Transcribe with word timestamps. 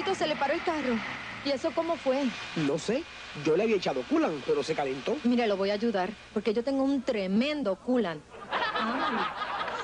Se 0.00 0.26
le 0.26 0.34
paró 0.34 0.54
el 0.54 0.62
carro. 0.64 0.98
¿Y 1.44 1.50
eso 1.50 1.70
cómo 1.74 1.96
fue? 1.96 2.24
No 2.56 2.78
sé. 2.78 3.04
Yo 3.44 3.56
le 3.56 3.62
había 3.62 3.76
echado 3.76 4.02
culan, 4.02 4.42
pero 4.44 4.62
se 4.62 4.74
calentó. 4.74 5.16
Mire, 5.24 5.46
lo 5.46 5.56
voy 5.56 5.70
a 5.70 5.74
ayudar, 5.74 6.10
porque 6.34 6.52
yo 6.52 6.64
tengo 6.64 6.82
un 6.82 7.02
tremendo 7.02 7.76
culan. 7.76 8.20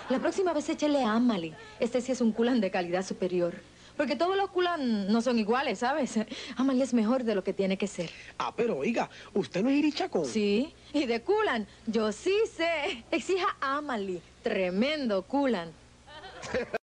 La 0.09 0.19
próxima 0.19 0.53
vez 0.53 0.69
échele 0.69 1.05
Amali. 1.05 1.55
Este 1.81 2.01
sí 2.01 2.13
es 2.13 2.21
un 2.21 2.33
culan 2.33 2.61
de 2.61 2.71
calidad 2.71 3.05
superior. 3.05 3.55
Porque 3.97 4.17
todos 4.17 4.37
los 4.37 4.51
culan 4.51 5.11
no 5.13 5.23
son 5.23 5.39
iguales, 5.39 5.79
¿sabes? 5.79 6.19
Amali 6.57 6.83
es 6.83 6.93
mejor 6.93 7.23
de 7.23 7.35
lo 7.35 7.45
que 7.45 7.53
tiene 7.53 7.79
que 7.79 7.87
ser. 7.87 8.11
Ah, 8.37 8.53
pero 8.55 8.79
oiga, 8.79 9.09
¿usted 9.33 9.63
no 9.63 9.71
es 9.71 9.77
irichacón? 9.77 10.25
Sí, 10.25 10.75
y 10.93 11.07
de 11.07 11.23
culan, 11.23 11.67
yo 11.87 12.11
sí 12.11 12.37
sé. 12.53 13.05
Exija 13.11 13.57
Amali. 13.61 14.21
Tremendo 14.43 15.23
culan. 15.23 15.71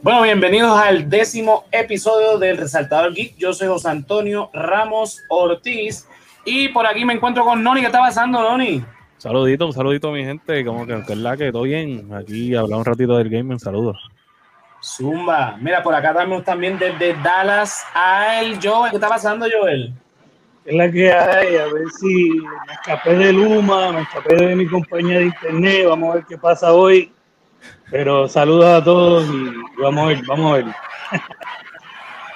Bueno, 0.00 0.22
bienvenidos 0.22 0.78
al 0.78 1.10
décimo 1.10 1.64
episodio 1.72 2.38
del 2.38 2.56
Resaltador 2.56 3.12
Geek. 3.12 3.36
Yo 3.36 3.52
soy 3.52 3.66
José 3.66 3.88
Antonio 3.88 4.48
Ramos 4.52 5.20
Ortiz 5.28 6.08
y 6.44 6.68
por 6.68 6.86
aquí 6.86 7.04
me 7.04 7.14
encuentro 7.14 7.44
con 7.44 7.62
Noni. 7.64 7.80
¿Qué 7.80 7.86
está 7.86 7.98
pasando, 7.98 8.40
Noni? 8.40 8.84
Saludito, 9.16 9.66
un 9.66 9.72
saludito 9.72 10.10
a 10.10 10.12
mi 10.12 10.24
gente, 10.24 10.64
como 10.64 10.86
que, 10.86 11.02
que 11.04 11.12
es 11.14 11.18
la 11.18 11.36
que 11.36 11.50
todo 11.50 11.62
bien. 11.62 12.14
Aquí 12.14 12.54
hablar 12.54 12.78
un 12.78 12.84
ratito 12.84 13.16
del 13.16 13.28
gaming, 13.28 13.58
saludos. 13.58 13.98
Zumba. 14.80 15.56
Mira, 15.60 15.82
por 15.82 15.94
acá 15.94 16.14
también, 16.14 16.44
también 16.44 16.78
desde 16.78 17.14
Dallas 17.14 17.84
a 17.92 18.40
el 18.40 18.60
Joel. 18.62 18.90
¿Qué 18.90 18.96
está 18.96 19.08
pasando, 19.08 19.46
Joel? 19.50 19.92
es 20.68 20.74
la 20.74 20.90
que 20.92 21.10
hay, 21.10 21.56
a 21.56 21.64
ver 21.64 21.88
si 21.98 22.30
me 22.66 22.72
escapé 22.74 23.14
de 23.14 23.32
Luma, 23.32 23.90
me 23.90 24.02
escapé 24.02 24.36
de 24.36 24.54
mi 24.54 24.66
compañía 24.66 25.18
de 25.20 25.24
internet, 25.24 25.86
vamos 25.88 26.10
a 26.10 26.14
ver 26.16 26.24
qué 26.28 26.36
pasa 26.36 26.74
hoy. 26.74 27.10
Pero 27.90 28.28
saludos 28.28 28.66
a 28.66 28.84
todos 28.84 29.24
y 29.28 29.80
vamos 29.82 30.04
a 30.04 30.06
ver, 30.08 30.22
vamos 30.26 30.52
a 30.52 30.54
ver. 30.56 30.66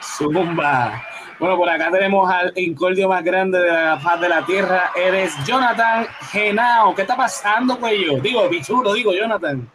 Zumba. 0.00 1.02
Bueno, 1.38 1.56
por 1.56 1.68
acá 1.68 1.90
tenemos 1.90 2.30
al 2.30 2.52
incordio 2.56 3.08
más 3.08 3.24
grande 3.24 3.58
de 3.58 3.70
la 3.70 3.98
paz 4.02 4.20
de 4.20 4.28
la 4.28 4.46
tierra. 4.46 4.92
Eres 4.94 5.34
Jonathan 5.44 6.06
Genao. 6.30 6.94
¿Qué 6.94 7.02
está 7.02 7.16
pasando, 7.16 7.78
cuello? 7.78 8.20
Digo, 8.20 8.48
bichulo, 8.48 8.94
digo, 8.94 9.12
Jonathan. 9.12 9.68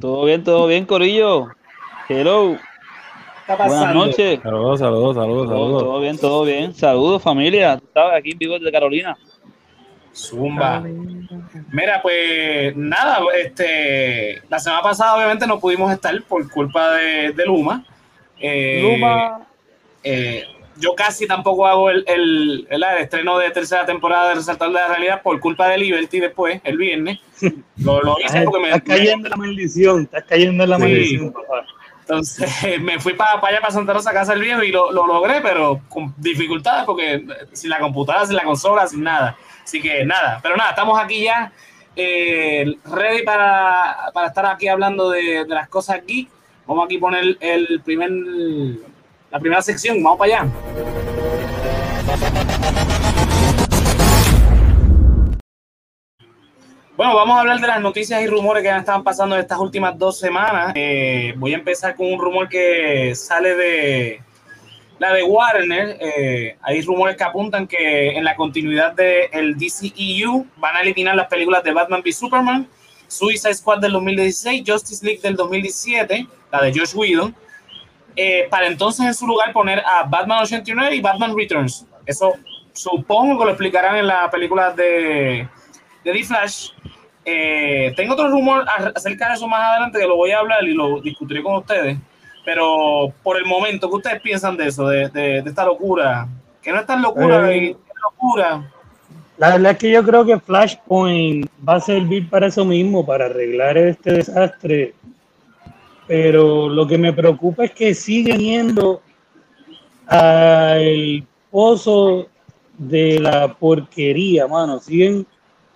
Todo 0.00 0.24
bien, 0.24 0.42
todo 0.42 0.66
bien, 0.66 0.84
Corillo. 0.84 1.48
Hello. 2.08 2.56
¿Qué 2.56 3.52
está 3.52 3.56
pasando? 3.56 3.76
Buenas 3.76 3.94
noches. 3.94 4.40
Saludos, 4.42 4.78
saludos, 4.80 5.14
saludos, 5.14 5.46
Todo, 5.48 5.56
saludos. 5.56 5.82
todo 5.84 6.00
bien, 6.00 6.18
todo 6.18 6.44
bien. 6.44 6.74
Saludos, 6.74 7.22
familia. 7.22 7.78
Tú 7.78 7.86
sabes, 7.94 8.18
aquí 8.18 8.32
en 8.32 8.38
vivo 8.38 8.58
de 8.58 8.72
Carolina. 8.72 9.16
Zumba. 10.12 10.82
Mira, 11.70 12.00
pues 12.02 12.74
nada, 12.76 13.20
este, 13.42 14.42
la 14.48 14.58
semana 14.58 14.82
pasada 14.82 15.14
obviamente 15.16 15.46
no 15.46 15.58
pudimos 15.60 15.92
estar 15.92 16.20
por 16.22 16.48
culpa 16.50 16.92
de, 16.92 17.32
de 17.32 17.44
Luma. 17.46 17.84
Eh, 18.40 18.80
Luma. 18.82 19.40
eh, 20.02 20.44
yo 20.76 20.94
casi 20.94 21.26
tampoco 21.26 21.66
hago 21.66 21.90
el, 21.90 22.02
el, 22.08 22.66
el- 22.70 22.82
el 22.82 22.98
estreno 23.02 23.38
de 23.38 23.50
tercera 23.50 23.84
temporada 23.84 24.30
de 24.30 24.36
Resaltar 24.36 24.68
de 24.68 24.74
la 24.74 24.88
Realidad 24.88 25.22
por 25.22 25.38
culpa 25.38 25.68
de 25.68 25.78
Liberty 25.78 26.18
después, 26.20 26.60
el 26.64 26.76
viernes. 26.78 27.18
Lo, 27.76 28.00
lo 28.02 28.16
hice 28.24 28.42
porque 28.42 28.60
me, 28.60 28.68
Estás 28.70 28.82
cayendo 28.96 29.26
en 29.26 29.30
la 29.30 29.36
maldición, 29.36 30.02
estás 30.02 30.24
cayendo 30.24 30.64
en 30.64 30.70
la 30.70 30.76
Sí. 30.76 30.82
maldición, 30.82 31.32
papá. 31.32 31.66
Entonces 32.00 32.80
me 32.80 32.98
fui 32.98 33.12
para 33.14 33.32
allá 33.46 33.60
para 33.60 33.72
Santa 33.72 33.92
Rosa, 33.92 34.12
casa 34.12 34.32
del 34.32 34.42
viejo, 34.42 34.62
y 34.64 34.72
lo, 34.72 34.90
lo 34.92 35.06
logré, 35.06 35.40
pero 35.42 35.80
con 35.88 36.14
dificultades 36.16 36.84
porque 36.84 37.24
sin 37.52 37.70
la 37.70 37.78
computadora, 37.78 38.26
sin 38.26 38.36
la 38.36 38.42
consola, 38.44 38.86
sin 38.86 39.02
nada. 39.04 39.36
Así 39.64 39.80
que 39.80 40.04
nada, 40.04 40.40
pero 40.42 40.56
nada, 40.56 40.70
estamos 40.70 40.98
aquí 41.00 41.24
ya 41.24 41.52
eh, 41.94 42.74
ready 42.84 43.22
para, 43.22 44.10
para 44.12 44.28
estar 44.28 44.46
aquí 44.46 44.68
hablando 44.68 45.10
de, 45.10 45.44
de 45.44 45.54
las 45.54 45.68
cosas 45.68 46.00
geek. 46.06 46.28
Vamos 46.66 46.84
aquí 46.86 46.96
a 46.96 47.00
poner 47.00 47.36
el 47.40 47.80
primer, 47.84 48.10
la 49.30 49.38
primera 49.40 49.62
sección, 49.62 50.02
vamos 50.02 50.18
para 50.18 50.40
allá. 50.40 50.50
Bueno, 56.94 57.16
vamos 57.16 57.36
a 57.36 57.40
hablar 57.40 57.58
de 57.58 57.66
las 57.66 57.80
noticias 57.80 58.22
y 58.22 58.26
rumores 58.26 58.62
que 58.62 58.70
han 58.70 58.80
estado 58.80 59.02
pasando 59.02 59.36
estas 59.36 59.58
últimas 59.58 59.98
dos 59.98 60.18
semanas. 60.18 60.72
Eh, 60.76 61.34
voy 61.36 61.54
a 61.54 61.56
empezar 61.56 61.96
con 61.96 62.12
un 62.12 62.20
rumor 62.20 62.48
que 62.48 63.14
sale 63.14 63.54
de 63.56 64.22
la 65.02 65.12
de 65.12 65.24
Warner. 65.24 65.98
Eh, 66.00 66.56
hay 66.62 66.80
rumores 66.82 67.16
que 67.16 67.24
apuntan 67.24 67.66
que 67.66 68.10
en 68.10 68.22
la 68.22 68.36
continuidad 68.36 68.92
del 68.92 69.56
DCEU 69.58 70.46
van 70.58 70.76
a 70.76 70.80
eliminar 70.80 71.16
las 71.16 71.26
películas 71.26 71.64
de 71.64 71.72
Batman 71.72 72.02
v 72.04 72.12
Superman, 72.12 72.68
Suicide 73.08 73.52
Squad 73.52 73.80
del 73.80 73.92
2016, 73.92 74.62
Justice 74.64 75.04
League 75.04 75.20
del 75.20 75.34
2017, 75.34 76.24
la 76.52 76.62
de 76.62 76.72
Josh 76.72 76.94
Whedon, 76.94 77.34
eh, 78.14 78.46
para 78.48 78.68
entonces 78.68 79.04
en 79.04 79.12
su 79.12 79.26
lugar 79.26 79.52
poner 79.52 79.82
a 79.84 80.04
Batman 80.04 80.44
89 80.44 80.94
y 80.94 81.00
Batman 81.00 81.36
Returns. 81.36 81.84
Eso 82.06 82.34
supongo 82.72 83.40
que 83.40 83.44
lo 83.44 83.50
explicarán 83.50 83.96
en 83.96 84.06
la 84.06 84.30
película 84.30 84.70
de, 84.70 85.48
de 86.04 86.12
The 86.12 86.22
Flash. 86.22 86.68
Eh, 87.24 87.92
tengo 87.96 88.14
otro 88.14 88.28
rumor 88.28 88.64
acerca 88.94 89.30
de 89.30 89.34
eso 89.34 89.48
más 89.48 89.62
adelante 89.62 89.98
que 89.98 90.06
lo 90.06 90.14
voy 90.14 90.30
a 90.30 90.38
hablar 90.38 90.62
y 90.62 90.74
lo 90.74 91.00
discutiré 91.00 91.42
con 91.42 91.56
ustedes. 91.56 91.98
Pero 92.44 93.12
por 93.22 93.36
el 93.36 93.44
momento, 93.46 93.88
¿qué 93.88 93.96
ustedes 93.96 94.20
piensan 94.20 94.56
de 94.56 94.66
eso, 94.68 94.86
de, 94.88 95.08
de- 95.10 95.42
de 95.42 95.48
esta 95.50 95.64
locura? 95.64 96.26
Que 96.60 96.72
no 96.72 96.80
es 96.80 96.86
tan 96.86 97.00
locura, 97.02 97.52
Eh. 97.52 97.70
es 97.70 97.76
locura. 98.02 98.68
La 99.38 99.50
verdad 99.52 99.72
es 99.72 99.78
que 99.78 99.90
yo 99.90 100.04
creo 100.04 100.24
que 100.24 100.38
Flashpoint 100.38 101.46
va 101.66 101.76
a 101.76 101.80
servir 101.80 102.28
para 102.28 102.46
eso 102.48 102.64
mismo, 102.64 103.04
para 103.04 103.26
arreglar 103.26 103.76
este 103.78 104.12
desastre. 104.14 104.94
Pero 106.06 106.68
lo 106.68 106.86
que 106.86 106.98
me 106.98 107.12
preocupa 107.12 107.64
es 107.64 107.70
que 107.72 107.94
siguen 107.94 108.38
yendo 108.40 109.00
al 110.06 111.24
pozo 111.50 112.26
de 112.78 113.18
la 113.20 113.54
porquería, 113.54 114.46
mano. 114.46 114.78
Siguen 114.80 115.26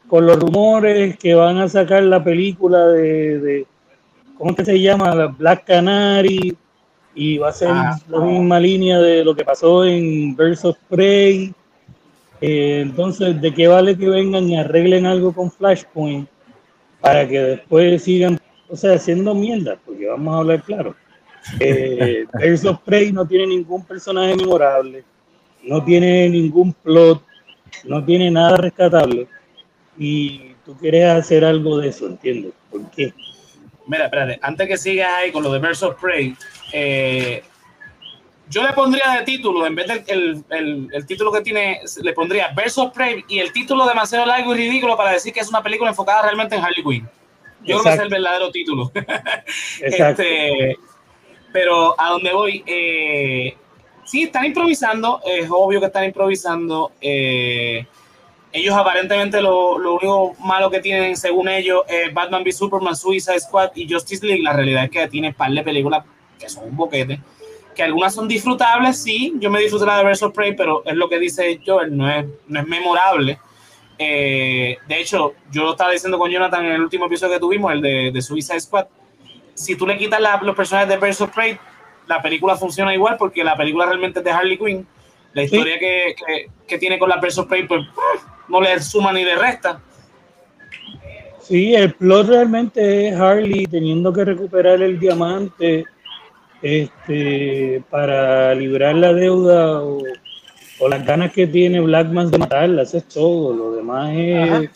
con 0.09 0.27
los 0.27 0.39
rumores 0.39 1.17
que 1.19 1.35
van 1.35 1.59
a 1.59 1.69
sacar 1.69 2.03
la 2.05 2.23
película 2.23 2.87
de, 2.89 3.39
de 3.41 3.67
¿cómo 4.39 4.55
que 4.55 4.65
se 4.65 4.81
llama? 4.81 5.15
La 5.15 5.27
Black 5.27 5.65
Canary. 5.65 6.57
Y 7.15 7.39
va 7.39 7.49
a 7.49 7.53
ser 7.53 7.69
Ah. 7.71 7.99
la 8.09 8.21
misma 8.21 8.61
línea 8.61 8.99
de 8.99 9.25
lo 9.25 9.35
que 9.35 9.45
pasó 9.45 9.85
en 9.85 10.37
of 10.63 10.77
Prey. 10.89 11.55
Eh, 12.43 12.81
entonces, 12.83 13.41
¿de 13.41 13.55
qué 13.55 13.67
vale 13.67 13.97
que 13.97 14.09
vengan 14.09 14.49
y 14.49 14.59
arreglen 14.59 15.07
algo 15.07 15.33
con 15.33 15.51
Flashpoint 15.51 16.29
para 17.01 17.27
que 17.27 17.41
después 17.41 18.03
sigan, 18.03 18.39
o 18.69 18.77
sea, 18.77 18.95
haciendo 18.95 19.35
mierda? 19.35 19.79
Porque 19.85 20.07
vamos 20.07 20.35
a 20.35 20.39
hablar 20.39 20.63
claro. 20.63 20.95
Eh, 21.61 22.27
of 22.69 22.81
Prey 22.85 23.13
no 23.13 23.27
tiene 23.27 23.47
ningún 23.47 23.85
personaje 23.85 24.37
memorable, 24.37 25.05
no 25.63 25.83
tiene 25.83 26.29
ningún 26.29 26.75
plot, 26.75 27.23
no 27.85 28.05
tiene 28.05 28.31
nada 28.31 28.59
rescatable. 28.59 29.27
Y 29.99 30.53
tú 30.67 30.77
quieres 30.77 31.07
hacer 31.07 31.45
algo 31.45 31.79
de 31.79 31.89
eso, 31.89 32.07
¿entiendes? 32.07 32.53
¿Por 32.71 32.91
qué? 32.91 33.15
Mira, 33.87 34.05
espérate, 34.05 34.39
antes 34.43 34.67
que 34.69 34.77
sigas 34.79 35.13
ahí 35.15 35.31
con 35.33 35.43
lo 35.43 35.53
de 35.53 35.69
of 35.69 36.01
Prey, 36.01 36.35
eh, 36.73 37.43
yo 38.49 38.63
le 38.63 38.73
pondría 38.73 39.11
de 39.19 39.25
título, 39.25 39.67
en 39.67 39.75
vez 39.75 39.87
del 39.89 40.05
el, 40.07 40.45
el- 40.51 40.89
el 40.93 41.07
título 41.07 41.33
que 41.33 41.41
tiene, 41.41 41.81
le 42.03 42.13
pondría 42.13 42.53
of 42.77 42.93
Prey 42.93 43.25
y 43.29 43.39
el 43.39 43.53
título 43.53 43.87
demasiado 43.87 44.27
largo 44.27 44.55
y 44.55 44.59
ridículo 44.59 44.97
para 44.97 45.13
decir 45.13 45.33
que 45.33 45.41
es 45.41 45.49
una 45.49 45.63
película 45.63 45.91
enfocada 45.91 46.23
realmente 46.23 46.55
en 46.57 46.63
Harley 46.65 46.83
Quinn. 46.85 47.09
Yo 47.65 47.79
creo 47.79 47.83
que 47.83 47.89
es 47.89 47.95
el 47.95 48.01
Exacto. 48.07 48.11
verdadero 48.11 48.51
título. 48.53 48.93
Exacto. 49.81 50.23
Este, 50.23 50.77
pero 51.53 52.01
a 52.01 52.11
donde 52.11 52.33
voy, 52.33 52.63
eh, 52.67 53.57
sí, 54.05 54.25
están 54.25 54.45
improvisando, 54.45 55.21
es 55.25 55.49
obvio 55.51 55.81
que 55.81 55.87
están 55.87 56.05
improvisando. 56.05 56.93
eh, 57.01 57.87
ellos 58.53 58.75
aparentemente 58.75 59.41
lo, 59.41 59.79
lo 59.79 59.95
único 59.95 60.35
malo 60.41 60.71
que 60.71 60.81
tienen, 60.81 61.17
según 61.17 61.49
ellos, 61.49 61.83
es 61.89 62.13
Batman 62.15 62.43
v 62.43 62.53
Superman, 62.53 62.97
Suicide 62.97 63.41
Squad 63.41 63.71
y 63.75 63.93
Justice 63.93 64.25
League. 64.25 64.43
La 64.43 64.53
realidad 64.53 64.85
es 64.85 64.91
que 64.91 65.07
tiene 65.09 65.33
par 65.33 65.51
de 65.51 65.63
películas 65.63 66.05
que 66.39 66.49
son 66.49 66.65
un 66.65 66.77
boquete, 66.77 67.21
que 67.75 67.83
algunas 67.83 68.15
son 68.15 68.27
disfrutables, 68.29 69.03
sí, 69.03 69.35
yo 69.39 69.51
me 69.51 69.61
disfruté 69.61 69.87
la 69.87 70.03
de 70.03 70.11
of 70.11 70.35
Prey, 70.35 70.55
pero 70.57 70.83
es 70.85 70.95
lo 70.95 71.09
que 71.09 71.19
dice 71.19 71.61
Joel, 71.65 71.97
no 71.97 72.11
es, 72.11 72.27
no 72.47 72.61
es 72.61 72.67
memorable. 72.67 73.39
Eh, 73.99 74.77
de 74.87 75.01
hecho, 75.01 75.35
yo 75.51 75.65
lo 75.65 75.71
estaba 75.73 75.91
diciendo 75.91 76.19
con 76.19 76.31
Jonathan 76.31 76.65
en 76.65 76.73
el 76.73 76.83
último 76.83 77.07
episodio 77.07 77.35
que 77.35 77.41
tuvimos, 77.41 77.73
el 77.73 77.81
de, 77.81 78.11
de 78.13 78.23
Suicide 78.23 78.61
Squad. 78.61 78.87
Si 79.55 79.77
tú 79.77 79.87
le 79.87 79.97
quitas 79.97 80.21
los 80.43 80.55
personajes 80.57 80.89
de 80.89 81.25
of 81.25 81.35
Prey, 81.35 81.59
la 82.07 82.21
película 82.21 82.57
funciona 82.57 82.95
igual 82.95 83.17
porque 83.19 83.43
la 83.43 83.57
película 83.57 83.87
realmente 83.87 84.21
es 84.21 84.25
de 84.25 84.31
Harley 84.31 84.59
Quinn. 84.59 84.87
La 85.37 85.43
historia 85.45 85.79
que, 85.79 86.15
que- 86.27 86.51
que 86.67 86.79
tiene 86.79 86.99
con 86.99 87.09
la 87.09 87.21
Prey, 87.21 87.67
pues 87.69 87.83
no 88.49 88.61
le 88.61 88.81
suma 88.81 89.13
ni 89.13 89.23
le 89.25 89.37
resta. 89.37 89.81
Sí, 91.41 91.75
el 91.75 91.95
plot 91.95 92.29
realmente 92.29 93.09
es 93.09 93.15
Harley 93.15 93.67
teniendo 93.67 94.13
que 94.13 94.25
recuperar 94.25 94.83
el 94.83 94.99
diamante 94.99 95.85
este, 96.63 97.83
para 97.91 98.55
librar 98.55 98.95
la 98.97 99.13
deuda 99.13 99.83
o 99.83 99.99
o 100.79 100.89
las 100.91 101.07
ganas 101.07 101.33
que 101.33 101.47
tiene 101.47 101.81
Blackman 101.81 102.31
de 102.31 102.37
matarla, 102.37 102.83
eso 102.83 102.99
es 102.99 103.09
todo. 103.09 103.55
Lo 103.55 103.73
demás 103.77 104.11
es 104.15 104.71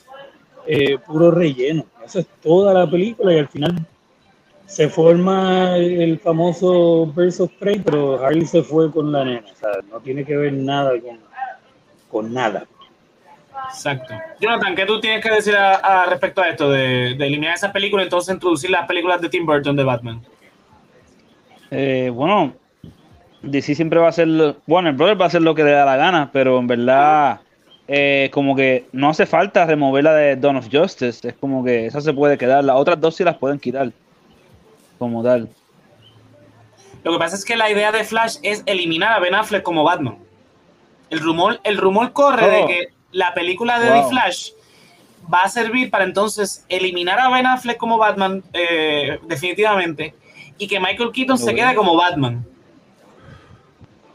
eh, 0.66 0.96
puro 1.06 1.30
relleno. 1.30 1.84
Eso 2.02 2.20
es 2.20 2.26
toda 2.42 2.72
la 2.72 2.90
película 2.90 3.34
y 3.34 3.38
al 3.38 3.48
final 3.48 3.86
se 4.70 4.88
forma 4.88 5.76
el 5.76 6.20
famoso 6.20 7.02
of 7.02 7.50
Prey, 7.58 7.80
pero 7.80 8.24
Harley 8.24 8.46
se 8.46 8.62
fue 8.62 8.88
con 8.92 9.10
la 9.10 9.24
nena. 9.24 9.44
O 9.52 9.56
sea, 9.56 9.70
no 9.90 9.98
tiene 9.98 10.24
que 10.24 10.36
ver 10.36 10.52
nada 10.52 10.92
con, 11.00 11.18
con 12.08 12.32
nada. 12.32 12.64
Exacto. 13.68 14.14
Jonathan, 14.40 14.76
¿qué 14.76 14.86
tú 14.86 15.00
tienes 15.00 15.24
que 15.24 15.30
decir 15.30 15.56
a, 15.56 15.74
a 15.74 16.06
respecto 16.06 16.40
a 16.40 16.48
esto 16.48 16.70
de, 16.70 17.16
de 17.18 17.26
eliminar 17.26 17.56
esas 17.56 17.72
películas 17.72 18.04
y 18.04 18.06
entonces 18.06 18.32
introducir 18.32 18.70
las 18.70 18.86
películas 18.86 19.20
de 19.20 19.28
Tim 19.28 19.44
Burton 19.44 19.74
de 19.74 19.82
Batman? 19.82 20.22
Eh, 21.72 22.12
bueno, 22.14 22.52
DC 23.42 23.74
siempre 23.74 23.98
va 23.98 24.06
a 24.06 24.10
hacer, 24.10 24.28
bueno, 24.66 24.88
el 24.88 24.94
brother 24.94 25.20
va 25.20 25.24
a 25.24 25.28
hacer 25.28 25.42
lo 25.42 25.54
que 25.56 25.64
le 25.64 25.72
da 25.72 25.84
la 25.84 25.96
gana, 25.96 26.30
pero 26.32 26.60
en 26.60 26.68
verdad, 26.68 27.40
eh, 27.88 28.30
como 28.32 28.54
que 28.54 28.86
no 28.92 29.10
hace 29.10 29.26
falta 29.26 29.66
remover 29.66 30.04
la 30.04 30.14
de 30.14 30.36
Dawn 30.36 30.56
of 30.56 30.68
Justice, 30.70 31.26
es 31.26 31.34
como 31.34 31.64
que 31.64 31.86
esa 31.86 32.00
se 32.00 32.12
puede 32.12 32.38
quedar, 32.38 32.62
las 32.62 32.76
otras 32.76 33.00
dos 33.00 33.16
sí 33.16 33.24
las 33.24 33.36
pueden 33.36 33.58
quitar, 33.58 33.90
como 35.00 35.24
tal. 35.24 35.48
Lo 37.02 37.12
que 37.12 37.18
pasa 37.18 37.34
es 37.34 37.44
que 37.46 37.56
la 37.56 37.70
idea 37.70 37.90
de 37.90 38.04
Flash 38.04 38.36
es 38.42 38.62
eliminar 38.66 39.12
a 39.14 39.18
Ben 39.18 39.34
Affleck 39.34 39.62
como 39.62 39.82
Batman. 39.82 40.18
El 41.08 41.18
rumor, 41.20 41.58
el 41.64 41.78
rumor 41.78 42.12
corre 42.12 42.48
de 42.48 42.62
Oh. 42.62 42.66
que 42.68 42.88
la 43.10 43.32
película 43.34 43.80
de 43.80 43.90
Wow. 43.90 44.02
The 44.02 44.08
Flash 44.10 44.50
va 45.32 45.40
a 45.42 45.48
servir 45.48 45.90
para 45.90 46.04
entonces 46.04 46.64
eliminar 46.68 47.18
a 47.18 47.30
Ben 47.30 47.46
Affleck 47.46 47.78
como 47.78 47.96
Batman 47.98 48.44
eh, 48.52 49.18
definitivamente 49.26 50.14
y 50.58 50.68
que 50.68 50.78
Michael 50.78 51.10
Keaton 51.12 51.38
se 51.38 51.50
Ok. 51.50 51.56
quede 51.56 51.74
como 51.74 51.96
Batman. 51.96 52.44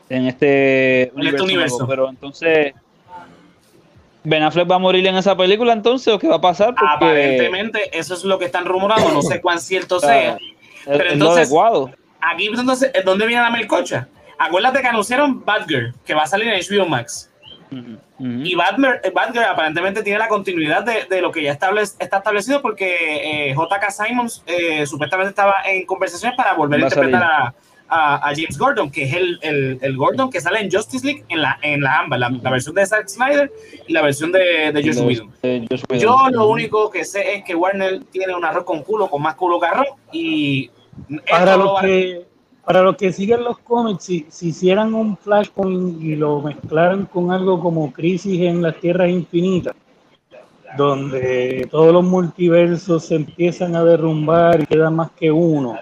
En 0.08 0.28
este 0.28 1.04
este 1.06 1.42
universo. 1.42 1.88
Pero 1.88 2.08
entonces, 2.10 2.74
Ben 4.24 4.44
Affleck 4.44 4.70
va 4.70 4.76
a 4.76 4.80
morir 4.80 5.06
en 5.08 5.16
esa 5.16 5.36
película 5.36 5.74
entonces, 5.74 6.14
¿o 6.14 6.20
qué 6.20 6.28
va 6.28 6.36
a 6.36 6.42
pasar? 6.42 6.76
Porque 6.76 6.86
Aparentemente 6.94 7.98
eso 7.98 8.14
es 8.14 8.24
lo 8.24 8.38
que 8.38 8.46
están 8.46 8.66
rumorando, 8.66 9.12
no 9.12 9.24
sé 9.24 9.42
cuán 9.42 9.60
cierto 9.60 10.00
sea. 10.00 10.38
Pero 10.86 11.04
es 11.04 11.14
entonces- 11.14 11.50
lo 11.52 11.62
adecuado. 11.62 11.92
Aquí 12.22 12.48
entonces 12.48 12.92
es 12.94 13.06
donde 13.06 13.28
viene 13.28 13.42
la 13.42 13.52
melcocha. 13.52 14.08
Acuérdate 14.40 14.82
que 14.82 14.88
anunciaron 14.88 15.46
Batgirl, 15.46 15.94
que 16.06 16.14
va 16.14 16.24
a 16.24 16.28
salir 16.28 16.48
en 16.48 16.60
HBO 16.60 16.88
Max. 16.88 17.32
Y 18.20 18.54
eh, 18.54 19.12
Batgirl 19.14 19.44
aparentemente 19.44 20.02
tiene 20.02 20.20
la 20.20 20.28
continuidad 20.28 20.84
de, 20.84 21.06
de 21.06 21.22
lo 21.22 21.32
que 21.32 21.44
ya 21.44 21.52
está 21.52 21.70
establecido 22.00 22.62
porque 22.62 23.50
eh, 23.50 23.54
JK 23.54 23.92
Simons 23.92 24.44
eh, 24.46 24.86
supuestamente 24.86 25.30
estaba 25.30 25.56
en 25.66 25.86
conversaciones 25.86 26.38
para 26.38 26.54
volver 26.54 26.80
Va 26.80 26.86
a 26.86 26.88
interpretar 26.88 27.24
a, 27.24 27.54
a- 27.88 28.16
a 28.30 28.34
James 28.36 28.58
Gordon, 28.58 28.90
que 28.90 29.04
es 29.04 29.14
el, 29.14 29.38
el- 29.42 29.78
el 29.82 29.96
Gordon 29.98 30.30
que 30.30 30.42
sale 30.42 30.60
en 30.60 30.72
Justice 30.72 31.06
League 31.06 31.24
en 31.30 31.42
la, 31.42 31.58
en 31.62 31.82
la 31.82 32.00
ambas, 32.00 32.20
la, 32.20 32.30
la 32.30 32.50
versión 32.52 32.76
de 32.76 32.86
Zack 32.86 33.08
Snyder 33.08 33.52
y 33.88 33.94
la 33.94 34.02
versión 34.02 34.32
de, 34.32 34.72
de 34.74 34.84
Josh 34.84 34.96
Whedon. 35.08 35.32
eh. 35.44 35.68
Yo 36.00 36.18
lo 36.32 36.48
único 36.48 36.90
que 36.90 37.06
sé 37.06 37.36
es 37.36 37.44
que 37.44 37.54
Warner 37.56 38.04
tiene 38.12 38.36
un 38.36 38.44
arroz 38.44 38.64
con 38.64 38.82
culo, 38.84 39.08
con 39.08 39.22
más 39.22 39.36
culo 39.36 39.60
que 39.60 39.68
arroz, 39.68 39.88
y 40.12 40.70
Para 41.30 41.58
lo 41.58 41.64
los 41.66 41.76
va- 41.76 41.82
que, 41.82 42.26
para 42.66 42.82
los 42.82 42.96
que 42.96 43.14
siguen 43.14 43.44
los 43.44 43.60
cómics, 43.60 44.04
si, 44.06 44.26
si 44.30 44.48
hicieran 44.48 44.94
un 44.96 45.16
Flashpoint 45.18 46.02
y 46.02 46.16
lo 46.16 46.42
mezclaran 46.42 47.06
con 47.06 47.32
algo 47.32 47.60
como 47.60 47.94
Crisis 47.94 48.42
en 48.42 48.64
las 48.64 48.76
Tierras 48.80 49.10
Infinitas, 49.10 49.76
donde 50.78 51.68
todos 51.72 51.94
los 51.94 52.04
multiversos 52.04 53.06
se 53.06 53.16
empiezan 53.16 53.76
a 53.76 53.84
derrumbar 53.84 54.62
y 54.62 54.66
queda 54.66 54.90
más 54.90 55.12
que 55.12 55.32
uno. 55.32 55.78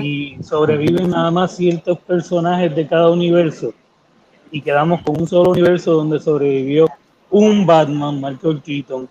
Y 0.00 0.36
sobreviven 0.42 1.10
nada 1.10 1.30
más 1.30 1.56
ciertos 1.56 1.98
personajes 1.98 2.74
de 2.74 2.86
cada 2.86 3.10
universo, 3.10 3.72
y 4.50 4.60
quedamos 4.60 5.02
con 5.02 5.20
un 5.20 5.26
solo 5.26 5.50
universo 5.50 5.92
donde 5.92 6.20
sobrevivió 6.20 6.88
un 7.30 7.66
Batman, 7.66 8.20
Michael 8.20 8.62
Keaton, 8.62 9.08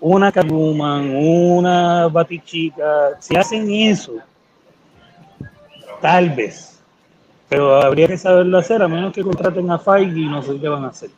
una 0.00 0.32
Catwoman, 0.32 1.14
una 1.14 2.08
Batichica. 2.08 3.10
Si 3.20 3.36
hacen 3.36 3.70
eso, 3.70 4.14
tal 6.00 6.30
vez. 6.30 6.80
Pero 7.48 7.76
habría 7.80 8.08
que 8.08 8.18
saberlo 8.18 8.58
hacer, 8.58 8.82
a 8.82 8.88
menos 8.88 9.12
que 9.12 9.22
contraten 9.22 9.70
a 9.70 9.78
Feige 9.78 10.20
y 10.20 10.26
no 10.26 10.42
sé 10.42 10.58
qué 10.58 10.68
van 10.68 10.84
a 10.84 10.88
hacer. 10.88 11.10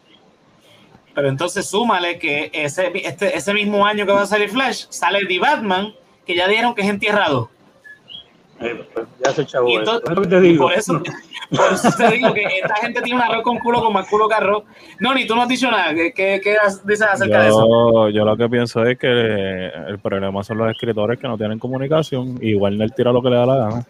Pero 1.15 1.29
entonces 1.29 1.65
súmale 1.67 2.19
que 2.19 2.51
ese, 2.53 2.91
este, 2.93 3.37
ese 3.37 3.55
mismo 3.55 3.87
año 3.87 4.05
que 4.05 4.13
va 4.13 4.23
a 4.23 4.27
salir 4.27 4.51
Flash, 4.51 4.87
sale 4.91 5.25
The 5.27 5.39
Batman, 5.39 5.95
que 6.27 6.35
ya 6.35 6.49
dijeron 6.49 6.75
que 6.75 6.83
es 6.83 6.89
entierrado. 6.89 7.51
Eh, 8.61 8.85
pues 8.95 9.07
ya 9.25 9.33
se 9.33 9.45
chavó. 9.47 9.69
Y 9.69 9.73
eso. 9.75 9.81
entonces- 9.81 10.11
Es 10.11 10.17
lo 10.17 10.23
que 10.23 10.29
te 10.29 10.41
digo. 10.41 10.65
Por 10.65 10.73
eso, 10.75 11.03
por 11.51 11.73
eso 11.73 11.89
te 11.97 12.09
digo 12.11 12.33
que 12.33 12.43
esta 12.63 12.77
gente 12.77 13.03
tiene 13.03 13.21
un 13.21 13.23
arroz 13.31 13.43
con 13.43 13.59
culo 13.59 13.81
con 13.83 13.93
más 13.93 14.09
culo 14.09 14.29
que 14.29 14.35
arroz. 14.35 14.65
No, 15.01 15.13
ni 15.15 15.27
tú 15.27 15.35
no 15.35 15.43
has 15.43 15.49
dicho 15.49 15.71
nada. 15.71 15.95
¿Qué, 15.95 16.13
qué, 16.13 16.41
qué 16.43 16.57
dices 16.85 17.07
acerca 17.07 17.43
de 17.43 17.49
eso? 17.49 17.67
Yo, 17.67 18.09
yo 18.11 18.25
lo 18.25 18.37
que 18.37 18.49
pienso 18.49 18.85
es 18.85 18.99
que 18.99 19.09
el 19.09 19.99
problema 19.99 20.43
son 20.45 20.59
los 20.59 20.71
escritores 20.71 21.19
que 21.19 21.27
no 21.29 21.37
tienen 21.37 21.59
comunicación 21.59 22.39
y 22.41 22.55
Warner 22.55 22.91
tira 22.93 23.13
lo 23.13 23.21
que 23.23 23.31
le 23.31 23.37
da 23.37 23.47
la 23.47 23.57
gana. 23.57 23.87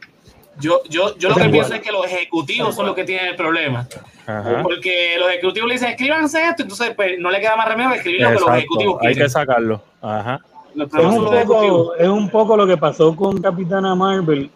Yo, 0.61 0.81
yo, 0.89 1.17
yo 1.19 1.31
lo 1.31 1.35
que 1.35 1.49
pienso 1.49 1.75
es 1.75 1.81
que 1.81 1.91
los 1.91 2.07
ejecutivos 2.07 2.75
son 2.77 2.87
los 2.87 2.95
que 2.95 3.03
tienen 3.05 3.27
el 3.27 3.35
problema. 3.37 3.89
Ajá. 4.27 4.63
Porque 4.63 5.17
los 5.19 5.29
ejecutivos 5.29 5.69
le 5.69 5.75
dicen, 5.75 5.91
escríbanse 5.91 6.43
esto, 6.47 6.63
entonces 6.63 6.93
pues, 6.95 7.19
no 7.19 7.29
le 7.31 7.41
queda 7.41 7.57
más 7.57 7.69
remedio 7.69 7.91
que 7.91 7.97
escribir 7.97 8.21
lo 8.23 8.29
que 8.29 8.35
los 8.41 8.51
ejecutivos 8.59 8.95
Hay 9.01 9.09
quieren. 9.09 9.23
que 9.25 9.29
sacarlo. 9.31 9.83
Ajá. 10.01 10.41
Es 10.77 11.05
un, 11.05 11.25
poco, 11.25 11.95
es 11.95 12.09
un 12.09 12.29
poco 12.29 12.57
lo 12.57 12.67
que 12.67 12.77
pasó 12.77 13.15
con 13.15 13.41
Capitana 13.41 13.95
Marvel, 13.95 14.51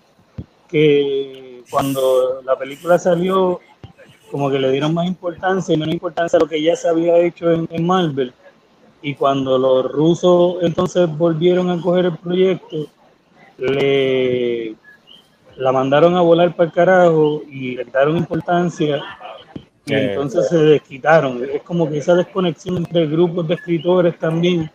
que 0.68 1.62
cuando 1.70 2.42
la 2.44 2.56
película 2.56 2.98
salió, 2.98 3.60
como 4.30 4.50
que 4.50 4.58
le 4.58 4.70
dieron 4.70 4.92
más 4.94 5.06
importancia 5.06 5.74
y 5.74 5.78
menos 5.78 5.94
importancia 5.94 6.36
a 6.36 6.40
lo 6.40 6.48
que 6.48 6.60
ya 6.60 6.74
se 6.76 6.88
había 6.88 7.16
hecho 7.18 7.50
en, 7.52 7.68
en 7.70 7.86
Marvel. 7.86 8.32
Y 9.00 9.14
cuando 9.14 9.58
los 9.58 9.90
rusos 9.90 10.56
entonces 10.62 11.08
volvieron 11.16 11.70
a 11.70 11.80
coger 11.80 12.06
el 12.06 12.16
proyecto, 12.16 12.86
le 13.58 14.74
la 15.56 15.72
mandaron 15.72 16.16
a 16.16 16.20
volar 16.20 16.54
para 16.54 16.68
el 16.68 16.72
carajo 16.72 17.42
y 17.50 17.76
le 17.76 17.84
quitaron 17.84 18.16
importancia 18.16 19.02
y 19.88 19.94
Eh, 19.94 20.10
entonces 20.10 20.48
se 20.48 20.58
desquitaron. 20.58 21.42
Es 21.44 21.62
como 21.62 21.88
que 21.88 21.98
esa 21.98 22.14
desconexión 22.14 22.76
entre 22.76 23.06
grupos 23.06 23.48
de 23.48 23.54
escritores 23.54 24.18
también, 24.18 24.70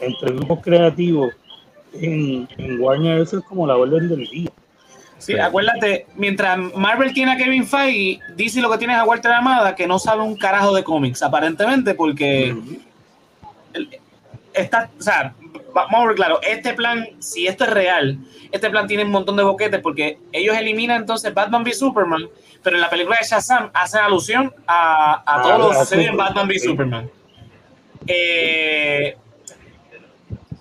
entre 0.00 0.32
grupos 0.32 0.60
creativos 0.62 1.34
en, 1.92 2.48
en 2.58 2.80
Warner, 2.80 3.20
eso 3.20 3.38
es 3.38 3.44
como 3.44 3.66
la 3.66 3.76
orden 3.76 4.08
del 4.08 4.26
día. 4.26 4.50
Sí, 5.18 5.38
acuérdate, 5.38 6.06
mientras 6.14 6.58
Marvel 6.74 7.14
tiene 7.14 7.32
a 7.32 7.36
Kevin 7.36 7.66
Feige, 7.66 8.20
DC 8.36 8.60
lo 8.60 8.70
que 8.70 8.78
tiene 8.78 8.92
es 8.92 8.98
a 8.98 9.04
Walter 9.04 9.32
Amada, 9.32 9.74
que 9.74 9.86
no 9.86 9.98
sabe 9.98 10.22
un 10.22 10.36
carajo 10.36 10.74
de 10.74 10.84
cómics, 10.84 11.22
aparentemente, 11.22 11.94
porque 11.94 12.54
está, 14.52 14.90
o 14.98 15.02
sea, 15.02 15.34
vamos 15.72 15.94
a 15.94 16.06
ver 16.06 16.16
claro, 16.16 16.40
este 16.42 16.74
plan, 16.74 17.08
si 17.18 17.46
esto 17.46 17.64
es 17.64 17.70
real, 17.70 18.18
este 18.52 18.68
plan 18.70 18.86
tiene 18.86 19.04
un 19.04 19.10
montón 19.10 19.36
de 19.36 19.42
boquetes, 19.42 19.80
porque 19.80 20.18
ellos 20.32 20.56
eliminan 20.56 21.00
entonces 21.00 21.32
Batman 21.32 21.62
v 21.62 21.72
Superman, 21.72 22.28
pero 22.62 22.76
en 22.76 22.82
la 22.82 22.90
película 22.90 23.16
de 23.20 23.26
Shazam 23.26 23.70
hacen 23.72 24.00
alusión 24.00 24.52
a, 24.66 25.14
a 25.14 25.22
Ah, 25.26 25.42
todo 25.42 25.58
lo 25.58 25.70
que 25.70 25.76
a 25.76 25.80
sucede 25.80 26.06
en 26.06 26.16
Batman 26.16 26.46
v. 26.46 26.58
Superman. 26.58 27.10
Eh, 28.06 29.16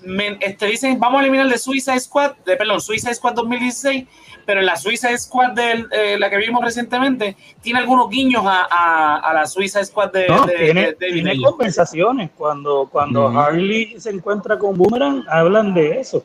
men- 0.06 0.38
este, 0.42 0.68
dicen, 0.68 1.00
vamos 1.00 1.20
a 1.20 1.24
eliminar 1.24 1.48
de 1.48 1.58
Suicide 1.58 2.00
Squad, 2.00 2.34
de, 2.46 2.56
perdón, 2.56 2.80
Suicide 2.82 3.14
Squad 3.16 3.34
2016, 3.34 4.06
pero 4.46 4.60
en 4.60 4.66
la 4.68 4.76
Suicide 4.76 5.18
Squad 5.18 5.52
de 5.54 5.86
eh, 5.92 6.18
la 6.20 6.30
que 6.30 6.38
vimos 6.38 6.64
recientemente, 6.64 7.36
tiene 7.62 7.80
algunos 7.80 8.10
guiños 8.10 8.44
a, 8.46 8.68
a, 8.70 9.16
a 9.18 9.34
la 9.34 9.46
Suicide 9.48 9.86
Squad 9.86 10.12
de, 10.12 10.28
No, 10.28 10.46
de- 10.46 10.54
tiene, 10.56 10.82
de- 10.82 10.88
de 10.88 10.96
tiene 10.98 11.22
David 11.24 11.28
Ayer. 11.30 11.42
conversaciones. 11.44 12.30
Cuando, 12.38 12.88
cuando. 12.92 13.28
Harley 13.30 13.96
se 14.00 14.12
encuentra 14.12 14.58
con 14.60 14.78
Boomerang, 14.78 15.24
hablan 15.30 15.74
de 15.74 16.00
eso. 16.00 16.24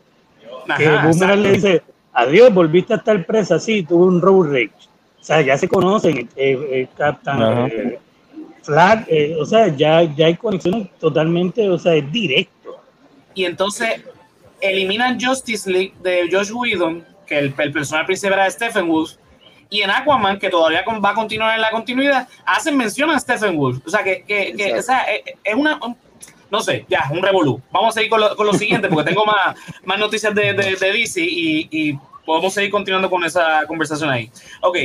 que 0.77 0.89
Boomerang 0.89 1.43
le 1.43 1.53
dice, 1.53 1.83
adiós, 2.13 2.53
volviste 2.53 2.93
a 2.93 2.97
estar 2.97 3.25
presa, 3.25 3.59
sí, 3.59 3.83
tuve 3.83 4.05
un 4.05 4.21
road 4.21 4.47
rage. 4.53 4.71
O 5.21 5.23
sea, 5.23 5.41
ya 5.43 5.57
se 5.59 5.69
conocen, 5.69 6.19
eh, 6.19 6.29
eh, 6.37 6.89
Captain 6.97 7.39
eh, 7.43 7.99
Flag, 8.63 9.05
eh, 9.09 9.37
o 9.41 9.45
sea, 9.47 9.69
ya, 9.69 10.03
ya 10.03 10.27
hay 10.27 10.37
conexiones 10.37 10.89
totalmente, 10.99 11.69
o 11.71 11.79
sea, 11.79 11.95
es 11.95 12.11
directo. 12.13 12.60
Y 13.35 13.45
entonces 13.45 14.01
eliminan 14.61 15.19
Justice 15.21 15.71
League 15.71 15.95
de 16.03 16.29
Josh 16.31 16.51
Whedon, 16.53 17.05
que 17.27 17.39
el, 17.39 17.55
el 17.59 17.73
personaje 17.73 18.07
principal 18.07 18.35
era 18.35 18.51
Stephen 18.51 18.89
Wolf, 18.89 19.13
y 19.71 19.83
en 19.83 19.91
Aquaman, 19.91 20.39
que 20.39 20.51
todavía 20.51 20.83
va 21.05 21.11
a 21.11 21.15
continuar 21.15 21.55
en 21.55 21.61
la 21.61 21.71
continuidad, 21.71 22.29
hacen 22.45 22.77
mención 22.77 23.09
a 23.11 23.19
Stephen 23.21 23.57
Wolf. 23.57 23.79
O 23.87 23.91
sea, 23.91 24.03
que, 24.03 24.25
que- 24.25 24.53
que, 24.57 24.75
o 24.75 24.83
sea, 24.83 25.05
es, 25.45 25.55
una... 25.55 25.77
un- 25.83 25.97
no 26.51 26.61
sé, 26.61 26.85
ya, 26.89 27.09
un 27.13 27.23
revolú. 27.23 27.63
Vamos 27.71 27.91
a 27.91 27.93
seguir 27.93 28.11
con 28.11 28.21
lo, 28.21 28.35
con 28.35 28.45
lo 28.49 28.53
siguiente, 28.55 28.89
porque 28.89 29.11
tengo 29.11 29.25
más, 29.25 29.55
más 29.85 29.99
noticias 30.01 30.35
de, 30.35 30.53
de, 30.53 30.75
de 30.75 30.93
DC 30.93 31.21
y, 31.21 31.69
y 31.71 31.99
podemos 32.27 32.53
seguir 32.53 32.73
continuando 32.73 33.09
con 33.09 33.23
esa 33.25 33.65
conversación 33.69 34.11
ahí. 34.11 34.29
Ok, 34.61 34.77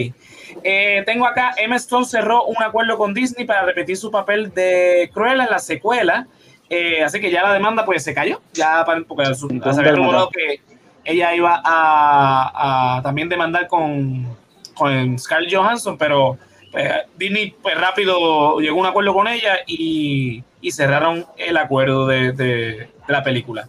eh, 0.64 1.02
tengo 1.08 1.26
acá, 1.26 1.54
Emma 1.58 1.78
Stone 1.78 2.06
cerró 2.06 2.44
un 2.46 2.62
acuerdo 2.62 2.96
con 3.00 3.16
Disney 3.16 3.46
para 3.48 3.66
repetir 3.66 3.98
su 3.98 4.12
papel 4.12 4.54
de 4.54 5.10
Cruella 5.12 5.46
en 5.46 5.50
la 5.50 5.58
secuela. 5.58 6.28
Eh, 6.70 7.04
así 7.04 7.20
que 7.22 7.30
ya 7.32 7.44
la 7.44 7.54
demanda 7.54 7.86
pues 7.86 8.04
se 8.04 8.14
cayó. 8.14 8.42
Ya 8.54 8.84
para, 8.86 9.02
porque 9.02 9.24
Entonces, 9.24 9.76
se 9.76 9.82
había 9.82 9.92
rumorado 9.96 10.30
que 10.30 10.62
ella 11.04 11.36
iba 11.36 11.62
a, 11.64 12.98
a 12.98 13.02
también 13.04 13.30
demandar 13.30 13.68
con, 13.68 14.26
con 14.74 15.20
Scarlett 15.20 15.54
Johansson, 15.56 15.98
pero 15.98 16.38
pues, 16.72 16.92
Disney 17.18 17.54
pues 17.62 17.80
rápido 17.80 18.60
llegó 18.60 18.78
a 18.78 18.82
un 18.82 18.88
acuerdo 18.88 19.14
con 19.14 19.28
ella 19.28 19.58
y, 19.68 20.44
y 20.62 20.72
cerraron 20.72 21.26
el 21.38 21.58
acuerdo 21.58 22.08
de, 22.08 22.32
de, 22.32 22.46
de 22.46 22.90
la 23.08 23.24
película. 23.24 23.68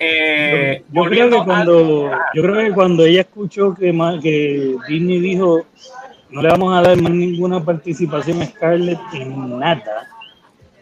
Eh, 0.00 0.84
yo, 0.92 1.04
creo 1.04 1.28
que 1.30 1.44
cuando, 1.44 2.12
a- 2.12 2.26
yo 2.34 2.42
creo 2.42 2.54
que 2.56 2.70
cuando 2.72 3.04
ella 3.04 3.22
escuchó 3.22 3.74
que, 3.74 3.92
que 4.22 4.76
Disney 4.86 5.18
dijo 5.20 5.62
no 6.30 6.42
le 6.42 6.48
vamos 6.50 6.76
a 6.76 6.82
dar 6.82 7.00
más 7.00 7.10
ninguna 7.10 7.64
participación 7.64 8.42
a 8.42 8.46
Scarlett 8.46 9.00
en 9.14 9.58
nada, 9.58 10.06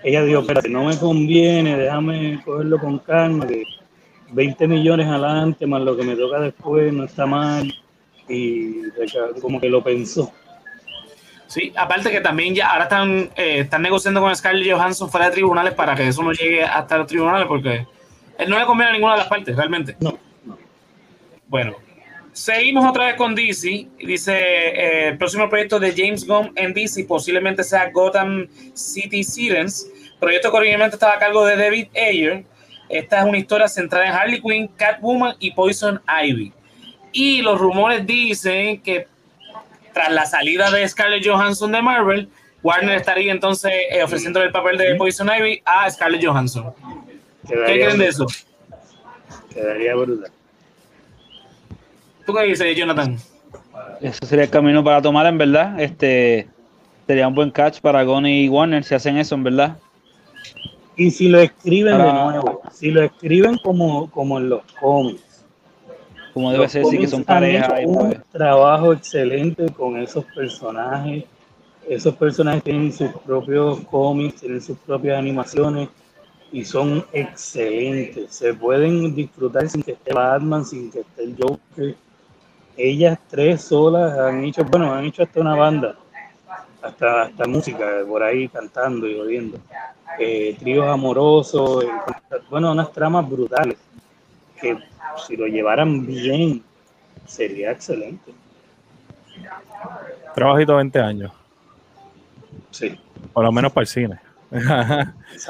ella 0.02 0.24
dijo, 0.24 0.40
espérate, 0.40 0.68
no 0.68 0.84
me 0.84 0.98
conviene, 0.98 1.76
déjame 1.76 2.40
cogerlo 2.44 2.78
con 2.78 2.98
calma, 2.98 3.46
que 3.46 3.64
20 4.32 4.68
millones 4.68 5.06
adelante 5.06 5.66
más 5.66 5.82
lo 5.82 5.96
que 5.96 6.04
me 6.04 6.16
toca 6.16 6.40
después 6.40 6.92
no 6.92 7.04
está 7.04 7.26
mal, 7.26 7.72
y 8.28 8.82
como 9.40 9.60
que 9.60 9.68
lo 9.68 9.82
pensó. 9.82 10.32
Sí, 11.46 11.72
aparte 11.76 12.10
que 12.10 12.20
también 12.20 12.54
ya 12.54 12.70
ahora 12.70 12.84
están, 12.84 13.30
eh, 13.36 13.60
están 13.60 13.82
negociando 13.82 14.20
con 14.20 14.34
Scarlett 14.34 14.72
Johansson 14.72 15.08
fuera 15.08 15.26
de 15.26 15.32
tribunales 15.32 15.74
para 15.74 15.94
que 15.94 16.08
eso 16.08 16.22
no 16.22 16.32
llegue 16.32 16.64
hasta 16.64 16.98
los 16.98 17.06
tribunales 17.06 17.46
porque 17.46 17.86
él 18.38 18.50
no 18.50 18.58
le 18.58 18.66
conviene 18.66 18.90
a 18.90 18.94
ninguna 18.94 19.12
de 19.12 19.18
las 19.20 19.28
partes 19.28 19.56
realmente. 19.56 19.96
No, 20.00 20.18
no. 20.44 20.58
Bueno, 21.46 21.76
seguimos 22.36 22.84
otra 22.84 23.06
vez 23.06 23.14
con 23.16 23.34
DC. 23.34 23.88
Dice 23.98 24.34
eh, 24.36 25.08
el 25.08 25.18
próximo 25.18 25.48
proyecto 25.48 25.80
de 25.80 25.92
James 25.96 26.26
Gunn 26.26 26.52
en 26.54 26.74
DC 26.74 27.04
posiblemente 27.04 27.64
sea 27.64 27.90
Gotham 27.90 28.46
City 28.74 29.24
Sirens. 29.24 29.86
Proyecto 30.20 30.50
que 30.50 30.56
originalmente 30.58 30.96
estaba 30.96 31.14
a 31.14 31.18
cargo 31.18 31.44
de 31.46 31.56
David 31.56 31.88
Ayer. 31.94 32.44
Esta 32.88 33.20
es 33.20 33.24
una 33.24 33.38
historia 33.38 33.68
centrada 33.68 34.06
en 34.06 34.12
Harley 34.12 34.40
Quinn, 34.40 34.68
Catwoman 34.68 35.34
y 35.40 35.50
Poison 35.52 36.00
Ivy. 36.24 36.52
Y 37.10 37.40
los 37.40 37.58
rumores 37.58 38.06
dicen 38.06 38.82
que 38.82 39.08
tras 39.94 40.12
la 40.12 40.26
salida 40.26 40.70
de 40.70 40.86
Scarlett 40.86 41.26
Johansson 41.26 41.72
de 41.72 41.80
Marvel, 41.80 42.28
Warner 42.62 42.96
estaría 42.96 43.32
entonces 43.32 43.72
eh, 43.90 44.02
ofreciendo 44.02 44.42
el 44.42 44.52
papel 44.52 44.76
de 44.76 44.94
Poison 44.96 45.28
Ivy 45.28 45.62
a 45.64 45.90
Scarlett 45.90 46.24
Johansson. 46.24 46.74
¿Qué 47.48 47.54
creen 47.54 47.98
de 47.98 48.08
eso? 48.08 48.26
quedaría 49.52 49.94
brutal. 49.94 50.30
¿Tú 52.26 52.34
qué 52.34 52.42
dices, 52.42 52.76
Jonathan? 52.76 53.16
Eso 54.00 54.26
sería 54.26 54.44
el 54.44 54.50
camino 54.50 54.82
para 54.82 55.00
tomar, 55.00 55.26
en 55.26 55.38
verdad. 55.38 55.80
Este 55.80 56.48
sería 57.06 57.28
un 57.28 57.34
buen 57.34 57.50
catch 57.50 57.80
para 57.80 58.02
Goni 58.02 58.44
y 58.44 58.48
Warner 58.48 58.82
si 58.84 58.94
hacen 58.94 59.16
eso, 59.16 59.36
en 59.36 59.44
verdad. 59.44 59.76
Y 60.96 61.10
si 61.10 61.28
lo 61.28 61.38
escriben 61.40 61.98
de 61.98 62.12
nuevo, 62.12 62.62
si 62.72 62.90
lo 62.90 63.02
escriben 63.02 63.58
como, 63.58 64.10
como 64.10 64.38
en 64.38 64.48
los 64.48 64.62
cómics, 64.80 65.44
Como 66.32 66.50
debe 66.50 66.64
Los 66.64 66.72
ser, 66.72 66.84
sí 66.86 66.98
que 66.98 67.06
son 67.06 67.20
han 67.20 67.24
pareja. 67.24 67.66
hecho 67.66 67.82
y 67.82 67.84
un 67.84 68.10
pues, 68.10 68.24
trabajo 68.32 68.92
excelente 68.92 69.66
con 69.70 69.98
esos 69.98 70.24
personajes. 70.34 71.24
Esos 71.88 72.14
personajes 72.16 72.64
tienen 72.64 72.92
sus 72.92 73.10
propios 73.24 73.80
cómics, 73.90 74.40
tienen 74.40 74.60
sus 74.60 74.76
propias 74.78 75.18
animaciones 75.18 75.88
y 76.50 76.64
son 76.64 77.04
excelentes. 77.12 78.34
Se 78.34 78.54
pueden 78.54 79.14
disfrutar 79.14 79.68
sin 79.68 79.82
que 79.82 79.92
esté 79.92 80.12
Batman, 80.12 80.64
sin 80.64 80.90
que 80.90 81.00
esté 81.00 81.24
el 81.24 81.36
Joker. 81.38 81.94
Ellas 82.76 83.18
tres 83.28 83.62
solas 83.62 84.18
han 84.18 84.44
hecho, 84.44 84.64
bueno, 84.64 84.92
han 84.92 85.04
hecho 85.04 85.22
hasta 85.22 85.40
una 85.40 85.54
banda, 85.54 85.96
hasta, 86.82 87.22
hasta 87.22 87.46
música 87.46 87.86
por 88.06 88.22
ahí 88.22 88.48
cantando 88.48 89.08
y 89.08 89.14
oyendo. 89.14 89.58
Eh, 90.18 90.56
tríos 90.58 90.86
amorosos, 90.86 91.84
eh, 91.84 91.88
bueno, 92.50 92.72
unas 92.72 92.92
tramas 92.92 93.28
brutales 93.28 93.76
que 94.60 94.78
si 95.26 95.36
lo 95.36 95.46
llevaran 95.46 96.06
bien 96.06 96.62
sería 97.26 97.72
excelente. 97.72 98.32
Trabajito 100.34 100.72
de 100.72 100.76
20 100.76 101.00
años, 101.00 101.32
Sí, 102.70 102.98
por 103.32 103.42
lo 103.42 103.52
menos 103.52 103.72
para 103.72 103.82
el 103.82 103.88
cine. 103.88 104.20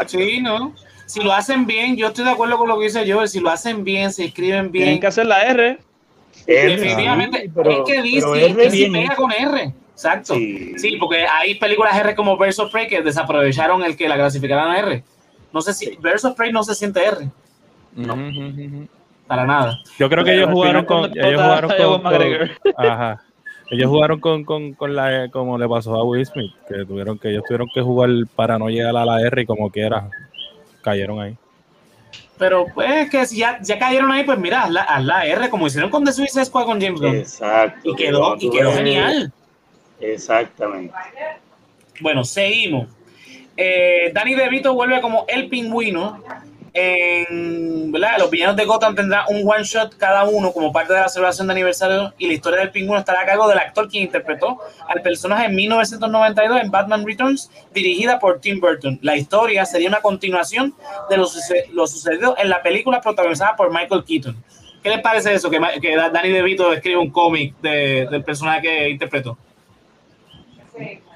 Sí, 0.07 0.41
¿no? 0.41 0.75
Si 1.07 1.23
lo 1.23 1.33
hacen 1.33 1.67
bien, 1.67 1.97
yo 1.97 2.09
estoy 2.09 2.25
de 2.25 2.31
acuerdo 2.31 2.59
con 2.59 2.69
lo 2.69 2.79
que 2.79 2.85
dice 2.85 3.11
Joel, 3.11 3.29
si 3.29 3.41
lo 3.41 3.51
hacen 3.51 3.85
bien, 3.85 4.13
se 4.13 4.27
escriben 4.27 4.71
tienen 4.73 4.91
bien, 4.91 5.01
que 5.01 5.07
hacer 5.07 5.27
la 5.27 5.43
R. 5.43 5.79
Definitivamente, 6.47 7.51
pero- 7.55 7.71
es 7.71 7.79
que 7.87 8.03
DC 8.03 8.69
bien 8.71 8.93
pega 8.93 9.17
con 9.17 9.33
R, 9.33 9.73
exacto. 9.93 10.35
Sí. 10.35 10.73
Sí. 10.79 10.97
porque 10.99 11.25
hay 11.27 11.55
películas 11.57 11.97
R 11.99 12.15
como 12.15 12.37
Birds 12.37 12.59
of 12.59 12.71
Prey 12.73 12.87
que 12.89 13.03
desaprovecharon 13.03 13.83
el 13.83 13.97
que 13.97 14.09
la 14.09 14.17
clasificaran 14.17 14.71
a 14.71 14.79
R. 14.79 15.05
No 15.53 15.61
sé 15.63 15.73
si 15.73 15.97
Birds 15.97 16.25
of 16.25 16.37
Prey 16.37 16.53
no 16.53 16.63
se 16.63 16.75
siente 16.75 17.05
R, 17.05 17.29
No. 17.95 18.17
Para 19.27 19.45
nada. 19.45 19.79
Yo 19.99 20.09
creo 20.09 20.25
que 20.25 20.31
Pero 20.31 20.45
ellos 20.45 20.55
jugaron 20.55 20.85
con. 20.85 21.05
Ellos 21.19 21.43
jugaron 21.43 21.71
con. 21.71 22.03
con- 22.03 22.75
ajá. 22.77 23.23
Ellos 23.69 23.89
jugaron 23.91 24.21
con, 24.21 24.45
con, 24.45 24.75
con 24.75 24.95
la 24.95 25.29
como 25.33 25.59
le 25.59 25.69
pasó 25.69 25.97
a 25.97 26.05
Will 26.05 26.25
Smith, 26.25 26.53
que 26.69 26.85
tuvieron 26.85 27.19
que 27.19 27.31
ellos 27.31 27.43
tuvieron 27.49 27.67
que 27.75 27.81
jugar 27.81 28.11
para 28.37 28.57
no 28.59 28.69
llegar 28.69 28.97
a 28.97 29.05
la 29.05 29.21
R 29.21 29.43
y 29.43 29.47
como 29.47 29.69
quiera 29.71 30.09
cayeron 30.83 31.21
ahí. 31.21 31.37
Pero 32.39 32.67
pues 32.75 33.09
que 33.11 33.25
si 33.27 33.39
ya, 33.39 33.59
ya 33.63 33.79
cayeron 33.79 34.13
ahí, 34.13 34.25
pues 34.25 34.39
mira, 34.39 34.65
haz 34.65 34.71
la, 34.71 34.83
haz 34.83 35.05
la 35.05 35.27
R 35.27 35.49
como 35.49 35.67
hicieron 35.67 35.91
con 35.91 36.05
The 36.05 36.13
Suicide 36.13 36.45
Squad 36.45 36.67
con 36.67 36.81
James 36.81 37.01
Gunn. 37.01 37.17
Exacto. 37.17 37.91
Y 37.91 37.95
quedó, 37.97 38.37
y 38.39 38.51
quedó 38.51 38.73
genial. 38.73 39.33
Exactamente. 40.01 40.95
Bueno, 42.01 42.25
seguimos. 42.25 42.89
Eh, 43.57 44.11
Danny 44.13 44.35
DeVito 44.35 44.75
vuelve 44.75 45.01
como 45.01 45.25
el 45.29 45.49
pingüino. 45.49 46.23
En, 46.79 47.91
¿verdad? 47.91 48.19
Los 48.19 48.31
villanos 48.31 48.55
de 48.55 48.67
Gotham 48.67 48.95
tendrán 48.95 49.25
un 49.31 49.49
one 49.51 49.65
shot 49.65 49.97
cada 49.97 50.25
uno 50.25 50.53
como 50.53 50.71
parte 50.73 50.93
de 50.93 51.01
la 51.01 51.09
celebración 51.09 51.47
de 51.47 51.55
aniversario 51.55 52.13
y 52.19 52.27
la 52.27 52.35
historia 52.35 52.59
del 52.61 52.71
pingüino 52.71 52.99
estará 52.99 53.23
a 53.23 53.25
cargo 53.27 53.49
del 53.49 53.57
actor 53.59 53.89
quien 53.89 54.03
interpretó 54.05 54.59
al 54.87 55.01
personaje 55.01 55.47
en 55.47 55.55
1992 55.57 56.61
en 56.63 56.71
Batman 56.71 57.07
Returns, 57.07 57.51
dirigida 57.73 58.19
por 58.19 58.41
Tim 58.41 58.61
Burton. 58.61 58.99
La 59.01 59.17
historia 59.17 59.65
sería 59.65 59.89
una 59.89 60.03
continuación 60.03 60.75
de 61.09 61.17
lo, 61.17 61.27
suce- 61.27 61.67
lo 61.73 61.87
sucedido 61.87 62.37
en 62.39 62.51
la 62.51 62.63
película 62.63 63.01
protagonizada 63.01 63.57
por 63.57 63.73
Michael 63.73 64.05
Keaton. 64.05 64.37
¿Qué 64.83 64.91
les 64.91 65.01
parece 65.01 65.33
eso? 65.33 65.49
Que, 65.49 65.59
que 65.81 65.97
Danny 65.97 66.29
DeVito 66.31 66.73
escribe 66.75 66.99
un 66.99 67.11
cómic 67.11 67.55
de- 67.63 68.07
del 68.11 68.23
personaje 68.23 68.61
que 68.63 68.89
interpretó. 68.91 69.39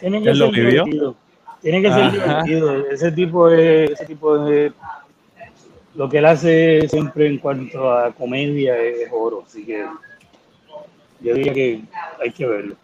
Tiene 0.01 0.23
que 0.23 0.31
¿Él 0.31 0.39
lo 0.39 0.47
ser 0.47 0.55
vivió? 0.55 0.85
divertido. 0.85 1.15
Tiene 1.61 1.83
que 1.83 1.93
ser 1.93 2.11
divertido. 2.13 2.87
Ese 2.91 3.13
tipo 3.13 3.49
de, 3.51 3.85
ese 3.85 4.07
tipo 4.07 4.39
de 4.39 4.73
lo 5.95 6.09
que 6.09 6.19
él 6.19 6.27
hace 6.27 6.89
siempre 6.89 7.27
en 7.27 7.39
cuanto 7.39 7.91
a 7.91 8.13
comedia 8.13 8.77
es 8.79 9.09
oro, 9.13 9.45
así 9.47 9.65
que 9.65 9.85
yo 11.21 11.35
diría 11.35 11.53
que 11.53 11.83
hay 12.23 12.31
que 12.31 12.47
verlo, 12.47 12.77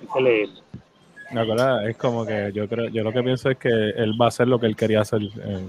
hay 0.00 0.06
que 0.06 0.20
leerlo. 0.20 0.60
Me 1.30 1.40
acuerdo, 1.40 1.80
es 1.80 1.96
como 1.96 2.24
que 2.24 2.50
yo 2.54 2.66
creo, 2.68 2.88
yo 2.88 3.04
lo 3.04 3.12
que 3.12 3.22
pienso 3.22 3.50
es 3.50 3.58
que 3.58 3.68
él 3.68 4.14
va 4.20 4.26
a 4.26 4.28
hacer 4.28 4.48
lo 4.48 4.58
que 4.58 4.66
él 4.66 4.76
quería 4.76 5.02
hacer 5.02 5.20
en, 5.22 5.68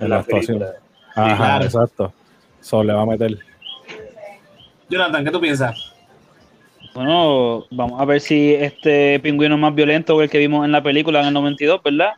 en 0.00 0.10
la 0.10 0.18
actuación. 0.18 0.58
película. 0.58 0.80
Ajá, 1.14 1.36
claro. 1.36 1.64
exacto. 1.64 2.12
So, 2.60 2.82
le 2.82 2.92
va 2.92 3.02
a 3.02 3.06
meter. 3.06 3.38
Jonathan, 4.90 5.24
¿qué 5.24 5.30
tú 5.30 5.40
piensas? 5.40 5.94
Bueno, 6.94 7.64
vamos 7.70 8.00
a 8.00 8.04
ver 8.04 8.20
si 8.20 8.54
este 8.54 9.20
pingüino 9.20 9.54
es 9.54 9.60
más 9.60 9.74
violento 9.74 10.16
que 10.16 10.24
el 10.24 10.30
que 10.30 10.38
vimos 10.38 10.64
en 10.64 10.72
la 10.72 10.82
película 10.82 11.20
en 11.20 11.26
el 11.26 11.34
92, 11.34 11.82
¿verdad? 11.82 12.14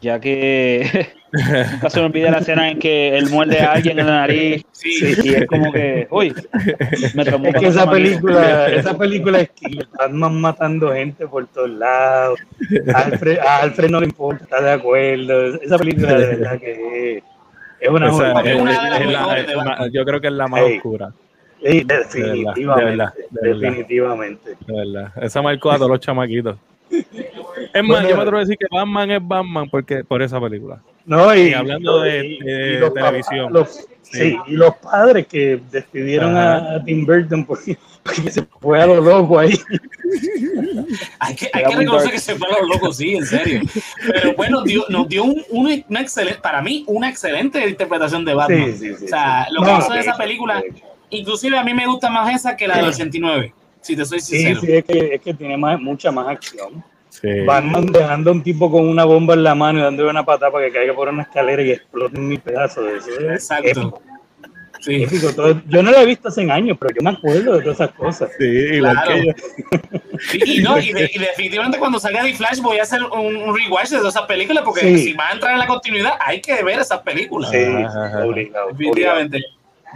Ya 0.00 0.18
que 0.18 1.08
nunca 1.32 1.90
se 1.90 2.00
me 2.00 2.06
olvida 2.06 2.30
la 2.30 2.38
escena 2.38 2.70
en 2.70 2.78
que 2.78 3.16
él 3.16 3.28
muerde 3.30 3.60
a 3.60 3.72
alguien 3.72 3.98
en 3.98 4.06
la 4.06 4.12
nariz 4.12 4.64
Sí. 4.72 5.14
y 5.22 5.34
es 5.34 5.46
como 5.46 5.72
que, 5.72 6.06
uy, 6.10 6.34
me 7.14 7.22
Es 7.22 7.54
que 7.60 7.66
esa 7.66 7.90
película, 7.90 8.68
esa 8.68 8.96
película 8.98 9.40
es 9.40 9.50
que 9.50 9.78
Batman 9.98 10.40
matando 10.40 10.92
gente 10.92 11.26
por 11.26 11.46
todos 11.46 11.70
lados. 11.70 12.38
A 12.94 12.98
Alfred, 13.00 13.38
a 13.38 13.58
Alfred 13.62 13.90
no 13.90 14.00
le 14.00 14.06
importa, 14.06 14.44
está 14.44 14.60
de 14.62 14.72
acuerdo. 14.72 15.54
Esa 15.56 15.78
película 15.78 16.14
de 16.18 16.26
verdad 16.26 16.58
que 16.58 17.16
es, 17.18 17.22
es 17.80 17.88
una 17.88 18.08
Esa- 18.10 18.32
Porque 18.34 18.52
es- 18.54 18.60
una 18.60 18.72
es- 18.98 19.06
de 19.06 19.12
la- 19.12 19.76
de 19.84 19.90
yo 19.92 20.04
creo 20.04 20.20
que 20.20 20.26
es 20.28 20.32
la 20.32 20.48
más 20.48 20.62
oscura, 20.62 21.12
Sí, 21.64 21.84
definitivamente, 21.84 22.60
de 22.60 22.66
verdad, 22.90 23.12
de 23.30 23.48
verdad. 23.48 23.60
definitivamente. 23.60 24.50
de 24.66 24.74
verdad. 24.76 25.12
Esa 25.22 25.42
marcó 25.42 25.70
a 25.70 25.76
todos 25.76 25.90
los 25.90 26.00
chamaquitos. 26.00 26.56
Es 27.74 27.82
más, 27.82 27.88
Bueno. 28.02 28.08
yo 28.08 28.16
me 28.16 28.22
atrevo 28.22 28.36
a 28.38 28.40
decir 28.40 28.56
que 28.58 28.66
Batman 28.70 29.10
es 29.10 29.20
Batman 29.26 29.68
porque 29.70 30.04
por 30.04 30.20
esa 30.22 30.40
película. 30.40 30.80
No, 31.06 31.34
y, 31.34 31.48
Y 31.48 31.52
hablando 31.54 32.00
de- 32.00 32.26
y- 32.26 32.38
de 32.40 32.74
y 32.74 32.78
los 32.78 32.94
televisión. 32.94 33.52
los- 33.52 33.86
sí, 34.02 34.36
y 34.46 34.52
los 34.52 34.76
padres 34.76 35.26
que 35.26 35.60
despidieron 35.70 36.36
a, 36.36 36.74
a 36.76 36.84
Tim 36.84 37.04
Burton 37.06 37.44
porque, 37.46 37.76
porque 38.02 38.30
se 38.30 38.42
fue 38.60 38.80
a 38.82 38.86
lo 38.86 39.00
loco 39.00 39.38
ahí. 39.38 39.58
Hay 41.20 41.34
que, 41.34 41.48
hay 41.52 41.64
que 41.64 41.76
reconocer 41.76 42.00
dark. 42.08 42.12
que 42.12 42.18
se 42.18 42.34
fue 42.36 42.46
a 42.48 42.60
los 42.60 42.68
locos, 42.68 42.96
sí, 42.96 43.14
en 43.16 43.24
serio. 43.24 43.60
Pero 44.06 44.34
bueno, 44.34 44.62
dio, 44.62 44.84
nos 44.88 45.08
dio 45.08 45.24
un, 45.24 45.42
un- 45.50 45.84
una 45.88 46.00
excelente, 46.00 46.40
para 46.40 46.60
mí, 46.60 46.84
una 46.86 47.08
excelente 47.08 47.66
interpretación 47.66 48.24
de 48.24 48.34
Batman. 48.34 48.72
Sí, 48.72 48.88
sí, 48.90 48.94
sí, 48.98 49.04
o 49.04 49.08
sea, 49.08 49.46
sí. 49.48 49.54
lo 49.54 49.60
que 49.62 49.66
No, 49.70 49.78
pasó 49.78 49.92
de 49.94 50.00
esa 50.00 50.16
película, 50.16 50.62
inclusive 51.10 51.56
a 51.58 51.64
mí 51.64 51.72
me 51.72 51.86
gusta 51.86 52.10
más 52.10 52.34
esa 52.34 52.56
que 52.56 52.66
la 52.68 52.76
del 52.76 52.84
89, 52.88 53.54
si 53.82 53.94
te 53.96 54.04
soy 54.04 54.20
Sí, 54.20 54.36
sincero. 54.38 54.60
sí, 54.60 54.72
es 54.72 54.84
que, 54.84 55.14
es 55.16 55.20
que 55.20 55.34
tiene 55.34 55.56
más, 55.56 55.78
mucha 55.80 56.10
más 56.10 56.28
acción. 56.28 56.82
Sí. 57.10 57.28
Batman 57.44 57.86
dejando 57.86 58.30
a 58.30 58.32
un 58.32 58.42
tipo 58.42 58.70
con 58.70 58.88
una 58.88 59.04
bomba 59.04 59.34
en 59.34 59.42
la 59.44 59.54
mano 59.54 59.78
y 59.80 59.82
dándole 59.82 60.08
una 60.10 60.24
patada 60.24 60.50
para 60.50 60.66
que 60.66 60.72
caiga 60.72 60.94
por 60.94 61.08
una 61.08 61.22
escalera 61.22 61.62
y 61.62 61.72
explote 61.72 62.16
en 62.16 62.28
mil 62.28 62.40
pedazos. 62.40 62.84
Eso 62.90 63.10
es 63.20 63.32
Exacto. 63.34 63.68
épico. 63.68 64.02
Sí. 64.80 65.02
Épico, 65.04 65.32
todo- 65.32 65.60
yo 65.68 65.82
no 65.82 65.90
lo 65.92 65.98
he 65.98 66.06
visto 66.06 66.28
hace 66.28 66.50
años, 66.50 66.76
pero 66.80 66.92
yo 66.94 67.02
me 67.02 67.10
acuerdo 67.10 67.52
de 67.54 67.60
todas 67.62 67.76
esas 67.80 67.92
cosas. 67.92 68.30
Sí, 68.38 68.44
igual 68.46 68.94
Claro. 69.04 69.12
que 69.14 69.26
yo. 69.26 69.32
Y, 70.46 70.58
y 70.58 70.62
no, 70.62 70.78
y, 70.78 70.92
de- 70.92 71.10
y 71.14 71.18
definitivamente 71.18 71.78
cuando 71.78 72.00
salga 72.00 72.22
The 72.22 72.34
Flash 72.34 72.60
voy 72.60 72.78
a 72.78 72.82
hacer 72.82 73.02
un, 73.02 73.36
un 73.36 73.56
rewatch 73.56 73.90
de 73.90 73.98
todas 73.98 74.14
esas 74.16 74.26
películas 74.26 74.64
porque 74.64 74.80
Sí. 74.80 74.98
si 74.98 75.12
va 75.12 75.28
a 75.28 75.32
entrar 75.32 75.52
en 75.52 75.58
la 75.58 75.66
continuidad 75.66 76.14
hay 76.18 76.40
que 76.40 76.62
ver 76.64 76.80
esas 76.80 77.00
películas. 77.02 77.50
Sí, 77.50 77.58
Ajá, 77.58 78.06
ajá. 78.06 78.24
obligado. 78.26 78.68
Definitivamente. 78.68 79.44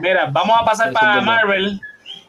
Mira, 0.00 0.26
vamos 0.30 0.56
a 0.60 0.64
pasar 0.64 0.92
para 0.92 1.14
verdad. 1.16 1.72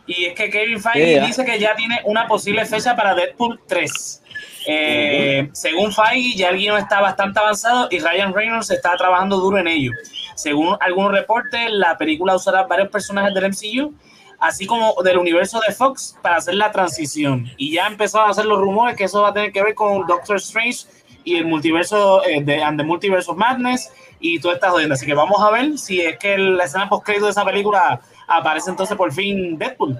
Y 0.08 0.26
es 0.26 0.34
que 0.36 0.50
Kevin 0.50 0.80
Feige 0.82 1.06
Yeah. 1.16 1.26
dice 1.26 1.44
que 1.46 1.60
ya 1.60 1.76
tiene 1.76 2.00
una 2.06 2.28
posible 2.28 2.66
fecha 2.66 2.96
para 2.96 3.14
Deadpool 3.14 3.60
3. 3.68 4.24
Eh, 4.70 5.50
Según 5.54 5.94
Feige, 5.94 6.38
ya 6.38 6.50
el 6.50 6.58
guion 6.58 6.78
está 6.78 7.00
bastante 7.02 7.40
avanzado 7.40 7.88
y 7.92 8.00
Ryan 8.00 8.34
Reynolds 8.34 8.70
está 8.72 8.96
trabajando 8.98 9.38
duro 9.38 9.58
en 9.58 9.68
ello. 9.68 9.92
Según 10.36 10.78
algunos 10.82 11.12
reportes, 11.12 11.72
la 11.72 11.98
película 11.98 12.36
usará 12.36 12.64
varios 12.64 12.90
personajes 12.90 13.34
del 13.34 13.46
MCU, 13.46 13.94
así 14.40 14.66
como 14.66 14.94
del 15.04 15.18
universo 15.18 15.60
de 15.66 15.74
Fox, 15.74 16.16
para 16.22 16.38
hacer 16.38 16.56
la 16.56 16.72
transición. 16.72 17.50
Y 17.58 17.72
ya 17.74 17.88
empezaron 17.88 18.28
a 18.28 18.32
hacer 18.32 18.46
los 18.46 18.60
rumores 18.60 18.96
que 18.96 19.06
eso 19.06 19.22
va 19.22 19.30
a 19.30 19.34
tener 19.34 19.52
que 19.52 19.64
ver 19.64 19.74
con 19.74 20.06
Doctor 20.06 20.38
Strange 20.38 20.86
y 21.24 21.36
el 21.38 21.46
multiverso 21.46 22.24
eh, 22.26 22.42
de 22.44 22.62
and 22.62 22.80
the 22.80 22.86
Multiverse 22.86 23.30
of 23.32 23.38
Madness 23.38 23.90
y 24.20 24.40
todas 24.40 24.56
estas 24.56 24.72
jodiendas. 24.72 25.00
Así 25.00 25.06
que 25.06 25.14
vamos 25.14 25.42
a 25.42 25.50
ver 25.50 25.78
si 25.78 26.02
es 26.02 26.18
que 26.18 26.38
la 26.38 26.66
escena 26.66 26.88
post 26.88 27.08
de 27.08 27.30
esa 27.30 27.44
película 27.44 28.00
aparece 28.28 28.70
entonces 28.70 28.96
por 28.98 29.12
fin 29.12 29.58
Deadpool. 29.58 30.00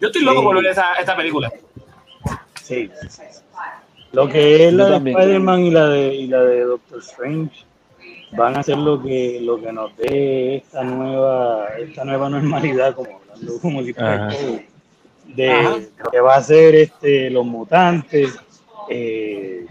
Yo 0.00 0.08
estoy 0.08 0.22
loco 0.22 0.40
Sí. 0.40 0.44
por 0.44 0.56
ver 0.56 0.66
esta, 0.66 0.94
esta 0.94 1.16
película. 1.16 1.50
Sí. 2.62 2.90
Lo 4.12 4.28
que 4.28 4.68
es 4.68 4.72
la 4.72 4.98
de. 4.98 5.10
Spider-Man 5.10 5.60
y 5.60 5.70
la 5.70 5.88
de, 5.88 6.14
y 6.14 6.26
la 6.26 6.42
de 6.42 6.60
Doctor 6.64 6.98
Strange 7.00 7.64
van 8.32 8.56
a 8.56 8.62
ser 8.62 8.76
lo 8.78 9.02
que, 9.02 9.40
lo 9.40 9.60
que 9.60 9.72
nos 9.72 9.96
dé 9.96 10.56
esta 10.56 10.82
nueva, 10.84 11.68
esta 11.78 12.04
nueva 12.04 12.28
normalidad, 12.28 12.94
como 12.94 13.20
hablando 13.30 13.60
como 13.60 13.82
si 13.82 13.92
fuera 13.92 14.26
Ajá. 14.28 14.36
COVID, 14.36 14.60
de 15.34 15.50
Ajá. 15.52 15.76
lo 16.04 16.10
que 16.10 16.20
va 16.20 16.34
a 16.36 16.42
ser 16.42 16.74
este, 16.74 17.30
los 17.30 17.46
mutantes, 17.46 18.38
eh, 18.88 19.66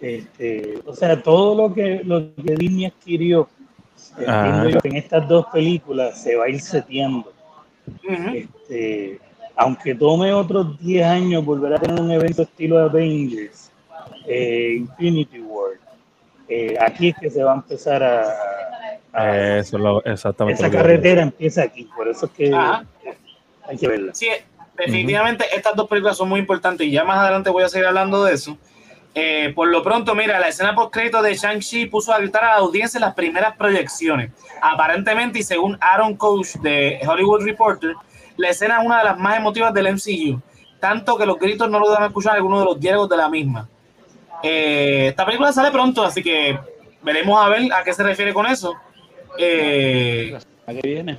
este, 0.00 0.80
o 0.86 0.94
sea, 0.94 1.20
todo 1.22 1.68
lo 1.68 1.74
que, 1.74 2.02
lo 2.04 2.34
que 2.36 2.54
Disney 2.54 2.86
adquirió, 2.86 3.48
Entiendo 4.26 4.68
yo 4.68 4.80
que 4.80 4.88
en 4.88 4.96
estas 4.96 5.28
dos 5.28 5.46
películas 5.52 6.20
se 6.20 6.36
va 6.36 6.44
a 6.46 6.48
ir 6.48 6.60
seteando. 6.60 7.32
Ujú. 8.08 8.28
Este, 8.34 9.18
aunque 9.56 9.94
tome 9.94 10.32
otros 10.32 10.78
10 10.80 11.04
años 11.06 11.44
volver 11.44 11.74
a 11.74 11.78
tener 11.78 12.00
un 12.00 12.10
evento 12.10 12.42
estilo 12.42 12.78
Avengers, 12.78 13.70
eh, 14.26 14.74
Infinity 14.78 15.40
War, 15.40 15.72
eh, 16.48 16.76
aquí 16.80 17.08
es 17.08 17.16
que 17.20 17.30
se 17.30 17.42
va 17.42 17.52
a 17.52 17.56
empezar 17.56 18.02
a... 18.02 18.22
a- 19.12 19.58
Eso 19.58 19.76
es 19.76 19.82
lo, 19.82 20.04
exactamente. 20.04 20.62
esa 20.62 20.70
carretera 20.70 21.22
empieza 21.22 21.62
aquí, 21.62 21.88
por 21.96 22.08
eso 22.08 22.26
es 22.26 22.32
que 22.32 22.54
Ajá. 22.54 22.84
hay 23.66 23.76
que 23.76 23.88
verla. 23.88 24.14
Sí, 24.14 24.28
definitivamente 24.76 25.44
estas 25.54 25.74
dos 25.74 25.88
películas 25.88 26.16
son 26.16 26.28
muy 26.28 26.40
importantes 26.40 26.86
y 26.86 26.90
ya 26.92 27.04
más 27.04 27.18
adelante 27.18 27.50
voy 27.50 27.64
a 27.64 27.68
seguir 27.68 27.86
hablando 27.86 28.24
de 28.24 28.34
eso. 28.34 28.56
Eh, 29.14 29.52
por 29.54 29.68
lo 29.68 29.82
pronto, 29.82 30.14
mira, 30.14 30.38
la 30.38 30.48
escena 30.48 30.74
post 30.74 30.92
crédito 30.92 31.22
de 31.22 31.34
Shang-Chi 31.34 31.86
puso 31.86 32.12
a 32.12 32.18
gritar 32.18 32.44
a 32.44 32.48
la 32.48 32.56
audiencia 32.56 32.98
en 32.98 33.02
las 33.02 33.14
primeras 33.14 33.56
proyecciones. 33.56 34.30
Aparentemente, 34.60 35.40
y 35.40 35.42
según 35.42 35.76
Aaron 35.80 36.16
Coach 36.16 36.56
de 36.56 37.00
Hollywood 37.06 37.42
Reporter, 37.42 37.94
la 38.36 38.50
escena 38.50 38.80
es 38.80 38.86
una 38.86 38.98
de 38.98 39.04
las 39.04 39.18
más 39.18 39.36
emotivas 39.36 39.74
del 39.74 39.92
MCU, 39.94 40.40
tanto 40.78 41.16
que 41.16 41.26
los 41.26 41.38
gritos 41.38 41.68
no 41.68 41.80
lo 41.80 41.90
dan 41.90 42.04
a 42.04 42.06
escuchar 42.06 42.36
algunos 42.36 42.60
de 42.60 42.64
los 42.66 42.80
diálogos 42.80 43.08
de 43.08 43.16
la 43.16 43.28
misma. 43.28 43.68
Eh, 44.42 45.08
esta 45.08 45.24
película 45.24 45.52
sale 45.52 45.72
pronto, 45.72 46.04
así 46.04 46.22
que 46.22 46.58
veremos 47.02 47.44
a 47.44 47.48
ver 47.48 47.72
a 47.72 47.82
qué 47.82 47.92
se 47.92 48.02
refiere 48.04 48.32
con 48.32 48.46
eso. 48.46 48.74
Eh, 49.36 50.38
¿A 50.66 50.72
qué 50.72 50.80
viene? 50.82 51.18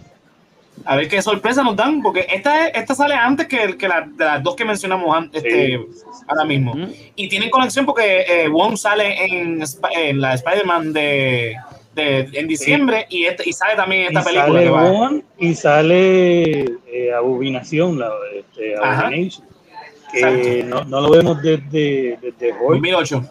A 0.85 0.95
ver 0.95 1.07
qué 1.07 1.21
sorpresa 1.21 1.63
nos 1.63 1.75
dan, 1.75 2.01
porque 2.01 2.25
esta, 2.31 2.67
esta 2.69 2.95
sale 2.95 3.13
antes 3.13 3.47
que, 3.47 3.77
que 3.77 3.87
la, 3.87 4.01
de 4.01 4.25
las 4.25 4.43
dos 4.43 4.55
que 4.55 4.65
mencionamos 4.65 5.25
este, 5.33 5.77
Sí. 5.77 5.85
ahora 6.27 6.45
mismo. 6.45 6.73
¿Mm? 6.73 6.87
Y 7.15 7.27
tienen 7.29 7.49
conexión 7.49 7.85
porque 7.85 8.21
eh, 8.27 8.47
Wong 8.47 8.77
sale 8.77 9.25
en, 9.25 9.61
en 9.95 10.21
la 10.21 10.33
Spider-Man 10.35 10.93
de, 10.93 11.55
de- 11.95 12.29
en 12.33 12.47
diciembre 12.47 13.05
y, 13.09 13.25
este, 13.25 13.49
y 13.49 13.53
sale 13.53 13.75
también 13.75 14.01
en 14.07 14.13
Y 14.13 14.17
esta 14.17 14.23
película. 14.23 14.47
sale 14.53 14.63
que 14.63 14.69
va- 14.69 14.89
Bond 14.89 15.23
y 15.37 15.55
sale 15.55 16.51
eh, 16.87 17.13
Abominación, 17.15 17.99
la, 17.99 18.09
este. 18.35 18.75
Abomination, 18.77 19.47
que 20.11 20.63
no, 20.63 20.83
no 20.85 21.01
lo 21.01 21.11
vemos 21.11 21.41
desde, 21.41 22.17
desde 22.21 22.51
Hulk. 22.53 22.81
2008. 22.81 23.23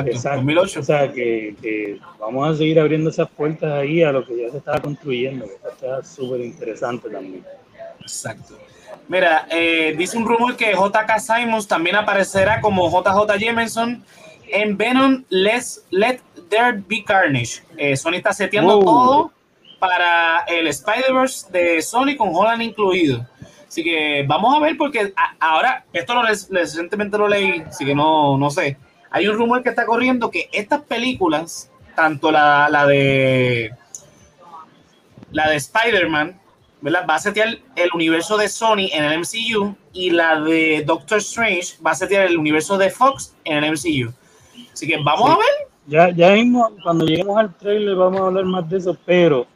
Exacto, 0.00 0.10
Exacto. 0.10 0.36
2008. 0.38 0.80
O 0.80 0.82
sea, 0.82 1.12
que, 1.12 1.54
que 1.60 1.98
vamos 2.18 2.48
a 2.48 2.56
seguir 2.56 2.78
abriendo 2.80 3.10
esas 3.10 3.28
puertas 3.30 3.72
ahí 3.72 4.02
a 4.02 4.12
lo 4.12 4.24
que 4.24 4.42
ya 4.42 4.50
se 4.50 4.58
estaba 4.58 4.80
construyendo, 4.80 5.46
que 5.46 5.68
está 5.68 6.02
súper 6.04 6.40
interesante 6.40 7.08
también. 7.10 7.44
Exacto. 8.00 8.58
Mira, 9.08 9.46
eh, 9.50 9.94
dice 9.96 10.16
un 10.16 10.26
rumor 10.26 10.56
que 10.56 10.72
JK 10.72 11.18
Simons 11.18 11.68
también 11.68 11.96
aparecerá 11.96 12.60
como 12.60 12.88
JJ 12.90 13.38
Jameson 13.38 14.02
en 14.48 14.76
Venom 14.76 15.24
Let's 15.28 15.84
Let 15.90 16.20
There 16.48 16.82
Be 16.86 17.04
Carnage. 17.04 17.62
Eh, 17.76 17.96
Sony 17.96 18.14
está 18.14 18.32
seteando 18.32 18.76
Wow. 18.80 18.84
todo 18.84 19.32
para 19.78 20.44
el 20.46 20.66
Spider-Verse 20.68 21.50
de 21.52 21.82
Sony 21.82 22.16
con 22.16 22.30
Holland 22.34 22.62
incluido. 22.62 23.26
Así 23.68 23.82
que 23.82 24.24
vamos 24.26 24.54
a 24.56 24.60
ver 24.60 24.76
porque 24.78 25.12
a- 25.16 25.34
ahora, 25.40 25.84
esto 25.92 26.14
lo 26.14 26.22
recientemente 26.22 27.18
lo 27.18 27.26
leí, 27.28 27.62
así 27.66 27.84
que 27.84 27.94
no, 27.94 28.38
no 28.38 28.48
sé. 28.50 28.76
Hay 29.14 29.28
un 29.28 29.36
rumor 29.36 29.62
que 29.62 29.68
está 29.68 29.86
corriendo 29.86 30.28
que 30.28 30.48
estas 30.52 30.82
películas, 30.82 31.70
tanto 31.94 32.32
la, 32.32 32.68
la 32.68 32.84
de 32.84 33.70
la 35.30 35.48
de 35.50 35.54
Spider-Man, 35.54 36.40
¿verdad? 36.80 37.06
Va 37.08 37.14
a 37.14 37.18
setear 37.20 37.48
el 37.76 37.90
universo 37.94 38.36
de 38.36 38.48
Sony 38.48 38.88
en 38.92 39.04
el 39.04 39.20
MCU 39.20 39.76
y 39.92 40.10
la 40.10 40.40
de 40.40 40.82
Doctor 40.84 41.18
Strange 41.18 41.74
va 41.84 41.92
a 41.92 41.94
setear 41.94 42.26
el 42.26 42.36
universo 42.36 42.76
de 42.76 42.90
Fox 42.90 43.36
en 43.44 43.62
el 43.62 43.70
MCU. 43.70 44.12
Así 44.72 44.88
que 44.88 44.96
vamos 44.96 45.26
Sí. 45.26 45.32
a 45.32 45.36
ver. 45.36 45.68
Ya, 45.86 46.10
ya 46.10 46.32
mismo, 46.32 46.72
cuando 46.82 47.04
lleguemos 47.04 47.38
al 47.38 47.54
trailer 47.54 47.94
vamos 47.94 48.20
a 48.20 48.26
hablar 48.26 48.44
más 48.46 48.68
de 48.68 48.78
eso, 48.78 48.96
pero 49.06 49.46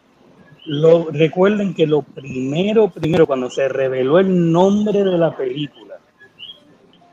lo, 0.67 1.09
recuerden 1.11 1.75
que 1.75 1.85
lo 1.85 2.03
primero, 2.03 2.91
primero, 2.91 3.27
cuando 3.27 3.51
se 3.51 3.69
reveló 3.69 4.21
el 4.21 4.53
nombre 4.53 5.03
de 5.03 5.19
la 5.19 5.37
película, 5.37 5.88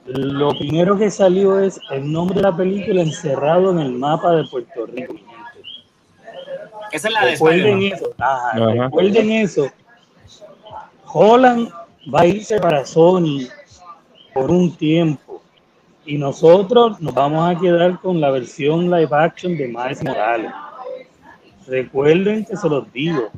lo 0.06 0.50
primero 0.58 0.98
que 0.98 1.10
salió 1.10 1.60
es 1.60 1.80
el 1.92 2.12
nombre 2.12 2.36
de 2.36 2.44
la 2.44 2.56
película 2.56 3.02
encerrado 3.02 3.72
en 3.72 3.80
el 3.80 3.92
mapa 3.94 4.32
de 4.36 4.44
Puerto 4.46 4.86
Rico. 4.86 5.16
Esa 6.92 7.08
es 7.08 7.14
la 7.14 7.26
de 7.26 7.32
Recuerden 7.32 7.84
Spider-Man. 7.84 7.98
eso, 7.98 8.14
ajá, 8.20 8.50
Ajá. 8.52 8.84
recuerden 8.86 9.32
eso. 9.32 9.68
Holland 11.12 11.70
va 12.14 12.22
a 12.22 12.26
irse 12.28 12.60
para 12.60 12.86
Sony 12.86 13.48
por 14.34 14.52
un 14.52 14.76
tiempo 14.76 15.42
y 16.06 16.18
nosotros 16.18 17.00
nos 17.02 17.14
vamos 17.14 17.50
a 17.50 17.60
quedar 17.60 18.00
con 18.00 18.22
la 18.22 18.30
versión 18.30 18.92
live 18.92 19.10
action 19.12 19.58
de 19.58 19.68
Miles 19.68 20.04
Morales. 20.04 20.52
Recuerden 21.68 22.46
que 22.46 22.56
se 22.56 22.70
los 22.70 22.92
digo. 22.94 23.30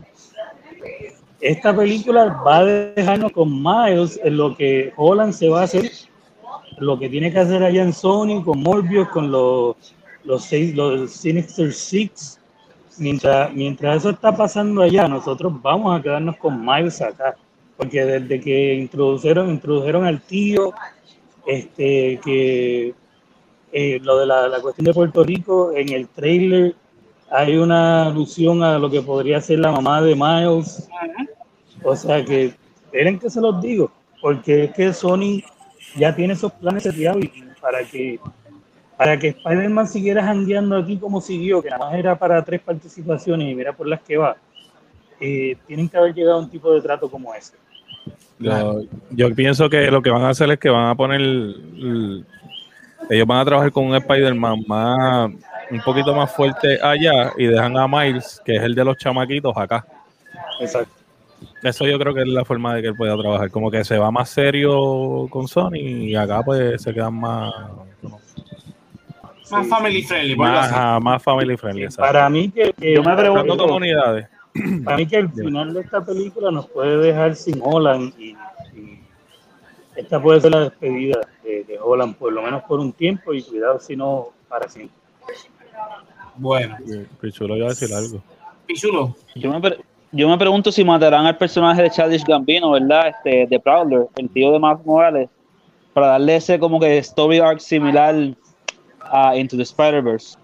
Esta 1.40 1.74
película 1.74 2.26
va 2.46 2.58
a 2.58 2.66
dejarnos 2.66 3.32
con 3.32 3.62
Miles 3.64 4.20
en 4.24 4.36
lo 4.38 4.56
que 4.58 4.92
Holland 4.98 5.34
se 5.34 5.48
va 5.48 5.62
a 5.62 5.64
hacer, 5.64 5.90
lo 6.78 6.98
que 7.00 7.10
tiene 7.10 7.32
que 7.32 7.40
hacer 7.40 7.63
allá 7.63 7.84
en 7.84 7.94
Sony 7.94 8.44
con 8.44 8.62
Morbius, 8.62 9.10
con 9.10 9.32
los, 9.32 9.76
los, 10.24 10.44
seis, 10.44 10.76
los 10.76 11.12
Sinister 11.12 11.74
Six, 11.74 12.40
mientras, 12.98 13.54
mientras 13.54 13.98
eso 13.98 14.12
está 14.12 14.36
pasando 14.36 14.82
allá, 14.82 15.08
nosotros 15.08 15.54
vamos 15.62 15.98
a 15.98 16.02
quedarnos 16.02 16.38
con 16.38 16.63
Miles 16.63 17.02
acá. 17.02 17.36
Porque 17.76 18.04
desde 18.04 18.40
que 18.40 18.74
introdujeron, 18.76 19.50
introdujeron 19.50 20.06
al 20.06 20.22
tío, 20.22 20.74
este, 21.46 22.20
que 22.24 22.94
eh, 23.72 24.00
lo 24.02 24.18
de 24.18 24.26
la, 24.26 24.48
la 24.48 24.60
cuestión 24.62 24.86
de 24.86 24.94
Puerto 24.94 25.24
Rico, 25.24 25.72
en 25.76 25.90
el 25.90 26.08
trailer 26.08 26.76
hay 27.30 27.58
una 27.58 28.08
alusión 28.08 28.63
a 28.63 28.80
lo 28.80 28.90
que 28.90 29.02
podría 29.02 29.42
ser 29.42 29.60
la 29.60 29.72
mamá 29.72 30.02
de 30.02 30.16
Miles. 30.16 30.88
O 31.84 31.96
sea 31.96 32.24
que, 32.24 32.54
esperen 32.86 33.20
que 33.20 33.30
se 33.30 33.42
los 33.42 33.62
digo, 33.62 33.92
porque 34.22 34.66
es 34.66 34.74
que 34.74 34.94
Sony 34.94 35.44
ya 35.95 36.15
tiene 36.15 36.34
esos 36.34 36.52
planes 36.54 36.84
seteados 36.84 37.23
y 37.23 37.32
para 37.62 37.84
que 37.84 38.19
para 38.97 39.17
que 39.19 39.28
Spider-Man 39.30 39.88
siguiera 39.88 40.23
jangueando 40.23 40.76
aquí 40.78 40.97
como 40.97 41.21
siguió, 41.21 41.62
que 41.62 41.69
nada 41.69 41.86
más 41.86 41.95
era 41.95 42.17
para 42.17 42.43
tres 42.43 42.60
participaciones 42.62 43.47
y 43.47 43.54
mira 43.54 43.71
por 43.71 43.88
las 43.88 44.02
que 44.02 44.17
va, 44.17 44.36
eh, 45.19 45.56
tienen 45.67 45.88
que 45.88 45.97
haber 45.97 46.13
llegado 46.15 46.38
a 46.38 46.39
un 46.39 46.50
tipo 46.50 46.73
de 46.73 46.82
trato 46.82 47.10
como 47.10 47.34
ese. 47.36 47.54
Yo, 48.39 48.82
yo 49.12 49.34
pienso 49.36 49.69
que 49.69 49.89
lo 49.91 50.02
que 50.02 50.10
van 50.10 50.23
a 50.23 50.30
hacer 50.30 50.50
es 50.52 50.60
que 50.60 50.69
van 50.69 50.88
a 50.89 50.95
poner. 50.95 51.21
el- 51.21 52.26
ellos 53.10 53.28
van 53.28 53.39
a 53.39 53.45
trabajar 53.45 53.71
con 53.71 53.86
un 53.86 53.95
Spider-Man 53.95 54.63
más. 54.67 55.32
un 55.69 55.82
poquito 55.82 56.15
más 56.15 56.32
fuerte 56.32 56.80
allá 56.82 57.34
y 57.38 57.45
dejan 57.45 57.78
a 57.78 57.88
Miles, 57.88 58.41
que 58.45 58.56
es 58.56 58.63
el 58.63 58.73
de 58.73 58.86
los 58.86 58.95
chamaquitos, 58.97 59.56
acá. 59.58 59.86
Exacto. 60.62 60.93
Eso 61.63 61.86
yo 61.88 61.97
creo 62.00 62.13
que 62.13 62.21
es 62.21 62.28
la 62.28 62.45
forma 62.45 62.76
de 62.76 62.82
que 62.82 62.88
él 62.89 62.95
pueda 62.95 63.17
trabajar. 63.17 63.50
Como 63.52 63.69
que 63.71 63.84
se 63.84 63.97
va 63.97 64.12
más 64.12 64.30
serio 64.30 65.28
con 65.30 65.47
Sony 65.47 65.76
y 65.78 66.15
acá 66.15 66.41
pues 66.43 66.82
se 66.82 66.93
quedan 66.93 67.15
más. 67.15 67.54
Más 69.50 69.67
family 69.67 70.04
friendly, 70.04 70.36
por 70.36 70.47
Más, 70.47 70.71
ajá, 70.71 71.00
más 71.00 71.23
family 71.23 71.56
friendly. 71.56 71.84
exacto. 71.84 72.02
Para 72.12 72.30
mí 72.30 72.52
que, 72.52 72.73
que 72.73 72.95
Yo 72.95 73.04
me 73.04 73.15
pregunto, 73.15 73.58
comunidades. 73.58 74.28
Para 74.84 74.97
mí 74.97 75.08
que 75.08 75.17
el 75.17 75.30
final 75.30 75.73
de 75.73 75.82
esta 75.82 76.04
película 76.04 76.52
nos 76.52 76.67
puede 76.67 76.97
dejar 76.97 77.36
sin 77.36 77.62
Holland 77.63 78.13
y, 78.19 78.36
y 78.76 79.00
esta 79.95 80.21
puede 80.21 80.41
ser 80.41 80.52
la 80.52 80.62
despedida 80.62 81.21
de, 81.43 81.63
de 81.63 81.80
Holland, 81.80 82.15
por 82.15 82.34
lo 82.34 82.41
menos 82.41 82.63
por 82.63 82.80
un 82.80 82.91
tiempo 82.91 83.34
y 83.34 83.41
cuidado 83.41 83.80
si 83.80 83.95
no 83.95 84.30
para 84.50 84.67
siempre. 84.67 84.95
Bueno, 86.36 86.78
Pichulo 87.21 87.56
iba 87.58 87.67
a 87.67 87.69
decir 87.69 87.93
algo. 87.93 88.21
Pichulo. 88.65 89.15
Yo 89.36 89.52
me, 89.52 89.78
yo 90.12 90.30
me 90.30 90.38
pregunto 90.38 90.72
si 90.72 90.84
matarán 90.84 91.26
al 91.26 91.38
personaje 91.38 91.84
de 91.84 91.89
Childish 91.89 92.24
Gambino, 92.26 92.72
¿verdad? 92.72 93.10
Este, 93.10 93.48
de 93.48 93.60
Prowler, 93.60 94.08
el 94.15 94.30
tío 94.30 94.52
de 94.52 94.60
Miles 94.60 94.86
Morales, 94.86 95.30
para 95.93 96.08
darle 96.08 96.36
ese 96.38 96.60
como 96.60 96.80
que 96.80 96.98
story 97.00 97.39
arc 97.39 97.60
similar 97.60 98.15
a 99.02 99.36
Into 99.36 99.58
the 99.58 99.63
Spider-Verse. 99.63 100.38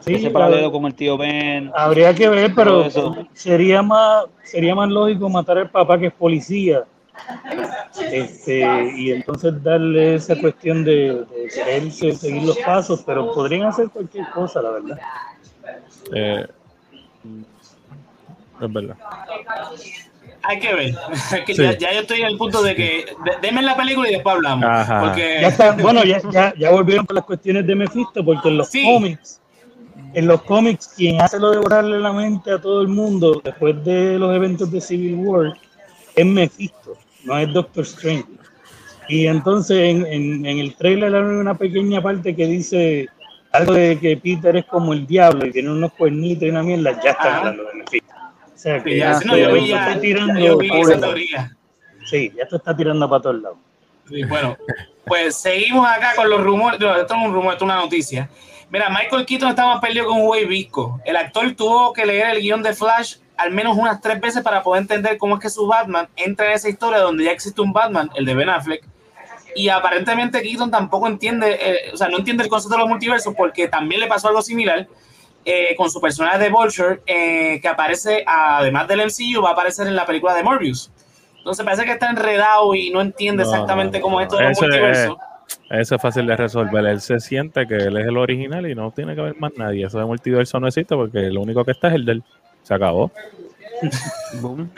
Sí, 0.00 0.14
ese 0.14 0.30
paralelo 0.30 0.72
con 0.72 0.84
el 0.84 0.94
tío 0.94 1.16
Ben. 1.16 1.70
Habría 1.76 2.12
que 2.12 2.28
ver, 2.28 2.52
pero 2.54 2.88
sería 3.34 3.82
más, 3.82 4.24
sería 4.42 4.74
más 4.74 4.88
lógico 4.88 5.28
matar 5.28 5.58
al 5.58 5.70
papá 5.70 5.96
que 5.98 6.06
es 6.06 6.12
policía. 6.12 6.82
Este, 8.10 8.60
y 8.96 9.12
entonces 9.12 9.62
darle 9.62 10.16
esa 10.16 10.34
cuestión 10.40 10.82
de, 10.84 11.24
de 11.24 11.90
seguir 11.90 12.42
los 12.42 12.58
pasos, 12.58 13.02
pero 13.06 13.32
podrían 13.32 13.68
hacer 13.68 13.90
cualquier 13.90 14.28
cosa, 14.30 14.60
la 14.60 14.70
verdad. 14.70 14.98
Eh, 16.12 16.46
es 18.60 18.72
verdad. 18.72 18.96
Hay 20.44 20.58
que 20.58 20.74
ver. 20.74 20.94
Es 21.36 21.40
que 21.44 21.54
Sí. 21.54 21.62
ya, 21.62 21.78
ya 21.78 21.92
yo 21.94 22.00
estoy 22.00 22.20
en 22.20 22.26
el 22.28 22.36
punto 22.36 22.62
de 22.62 22.74
que 22.74 22.84
de- 23.24 23.32
denme 23.40 23.62
la 23.62 23.76
película 23.76 24.08
y 24.08 24.12
después 24.12 24.34
hablamos. 24.36 24.64
Ajá. 24.68 25.00
Porque 25.00 25.38
Ya 25.40 25.48
está, 25.48 25.72
bueno, 25.80 26.04
ya, 26.04 26.20
ya, 26.30 26.52
ya 26.58 26.70
volvieron 26.70 27.06
con 27.06 27.14
las 27.16 27.24
cuestiones 27.24 27.66
de 27.66 27.74
Mephisto, 27.74 28.24
porque 28.24 28.48
en 28.48 28.56
los 28.58 28.68
Sí. 28.68 28.82
cómics, 28.84 29.40
en 30.14 30.26
los 30.26 30.42
cómics, 30.42 30.88
quien 30.96 31.20
hace 31.20 31.38
lo 31.38 31.50
de 31.52 31.58
borrarle 31.58 31.98
la 32.00 32.12
mente 32.12 32.50
a 32.52 32.60
todo 32.60 32.82
el 32.82 32.88
mundo 32.88 33.40
después 33.42 33.82
de 33.84 34.18
los 34.18 34.34
eventos 34.34 34.70
de 34.70 34.80
Civil 34.80 35.14
War 35.16 35.54
es 36.16 36.26
Mephisto, 36.26 36.96
no 37.24 37.38
es 37.38 37.52
Doctor 37.52 37.84
Strange. 37.84 38.26
Y 39.08 39.26
entonces 39.26 39.76
en, 39.78 40.06
en, 40.06 40.44
en 40.46 40.58
el 40.58 40.74
trailer 40.76 41.14
hay 41.14 41.22
una 41.22 41.54
pequeña 41.56 42.02
parte 42.02 42.34
que 42.34 42.46
dice 42.46 43.08
algo 43.52 43.74
de 43.74 43.98
que 43.98 44.16
Peter 44.16 44.56
es 44.56 44.64
como 44.66 44.92
el 44.92 45.06
diablo 45.06 45.46
y 45.46 45.50
tiene 45.52 45.70
unos 45.70 45.92
cuernitos 45.92 46.44
y 46.44 46.50
una 46.50 46.62
mierda, 46.62 46.92
ya 47.02 47.10
están 47.10 47.26
Ajá. 47.28 47.38
hablando 47.38 47.64
de 47.64 47.74
Mephisto. 47.74 48.11
Sea 48.62 48.80
que 48.82 48.96
ya, 48.96 49.18
no, 49.24 49.36
yo 49.36 49.52
vi 49.54 49.66
ya- 49.68 49.88
está 49.88 50.00
tirando 50.00 50.38
ya 50.38 50.46
yo 50.46 50.56
vi 50.58 50.70
esa 50.80 51.00
teoría. 51.00 51.56
Sí, 52.04 52.32
ya 52.36 52.44
esto 52.44 52.56
está 52.56 52.76
tirando 52.76 53.08
para 53.10 53.22
todos 53.22 53.42
lados. 53.42 53.58
Sí, 54.08 54.22
bueno, 54.24 54.56
pues 55.04 55.34
seguimos 55.36 55.84
acá 55.88 56.14
con 56.14 56.30
los 56.30 56.40
rumores. 56.42 56.78
No, 56.78 56.94
esto 56.96 57.14
no 57.14 57.22
es 57.22 57.26
un 57.28 57.34
rumor, 57.34 57.52
esto 57.54 57.64
es 57.64 57.70
una 57.70 57.80
noticia. 57.80 58.28
Mira, 58.70 58.88
Michael 58.88 59.26
Keaton 59.26 59.48
estaba 59.50 59.80
perdido 59.80 60.06
con 60.06 60.18
un 60.20 60.26
güey 60.26 60.44
visco. 60.46 61.00
El 61.04 61.16
actor 61.16 61.52
tuvo 61.54 61.92
que 61.92 62.06
leer 62.06 62.36
el 62.36 62.40
guion 62.40 62.62
de 62.62 62.72
Flash 62.72 63.16
al 63.36 63.50
menos 63.50 63.76
unas 63.76 64.00
tres 64.00 64.20
veces 64.20 64.42
para 64.42 64.62
poder 64.62 64.82
entender 64.82 65.18
cómo 65.18 65.34
es 65.34 65.40
que 65.40 65.50
su 65.50 65.66
Batman 65.66 66.08
entra 66.14 66.46
en 66.46 66.52
esa 66.52 66.68
historia 66.68 67.00
donde 67.00 67.24
ya 67.24 67.32
existe 67.32 67.60
un 67.60 67.72
Batman, 67.72 68.10
el 68.14 68.24
de 68.24 68.34
Ben 68.34 68.48
Affleck. 68.48 68.84
Y 69.56 69.68
aparentemente 69.68 70.40
Keaton 70.40 70.70
tampoco 70.70 71.08
entiende, 71.08 71.58
eh, 71.60 71.76
o 71.92 71.96
sea, 71.96 72.08
no 72.08 72.18
entiende 72.18 72.44
el 72.44 72.48
concepto 72.48 72.76
de 72.76 72.80
los 72.82 72.88
multiversos 72.88 73.34
porque 73.36 73.66
también 73.66 74.00
le 74.00 74.06
pasó 74.06 74.28
algo 74.28 74.42
similar 74.42 74.86
eh, 75.44 75.74
con 75.76 75.90
su 75.90 76.00
personaje 76.00 76.38
de 76.38 76.50
Vulture, 76.50 77.00
eh, 77.06 77.58
que 77.60 77.68
aparece, 77.68 78.22
además 78.26 78.86
del 78.88 79.00
MCU, 79.00 79.42
va 79.42 79.50
a 79.50 79.52
aparecer 79.52 79.86
en 79.86 79.96
la 79.96 80.06
película 80.06 80.34
de 80.34 80.42
Morbius. 80.42 80.90
Entonces 81.38 81.64
parece 81.64 81.84
que 81.84 81.92
está 81.92 82.08
enredado 82.10 82.74
y 82.74 82.90
no 82.90 83.00
entiende 83.00 83.42
exactamente 83.42 83.98
no, 83.98 84.02
cómo 84.02 84.20
es 84.20 84.28
todo 84.28 84.40
el 84.40 84.46
Eso 84.52 84.64
es- 84.64 84.70
multiverso. 84.70 85.18
Eso 85.68 85.94
es 85.96 86.02
fácil 86.02 86.26
de 86.26 86.36
resolver. 86.36 86.84
Él 86.86 87.00
se 87.00 87.18
siente 87.20 87.66
que 87.66 87.74
él 87.76 87.96
es 87.96 88.06
el 88.06 88.16
original 88.16 88.66
y 88.70 88.74
no 88.74 88.90
tiene 88.90 89.14
que 89.14 89.20
haber 89.22 89.36
más 89.38 89.52
nadie. 89.56 89.86
Eso 89.86 89.98
de 89.98 90.04
multiverso 90.04 90.58
no 90.60 90.68
existe 90.68 90.94
porque 90.94 91.30
lo 91.30 91.40
único 91.42 91.64
que 91.64 91.72
está 91.72 91.88
es 91.88 91.94
el 91.94 92.04
del. 92.04 92.22
Se 92.62 92.72
acabó. 92.74 93.10
Boom. 94.40 94.70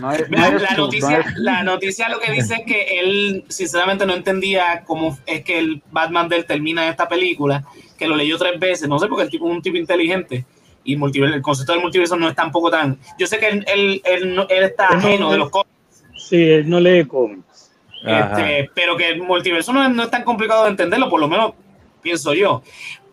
No 0.00 0.12
no 0.52 0.58
la, 0.58 0.74
noticia, 0.76 1.08
hay- 1.08 1.24
la 1.36 1.62
noticia 1.62 2.08
lo 2.08 2.20
que 2.20 2.32
dice 2.32 2.54
es 2.54 2.60
que 2.66 3.00
él 3.00 3.44
sinceramente 3.48 4.06
no 4.06 4.14
entendía 4.14 4.82
cómo 4.84 5.18
es 5.26 5.42
que 5.42 5.58
el 5.58 5.82
Batman 5.90 6.28
de 6.28 6.36
él 6.36 6.44
termina 6.46 6.88
esta 6.88 7.08
película, 7.08 7.64
que 7.98 8.06
lo 8.06 8.16
leyó 8.16 8.38
tres 8.38 8.58
veces, 8.58 8.88
no 8.88 8.98
sé, 8.98 9.08
porque 9.08 9.24
el 9.24 9.30
tipo 9.30 9.48
es 9.48 9.56
un 9.56 9.62
tipo 9.62 9.76
inteligente 9.76 10.44
y 10.84 10.94
el 10.94 11.42
concepto 11.42 11.72
del 11.72 11.80
multiverso 11.82 12.16
no 12.16 12.28
es 12.28 12.34
tampoco 12.34 12.70
tan... 12.70 12.98
Yo 13.18 13.26
sé 13.26 13.38
que 13.38 13.48
él, 13.48 13.64
él, 13.66 14.02
él 14.48 14.64
está 14.64 14.88
Él 14.90 14.98
no- 14.98 15.06
ajeno 15.06 15.32
de 15.32 15.38
los 15.38 15.50
cómics, 15.50 15.70
Sí, 16.16 16.42
él 16.50 16.68
no 16.70 16.80
lee 16.80 17.04
cómics. 17.04 17.70
Este, 18.04 18.70
pero 18.74 18.96
que 18.96 19.10
el 19.10 19.22
multiverso 19.22 19.72
no 19.72 19.82
es, 19.84 19.90
no 19.90 20.02
es 20.04 20.10
tan 20.10 20.24
complicado 20.24 20.64
de 20.64 20.70
entenderlo, 20.70 21.08
por 21.08 21.20
lo 21.20 21.28
menos 21.28 21.52
pienso 22.00 22.34
yo. 22.34 22.62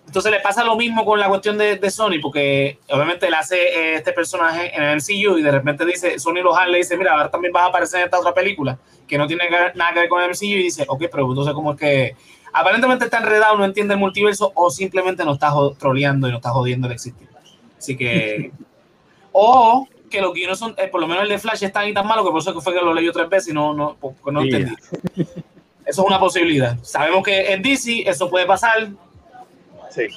Entonces 0.10 0.32
le 0.32 0.40
pasa 0.40 0.64
lo 0.64 0.76
mismo 0.76 1.06
con 1.06 1.20
la 1.20 1.30
cuestión 1.30 1.56
de, 1.56 1.76
de 1.76 1.92
Sony, 1.92 2.20
porque 2.20 2.80
obviamente 2.90 3.28
él 3.28 3.34
hace 3.36 3.58
eh, 3.58 3.94
este 3.94 4.12
personaje 4.12 4.76
en 4.76 4.82
el 4.82 4.96
MCU 4.96 5.38
y 5.38 5.44
de 5.44 5.52
repente 5.52 5.86
dice, 5.86 6.18
Sony 6.18 6.42
Lohan 6.42 6.72
le 6.72 6.80
dice, 6.80 6.98
mira, 6.98 7.12
ahora 7.12 7.30
también 7.30 7.54
vas 7.54 7.62
a 7.62 7.66
aparecer 7.68 8.00
en 8.00 8.06
esta 8.06 8.20
otra 8.20 8.34
película, 8.34 8.80
que 9.08 9.20
no 9.20 9.28
tiene 9.28 9.44
nada 9.76 9.94
que 9.94 10.00
ver 10.00 10.10
con 10.10 10.24
el 10.24 10.32
MCU, 10.32 10.46
y 10.46 10.64
dice, 10.64 10.84
ok, 10.88 11.04
pero 11.12 11.30
entonces 11.30 11.54
cómo 11.54 11.74
es 11.74 11.80
que 11.80 12.16
aparentemente 12.52 13.06
está 13.06 13.20
enredado, 13.20 13.56
no 13.56 13.66
entiende 13.66 13.94
el 13.94 14.00
multiverso, 14.00 14.52
o 14.56 14.72
simplemente 14.72 15.24
nos 15.24 15.36
está 15.36 15.54
troleando 15.78 16.28
y 16.28 16.32
nos 16.32 16.40
está 16.40 16.50
jodiendo 16.50 16.88
el 16.88 16.94
existir. 16.94 17.28
Así 17.78 17.96
que... 17.96 18.52
o 19.32 19.88
que 20.10 20.22
los 20.22 20.34
guiones 20.34 20.58
son, 20.58 20.74
eh, 20.80 20.88
por 20.88 21.02
lo 21.02 21.08
menos 21.08 21.22
el 21.22 21.30
de 21.30 21.38
Flash 21.38 21.64
es 21.66 21.72
tan 21.72 21.88
y 21.88 21.94
tan 21.94 22.08
malo 22.08 22.26
que 22.26 22.32
por 22.32 22.42
eso 22.42 22.60
fue 22.62 22.74
que 22.74 22.82
lo 22.82 22.96
leyó 22.96 23.12
tres 23.12 23.30
veces 23.30 23.50
y 23.50 23.54
no, 23.54 23.76
no, 23.76 23.96
no 24.26 24.42
entendí. 24.42 24.74
Eso 25.86 26.02
es 26.02 26.08
una 26.08 26.20
posibilidad. 26.20 26.80
Sabemos 26.82 27.24
que 27.24 27.54
en 27.54 27.62
DC 27.62 28.10
eso 28.10 28.28
puede 28.28 28.48
pasar, 28.48 28.90
Sí. 29.90 30.08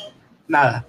Nada. 0.48 0.86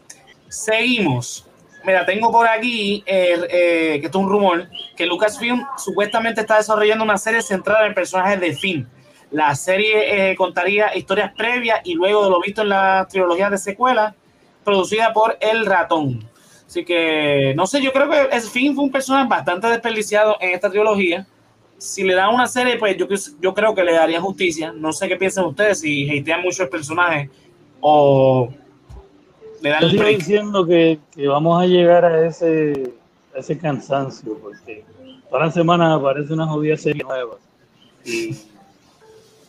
Seguimos. 0.49 1.47
Mira, 1.85 2.05
tengo 2.05 2.31
por 2.31 2.47
aquí, 2.47 3.03
eh, 3.05 3.35
eh, 3.49 3.99
que 3.99 4.05
esto 4.05 4.19
es 4.19 4.23
un 4.23 4.29
rumor, 4.29 4.69
que 4.95 5.05
Lucasfilm 5.05 5.65
supuestamente 5.77 6.41
está 6.41 6.57
desarrollando 6.57 7.03
una 7.03 7.17
serie 7.17 7.41
centrada 7.41 7.81
en 7.81 7.87
el 7.87 7.93
personaje 7.93 8.37
de 8.37 8.53
Finn. 8.55 8.87
La 9.31 9.53
serie 9.55 10.31
eh, 10.31 10.35
contaría 10.35 10.95
historias 10.95 11.33
previas 11.35 11.81
y 11.83 11.95
luego 11.95 12.23
de 12.23 12.29
lo 12.29 12.39
visto 12.39 12.61
en 12.61 12.69
la 12.69 13.05
trilogía 13.09 13.49
de 13.49 13.57
secuela, 13.57 14.15
producida 14.63 15.11
por 15.11 15.37
El 15.41 15.65
Ratón. 15.65 16.29
Así 16.65 16.85
que, 16.85 17.53
no 17.55 17.67
sé, 17.67 17.81
yo 17.81 17.91
creo 17.91 18.09
que 18.09 18.39
Finn 18.41 18.75
fue 18.75 18.85
un 18.85 18.91
personaje 18.91 19.27
bastante 19.27 19.67
desperdiciado 19.67 20.37
en 20.39 20.51
esta 20.51 20.69
trilogía. 20.69 21.27
Si 21.77 22.03
le 22.03 22.13
dan 22.13 22.33
una 22.33 22.47
serie, 22.47 22.77
pues 22.77 22.95
yo, 22.95 23.07
yo 23.41 23.53
creo 23.53 23.75
que 23.75 23.83
le 23.83 23.91
daría 23.91 24.21
justicia. 24.21 24.71
No 24.73 24.93
sé 24.93 25.09
qué 25.09 25.17
piensan 25.17 25.45
ustedes, 25.45 25.81
si 25.81 26.17
hatean 26.17 26.41
mucho 26.41 26.63
el 26.63 26.69
personaje 26.69 27.29
o 27.81 28.49
le 29.63 29.69
dan 29.69 29.81
Yo 29.81 29.87
el 29.87 29.91
sigo 29.91 30.03
break. 30.03 30.17
diciendo 30.17 30.65
que, 30.67 30.99
que 31.15 31.27
vamos 31.27 31.61
a 31.61 31.65
llegar 31.67 32.03
a 32.05 32.25
ese, 32.27 32.93
a 33.33 33.39
ese 33.39 33.57
cansancio, 33.57 34.37
porque 34.39 34.83
todas 35.29 35.47
las 35.47 35.53
semanas 35.53 35.97
aparece 35.97 36.33
una 36.33 36.47
jodida 36.47 36.75
serie 36.77 37.03
nueva. 37.03 37.37
Y 38.03 38.35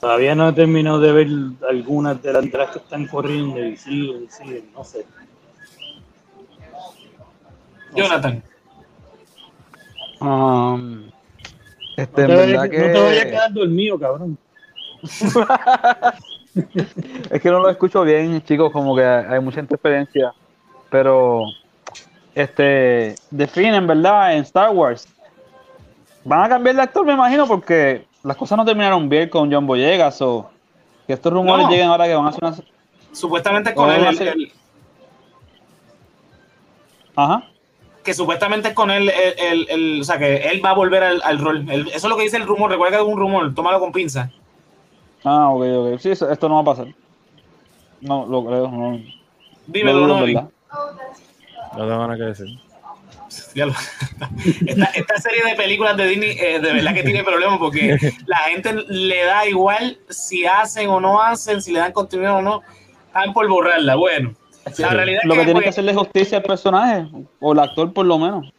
todavía 0.00 0.36
no 0.36 0.48
he 0.48 0.52
terminado 0.52 1.00
de 1.00 1.12
ver 1.12 1.28
algunas 1.68 2.22
de 2.22 2.32
las, 2.32 2.44
de 2.50 2.56
las 2.58 2.70
que 2.70 2.78
están 2.78 3.08
corriendo 3.08 3.58
y 3.64 3.76
siguen, 3.76 4.24
y 4.24 4.28
siguen, 4.30 4.70
no 4.72 4.84
sé. 4.84 5.04
Jonathan. 7.96 8.42
Um, 10.20 11.10
este, 11.96 12.28
No 12.28 12.34
en 12.34 12.36
te, 12.36 12.36
vayas, 12.36 12.62
verdad 12.62 12.70
que... 12.70 12.78
no 12.78 12.92
te 12.92 13.00
vayas 13.00 13.22
a 13.24 13.30
quedar 13.30 13.52
dormido, 13.52 13.98
cabrón. 13.98 14.38
Es 17.30 17.42
que 17.42 17.50
no 17.50 17.58
lo 17.60 17.68
escucho 17.68 18.02
bien, 18.02 18.40
chicos, 18.42 18.70
como 18.72 18.94
que 18.94 19.04
hay 19.04 19.40
mucha 19.40 19.60
interferencia. 19.60 20.32
Pero, 20.90 21.42
este, 22.34 23.16
definen, 23.30 23.86
¿verdad? 23.86 24.34
En 24.36 24.42
Star 24.42 24.70
Wars. 24.70 25.08
Van 26.24 26.42
a 26.44 26.48
cambiar 26.48 26.76
de 26.76 26.82
actor, 26.82 27.04
me 27.04 27.12
imagino, 27.12 27.46
porque 27.46 28.06
las 28.22 28.36
cosas 28.36 28.56
no 28.56 28.64
terminaron 28.64 29.08
bien 29.08 29.28
con 29.28 29.52
John 29.52 29.66
Boyegas 29.66 30.22
o 30.22 30.50
que 31.06 31.12
estos 31.12 31.32
rumores 31.32 31.66
No. 31.66 31.70
lleguen 31.70 31.88
ahora 31.88 32.06
que 32.06 32.14
van 32.14 32.26
a 32.26 32.28
hacer 32.30 32.44
una... 32.44 32.56
Supuestamente 33.12 33.70
es 33.70 33.76
con 33.76 33.90
él, 33.90 34.04
a 34.04 34.10
el- 34.10 34.52
Ajá. 37.16 37.44
que 38.02 38.12
supuestamente 38.14 38.68
es 38.68 38.74
con 38.74 38.90
él, 38.90 39.08
el, 39.10 39.38
el- 39.38 39.70
el- 39.70 40.00
o 40.00 40.04
sea, 40.04 40.18
que 40.18 40.36
él 40.48 40.64
va 40.64 40.70
a 40.70 40.74
volver 40.74 41.02
al, 41.02 41.22
al 41.22 41.38
rol. 41.38 41.66
Eso 41.70 41.88
es 41.94 42.04
lo 42.04 42.16
que 42.16 42.24
dice 42.24 42.36
el 42.36 42.46
rumor. 42.46 42.70
Recuerda 42.70 42.96
que 42.96 43.02
es 43.02 43.08
un 43.08 43.18
rumor, 43.18 43.54
tómalo 43.54 43.78
con 43.80 43.92
pinza. 43.92 44.30
Ah, 45.24 45.48
ok, 45.50 45.64
ok. 45.64 45.98
Sí, 46.00 46.10
eso- 46.10 46.30
esto 46.30 46.48
no 46.48 46.56
va 46.56 46.60
a 46.60 46.76
pasar. 46.76 46.94
No, 48.00 48.26
lo 48.26 48.44
creo, 48.44 48.68
no. 48.70 49.00
Dímelo, 49.66 50.06
no, 50.06 50.26
no. 50.26 50.50
No 51.76 51.78
tengo 51.78 52.06
nada 52.06 52.16
que 52.16 52.22
decir. 52.22 52.46
Esta, 54.66 54.84
esta 54.94 55.16
serie 55.18 55.42
de 55.44 55.56
películas 55.56 55.96
de 55.96 56.06
Disney 56.06 56.36
eh, 56.38 56.60
de 56.60 56.72
verdad 56.72 56.94
que 56.94 57.02
tiene 57.02 57.24
problemas 57.24 57.58
porque 57.58 57.96
la 58.26 58.36
gente 58.38 58.74
le 58.88 59.24
da 59.24 59.46
igual 59.46 59.98
si 60.08 60.44
hacen 60.46 60.88
o 60.88 61.00
no 61.00 61.20
hacen, 61.20 61.60
si 61.62 61.72
le 61.72 61.80
dan 61.80 61.92
continuidad 61.92 62.36
o 62.36 62.42
no, 62.42 62.62
están 63.06 63.32
por 63.32 63.48
borrarla. 63.48 63.96
Bueno, 63.96 64.34
la 64.78 64.90
realidad 64.90 65.20
es 65.22 65.28
Lo 65.28 65.34
que 65.34 65.40
que, 65.40 65.44
tiene 65.46 65.60
que 65.60 65.64
pues, 65.64 65.74
hacerle 65.74 65.94
justicia 65.94 66.38
al 66.38 66.44
personaje, 66.44 67.06
o 67.40 67.52
el 67.52 67.58
actor 67.58 67.92
por 67.92 68.06
lo 68.06 68.18
menos. 68.18 68.52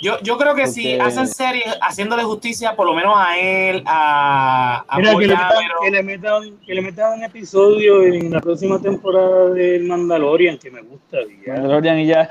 Yo, 0.00 0.20
yo 0.22 0.38
creo 0.38 0.54
que 0.54 0.66
si 0.66 0.94
hacen 0.94 1.26
series 1.26 1.76
haciéndole 1.80 2.22
justicia, 2.22 2.74
por 2.76 2.86
lo 2.86 2.94
menos 2.94 3.14
a 3.16 3.38
él, 3.38 3.82
a, 3.86 4.84
a 4.88 4.98
Mira, 4.98 5.12
que 5.16 5.26
le, 5.26 6.02
metan, 6.02 6.58
que, 6.64 6.74
le 6.74 6.82
metan, 6.82 7.18
un 7.18 7.24
episodio 7.24 8.02
en 8.04 8.30
la 8.30 8.40
próxima 8.40 8.80
temporada 8.80 9.50
de 9.50 9.80
Mandalorian, 9.80 10.58
que 10.58 10.70
me 10.70 10.82
gusta. 10.82 11.18
ya. 11.44 11.54
Mandalorian 11.54 11.98
y 11.98 12.06
ya. 12.06 12.30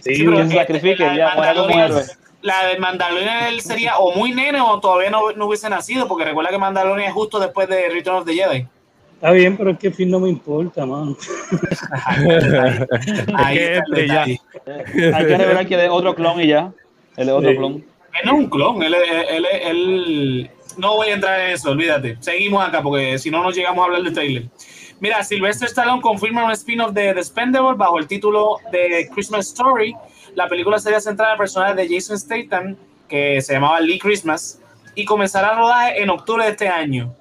Sí, 0.00 0.14
Sí, 0.14 0.24
pero 0.24 0.36
que 0.36 0.46
se 0.48 0.54
sacrifique, 0.54 1.02
la 1.04 1.10
de 1.10 1.18
ya 1.18 1.34
Mandalorian-. 1.34 2.18
La 2.42 2.66
de 2.68 2.78
Mandalorian 2.78 3.46
él 3.46 3.60
sería 3.62 3.98
o 3.98 4.14
muy 4.14 4.30
nene 4.32 4.60
o 4.60 4.78
todavía 4.78 5.10
no, 5.10 5.32
no 5.32 5.46
hubiese 5.46 5.68
nacido, 5.68 6.06
porque 6.06 6.24
recuerda 6.24 6.50
que 6.50 6.58
Mandalorian 6.58 7.08
es 7.08 7.14
justo 7.14 7.40
después 7.40 7.68
de 7.68 7.88
Return 7.88 8.18
of 8.18 8.24
the 8.26 8.32
Jedi. 8.34 8.66
está 9.14 9.32
bien, 9.32 9.56
pero 9.56 9.70
es 9.70 9.78
que 9.78 9.88
el 9.88 9.94
fin 9.94 10.08
no 10.08 10.20
me 10.20 10.28
importa, 10.28 10.86
mano. 10.86 11.16
Ahí 13.34 13.58
detalle. 13.58 14.40
Hay 15.14 15.26
que 15.26 15.36
revelar 15.36 15.66
que 15.66 15.84
es 15.84 15.90
otro 15.90 16.14
clon 16.14 16.40
y 16.40 16.46
ya. 16.46 16.72
Él 17.18 17.28
es 17.28 17.34
otro 17.34 17.50
Sí. 17.50 17.56
clon. 17.56 17.72
Él 17.74 18.20
no 18.24 18.32
es 18.32 18.38
un 18.38 18.46
clon, 18.48 18.82
él, 18.82 18.94
es- 18.94 19.26
él, 19.30 19.46
es- 19.52 19.66
él- 19.66 20.50
No 20.78 20.94
voy 20.94 21.08
a 21.08 21.14
entrar 21.14 21.40
en 21.40 21.50
eso, 21.54 21.70
olvídate. 21.72 22.16
Seguimos 22.20 22.64
acá 22.66 22.80
porque 22.82 23.18
si 23.18 23.30
no, 23.32 23.42
no 23.42 23.50
llegamos 23.50 23.82
a 23.82 23.86
hablar 23.86 24.02
del 24.02 24.12
trailer. 24.14 24.44
Mira, 25.00 25.24
Sylvester 25.24 25.66
Stallone 25.68 26.00
confirma 26.00 26.44
un 26.44 26.52
spin-off 26.52 26.92
de 26.92 27.14
The 27.14 27.24
Spendable 27.24 27.74
bajo 27.76 27.98
el 27.98 28.06
título 28.06 28.58
de 28.70 29.08
Christmas 29.12 29.48
Story. 29.48 29.94
La 30.36 30.48
película 30.48 30.78
sería 30.78 31.00
centrada 31.00 31.32
en 31.32 31.34
el 31.34 31.38
personaje 31.38 31.74
de 31.74 31.88
Jason 31.92 32.16
Statham, 32.18 32.76
que 33.08 33.40
se 33.42 33.54
llamaba 33.54 33.80
Lee 33.80 33.98
Christmas, 33.98 34.60
y 34.94 35.04
comenzará 35.04 35.50
el 35.52 35.56
rodaje 35.58 36.02
en 36.02 36.10
octubre 36.10 36.44
de 36.44 36.50
este 36.50 36.68
año. 36.68 37.12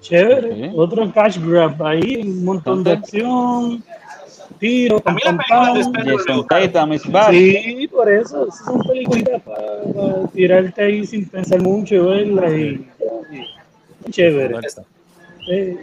Chévere. 0.00 0.72
Otro 0.74 1.10
cash 1.12 1.38
grab 1.38 1.82
ahí, 1.84 2.16
un 2.22 2.44
montón 2.44 2.82
de 2.84 2.92
acción, 2.92 3.82
tiro, 4.60 4.98
A 4.98 5.00
pam, 5.00 5.14
mí 5.14 5.20
la 5.24 5.36
pam, 5.36 5.72
película 5.74 6.04
de 6.04 6.16
Jason 6.68 7.12
back. 7.12 7.30
Sí, 7.32 7.88
por 7.90 8.10
eso. 8.10 8.46
Esas 8.48 8.64
son 8.64 8.80
peliculitas 8.82 9.42
para, 9.42 9.82
para 9.92 10.26
tirarte 10.28 10.82
ahí 10.82 11.06
sin 11.06 11.28
pensar 11.28 11.60
mucho 11.60 11.94
y 11.94 11.98
verlas 11.98 12.52
y, 12.52 12.86
y- 14.06 14.10
chévere. 14.10 14.56
Sí. 15.46 15.78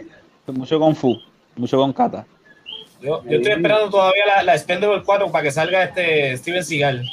Mucho 0.46 0.80
con 0.80 0.96
Fu, 0.96 1.18
mucho 1.56 1.76
con 1.76 1.92
Kata. 1.92 2.24
Yo, 3.02 3.22
yo 3.24 3.36
estoy 3.36 3.52
esperando 3.52 3.90
todavía 3.90 4.24
la, 4.26 4.42
la 4.42 4.58
Spendable 4.58 5.02
4 5.04 5.30
para 5.30 5.44
que 5.44 5.50
salga 5.50 5.84
este 5.84 6.36
Steven 6.38 6.64
Seagal. 6.64 7.04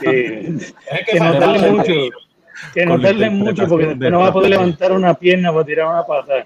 Sí. 0.00 0.06
Es 0.06 0.74
el 0.90 1.04
Que 1.06 1.20
no 1.20 1.38
tarde 1.38 1.70
mucho. 1.70 1.92
Que 2.74 2.86
no 2.86 2.92
Con 2.94 3.02
tarden 3.02 3.38
mucho 3.38 3.68
porque 3.68 3.94
no 3.94 4.20
va 4.20 4.28
a 4.28 4.32
poder 4.32 4.50
levantar 4.50 4.92
una 4.92 5.14
pierna 5.14 5.52
para 5.52 5.64
tirar 5.64 5.86
una 5.86 6.04
pata. 6.04 6.44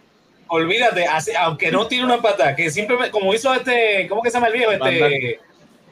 Olvídate, 0.53 1.07
así- 1.07 1.33
aunque 1.39 1.71
no 1.71 1.87
tiene 1.87 2.05
una 2.05 2.21
pata, 2.21 2.55
que 2.55 2.71
simplemente, 2.71 3.11
como 3.11 3.33
hizo 3.33 3.53
este, 3.55 4.07
¿cómo 4.09 4.23
que 4.23 4.31
se 4.31 4.35
llama 4.37 4.49
el 4.49 4.53
viejo? 4.53 4.73
Este, 4.73 5.41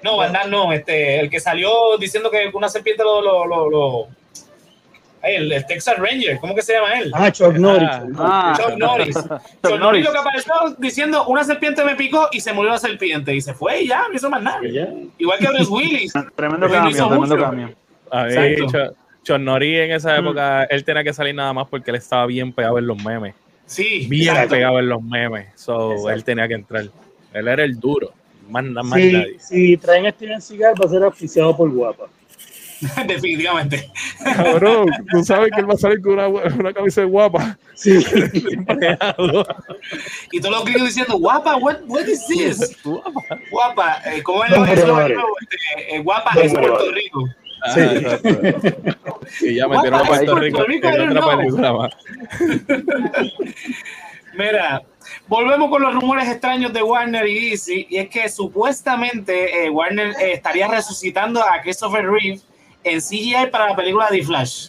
no, 0.03 0.17
Van 0.19 0.33
Damme 0.33 0.51
no, 0.51 0.73
este, 0.73 1.19
el 1.21 1.31
que 1.31 1.41
salió 1.41 1.97
diciendo 1.99 2.31
que 2.31 2.51
una 2.53 2.69
serpiente 2.69 3.03
lo, 3.03 3.23
lo, 3.23 3.47
lo, 3.47 3.71
lo- 3.71 4.09
el, 5.23 5.53
el 5.53 5.67
Texas 5.67 5.99
Ranger, 5.99 6.39
¿cómo 6.41 6.55
que 6.55 6.63
se 6.63 6.73
llama 6.75 6.99
él? 6.99 7.11
Ah, 7.15 7.31
Chuck 7.31 7.55
Norris. 7.55 7.89
Ah, 8.19 8.55
Chuck 8.59 8.77
Norris. 8.79 9.15
Chuck 9.63 9.79
Norris 9.79 10.05
lo 10.05 10.13
que 10.13 10.19
apareció 10.19 10.53
diciendo 10.79 11.25
una 11.27 11.45
serpiente 11.45 11.85
me 11.85 11.95
picó 11.95 12.29
y 12.33 12.41
se 12.41 12.53
murió 12.55 12.71
la 12.73 12.79
serpiente 12.79 13.35
y 13.35 13.41
se 13.43 13.53
fue 13.53 13.83
y 13.83 13.89
ya, 13.89 14.05
no 14.09 14.15
hizo 14.15 14.31
más 14.31 14.43
nada. 14.43 14.61
Igual 15.19 15.39
que 15.39 15.47
Bruce 15.49 15.71
Willis. 15.71 16.13
Tremendo 16.37 16.67
Porque 16.67 16.77
no 16.77 16.83
cambio, 16.85 16.91
hizo 16.97 17.09
tremendo 17.09 17.37
mucho. 17.37 17.45
cambio. 17.45 17.75
A 18.11 19.39
Norris 19.39 19.79
en 19.79 19.93
esa 19.93 20.17
época, 20.17 20.65
él 20.65 20.85
tenía 20.85 21.05
que 21.05 21.13
salir 21.13 21.35
nada 21.35 21.53
más 21.53 21.69
porque 21.69 21.91
él 21.91 21.97
estaba 21.97 22.25
bien 22.27 22.53
pegado 22.53 22.79
en 22.79 22.87
los 22.87 22.97
memes. 23.03 23.35
Sí, 23.71 24.07
Bien 24.09 24.31
exacto. 24.35 24.55
pegado 24.57 24.79
en 24.81 24.89
los 24.89 25.01
memes. 25.03 25.47
So, 25.55 25.93
Exacto. 25.93 26.11
él 26.11 26.25
tenía 26.25 26.49
que 26.49 26.55
entrar. 26.55 26.85
Él 27.33 27.49
era 27.49 27.63
el 27.63 27.79
duro. 27.79 28.13
Más, 28.49 28.65
más 28.65 28.85
Si, 29.01 29.13
nadie. 29.13 29.37
si 29.39 29.77
traen 29.77 30.07
a 30.07 30.11
Steven 30.11 30.41
Seagal 30.43 30.75
va 30.81 30.87
a 30.87 30.89
ser 30.89 31.03
auspiciado 31.05 31.57
por 31.57 31.71
guapa. 31.71 32.09
Definitivamente. 33.07 33.89
Cabrón, 34.25 34.89
tú 35.13 35.23
sabes 35.23 35.51
que 35.55 35.61
él 35.61 35.69
va 35.71 35.75
a 35.75 35.77
salir 35.77 36.01
con 36.01 36.15
una, 36.15 36.27
una 36.27 36.73
camisa 36.73 37.05
guapa. 37.05 37.57
Sí. 37.75 37.93
Y 40.33 40.41
todos 40.41 40.55
los 40.57 40.65
gringos 40.65 40.89
diciendo, 40.89 41.17
guapa, 41.19 41.57
what, 41.57 41.77
what 41.87 42.07
is 42.07 42.27
this? 42.27 42.77
Guapa, 43.51 44.01
eh, 44.07 44.23
¿cómo 44.23 44.45
es 44.45 44.51
lo- 44.51 44.61
Brodores. 44.63 45.19
este, 45.41 45.97
eh, 45.97 45.99
Guapa 46.01 46.31
es 46.41 46.53
Puerto. 46.53 46.91
Rico. 46.93 47.29
Ah, 47.63 47.73
Sí. 47.75 47.81
exacto. 47.81 49.21
Y 49.43 49.55
ya 49.57 49.69
metieron 49.69 50.01
a 50.01 50.05
Puerto 50.05 50.35
Rico 50.37 50.57
Puerto 50.59 50.71
Rico, 50.73 50.89
en 50.89 51.17
otra 51.19 51.37
película 51.37 51.73
más. 51.73 51.91
Mira, 54.35 54.83
volvemos 55.27 55.71
con 55.71 55.83
los 55.83 55.95
rumores 55.95 56.29
extraños 56.29 56.73
de 56.73 56.83
Warner 56.83 57.27
y 57.27 57.51
DC, 57.51 57.87
y 57.89 57.97
es 57.99 58.09
que 58.09 58.29
supuestamente 58.29 59.65
eh, 59.67 59.71
Warner 59.71 60.11
eh, 60.21 60.33
estaría 60.35 60.69
resucitando 60.69 61.43
a 61.43 61.61
Christopher 61.63 62.07
Reeve 62.09 62.41
en 62.85 63.01
CGI 63.01 63.49
para 63.51 63.71
la 63.71 63.77
película 63.77 64.09
de 64.11 64.19
The 64.19 64.25
Flash. 64.25 64.69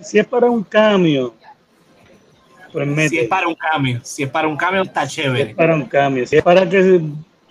Si 0.00 0.18
es 0.18 0.26
para 0.26 0.50
un 0.50 0.64
cambio, 0.64 1.34
pues 2.72 2.86
mete. 2.88 3.08
Si 3.10 3.18
es 3.20 3.28
para 3.28 3.46
un 3.46 3.54
cambio, 3.54 4.00
si 4.02 4.22
es 4.24 4.28
para 4.30 4.48
un 4.48 4.56
cambio 4.56 4.82
está 4.82 5.06
Si 5.08 5.20
es 5.20 5.26
chévere. 5.26 5.54
para 5.54 5.74
un 5.76 5.84
cambio. 5.86 6.26
Si 6.26 6.36
es 6.36 6.42
para 6.42 6.68
que 6.68 6.82
se 6.82 7.00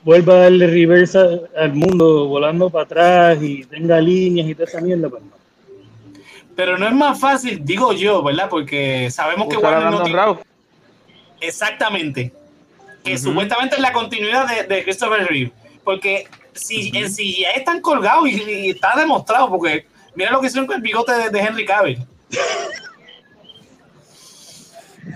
vuelva 0.03 0.33
a 0.33 0.37
darle 0.37 0.67
reversa 0.67 1.25
al 1.55 1.73
mundo 1.73 2.27
volando 2.27 2.69
para 2.69 2.85
atrás 2.85 3.39
y 3.41 3.63
tenga 3.65 3.99
líneas 3.99 4.47
y 4.47 4.55
toda 4.55 4.67
esa 4.67 4.81
mierda, 4.81 5.09
pues 5.09 5.23
no. 5.23 5.31
Pero 6.55 6.77
no 6.77 6.87
es 6.87 6.93
más 6.93 7.19
fácil, 7.19 7.63
digo 7.63 7.93
yo, 7.93 8.21
¿verdad? 8.21 8.49
Porque 8.49 9.09
sabemos 9.09 9.47
que 9.47 9.57
Warner 9.57 9.91
no 9.91 10.03
tiene... 10.03 10.21
Exactamente. 11.39 12.33
Que 13.03 13.17
supuestamente 13.17 13.75
es 13.75 13.81
la 13.81 13.93
continuidad 13.93 14.47
de, 14.47 14.63
de 14.63 14.83
Christopher 14.83 15.25
Reeve. 15.25 15.51
Porque 15.83 16.27
si 16.53 16.91
en 16.95 17.09
CGI 17.11 17.45
están 17.55 17.81
colgados 17.81 18.27
y, 18.29 18.43
y 18.43 18.69
está 18.71 18.95
demostrado, 18.95 19.49
porque 19.49 19.87
mira 20.13 20.31
lo 20.31 20.41
que 20.41 20.47
hicieron 20.47 20.67
con 20.67 20.75
el 20.75 20.81
bigote 20.81 21.13
de, 21.13 21.29
de 21.29 21.39
Henry 21.39 21.65
Cavill. 21.65 22.05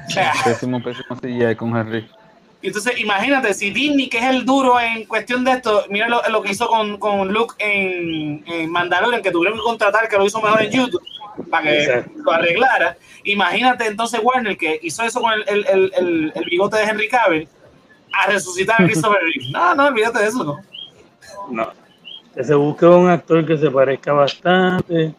O 0.08 0.10
sea, 0.10 0.34
Pésimo, 0.44 0.82
pésimo 0.82 1.16
CGI 1.16 1.56
con 1.56 1.76
Henry. 1.76 2.08
Y 2.62 2.68
entonces 2.68 3.00
imagínate, 3.00 3.54
si 3.54 3.70
Disney, 3.70 4.10
que 4.10 4.18
es 4.18 4.24
el 4.26 4.46
duro 4.46 4.80
en 4.80 5.06
cuestión 5.06 5.44
de 5.44 5.52
esto, 5.52 5.86
mira 5.90 6.08
lo, 6.10 6.22
lo 6.30 6.42
que 6.42 6.52
hizo 6.52 6.68
con, 6.68 6.98
con 6.98 7.32
Luke 7.32 7.54
en, 7.60 8.44
en 8.48 8.72
Mandalorian, 8.72 9.22
que 9.22 9.32
tuvieron 9.32 9.60
que 9.60 9.64
contratar, 9.64 10.08
que 10.10 10.18
lo 10.18 10.26
hizo 10.26 10.42
mejor 10.42 10.62
en 10.64 10.72
YouTube, 10.72 11.02
para 11.52 11.64
que 11.64 11.84
Exacto. 11.84 12.12
lo 12.24 12.32
arreglara. 12.32 12.98
Imagínate 13.24 13.86
entonces 13.86 14.20
Warner, 14.24 14.58
que 14.58 14.80
hizo 14.82 15.04
eso 15.04 15.22
con 15.22 15.34
el, 15.34 15.44
el, 15.48 15.66
el, 15.68 15.94
el- 15.98 16.32
el 16.34 16.46
bigote 16.46 16.78
de 16.78 16.84
Henry 16.86 17.08
Cavill, 17.08 17.48
a 18.14 18.28
resucitar 18.32 18.82
a 18.82 18.86
Christopher 18.86 19.20
Reeve. 19.22 19.46
No, 19.52 19.76
no, 19.76 19.86
olvídate 19.88 20.20
de 20.20 20.28
eso, 20.28 20.44
¿no? 20.44 20.60
No. 21.52 21.72
Que 22.34 22.44
se 22.44 22.56
busque 22.56 22.86
un 22.86 23.10
actor 23.10 23.46
que 23.46 23.58
se 23.58 23.70
parezca 23.70 24.12
bastante 24.14 25.14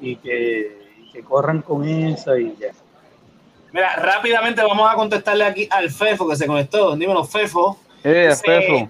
y 0.00 0.16
que, 0.16 0.78
y 1.02 1.10
que 1.12 1.20
corran 1.22 1.62
con 1.62 1.86
esa 1.88 2.38
y 2.38 2.54
ya. 2.60 2.68
Mira, 3.74 3.96
rápidamente 3.96 4.62
vamos 4.62 4.88
a 4.88 4.94
contestarle 4.94 5.42
aquí 5.44 5.66
al 5.68 5.90
Fefo 5.90 6.28
que 6.28 6.36
se 6.36 6.46
conectó. 6.46 6.94
Dímelo, 6.94 7.24
Fefo. 7.24 7.76
Eh, 8.04 8.28
Dice, 8.30 8.42
Fefo. 8.44 8.88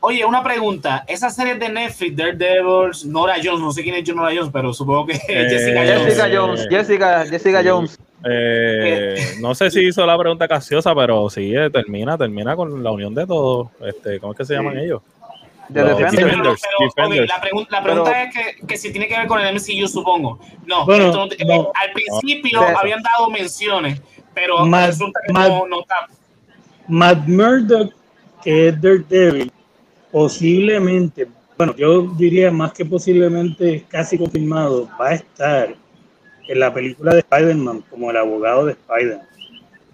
Oye, 0.00 0.24
una 0.24 0.42
pregunta. 0.42 1.04
Esa 1.06 1.28
serie 1.28 1.56
de 1.56 1.68
Netflix, 1.68 2.16
Daredevils, 2.16 3.04
Nora 3.04 3.34
Jones, 3.44 3.60
no 3.60 3.72
sé 3.72 3.82
quién 3.82 3.94
es 3.96 4.14
Nora 4.14 4.32
Jones, 4.34 4.48
pero 4.50 4.72
supongo 4.72 5.04
que 5.08 5.12
Eh, 5.28 5.46
Jessica 5.50 5.80
Jones. 5.86 6.02
Jessica 6.06 6.30
Jones, 6.34 6.66
Jessica, 6.70 7.26
Jessica 7.26 7.62
Sí. 7.62 7.68
Jones. 7.68 7.98
Eh, 8.24 9.34
no 9.40 9.54
sé 9.54 9.70
si 9.70 9.80
hizo 9.86 10.06
la 10.06 10.16
pregunta 10.16 10.48
capciosa, 10.48 10.94
pero 10.94 11.28
sí, 11.28 11.54
eh, 11.54 11.68
termina, 11.70 12.16
termina 12.16 12.56
con 12.56 12.82
la 12.82 12.90
unión 12.90 13.14
de 13.14 13.26
todos. 13.26 13.68
Este, 13.84 14.18
¿Cómo 14.18 14.32
es 14.32 14.38
que 14.38 14.44
se 14.46 14.54
llaman 14.54 14.78
ellos? 14.78 15.02
The 15.72 15.80
Los 15.82 15.98
Defenders. 15.98 16.22
Pero, 16.22 16.52
Defenders, 16.80 16.94
pero, 16.96 17.24
la, 17.26 17.40
pregun- 17.40 17.66
la 17.70 17.82
pregunta 17.82 18.10
Pero- 18.10 18.28
es 18.28 18.56
que, 18.60 18.66
que 18.66 18.76
si 18.76 18.90
tiene 18.92 19.08
que 19.08 19.16
ver 19.16 19.26
con 19.26 19.40
el 19.40 19.54
MCU, 19.54 19.86
supongo. 19.88 20.38
No, 20.66 20.84
Bueno, 20.86 21.06
esto 21.06 21.44
no 21.46 21.56
no. 21.62 21.72
al 21.80 21.92
principio 21.92 22.60
No. 22.60 22.78
habían 22.78 23.02
dado 23.02 23.30
menciones, 23.30 24.00
pero 24.34 24.64
resulta 24.64 25.20
que 25.26 25.32
no, 25.32 25.66
no 25.66 25.80
está. 25.80 26.08
Matt 26.88 27.26
Murdock, 27.26 27.94
que 28.42 28.68
es 28.68 28.80
Daredevil, 28.80 29.52
posiblemente, 30.10 31.28
bueno, 31.56 31.74
yo 31.76 32.02
diría 32.16 32.50
más 32.50 32.72
que 32.72 32.84
posiblemente, 32.84 33.84
casi 33.88 34.18
confirmado, 34.18 34.88
va 35.00 35.10
a 35.10 35.14
estar 35.14 35.74
en 36.48 36.58
la 36.58 36.72
película 36.72 37.14
de 37.14 37.20
Spider-Man 37.20 37.84
como 37.88 38.10
el 38.10 38.16
abogado 38.16 38.66
de 38.66 38.72
Spider-Man. 38.72 39.26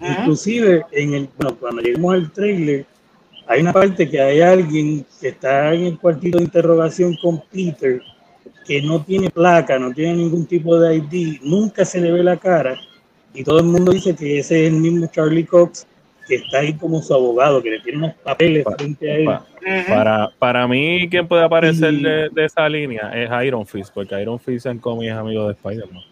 Inclusive, 0.00 0.86
en 0.92 1.14
el, 1.14 1.28
bueno, 1.36 1.56
cuando 1.58 1.82
lleguemos 1.82 2.14
al 2.14 2.30
trailer, 2.30 2.86
hay 3.46 3.60
una 3.62 3.72
parte 3.72 4.08
que 4.08 4.20
hay 4.20 4.40
alguien 4.40 5.04
que 5.20 5.28
está 5.28 5.74
en 5.74 5.84
el 5.84 5.98
cuartito 5.98 6.38
de 6.38 6.44
interrogación 6.44 7.16
con 7.20 7.42
Peter, 7.50 8.00
que 8.66 8.82
no 8.82 9.02
tiene 9.02 9.30
placa, 9.30 9.78
no 9.78 9.92
tiene 9.92 10.16
ningún 10.16 10.46
tipo 10.46 10.78
de 10.78 10.96
ID, 10.96 11.40
nunca 11.42 11.84
se 11.84 12.00
le 12.00 12.12
ve 12.12 12.22
la 12.22 12.36
cara, 12.36 12.78
y 13.40 13.44
todo 13.44 13.58
el 13.60 13.64
mundo 13.66 13.92
dice 13.92 14.14
que 14.16 14.38
ese 14.38 14.66
es 14.66 14.72
el 14.72 14.78
mismo 14.80 15.06
Charlie 15.12 15.44
Cox 15.44 15.86
que 16.26 16.34
está 16.36 16.58
ahí 16.58 16.74
como 16.74 17.00
su 17.00 17.14
abogado, 17.14 17.62
que 17.62 17.70
le 17.70 17.80
tiene 17.80 17.98
unos 17.98 18.12
papeles 18.16 18.62
Pa- 18.64 18.72
frente 18.76 19.10
a 19.10 19.16
él. 19.16 19.28
Para, 19.88 20.28
para 20.38 20.68
mí, 20.68 21.08
quien 21.10 21.26
puede 21.26 21.42
aparecer 21.44 21.94
Y- 21.94 22.02
de, 22.02 22.28
de 22.30 22.44
esa 22.44 22.68
línea 22.68 23.10
es 23.14 23.30
Iron 23.46 23.66
Fist, 23.66 23.94
porque 23.94 24.20
Iron 24.20 24.38
Fist 24.38 24.66
en 24.66 24.78
cómics 24.78 25.10
es 25.12 25.16
amigo 25.18 25.46
de 25.46 25.52
Spider-Man. 25.54 26.02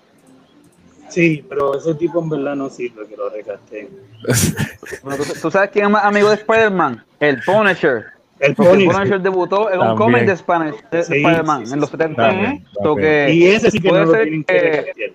Sí, 1.08 1.44
pero 1.48 1.78
ese 1.78 1.94
tipo 1.94 2.20
en 2.22 2.28
verdad 2.30 2.56
no 2.56 2.68
sirve 2.70 3.06
que 3.06 3.16
lo 3.16 3.28
recasten. 3.28 3.88
Bueno, 5.02 5.22
¿tú, 5.22 5.32
tú 5.42 5.50
sabes 5.50 5.70
quién 5.70 5.84
es 5.86 5.90
más 5.90 6.04
amigo 6.04 6.28
de 6.30 6.36
Spider-Man? 6.36 7.04
El 7.20 7.40
Punisher. 7.42 8.04
El 8.40 8.54
Punisher. 8.54 8.92
Punisher 8.92 9.20
debutó 9.20 9.70
en 9.72 9.80
un 9.80 9.96
cómic 9.96 10.24
de, 10.26 10.36
Spanish, 10.36 10.74
de 10.90 11.02
Sí, 11.04 11.14
Spider-Man 11.16 11.60
sí, 11.60 11.66
sí, 11.66 11.72
en 11.74 11.80
los 11.80 11.90
sí. 11.90 11.96
70. 11.96 12.22
También, 12.26 12.64
So 12.72 12.80
también. 12.94 13.26
que 13.26 13.34
Y 13.34 13.46
ese 13.48 13.70
sí 13.70 13.80
que 13.80 13.88
puede 13.88 14.00
no 14.04 14.06
lo 14.06 14.12
ser 14.16 14.22
tienen 14.24 14.44
que. 14.44 15.14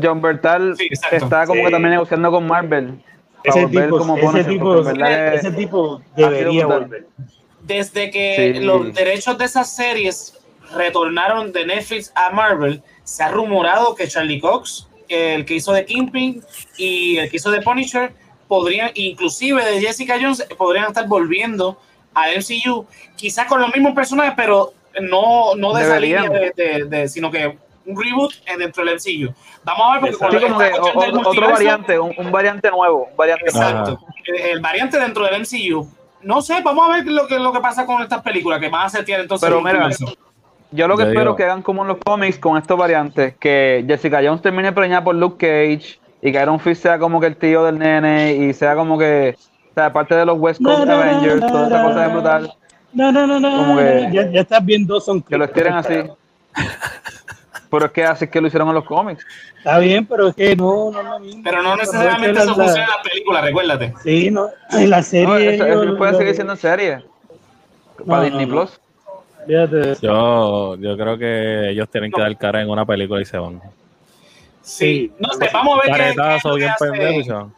John 0.00 0.20
Bertal 0.22 0.76
Sí, 0.76 0.88
está 1.10 1.46
como 1.46 1.60
Sí. 1.60 1.66
que 1.66 1.70
también 1.72 1.92
negociando 1.92 2.30
con 2.30 2.46
Marvel. 2.46 3.02
Ese 3.42 3.66
tipo, 3.68 3.98
como 3.98 4.16
ese 4.18 4.44
tipo, 4.44 4.82
tipo 5.56 6.02
debería 6.14 6.66
volver. 6.66 7.06
desde 7.62 8.10
que 8.10 8.52
Sí. 8.54 8.60
los 8.60 8.92
derechos 8.94 9.38
de 9.38 9.44
esas 9.46 9.74
series 9.74 10.38
retornaron 10.76 11.52
de 11.52 11.66
Netflix 11.66 12.12
a 12.14 12.30
Marvel, 12.30 12.82
se 13.02 13.22
ha 13.22 13.28
rumorado 13.30 13.94
que 13.94 14.06
Charlie 14.08 14.40
Cox, 14.40 14.88
el 15.08 15.44
que 15.44 15.54
hizo 15.54 15.72
de 15.72 15.84
Kingpin 15.84 16.42
y 16.76 17.16
el 17.18 17.30
que 17.30 17.36
hizo 17.36 17.50
de 17.50 17.60
Punisher, 17.62 18.12
podrían, 18.46 18.90
inclusive 18.94 19.64
de 19.64 19.80
Jessica 19.80 20.16
Jones, 20.20 20.46
podrían 20.58 20.86
estar 20.88 21.06
volviendo 21.08 21.78
a 22.14 22.30
MCU, 22.32 22.86
quizás 23.16 23.46
con 23.46 23.60
los 23.60 23.72
mismos 23.74 23.94
personajes, 23.94 24.34
pero 24.36 24.72
no, 25.00 25.54
no 25.56 25.72
de 25.72 25.82
esa 25.82 25.98
línea, 26.00 26.28
de, 26.28 26.52
de- 26.56 26.84
de- 26.84 27.08
sino 27.08 27.30
que 27.30 27.56
un 27.86 28.02
reboot 28.02 28.32
en- 28.46 28.58
dentro 28.58 28.84
del 28.84 28.94
MCU. 28.96 29.32
Vamos 29.64 29.86
a 29.86 29.92
ver, 30.00 30.00
porque 30.00 30.16
con 30.18 30.30
Sí, 30.30 30.46
como 30.46 30.58
que 30.58 30.70
o- 31.18 31.28
otro 31.30 31.50
variante, 31.50 31.98
un, 31.98 32.12
un 32.16 32.30
variante 32.32 32.70
nuevo, 32.70 33.08
un 33.10 33.16
variante 33.16 33.50
nuevo. 33.52 33.68
Exacto. 33.68 34.00
El, 34.26 34.34
el 34.36 34.60
variante 34.60 34.98
dentro 34.98 35.24
del 35.24 35.40
MCU. 35.42 35.88
No 36.22 36.42
sé, 36.42 36.60
vamos 36.62 36.88
a 36.88 36.92
ver 36.96 37.06
lo 37.06 37.26
que, 37.26 37.38
lo 37.38 37.52
que 37.52 37.60
pasa 37.60 37.86
con 37.86 38.02
estas 38.02 38.20
películas 38.22 38.60
que 38.60 38.68
van 38.68 38.86
a 38.86 38.88
setear 38.90 39.20
entonces. 39.20 39.48
Pero 39.48 39.60
mira. 39.62 39.88
Yo 40.72 40.86
lo 40.86 40.96
que 40.96 41.02
espero 41.04 41.20
digo- 41.20 41.30
es 41.32 41.36
que 41.38 41.44
hagan 41.44 41.62
como 41.62 41.82
en 41.82 41.88
los 41.88 41.96
cómics 42.04 42.38
con 42.38 42.56
estos 42.56 42.78
variantes, 42.78 43.34
que 43.40 43.84
Jessica 43.88 44.20
Jones 44.22 44.40
termine 44.42 44.70
preñada 44.72 45.02
por 45.02 45.16
Luke 45.16 45.36
Cage 45.38 45.98
y 46.22 46.30
que 46.30 46.40
Iron 46.40 46.60
Fist 46.60 46.82
sea 46.82 46.98
como 46.98 47.18
que 47.20 47.26
el 47.26 47.36
tío 47.36 47.64
del 47.64 47.78
nene 47.78 48.34
y 48.34 48.52
sea 48.52 48.76
como 48.76 48.96
que, 48.96 49.36
o 49.70 49.74
sea, 49.74 49.92
parte 49.92 50.14
de 50.14 50.24
los 50.26 50.38
West 50.38 50.62
Coast 50.62 50.84
Na, 50.84 50.96
na, 50.96 51.04
na, 51.06 51.10
Avengers, 51.18 51.40
toda 51.40 51.66
esa 51.66 51.82
cosa 51.82 52.06
es 52.06 52.12
brutal, 52.12 52.52
No, 52.92 53.10
no, 53.10 53.26
no, 53.26 53.40
no. 53.40 53.56
Como 53.56 53.76
que- 53.78 54.10
ya, 54.12 54.30
ya 54.30 54.40
estás 54.42 54.64
viendo 54.64 55.00
son 55.00 55.22
que 55.22 55.36
lo 55.38 55.44
estiren 55.46 55.72
así. 55.72 55.94
Pero 57.70 57.86
es 57.86 57.92
que 57.92 58.02
es 58.02 58.30
que 58.30 58.40
lo 58.40 58.48
hicieron 58.48 58.68
en 58.68 58.74
los 58.74 58.84
cómics. 58.84 59.24
Está 59.58 59.78
bien, 59.78 60.04
pero 60.06 60.28
es 60.28 60.34
que 60.34 60.56
no, 60.56 60.90
no 60.90 60.98
es 61.00 61.04
lo 61.06 61.20
mismo. 61.20 61.42
Pero 61.44 61.62
no 61.62 61.72
es 61.74 61.78
necesariamente 61.80 62.32
que 62.34 62.38
eso 62.40 62.48
la- 62.48 62.54
funciona 62.64 62.84
en 62.84 62.90
las 62.90 63.08
películas, 63.08 63.44
recuérdate. 63.44 63.94
Sí, 64.02 64.30
no. 64.30 64.48
En 64.72 64.90
la 64.90 65.02
serie. 65.02 65.26
No, 65.26 65.36
eso, 65.36 65.64
eso 65.66 65.82
ellos 65.82 65.96
puede 65.98 66.12
lo- 66.12 66.18
seguir 66.18 66.34
siendo 66.34 66.52
en 66.54 66.58
serie. 66.58 67.04
Para 68.06 68.18
no, 68.18 68.24
Disney 68.24 68.46
no. 68.46 68.52
Plus. 68.52 68.80
Fíjate. 69.46 69.96
Yo, 70.02 70.74
yo 70.76 70.96
creo 70.96 71.16
que 71.18 71.70
ellos 71.70 71.88
tienen 71.90 72.10
que 72.10 72.20
dar 72.20 72.36
cara 72.36 72.60
en 72.60 72.68
una 72.70 72.84
película 72.84 73.20
y 73.22 73.24
se 73.24 73.38
van. 73.38 73.60
Sí. 74.62 75.12
No 75.18 75.32
sé, 75.34 75.48
vamos 75.52 75.78
a 75.78 75.82
ver 75.86 75.92
qué- 75.96 76.02
qué, 76.02 76.08
es 76.10 76.16
Caretazo 76.16 76.54
bien 76.54 76.70
hace. 76.70 76.90
pendejo 76.90 77.22
se 77.24 77.32
van. 77.32 77.54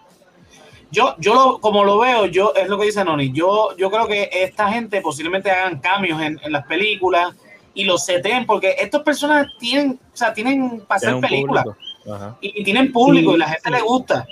Yo, 0.90 1.14
yo 1.18 1.34
lo, 1.34 1.58
como 1.58 1.84
lo 1.84 1.98
veo, 1.98 2.26
yo 2.26 2.52
es 2.54 2.68
lo 2.68 2.78
que 2.78 2.84
dice 2.86 3.02
Noni. 3.02 3.32
Yo, 3.32 3.74
yo 3.78 3.90
creo 3.90 4.06
que 4.06 4.28
esta 4.30 4.70
gente 4.70 5.00
posiblemente 5.00 5.50
hagan 5.50 5.80
cambios 5.80 6.20
en, 6.20 6.38
en 6.44 6.52
las 6.52 6.66
películas 6.66 7.34
y 7.74 7.84
los 7.84 8.04
seten, 8.04 8.46
porque 8.46 8.74
estos 8.78 9.02
personajes 9.02 9.52
tienen, 9.58 9.98
o 10.12 10.16
sea, 10.16 10.32
tienen 10.32 10.80
para 10.80 10.96
hacer 10.96 11.20
películas. 11.20 11.64
Ajá. 12.10 12.36
y, 12.40 12.60
y 12.60 12.64
tienen 12.64 12.90
público 12.90 13.30
Sí, 13.30 13.36
y 13.36 13.38
la 13.38 13.48
gente 13.48 13.70
le 13.70 13.80
gusta. 13.80 14.26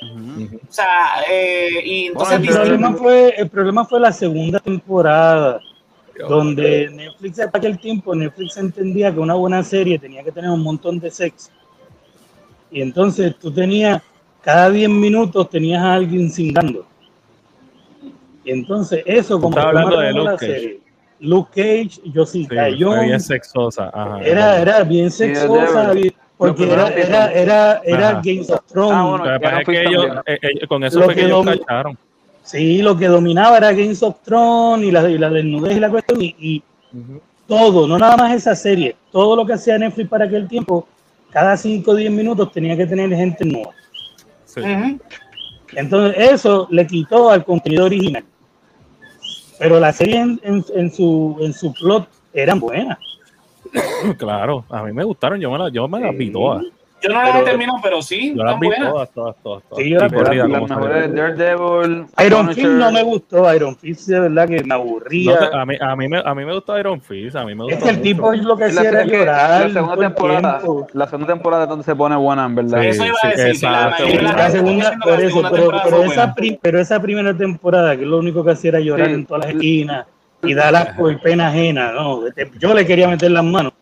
O 0.69 0.73
sea, 0.73 1.23
eh, 1.31 1.69
y 1.85 2.07
entonces 2.07 2.41
Bueno, 2.41 2.51
El 2.51 2.69
problema, 2.69 2.95
fue, 2.95 3.35
el 3.37 3.49
problema 3.49 3.85
fue 3.85 4.01
la 4.01 4.13
segunda 4.13 4.59
temporada, 4.59 5.61
donde 6.29 6.91
Netflix, 6.91 7.37
para 7.37 7.51
aquel 7.55 7.79
tiempo, 7.79 8.15
Netflix 8.15 8.57
entendía 8.57 9.13
que 9.13 9.21
una 9.21 9.35
buena 9.35 9.63
serie 9.63 9.99
tenía 9.99 10.25
que 10.25 10.33
tener 10.33 10.51
un 10.51 10.63
montón 10.63 10.99
de 10.99 11.11
sexo. 11.11 11.51
Y 12.71 12.83
entonces 12.83 13.37
tú 13.39 13.53
tenías, 13.53 14.03
cada 14.43 14.71
10 14.71 14.91
minutos 14.91 15.49
tenías 15.49 15.83
a 15.83 15.95
alguien 15.95 16.31
cingando. 16.31 16.87
Y 18.45 18.53
entonces 18.53 19.03
eso, 19.07 19.41
como 19.41 19.53
fue 19.53 19.63
hablando 19.63 19.99
de 19.99 20.13
la 20.13 20.39
serie, 20.39 20.81
Luke 21.21 21.51
Cage, 21.55 22.01
Jessica 22.13 22.67
Sí, 22.71 22.77
Jones, 22.81 23.07
bien 23.07 23.21
sexosa. 23.21 23.91
Ajá. 23.93 24.21
era, 24.23 24.61
era 24.61 24.83
bien 24.85 25.11
sexosa, 25.11 25.93
porque 26.39 26.65
era, 26.73 26.89
era, 26.89 27.33
era, 27.33 27.81
era. 27.85 28.13
Games 28.25 28.49
of 28.51 28.61
Thrones. 28.67 28.93
Ah, 28.95 29.05
bueno, 29.05 29.19
Lo 29.19 29.25
que 29.25 29.31
ya 29.31 29.41
pasa 29.41 29.53
no 29.53 29.59
es 29.61 29.67
que 29.67 29.73
fui 29.73 29.77
ellos, 29.77 30.07
también. 30.07 30.23
eh, 30.27 30.39
eh, 30.63 30.67
con 30.67 30.85
eso 30.85 30.99
Lo 30.99 31.05
fue 31.05 31.15
que 31.15 31.21
que 31.21 31.27
ellos 31.27 31.45
domi- 31.47 31.59
cacharon. 31.61 31.99
Sí, 32.43 32.83
lo 32.83 32.97
que 32.97 33.07
dominaba 33.07 33.59
era 33.59 33.73
Games 33.73 34.03
of 34.03 34.17
Thrones 34.25 34.89
y 34.89 34.91
la, 34.91 35.09
y 35.11 35.19
la 35.19 35.29
desnudez 35.31 35.77
y 35.77 35.81
la 35.81 35.91
cuestión 35.91 36.19
y, 36.23 36.63
todo, 37.47 37.87
no 37.87 37.99
nada 37.99 38.17
más 38.17 38.33
esa 38.35 38.55
serie, 38.55 38.97
todo 39.13 39.35
lo 39.37 39.45
que 39.45 39.53
hacía 39.55 39.77
Netflix 39.77 40.09
para 40.09 40.25
aquel 40.25 40.47
tiempo, 40.49 40.87
cada 41.31 41.57
5 41.57 41.91
o 41.91 41.95
10 41.95 42.11
minutos 42.11 42.51
tenía 42.53 42.77
que 42.77 42.87
tener 42.87 43.11
gente 43.15 43.45
nueva. 43.45 43.73
Sí. 44.47 44.61
Entonces 45.75 46.17
eso 46.33 46.67
le 46.71 46.87
quitó 46.87 47.31
al 47.31 47.45
contenido 47.45 47.85
original. 47.87 48.25
Pero 49.61 49.79
la 49.79 49.93
serie 49.93 50.19
en, 50.19 50.41
en- 50.43 50.65
en 50.75 50.91
su, 50.91 51.37
en 51.41 51.53
su 51.53 51.73
plot 51.75 52.09
eran 52.33 52.59
buenas. 52.59 52.99
Claro, 54.19 54.65
a 54.71 54.83
mí 54.83 54.93
me 54.93 55.05
gustaron, 55.05 55.39
yo 55.39 55.51
me 55.53 55.59
las, 55.59 55.71
yo 55.73 55.87
me 55.87 56.01
las 56.01 56.17
vi 56.17 56.33
todas. 56.33 56.65
Yo 57.03 57.09
no 57.09 57.15
las 57.21 57.29
he 57.29 57.33
Pero- 57.33 57.45
terminado, 57.45 57.79
pero 57.83 58.03
sí, 58.03 58.35
Yo 58.37 58.45
las 58.45 58.61
vi 58.61 58.67
buenas. 58.67 58.91
todas, 58.91 59.11
todas, 59.11 59.37
todas. 59.43 59.63
todas. 59.65 59.83
Sí, 59.85 59.91
yo 59.91 59.99
las 60.01 60.11
vi. 60.13 60.19
Las 60.19 60.49
mejores 60.49 60.69
salieron. 60.69 61.17
Iron 61.17 61.37
Daredevil, 61.37 62.55
Fist 62.55 62.67
no 62.69 62.93
me 62.93 63.03
gustó, 63.03 63.55
Iron 63.55 63.77
Fist 63.77 64.09
de 64.09 64.21
verdad 64.21 64.49
que 64.49 64.63
me 64.65 64.75
aburría. 64.75 65.39
No 65.53 65.59
a, 65.61 65.67
mí, 65.67 65.75
a, 65.81 65.97
mí 65.97 66.09
me, 66.09 66.19
a 66.25 66.35
mí 66.35 66.45
me 66.45 66.55
gustó 66.55 66.79
Iron 66.79 67.01
Fist, 67.01 67.37
a 67.37 67.45
mí 67.45 67.55
me 67.55 67.65
es 67.67 67.71
gustó 67.75 67.85
que 67.85 67.91
el 67.91 67.97
mucho. 67.97 68.03
tipo 68.09 68.33
lo 68.35 68.57
que 68.57 68.65
hacía 68.65 68.89
era 68.89 69.03
es 69.03 69.11
llorar. 69.13 69.61
la 69.63 69.73
segunda 69.73 69.97
temporada, 69.97 70.59
tiempo. 70.59 70.87
la 70.93 71.07
segunda 71.07 71.33
temporada 71.33 71.63
es 71.65 71.69
donde 71.69 71.85
se 71.85 71.97
pone 71.97 72.17
buena, 72.17 72.45
en 72.47 72.55
verdad. 72.55 72.81
Sí, 72.83 72.87
Eso 72.89 73.05
iba 73.07 73.15
a 73.23 73.31
sí, 73.33 73.41
decir, 73.43 73.61
que 73.61 74.23
la 74.23 74.51
segunda, 74.51 74.99
por 75.03 75.21
eso, 75.21 75.43
pero, 75.43 75.51
temporada 75.51 75.83
pero 75.85 75.97
fue 75.97 76.07
esa 76.07 76.35
pero 76.61 76.81
esa 76.81 77.01
primera 77.03 77.35
temporada, 77.37 77.97
que 77.97 78.03
es 78.03 78.09
lo 78.09 78.19
único 78.19 78.45
que 78.45 78.51
hacía 78.51 78.71
era 78.71 78.81
llorar 78.81 79.09
Sí. 79.09 79.15
en 79.15 79.27
todas 79.27 79.45
las 79.47 79.55
esquinas 79.55 80.07
y 80.43 80.55
dar 80.55 80.75
asco 80.75 81.11
y 81.11 81.17
pena 81.17 81.49
ajena, 81.49 81.93
¿no? 81.93 82.21
Yo 82.59 82.75
le 82.75 82.87
quería 82.87 83.09
meter 83.09 83.31
las 83.31 83.45
manos. 83.45 83.73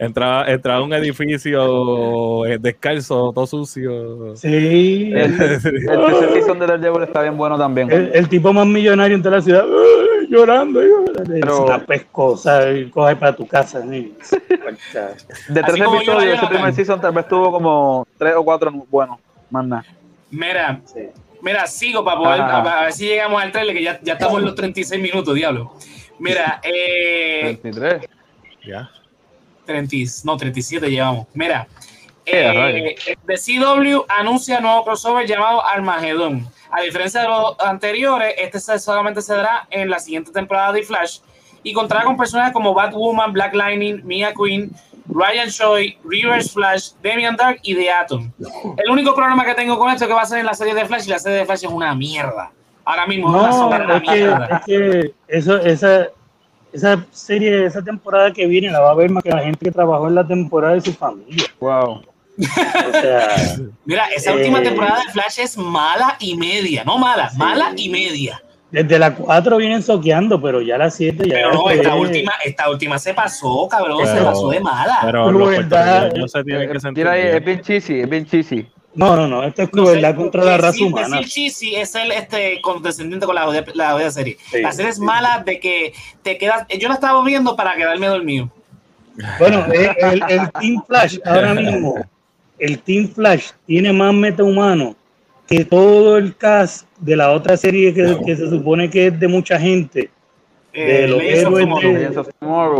Entraba, 0.00 0.46
entraba 0.48 0.78
a 0.78 0.82
un 0.82 0.92
edificio 0.92 2.46
eh, 2.46 2.58
descalzo, 2.60 3.32
todo 3.34 3.46
sucio. 3.46 4.36
Sí, 4.36 5.10
El, 5.12 5.16
el, 5.16 5.42
el 5.42 5.60
tercer 5.62 6.32
season 6.34 6.58
de 6.60 6.66
Daredevil 6.66 7.02
está 7.02 7.22
bien 7.22 7.36
bueno 7.36 7.58
también. 7.58 7.90
el- 7.90 8.10
el 8.14 8.28
tipo 8.28 8.52
más 8.52 8.66
millonario 8.66 9.16
en 9.16 9.22
toda 9.22 9.36
la 9.36 9.42
ciudad, 9.42 9.64
llorando. 10.28 10.80
Pero- 11.26 11.52
es 11.54 11.60
una 11.60 11.78
pescosa 11.84 12.60
coge 12.92 13.16
para 13.16 13.34
tu 13.34 13.46
casa. 13.46 13.82
¿sí? 13.82 14.14
De 15.48 15.62
tres 15.62 15.80
episodios, 15.80 16.34
ese 16.38 16.46
primer 16.46 16.72
season 16.74 17.00
tal 17.00 17.12
vez 17.12 17.26
tuvo 17.26 17.50
como 17.50 18.06
tres 18.16 18.34
o 18.36 18.44
cuatro 18.44 18.70
buenos, 18.88 19.18
más 19.50 19.66
nada. 19.66 19.84
Mira, 20.30 20.80
Sí. 20.84 21.08
mira, 21.42 21.66
sigo 21.66 22.04
para 22.04 22.18
poder, 22.18 22.40
a, 22.40 22.80
a 22.80 22.82
ver 22.84 22.92
si 22.92 23.06
llegamos 23.06 23.42
al 23.42 23.50
trailer, 23.50 23.74
que 23.74 23.82
ya, 23.82 23.98
ya 24.02 24.12
estamos 24.12 24.38
en 24.38 24.44
los 24.44 24.54
36 24.54 25.02
minutos, 25.02 25.34
diablo. 25.34 25.72
Mira, 26.20 26.60
eh, 26.62 27.58
23. 27.62 28.02
Ya. 28.66 28.90
30, 29.68 29.96
no, 30.24 30.36
37 30.36 30.90
llevamos. 30.90 31.26
Mira, 31.34 31.66
Eh, 32.30 32.94
The 33.26 33.34
CW 33.36 34.04
anuncia 34.08 34.60
nuevo 34.60 34.84
crossover 34.84 35.26
llamado 35.26 35.64
Armageddon. 35.64 36.46
A 36.70 36.82
diferencia 36.82 37.22
de 37.22 37.28
los 37.28 37.58
anteriores, 37.60 38.34
este 38.36 38.60
solamente 38.78 39.22
se 39.22 39.34
dará 39.34 39.66
en 39.70 39.88
la 39.88 39.98
siguiente 39.98 40.30
temporada 40.30 40.72
de 40.72 40.82
Flash 40.82 41.20
y 41.62 41.72
contará 41.72 42.04
con 42.04 42.16
personajes 42.18 42.52
como 42.52 42.74
Batwoman, 42.74 43.32
Black 43.32 43.54
Lightning, 43.54 44.02
Mia 44.04 44.34
Queen, 44.34 44.70
Ryan 45.08 45.48
Choi, 45.48 45.98
Reverse 46.04 46.50
Flash, 46.50 46.90
Damian 47.02 47.34
Dark 47.36 47.60
y 47.62 47.74
The 47.74 47.90
Atom. 47.90 48.30
El 48.76 48.90
único 48.90 49.14
problema 49.14 49.44
que 49.46 49.54
tengo 49.54 49.78
con 49.78 49.90
esto 49.90 50.04
es 50.04 50.08
que 50.08 50.14
va 50.14 50.22
a 50.22 50.26
ser 50.26 50.40
en 50.40 50.46
la 50.46 50.52
serie 50.54 50.74
de 50.74 50.84
Flash 50.84 51.06
y 51.06 51.10
la 51.10 51.18
serie 51.18 51.38
de 51.38 51.46
Flash 51.46 51.64
es 51.64 51.70
una 51.70 51.94
mierda. 51.94 52.50
Ahora 52.84 53.06
mismo 53.06 53.28
es 53.48 53.54
una 53.56 53.78
No, 53.78 53.94
es 53.96 54.02
que, 54.02 54.10
mierda. 54.10 54.46
es 54.58 54.64
que 54.66 55.14
eso, 55.28 55.56
esa, 55.62 56.08
esa 56.78 57.04
serie, 57.10 57.64
esa 57.66 57.82
temporada 57.82 58.32
que 58.32 58.46
viene 58.46 58.70
la 58.70 58.80
va 58.80 58.90
a 58.90 58.94
ver 58.94 59.10
más 59.10 59.22
que 59.22 59.30
la 59.30 59.42
gente 59.42 59.64
que 59.66 59.70
trabajó 59.72 60.08
en 60.08 60.14
la 60.14 60.26
temporada 60.26 60.74
de 60.74 60.80
su 60.80 60.92
familia. 60.92 61.44
Wow. 61.60 62.02
O 62.40 62.92
sea, 63.00 63.28
Mira, 63.84 64.06
esa 64.14 64.30
Eh, 64.32 64.36
última 64.36 64.62
temporada 64.62 65.00
de 65.04 65.12
Flash 65.12 65.40
es 65.40 65.56
mala 65.58 66.16
y 66.20 66.36
media. 66.36 66.84
No 66.84 66.96
mala, 66.98 67.30
mala 67.36 67.72
y 67.76 67.88
media. 67.88 68.40
desde 68.70 68.98
la 68.98 69.14
4 69.14 69.56
vienen 69.56 69.82
soqueando, 69.82 70.40
pero 70.40 70.60
ya 70.60 70.76
la 70.78 70.90
7 70.90 71.26
ya. 71.26 71.34
Pero 71.34 71.52
no, 71.54 71.70
es- 71.70 71.78
esta 71.78 71.94
última, 71.94 72.32
esta 72.44 72.70
última 72.70 72.98
se 72.98 73.14
pasó, 73.14 73.66
cabrón, 73.68 74.06
se 74.06 74.22
pasó 74.22 74.50
de 74.50 74.60
mala. 74.60 74.98
Pero 75.04 75.32
puertorriqueños 75.32 76.30
se 76.30 76.44
tienen 76.44 76.70
que 76.70 76.78
sentir 76.80 77.08
ahí, 77.08 77.22
es 77.22 77.30
bien. 77.32 77.44
bien 77.44 77.60
cheesy, 77.62 78.00
es 78.00 78.08
bien 78.10 78.26
cheesy. 78.26 78.68
No, 78.98 79.16
no, 79.16 79.28
no, 79.28 79.44
esto 79.44 79.62
es 79.62 79.68
No 79.72 79.84
crueldad 79.84 80.10
sé, 80.10 80.16
contra 80.16 80.44
la 80.44 80.56
raza 80.58 80.72
decir- 80.72 80.86
humana. 80.86 81.16
Decir 81.18 81.28
cheesy 81.30 81.76
es 81.76 81.94
el 81.94 82.10
este, 82.12 82.60
condescendiente 82.60 83.24
con 83.26 83.34
la 83.36 83.44
jodida, 83.44 83.64
la 83.74 83.92
jodida 83.92 84.10
serie. 84.10 84.36
Sí, 84.50 84.60
la 84.60 84.72
serie 84.72 84.90
es 84.90 84.96
sí. 84.96 85.02
mala 85.02 85.42
de 85.46 85.60
que 85.60 85.92
te 86.22 86.36
quedas. 86.36 86.66
Yo 86.78 86.88
la 86.88 86.94
estaba 86.94 87.24
viendo 87.24 87.54
para 87.56 87.76
quedarme 87.76 88.06
dormido. 88.08 88.50
Bueno, 89.38 89.64
eh, 89.72 89.94
el, 90.00 90.22
el 90.28 90.50
Team 90.60 90.82
Flash 90.86 91.18
ahora 91.24 91.54
mismo, 91.54 91.94
el 92.58 92.78
Team 92.80 93.08
Flash 93.08 93.50
tiene 93.66 93.92
más 93.92 94.12
metahumano 94.14 94.94
que 95.48 95.64
todo 95.64 96.18
el 96.18 96.36
cast 96.36 96.86
de 96.98 97.16
la 97.16 97.30
otra 97.30 97.56
serie 97.56 97.94
que, 97.94 98.16
que 98.26 98.36
se 98.36 98.48
supone 98.50 98.90
que 98.90 99.06
es 99.06 99.18
de 99.20 99.28
mucha 99.28 99.58
gente. 99.58 100.10
De 100.72 101.04
Eh, 101.04 101.08
los 101.08 101.20
héroes 101.22 101.66
de-. 101.66 102.22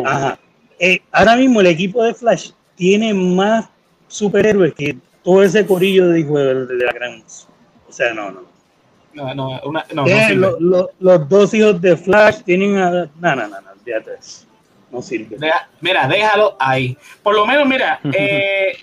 Ajá. 0.05 0.39
Eh, 0.79 1.01
ahora 1.11 1.37
mismo 1.37 1.61
el 1.61 1.67
equipo 1.69 2.03
de 2.05 2.15
Flash 2.15 2.51
tiene 2.77 3.13
más 3.15 3.67
superhéroes 4.07 4.75
que 4.75 4.97
todo 5.23 5.43
ese 5.43 5.67
corillo 5.67 6.09
de, 6.09 6.21
hijo 6.21 6.39
de, 6.39 6.67
de 6.67 6.85
la 6.85 6.93
gran. 6.93 7.23
O 7.89 7.93
sea, 7.93 8.13
no, 8.15 8.31
no. 8.31 8.43
No, 9.15 9.35
no, 9.35 9.61
una- 9.65 9.85
no, 9.95 10.05
lo- 10.35 10.61
lo- 10.61 10.91
los 11.01 11.29
dos 11.29 11.53
hijos 11.55 11.81
de 11.81 11.97
Flash 11.97 12.43
tienen 12.45 12.77
a. 12.79 12.91
No, 12.91 13.35
no, 13.35 13.35
no, 13.37 13.61
no, 13.61 13.69
eso. 14.19 14.47
No 14.91 15.03
sirve. 15.03 15.37
Deja- 15.39 15.69
mira, 15.81 16.07
déjalo 16.07 16.57
ahí. 16.61 16.97
Por 17.23 17.35
lo 17.35 17.47
menos, 17.47 17.67
mira, 17.67 18.01
eh, 18.13 18.77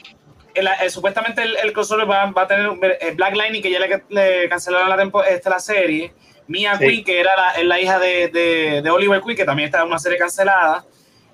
el- 0.53 0.67
el- 0.81 0.89
supuestamente 0.91 1.41
el, 1.43 1.55
el 1.63 1.71
crossover 1.73 2.09
va, 2.09 2.25
va 2.31 2.41
a 2.43 2.47
tener 2.47 2.71
eh, 3.01 3.13
Black 3.15 3.35
Lightning, 3.35 3.61
que 3.61 3.71
ya 3.71 3.79
le, 3.79 4.03
le 4.09 4.49
cancelaron 4.49 4.89
la, 4.89 4.97
tempo- 4.97 5.23
este, 5.23 5.49
la 5.49 5.59
serie. 5.59 6.11
Mia 6.47 6.77
Sí. 6.77 6.85
Queen, 6.85 7.03
que 7.03 7.19
era 7.19 7.31
la, 7.35 7.51
es 7.51 7.65
la 7.65 7.79
hija 7.79 7.97
de, 7.97 8.27
de- 8.27 8.81
de 8.83 8.89
Oliver 8.91 9.21
Queen, 9.21 9.37
que 9.37 9.45
también 9.45 9.67
está 9.67 9.81
en 9.81 9.87
una 9.87 9.99
serie 9.99 10.17
cancelada. 10.17 10.85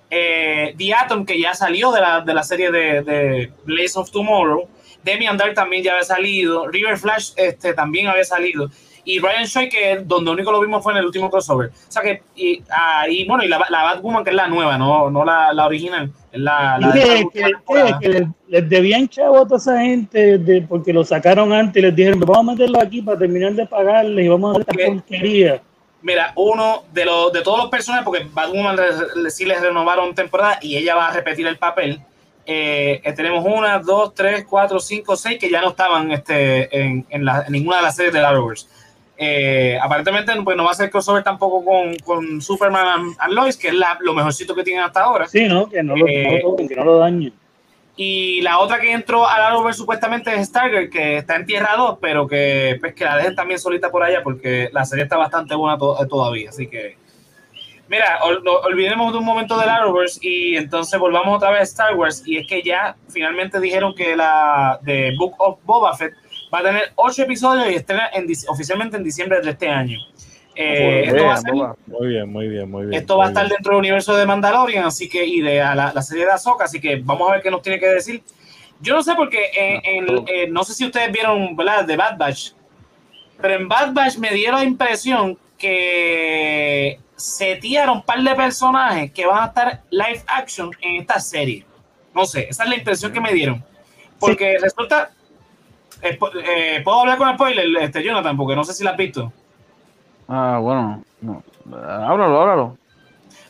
Eh, 0.09 0.73
The 0.77 0.93
Atom, 0.93 1.25
que 1.25 1.39
ya 1.39 1.53
salió 1.53 1.91
de 1.91 2.01
la, 2.01 2.21
de 2.21 2.33
la 2.33 2.43
serie 2.43 2.71
de, 2.71 3.01
de 3.01 3.51
Blaze 3.65 3.97
of 3.99 4.11
Tomorrow. 4.11 4.67
Demian 5.03 5.37
Dark 5.37 5.53
también 5.53 5.83
ya 5.83 5.91
había 5.93 6.03
salido. 6.03 6.67
River 6.67 6.97
Flash 6.97 7.31
este, 7.35 7.73
también 7.73 8.07
había 8.07 8.23
salido. 8.23 8.69
Y 9.03 9.17
Ryan 9.19 9.47
Choi, 9.47 9.67
que 9.67 10.01
donde 10.05 10.29
único 10.29 10.51
lo 10.51 10.61
vimos 10.61 10.83
fue 10.83 10.93
en 10.93 10.99
el 10.99 11.05
último 11.07 11.29
crossover. 11.31 11.69
O 11.69 11.91
sea 11.91 12.03
que, 12.03 12.21
y, 12.35 12.61
ah, 12.69 13.07
y 13.09 13.25
bueno, 13.27 13.43
y 13.43 13.47
la, 13.47 13.57
la 13.69 13.81
Batwoman, 13.83 14.23
que 14.23 14.29
es 14.29 14.35
la 14.35 14.47
nueva, 14.47 14.77
no, 14.77 15.09
no 15.09 15.25
la, 15.25 15.51
la 15.53 15.65
original. 15.65 16.11
Es 16.31 16.39
la, 16.39 16.77
la 16.79 16.91
de 16.91 17.27
que, 17.33 17.39
esta 17.41 17.99
que- 17.99 17.99
que- 17.99 18.09
les, 18.09 18.27
les 18.47 18.69
debían 18.69 19.09
chavo 19.09 19.39
a 19.39 19.43
toda 19.45 19.57
esa 19.57 19.81
gente 19.81 20.37
de- 20.37 20.61
porque 20.61 20.93
lo 20.93 21.03
sacaron 21.03 21.51
antes 21.51 21.81
y 21.81 21.85
les 21.87 21.95
dijeron, 21.95 22.19
vamos 22.19 22.37
a 22.49 22.51
meterlo 22.51 22.79
aquí 22.79 23.01
para 23.01 23.17
terminar 23.17 23.53
de 23.53 23.65
pagarles 23.65 24.23
y 24.23 24.29
vamos 24.29 24.49
a 24.55 24.59
hacer 24.61 24.75
esta 24.77 24.85
porquería. 24.93 25.61
Mira, 26.03 26.33
uno 26.35 26.83
de 26.93 27.05
los 27.05 27.31
de 27.33 27.41
todos 27.41 27.57
los 27.59 27.69
personajes, 27.69 28.05
porque 28.05 28.27
Batwoman 28.31 28.77
sí 29.29 29.45
les 29.45 29.61
renovaron 29.61 30.13
temporada 30.13 30.59
y 30.61 30.77
ella 30.77 30.93
va 30.95 31.07
a 31.07 31.13
repetir 31.13 31.47
el 31.47 31.57
papel. 31.57 31.99
Eh, 32.53 33.01
eh, 33.03 33.13
tenemos 33.13 33.45
una, 33.45 33.79
dos, 33.79 34.13
tres, 34.13 34.45
cuatro, 34.49 34.79
cinco, 34.79 35.15
seis 35.15 35.39
que 35.39 35.49
ya 35.49 35.61
no 35.61 35.69
estaban 35.69 36.11
este, 36.11 36.75
en, 36.77 37.05
en 37.09 37.23
la- 37.25 37.43
en 37.47 37.53
ninguna 37.53 37.77
de 37.77 37.83
las 37.83 37.95
series 37.95 38.13
de 38.13 38.19
Arrowverse. 38.19 38.67
Eh, 39.23 39.77
aparentemente 39.81 40.33
pues, 40.43 40.57
no 40.57 40.63
va 40.65 40.71
a 40.71 40.73
ser 40.73 40.89
crossover 40.89 41.23
tampoco 41.23 41.63
con, 41.63 41.95
con 41.97 42.41
Superman 42.41 43.13
and, 43.19 43.33
Lois, 43.33 43.55
que 43.55 43.69
es 43.69 43.73
la- 43.75 43.97
lo 44.01 44.13
mejorcito 44.13 44.53
que 44.55 44.63
tienen 44.63 44.83
hasta 44.83 45.01
ahora. 45.03 45.27
Sí, 45.27 45.47
¿no? 45.47 45.69
Que 45.69 45.81
no 45.83 45.95
lo, 45.95 46.07
Eh, 46.07 46.41
no 46.43 46.55
que 46.67 46.75
no 46.75 46.83
lo 46.83 46.97
dañen. 46.97 47.33
Y 47.95 48.41
la 48.41 48.57
otra 48.59 48.79
que 48.79 48.91
entró 48.91 49.27
al 49.27 49.41
Arrowverse 49.43 49.77
supuestamente 49.77 50.33
es 50.33 50.47
Stargirl, 50.47 50.89
que 50.89 51.17
está 51.17 51.35
en 51.35 51.45
Tierra 51.45 51.75
2, 51.77 51.97
pero 52.01 52.25
que, 52.27 52.77
pues, 52.79 52.95
que 52.95 53.03
la 53.05 53.17
dejen 53.17 53.35
también 53.35 53.59
solita 53.59 53.91
por 53.91 54.01
allá 54.03 54.23
porque 54.23 54.69
la 54.71 54.85
serie 54.85 55.03
está 55.03 55.17
bastante 55.17 55.53
buena 55.55 55.77
to- 55.77 55.97
todavía. 56.09 56.49
Así 56.49 56.67
que, 56.67 56.97
mira, 57.91 58.19
ol- 58.23 58.41
olvidemos 58.63 59.11
de 59.11 59.19
un 59.19 59.25
momento 59.25 59.59
del 59.59 59.67
Arrowverse 59.69 60.17
y 60.21 60.55
entonces 60.55 60.97
volvamos 60.97 61.35
otra 61.35 61.49
vez 61.51 61.59
a 61.59 61.63
Star 61.63 61.95
Wars. 61.95 62.23
Y 62.25 62.37
es 62.37 62.47
que 62.47 62.63
ya 62.63 62.95
finalmente 63.09 63.59
dijeron 63.59 63.93
que 63.93 64.15
la 64.15 64.79
de 64.81 65.13
Book 65.17 65.35
of 65.39 65.59
Boba 65.65 65.93
Fett 65.97 66.13
va 66.53 66.59
a 66.59 66.63
tener 66.63 66.93
ocho 66.95 67.23
episodios 67.23 67.69
y 67.69 67.75
estrena 67.75 68.09
en 68.13 68.25
oficialmente 68.47 68.95
en 68.95 69.03
diciembre 69.03 69.41
de 69.41 69.49
este 69.51 69.67
año. 69.67 69.99
Eh, 70.55 71.03
esto 71.07 71.25
va 71.25 71.33
a 71.33 71.37
ser- 71.37 71.53
Muy 71.87 72.07
bien, 72.07 72.31
muy 72.31 72.47
bien, 72.47 72.71
muy 72.71 72.85
bien. 72.85 73.01
esto 73.01 73.17
va 73.17 73.25
a 73.25 73.27
estar 73.27 73.43
bien. 73.43 73.55
dentro 73.57 73.71
del 73.73 73.79
universo 73.79 74.15
de 74.15 74.25
Mandalorian, 74.25 74.85
así 74.85 75.09
que, 75.09 75.25
y 75.25 75.41
de 75.41 75.61
a 75.61 75.75
la, 75.75 75.91
la 75.93 76.01
serie 76.01 76.25
de 76.25 76.31
Ahsoka, 76.31 76.63
así 76.65 76.79
que 76.79 76.95
vamos 77.03 77.29
a 77.29 77.33
ver 77.33 77.41
qué 77.41 77.51
nos 77.51 77.61
tiene 77.61 77.77
que 77.79 77.87
decir. 77.87 78.21
Yo 78.81 78.95
no 78.95 79.03
sé 79.03 79.13
porque, 79.15 79.39
en, 79.53 79.81
en- 80.09 80.25
eh, 80.27 80.47
no 80.49 80.63
sé 80.63 80.73
si 80.73 80.85
ustedes 80.85 81.11
vieron, 81.11 81.55
¿verdad? 81.55 81.85
De 81.85 81.95
Bad 81.97 82.17
Batch, 82.17 82.51
pero 83.41 83.53
en 83.55 83.67
Bad 83.67 83.93
Batch 83.93 84.17
me 84.17 84.31
dio 84.31 84.51
la 84.51 84.63
impresión 84.63 85.37
que 85.57 86.99
setearon 87.21 87.97
un 87.97 88.03
par 88.03 88.21
de 88.21 88.35
personajes 88.35 89.11
que 89.11 89.25
van 89.25 89.43
a 89.43 89.45
estar 89.47 89.81
live 89.89 90.23
action 90.27 90.71
en 90.81 91.01
esta 91.01 91.19
serie. 91.19 91.65
No 92.13 92.25
sé, 92.25 92.47
esa 92.49 92.63
es 92.63 92.69
la 92.69 92.75
impresión 92.75 93.11
que 93.13 93.21
me 93.21 93.33
dieron. 93.33 93.63
Porque 94.19 94.57
resulta, 94.59 95.11
eh, 96.01 96.17
eh, 96.43 96.81
¿puedo 96.83 96.99
hablar 97.01 97.17
con 97.17 97.33
spoiler, 97.33 97.65
este, 97.83 98.03
Jonathan? 98.03 98.35
Porque 98.35 98.55
no 98.55 98.63
sé 98.63 98.73
si 98.73 98.83
la 98.83 98.91
has 98.91 98.97
visto. 98.97 99.31
Ah, 100.27 100.59
bueno. 100.61 101.03
No. 101.21 101.43
Háblalo, 101.71 102.41
háblalo. 102.41 102.77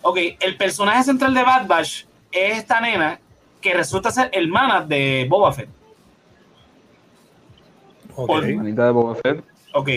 Ok, 0.02 0.18
el 0.40 0.58
personaje 0.58 1.04
central 1.04 1.34
de 1.34 1.44
Bad 1.44 1.68
Batch 1.68 2.06
es 2.32 2.58
esta 2.58 2.82
nena 2.82 3.20
que 3.62 3.74
resulta 3.74 4.12
ser 4.12 4.30
hermana 4.34 4.82
de 4.82 5.26
Boba 5.30 5.52
Fett. 5.54 5.70
Ok. 8.16 8.28
Por- 8.28 8.56
Manita 8.56 8.86
de 8.86 8.92
Boba 8.92 9.16
Fett. 9.16 9.44
Ok. 9.74 9.90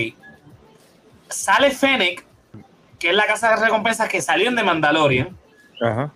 Sale 1.29 1.71
Fennec, 1.71 2.25
que 3.05 3.11
es 3.11 3.17
la 3.17 3.27
casa 3.27 3.51
de 3.51 3.57
recompensas 3.57 4.09
que 4.09 4.23
salió 4.23 4.49
en 4.49 4.57
The 4.57 4.63
Mandalorian. 4.63 5.37
Ajá. 5.79 6.11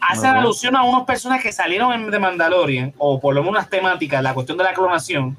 Hace 0.00 0.26
Ajá. 0.26 0.40
alusión 0.40 0.74
a 0.74 0.82
unos 0.82 1.04
personajes 1.04 1.44
que 1.44 1.52
salieron 1.52 1.92
en 1.92 2.10
The 2.10 2.18
Mandalorian, 2.18 2.92
o 2.98 3.20
por 3.20 3.36
lo 3.36 3.42
menos 3.42 3.52
unas 3.56 3.70
temáticas, 3.70 4.20
la 4.20 4.34
cuestión 4.34 4.58
de 4.58 4.64
la 4.64 4.72
clonación. 4.74 5.38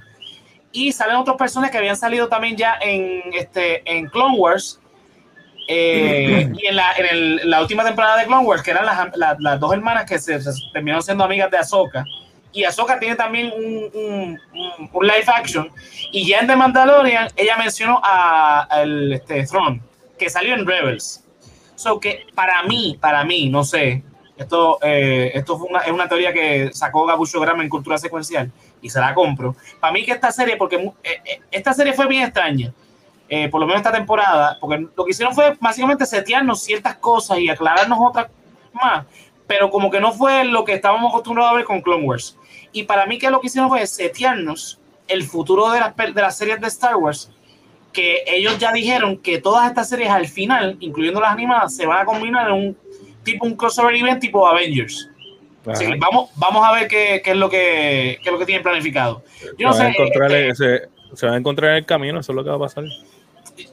Y 0.72 0.94
salen 0.94 1.18
otros 1.18 1.36
personajes 1.36 1.74
que 1.74 1.80
habían 1.80 1.98
salido 1.98 2.30
también 2.30 2.56
ya 2.56 2.78
en, 2.80 3.24
este, 3.34 3.82
en 3.92 4.08
Clone 4.08 4.38
Wars. 4.38 4.80
eh, 5.68 6.50
y 6.58 6.66
en, 6.68 6.76
la, 6.78 6.94
en 6.98 7.06
el- 7.12 7.42
la 7.50 7.62
última 7.62 7.84
temporada 7.84 8.16
de 8.18 8.26
Clone 8.26 8.46
Wars, 8.46 8.64
que 8.64 8.72
eran 8.72 8.86
las, 8.86 9.16
las- 9.18 9.36
las 9.40 9.60
dos 9.60 9.74
hermanas 9.74 10.06
que 10.06 10.18
se, 10.18 10.40
se 10.42 10.50
terminaron 10.72 11.04
siendo 11.04 11.26
amigas 11.26 11.52
de 11.52 11.58
Ahsoka. 11.58 12.06
Y 12.54 12.64
Ahsoka 12.64 12.98
tiene 12.98 13.16
también 13.18 13.52
un, 13.56 13.90
un, 13.94 14.40
un- 14.54 14.90
un 14.94 15.06
live 15.08 15.26
action. 15.28 15.70
Y 16.14 16.26
ya 16.26 16.40
en 16.40 16.48
The 16.48 16.56
Mandalorian, 16.56 17.28
ella 17.36 17.58
mencionó 17.58 18.00
a, 18.04 18.62
al 18.62 19.12
este, 19.14 19.46
Thrawn, 19.46 19.82
que 20.20 20.30
salió 20.30 20.54
en 20.54 20.68
Rebels. 20.68 21.26
So 21.76 22.00
que 22.00 22.28
para 22.36 22.62
mí, 22.64 22.98
para 23.02 23.24
mí, 23.24 23.50
no 23.50 23.64
sé, 23.64 24.04
esto, 24.38 24.78
eh, 24.84 25.32
esto 25.34 25.58
fue 25.58 25.70
una, 25.70 25.80
es 25.80 25.92
una 25.92 26.08
teoría 26.08 26.32
que 26.32 26.70
sacó 26.74 27.06
Gabucho 27.06 27.40
Grama 27.40 27.64
en 27.64 27.70
Cultura 27.70 27.98
Secuencial 27.98 28.52
y 28.82 28.90
se 28.90 29.00
la 29.00 29.14
compro. 29.14 29.56
Para 29.80 29.94
mí 29.94 30.06
que 30.06 30.12
esta 30.12 30.32
serie, 30.32 30.58
porque 30.58 30.76
eh, 30.76 30.94
eh, 31.26 31.42
esta 31.52 31.74
serie 31.74 31.94
fue 31.94 32.08
bien 32.08 32.24
extraña, 32.24 32.74
eh, 33.28 33.48
por 33.50 33.62
lo 33.62 33.68
menos 33.68 33.82
esta 33.82 33.92
temporada, 33.92 34.58
porque 34.60 34.88
lo 34.96 35.06
que 35.06 35.12
hicieron 35.12 35.34
fue 35.34 35.56
básicamente 35.60 36.06
setearnos 36.06 36.64
ciertas 36.64 36.96
cosas 36.96 37.40
y 37.40 37.50
aclararnos 37.50 38.00
otras 38.02 38.28
más, 38.74 39.06
pero 39.48 39.70
como 39.70 39.90
que 39.90 40.00
no 40.00 40.12
fue 40.12 40.46
lo 40.46 40.64
que 40.64 40.74
estábamos 40.74 41.10
acostumbrados 41.12 41.52
a 41.52 41.56
ver 41.56 41.66
con 41.66 41.82
Clone 41.82 42.06
Wars. 42.06 42.38
Y 42.72 42.84
para 42.84 43.06
mí 43.06 43.18
que 43.18 43.30
lo 43.30 43.40
que 43.40 43.48
hicieron 43.48 43.70
fue 43.70 43.86
setearnos 43.86 44.80
el 45.08 45.24
futuro 45.24 45.70
de 45.72 45.80
las, 45.80 45.96
de 45.96 46.22
las 46.22 46.38
series 46.38 46.62
de 46.62 46.68
Star 46.68 46.96
Wars, 46.96 47.32
que 47.92 48.24
ellos 48.28 48.58
ya 48.60 48.72
dijeron 48.72 49.18
que 49.18 49.40
todas 49.40 49.68
estas 49.70 49.90
series 49.90 50.10
al 50.10 50.28
final, 50.28 50.78
incluyendo 50.80 51.20
las 51.20 51.32
animadas, 51.32 51.76
se 51.76 51.86
van 51.86 52.02
a 52.02 52.06
combinar 52.06 52.48
en 52.50 52.54
un 52.54 52.78
tipo 53.24 53.46
un 53.46 53.56
crossover 53.56 53.96
event 53.96 54.20
tipo 54.22 54.48
Avengers. 54.48 55.10
Así 55.66 55.86
que 55.86 55.98
vamos, 55.98 56.30
vamos 56.36 56.66
a 56.68 56.72
ver 56.72 56.88
qué, 56.88 57.22
qué 57.24 57.32
es 57.32 57.38
lo 57.38 57.50
que, 57.50 58.18
qué 58.24 58.30
es 58.30 58.32
lo 58.32 58.40
que 58.40 58.46
tienen 58.46 58.64
planificado. 58.64 59.24
Yo 59.58 59.68
no 59.68 59.74
Se 59.74 59.80
va 59.84 59.90
a 59.90 59.92
sé, 59.94 59.98
encontrar, 60.00 60.32
este, 60.32 60.56
se, 60.56 61.16
se 61.16 61.28
va 61.28 61.34
a 61.34 61.38
encontrar 61.38 61.72
en 61.72 61.78
el 61.78 61.86
camino, 61.86 62.20
eso 62.20 62.32
es 62.32 62.36
lo 62.36 62.44
que 62.44 62.50
va 62.50 62.56
a 62.56 62.60
pasar. 62.60 62.86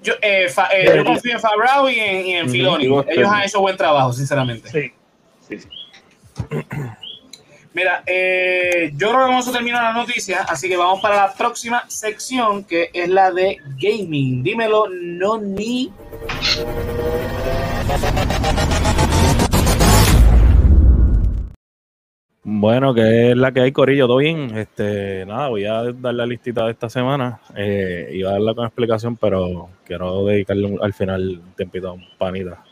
yo, 0.03 0.15
eh, 0.21 0.49
Fa- 0.49 0.69
eh, 0.75 0.93
yo 0.97 1.05
confío 1.05 1.33
en 1.33 1.41
Favreau 1.41 1.89
y 1.89 1.99
en, 1.99 2.27
y 2.27 2.33
en. 2.35 2.51
Filoni. 2.51 2.85
Ellos 2.87 3.05
Pedro. 3.07 3.31
han 3.31 3.43
hecho 3.43 3.61
buen 3.61 3.77
trabajo, 3.77 4.13
sinceramente. 4.13 4.69
Sí. 4.69 4.93
sí, 5.49 5.59
sí. 5.61 5.69
Mira, 7.77 8.03
eh, 8.07 8.91
yo 8.97 9.11
creo 9.11 9.21
que 9.21 9.27
con 9.27 9.35
eso 9.35 9.53
termina 9.53 9.83
la 9.83 9.93
noticia, 9.93 10.47
así 10.49 10.67
que 10.67 10.79
vamos 10.79 10.99
para 11.03 11.17
la 11.17 11.35
próxima 11.35 11.85
sección, 11.89 12.65
que 12.65 12.89
es 12.91 13.07
la 13.07 13.31
de 13.31 13.59
gaming. 13.79 14.43
Dímelo, 14.43 14.87
no 14.89 15.39
ni. 15.39 15.93
Bueno, 22.45 22.95
que 22.95 23.33
es 23.33 23.37
la 23.37 23.53
que 23.53 23.61
hay, 23.61 23.73
Corillo, 23.73 24.07
todo 24.07 24.17
bien. 24.17 24.57
Este, 24.57 25.27
nada, 25.27 25.49
voy 25.49 25.67
a 25.67 25.93
dar 25.93 26.15
la 26.15 26.25
listita 26.25 26.65
de 26.65 26.71
esta 26.71 26.89
semana. 26.89 27.41
Eh, 27.55 28.09
iba 28.15 28.31
a 28.31 28.33
darla 28.33 28.55
con 28.55 28.65
explicación, 28.65 29.19
pero 29.19 29.69
quiero 29.85 30.25
dedicarle 30.25 30.79
al 30.81 30.95
final 30.95 31.43
un 31.45 31.53
tiempito 31.53 31.91
a 31.91 31.93
un 31.93 32.07
panita. 32.17 32.65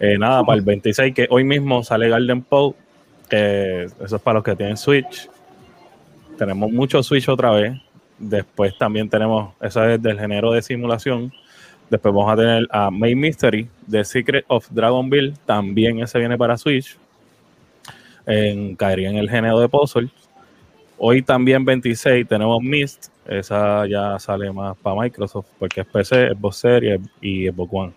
Eh, 0.00 0.18
nada, 0.18 0.42
para 0.42 0.58
el 0.58 0.64
26, 0.64 1.14
que 1.14 1.28
hoy 1.30 1.44
mismo 1.44 1.84
sale 1.84 2.08
Garden 2.08 2.42
Pole, 2.42 2.74
eso 3.36 4.16
es 4.16 4.22
para 4.22 4.34
los 4.34 4.44
que 4.44 4.56
tienen 4.56 4.76
Switch. 4.76 5.28
Tenemos 6.38 6.70
mucho 6.70 7.02
Switch 7.02 7.28
otra 7.28 7.50
vez. 7.50 7.80
Después 8.18 8.76
también 8.76 9.08
tenemos, 9.08 9.54
eso 9.60 9.84
es 9.84 10.02
del 10.02 10.18
género 10.18 10.52
de 10.52 10.62
simulación. 10.62 11.32
Después 11.88 12.14
vamos 12.14 12.32
a 12.32 12.36
tener 12.36 12.68
a 12.70 12.90
Main 12.90 13.18
Mystery, 13.18 13.68
The 13.90 14.04
Secret 14.04 14.44
of 14.48 14.68
Dragonville, 14.70 15.34
también 15.44 16.00
ese 16.00 16.18
viene 16.18 16.38
para 16.38 16.56
Switch 16.56 16.96
en, 18.26 18.76
caería 18.76 19.10
en 19.10 19.16
el 19.16 19.28
género 19.28 19.58
de 19.58 19.68
puzzle. 19.68 20.08
Hoy 20.98 21.22
también 21.22 21.64
26 21.64 22.28
tenemos 22.28 22.62
Mist, 22.62 23.06
esa 23.26 23.86
ya 23.86 24.18
sale 24.18 24.52
más 24.52 24.76
para 24.78 25.00
Microsoft 25.00 25.46
porque 25.58 25.80
es 25.80 25.86
PC, 25.86 26.30
Xbox 26.30 26.56
Series 26.56 27.00
y 27.20 27.48
Xbox 27.48 27.70
One. 27.72 27.92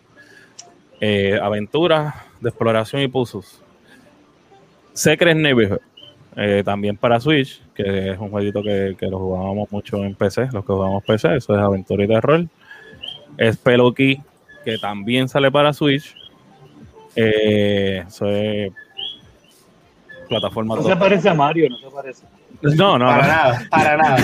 Eh, 1.02 1.40
aventuras 1.42 2.16
de 2.40 2.50
exploración 2.50 3.02
y 3.02 3.08
puzzles. 3.08 3.63
Secret 4.94 5.36
Neighborhood, 5.36 5.80
eh, 6.36 6.62
también 6.66 6.98
para 6.98 7.20
Switch, 7.20 7.62
que 7.74 8.12
es 8.12 8.20
un 8.20 8.30
jueguito 8.30 8.62
que, 8.64 8.96
que 8.98 9.08
lo 9.08 9.20
jugábamos 9.20 9.72
mucho 9.72 10.04
en 10.04 10.16
PC, 10.16 10.50
los 10.54 10.64
que 10.66 10.74
jugamos 10.74 11.04
PC, 11.04 11.36
eso 11.36 11.54
es 11.56 11.60
aventura 11.62 12.04
y 12.04 12.08
terror. 12.08 12.46
Spelunky, 13.52 14.22
que 14.64 14.78
también 14.78 15.28
sale 15.28 15.52
para 15.52 15.74
Switch. 15.74 16.16
Eh, 17.16 18.04
eso 18.08 18.28
es 18.28 18.72
plataforma 20.30 20.76
No 20.76 20.82
2. 20.82 20.92
se 20.92 20.98
parece 20.98 21.30
a 21.30 21.34
Mario, 21.34 21.70
no 21.70 21.78
se 21.78 21.90
parece. 21.90 22.26
No, 22.62 22.98
no, 22.98 23.06
Para 23.08 23.22
no. 23.22 23.28
nada, 23.28 23.68
para 23.70 23.98
nada. 23.98 24.18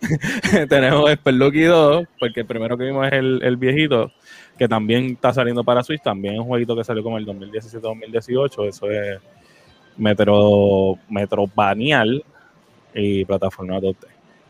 Tenemos 0.68 1.10
Spelunky 1.12 1.62
2, 1.62 2.06
porque 2.18 2.40
el 2.40 2.46
primero 2.46 2.76
que 2.78 2.84
vimos 2.84 3.06
es 3.06 3.12
el, 3.12 3.40
el 3.42 3.56
viejito, 3.56 4.10
que 4.58 4.66
también 4.66 5.06
está 5.12 5.32
saliendo 5.32 5.62
para 5.62 5.82
Switch. 5.82 6.02
También 6.02 6.34
es 6.34 6.40
un 6.40 6.46
jueguito 6.46 6.74
que 6.76 6.84
salió 6.84 7.02
como 7.02 7.18
el 7.18 7.26
2017-2018. 7.26 8.68
Eso 8.68 8.90
es 8.90 9.18
Metro, 9.96 10.98
Metrovanial 11.08 12.24
y 12.94 13.24
plataforma 13.24 13.78
2D. 13.78 13.96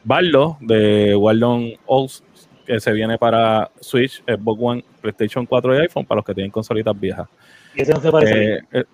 Bardo 0.04 0.56
de 0.60 1.16
Waldon 1.16 1.72
Oats, 1.86 2.22
que 2.64 2.78
se 2.78 2.92
viene 2.92 3.18
para 3.18 3.70
Switch, 3.80 4.22
Xbox 4.24 4.60
One, 4.62 4.84
PlayStation 5.00 5.46
4 5.46 5.74
y 5.74 5.78
iPhone 5.82 6.06
para 6.06 6.16
los 6.18 6.24
que 6.24 6.34
tienen 6.34 6.50
consolitas 6.50 6.98
viejas. 6.98 7.28
Y 7.74 7.82
ese 7.82 7.92
no 7.92 8.00
se 8.00 8.12
parece. 8.12 8.54
Eh, 8.54 8.62
eh, 8.72 8.84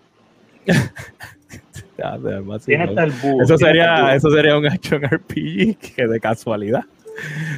ya, 1.99 2.15
el 2.15 3.13
búho. 3.13 3.43
Eso 3.43 3.59
sería, 3.59 4.15
eso 4.15 4.31
sería 4.31 4.57
un 4.57 4.67
action 4.67 5.03
RPG 5.03 5.79
que 5.97 6.07
de 6.07 6.21
casualidad. 6.21 6.85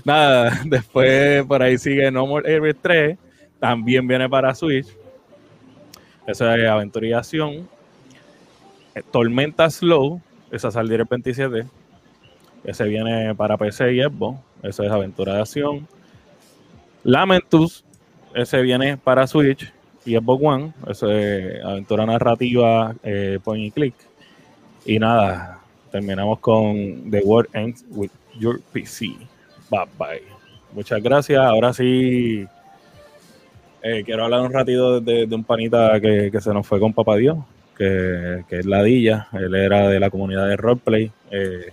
Nada, 0.04 0.60
después 0.64 1.44
por 1.44 1.62
ahí 1.62 1.78
sigue 1.78 2.10
No 2.10 2.26
More 2.26 2.52
Heroes 2.52 2.76
3, 2.82 3.16
también 3.60 4.06
viene 4.06 4.28
para 4.28 4.54
Switch. 4.54 4.88
Eso 6.26 6.52
es 6.52 6.68
aventura 6.68 7.06
y 7.06 7.12
acción. 7.12 7.68
Tormenta 9.10 9.68
Slow, 9.68 10.20
esa 10.50 10.70
saldrá 10.70 11.02
el 11.02 11.04
27. 11.08 11.66
Ese 12.64 12.84
viene 12.84 13.34
para 13.34 13.56
PC 13.56 13.94
y 13.94 14.02
Xbox. 14.02 14.38
Eso 14.62 14.82
es 14.82 14.90
aventura 14.90 15.34
de 15.34 15.40
acción. 15.40 15.86
Lamentus, 17.02 17.84
ese 18.34 18.62
viene 18.62 18.96
para 18.96 19.26
Switch 19.26 19.72
y 20.04 20.16
Xbox 20.16 20.44
One. 20.44 20.72
Eso 20.88 21.10
es 21.10 21.62
aventura 21.62 22.06
narrativa, 22.06 22.94
eh, 23.02 23.38
point 23.42 23.66
y 23.66 23.70
click. 23.70 23.94
Y 24.86 24.98
nada, 24.98 25.60
terminamos 25.90 26.38
con 26.40 27.10
The 27.10 27.20
World 27.20 27.50
Ends 27.52 27.84
with 27.90 28.10
Your 28.38 28.60
PC. 28.72 29.08
Bye 29.70 29.88
bye. 29.98 30.22
Muchas 30.72 31.02
gracias. 31.02 31.40
Ahora 31.40 31.72
sí, 31.72 32.46
eh, 33.82 34.02
quiero 34.04 34.24
hablar 34.24 34.40
un 34.40 34.52
ratito 34.52 35.00
de, 35.00 35.26
de 35.26 35.34
un 35.34 35.44
panita 35.44 36.00
que, 36.00 36.30
que 36.32 36.40
se 36.40 36.52
nos 36.54 36.66
fue 36.66 36.80
con 36.80 36.92
Papá 36.92 37.16
Dios, 37.16 37.38
que, 37.76 38.42
que 38.48 38.58
es 38.60 38.66
Ladilla. 38.66 39.28
Él 39.32 39.54
era 39.54 39.88
de 39.88 40.00
la 40.00 40.10
comunidad 40.10 40.48
de 40.48 40.56
Roleplay. 40.56 41.10
eh, 41.30 41.70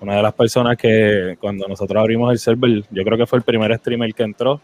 una 0.00 0.16
de 0.16 0.22
las 0.22 0.32
personas 0.34 0.76
que 0.76 1.36
cuando 1.40 1.68
nosotros 1.68 2.00
abrimos 2.00 2.32
el 2.32 2.38
server, 2.40 2.82
yo 2.90 3.04
creo 3.04 3.16
que 3.16 3.26
fue 3.26 3.38
el 3.38 3.44
primer 3.44 3.76
streamer 3.78 4.12
que 4.12 4.24
entró. 4.24 4.60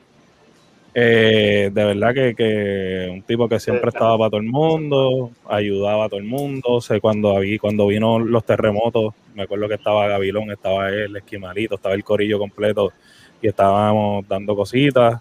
Eh, 0.95 1.71
de 1.73 1.85
verdad 1.85 2.13
que, 2.13 2.35
que 2.35 3.09
un 3.13 3.23
tipo 3.23 3.49
que 3.49 3.61
siempre 3.61 3.91
estaba 3.91 4.19
para 4.19 4.31
todo 4.31 4.41
el 4.41 4.47
mundo, 4.49 5.31
ayudaba 5.49 6.07
a 6.07 6.09
todo 6.09 6.19
el 6.19 6.27
mundo. 6.27 6.81
Sé 6.81 7.01
cuando, 7.01 7.37
habí- 7.37 7.59
cuando 7.59 7.87
vino 7.87 8.19
los 8.19 8.45
terremotos, 8.45 9.15
me 9.35 9.45
acuerdo 9.45 9.69
que 9.69 9.75
estaba 9.75 10.09
Gavilón, 10.09 10.51
estaba 10.51 10.89
él, 10.91 11.17
Esquimalito, 11.17 11.77
estaba 11.77 11.95
el 11.95 12.03
corillo 12.03 12.39
completo 12.41 12.93
y 13.41 13.47
estábamos 13.47 14.27
dando 14.27 14.57
cositas. 14.57 15.21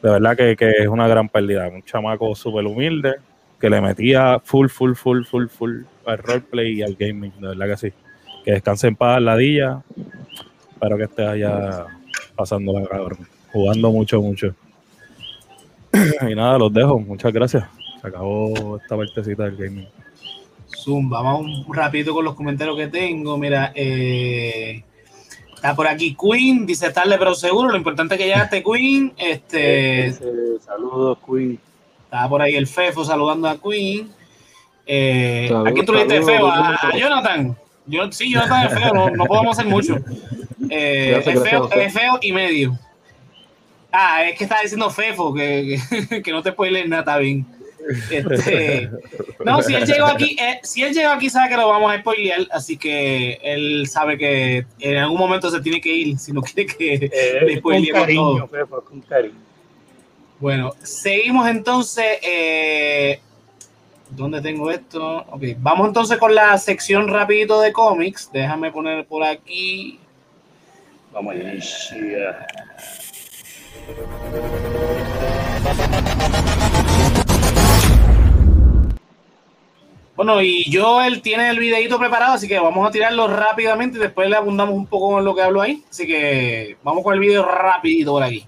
De 0.00 0.10
verdad 0.10 0.36
que, 0.36 0.54
que 0.54 0.70
es 0.70 0.86
una 0.86 1.08
gran 1.08 1.28
pérdida. 1.28 1.66
Un 1.68 1.82
chamaco 1.82 2.34
súper 2.36 2.64
humilde 2.66 3.14
que 3.60 3.70
le 3.70 3.80
metía 3.80 4.40
full, 4.42 4.68
full, 4.68 4.94
full, 4.94 5.22
full, 5.24 5.46
full 5.48 5.82
al 6.06 6.18
roleplay 6.18 6.78
y 6.78 6.82
al 6.82 6.96
gaming. 6.96 7.32
De 7.38 7.48
verdad 7.48 7.66
que 7.68 7.76
sí. 7.76 7.92
Que 8.44 8.52
descanse 8.52 8.88
en 8.88 8.96
paz, 8.96 9.20
ladilla. 9.20 9.82
Espero 10.72 10.96
que 10.96 11.04
estés 11.04 11.28
allá 11.28 11.86
pasando 12.34 12.78
la 12.78 12.86
cabrón. 12.86 13.28
Jugando 13.52 13.90
mucho, 13.92 14.22
mucho. 14.22 14.54
y 16.28 16.34
nada, 16.34 16.58
los 16.58 16.72
dejo. 16.72 16.98
Muchas 16.98 17.32
gracias. 17.32 17.64
Se 18.00 18.08
acabó 18.08 18.78
esta 18.78 18.96
partecita 18.96 19.44
del 19.44 19.56
gaming. 19.56 19.88
Zumba, 20.74 21.20
vamos 21.20 21.66
un 21.66 21.74
rapidito 21.74 22.14
con 22.14 22.24
los 22.24 22.34
comentarios 22.34 22.76
que 22.78 22.86
tengo. 22.86 23.36
Mira, 23.36 23.72
eh, 23.74 24.82
está 25.54 25.74
por 25.76 25.86
aquí 25.86 26.16
Queen, 26.18 26.64
dice 26.64 26.90
tarde 26.90 27.16
pero 27.18 27.34
seguro. 27.34 27.70
Lo 27.70 27.76
importante 27.76 28.14
es 28.14 28.20
que 28.20 28.26
llegaste, 28.26 28.64
Queen. 28.64 29.12
Este, 29.18 30.14
Saludos, 30.60 31.18
Queen. 31.26 31.58
Está 32.10 32.28
por 32.28 32.42
ahí 32.42 32.56
el 32.56 32.66
Fefo 32.66 33.04
saludando 33.04 33.48
a 33.48 33.56
Queen. 33.56 34.10
Eh, 34.84 35.46
Saludos, 35.48 35.68
¿A 35.68 35.72
quién 35.72 35.86
tú 35.86 35.92
le 35.92 36.04
diste 36.04 36.22
feo? 36.22 36.48
¿A, 36.48 36.90
Jonathan? 36.98 37.56
Yo, 37.86 38.10
sí, 38.10 38.32
Jonathan 38.32 38.66
es 38.66 38.74
feo, 38.74 38.92
no, 38.92 39.10
no 39.10 39.24
podemos 39.26 39.56
hacer 39.56 39.70
mucho. 39.70 39.96
Eh, 40.68 41.12
Gracias, 41.12 41.36
es, 41.36 41.42
feo, 41.48 41.68
gracias. 41.68 41.86
es 41.86 42.00
feo 42.00 42.18
y 42.20 42.32
medio. 42.32 42.78
Ah, 43.92 44.24
es 44.24 44.36
que 44.36 44.44
estaba 44.44 44.62
diciendo 44.62 44.90
Fefo, 44.90 45.32
que, 45.32 45.78
que, 46.08 46.22
que 46.22 46.32
no 46.32 46.42
te 46.42 46.52
puede 46.52 46.72
leer 46.72 46.88
nada, 46.88 47.02
está 47.02 47.18
bien. 47.18 47.46
Este, 48.10 48.90
no, 49.44 49.62
si 49.62 49.74
él 49.74 49.84
llegó 49.86 50.06
aquí, 50.06 50.36
eh, 50.38 50.60
si 50.62 50.82
él 50.82 50.92
llegó 50.92 51.10
aquí 51.10 51.30
sabe 51.30 51.50
que 51.50 51.56
lo 51.56 51.68
vamos 51.68 51.92
a 51.92 51.98
spoilear, 51.98 52.46
así 52.52 52.76
que 52.76 53.38
él 53.42 53.86
sabe 53.88 54.18
que 54.18 54.66
en 54.80 54.96
algún 54.98 55.18
momento 55.18 55.50
se 55.50 55.60
tiene 55.60 55.80
que 55.80 55.92
ir, 55.92 56.18
si 56.18 56.32
no 56.32 56.42
quiere 56.42 56.66
que 56.66 56.94
Eh, 56.94 57.40
le 57.46 57.56
spoileemos 57.58 58.06
todo. 58.14 58.46
Pepo, 58.48 58.80
con 58.82 59.00
cariño. 59.00 59.49
Bueno, 60.40 60.72
seguimos 60.82 61.46
entonces. 61.48 62.18
eh, 62.22 63.20
¿Dónde 64.08 64.40
tengo 64.40 64.70
esto? 64.70 65.18
Ok, 65.30 65.42
vamos 65.58 65.86
entonces 65.86 66.18
con 66.18 66.34
la 66.34 66.56
sección 66.58 67.08
rapidito 67.08 67.60
de 67.60 67.72
cómics. 67.72 68.30
Déjame 68.32 68.72
poner 68.72 69.06
por 69.06 69.22
aquí. 69.22 70.00
Vamos 71.12 71.34
allá. 71.34 71.52
Yeah. 71.92 72.46
Bueno, 80.16 80.42
y 80.42 80.70
yo 80.70 81.02
él 81.02 81.22
tiene 81.22 81.50
el 81.50 81.58
videito 81.58 81.98
preparado, 81.98 82.34
así 82.34 82.48
que 82.48 82.58
vamos 82.58 82.86
a 82.86 82.90
tirarlo 82.90 83.28
rápidamente 83.28 83.98
y 83.98 84.00
después 84.00 84.28
le 84.28 84.36
abundamos 84.36 84.74
un 84.74 84.86
poco 84.86 85.18
en 85.18 85.24
lo 85.24 85.34
que 85.34 85.42
hablo 85.42 85.60
ahí. 85.62 85.84
Así 85.88 86.06
que 86.06 86.76
vamos 86.82 87.04
con 87.04 87.14
el 87.14 87.20
video 87.20 87.44
rapidito 87.44 88.12
por 88.12 88.22
aquí. 88.22 88.46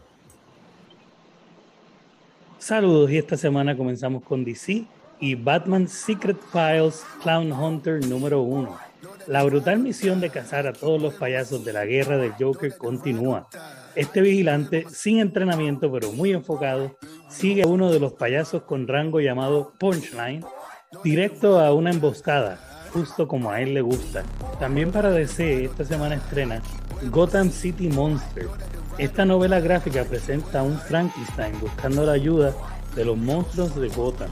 Saludos 2.63 3.11
y 3.11 3.19
esta 3.19 3.37
semana 3.37 3.77
comenzamos 3.77 4.23
con 4.23 4.45
DC 4.45 4.85
y 5.19 5.35
Batman 5.35 5.89
Secret 5.89 6.37
Files 6.53 7.03
Clown 7.21 7.51
Hunter 7.51 8.07
número 8.07 8.43
1. 8.43 8.79
La 9.27 9.43
brutal 9.43 9.81
misión 9.81 10.21
de 10.21 10.31
cazar 10.31 10.69
a 10.69 10.73
todos 10.73 11.03
los 11.03 11.15
payasos 11.15 11.65
de 11.65 11.73
la 11.73 11.85
guerra 11.85 12.19
del 12.19 12.35
Joker 12.39 12.77
continúa. 12.79 13.49
Este 13.97 14.21
vigilante, 14.21 14.87
sin 14.89 15.19
entrenamiento 15.19 15.91
pero 15.91 16.13
muy 16.13 16.31
enfocado, 16.31 16.97
sigue 17.29 17.65
a 17.65 17.67
uno 17.67 17.91
de 17.91 17.99
los 17.99 18.13
payasos 18.13 18.63
con 18.63 18.87
rango 18.87 19.19
llamado 19.19 19.73
Punchline 19.81 20.45
directo 21.03 21.59
a 21.59 21.75
una 21.75 21.91
emboscada, 21.91 22.61
justo 22.93 23.27
como 23.27 23.51
a 23.51 23.61
él 23.61 23.75
le 23.75 23.81
gusta. 23.81 24.23
También 24.61 24.93
para 24.93 25.11
DC, 25.11 25.65
esta 25.65 25.85
semana 25.85 26.15
estrena 26.15 26.63
Gotham 27.11 27.51
City 27.51 27.89
Monster. 27.89 28.47
Esta 28.99 29.24
novela 29.24 29.59
gráfica 29.59 30.05
presenta 30.05 30.61
a 30.61 30.62
un 30.62 30.78
Frankenstein 30.78 31.59
buscando 31.61 32.05
la 32.05 32.12
ayuda 32.12 32.55
de 32.95 33.05
los 33.05 33.16
monstruos 33.16 33.74
de 33.74 33.88
Gotham. 33.88 34.30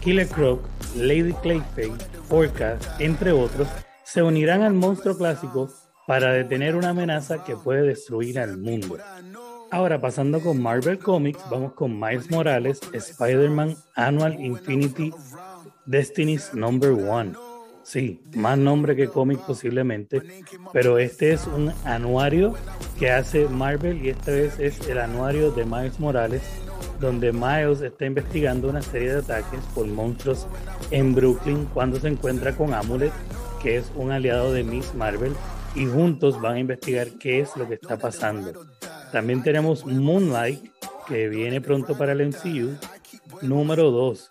Killer 0.00 0.28
Croc, 0.28 0.60
Lady 0.96 1.32
Clayface, 1.42 1.92
Orca, 2.30 2.78
entre 2.98 3.32
otros, 3.32 3.68
se 4.04 4.22
unirán 4.22 4.62
al 4.62 4.74
monstruo 4.74 5.16
clásico 5.16 5.68
para 6.06 6.32
detener 6.32 6.76
una 6.76 6.90
amenaza 6.90 7.44
que 7.44 7.56
puede 7.56 7.82
destruir 7.82 8.38
al 8.38 8.56
mundo. 8.56 8.98
Ahora 9.70 10.00
pasando 10.00 10.40
con 10.40 10.62
Marvel 10.62 10.98
Comics, 10.98 11.42
vamos 11.50 11.72
con 11.72 11.98
Miles 11.98 12.30
Morales, 12.30 12.80
Spider-Man 12.92 13.76
Annual 13.96 14.40
Infinity 14.40 15.12
Destiny's 15.86 16.54
Number 16.54 16.92
One. 16.92 17.32
Sí, 17.84 18.20
más 18.36 18.58
nombre 18.58 18.94
que 18.94 19.08
cómic 19.08 19.40
posiblemente, 19.40 20.22
pero 20.72 20.98
este 20.98 21.32
es 21.32 21.46
un 21.46 21.72
anuario 21.84 22.54
que 22.98 23.10
hace 23.10 23.48
Marvel 23.48 24.04
y 24.04 24.10
esta 24.10 24.30
vez 24.30 24.58
es 24.60 24.80
el 24.88 24.98
anuario 24.98 25.50
de 25.50 25.64
Miles 25.64 25.98
Morales, 25.98 26.42
donde 27.00 27.32
Miles 27.32 27.80
está 27.80 28.06
investigando 28.06 28.68
una 28.68 28.82
serie 28.82 29.12
de 29.12 29.18
ataques 29.18 29.60
por 29.74 29.86
monstruos 29.86 30.46
en 30.90 31.14
Brooklyn 31.14 31.66
cuando 31.74 31.98
se 31.98 32.08
encuentra 32.08 32.56
con 32.56 32.72
Amulet, 32.72 33.12
que 33.60 33.76
es 33.78 33.90
un 33.96 34.12
aliado 34.12 34.52
de 34.52 34.62
Miss 34.62 34.94
Marvel, 34.94 35.34
y 35.74 35.86
juntos 35.86 36.40
van 36.40 36.54
a 36.54 36.60
investigar 36.60 37.08
qué 37.18 37.40
es 37.40 37.56
lo 37.56 37.66
que 37.66 37.74
está 37.74 37.98
pasando. 37.98 38.52
También 39.10 39.42
tenemos 39.42 39.84
Moonlight, 39.84 40.64
que 41.08 41.28
viene 41.28 41.60
pronto 41.60 41.96
para 41.96 42.12
el 42.12 42.28
MCU. 42.28 42.76
Número 43.42 43.90
2. 43.90 44.28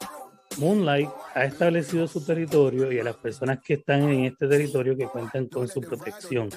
Moonlight 0.57 1.09
ha 1.33 1.45
establecido 1.45 2.07
su 2.07 2.25
territorio 2.25 2.91
y 2.91 2.99
a 2.99 3.03
las 3.03 3.15
personas 3.15 3.59
que 3.59 3.75
están 3.75 4.03
en 4.09 4.25
este 4.25 4.47
territorio 4.47 4.97
que 4.97 5.07
cuentan 5.07 5.47
con 5.47 5.67
su 5.67 5.81
protección. 5.81 6.49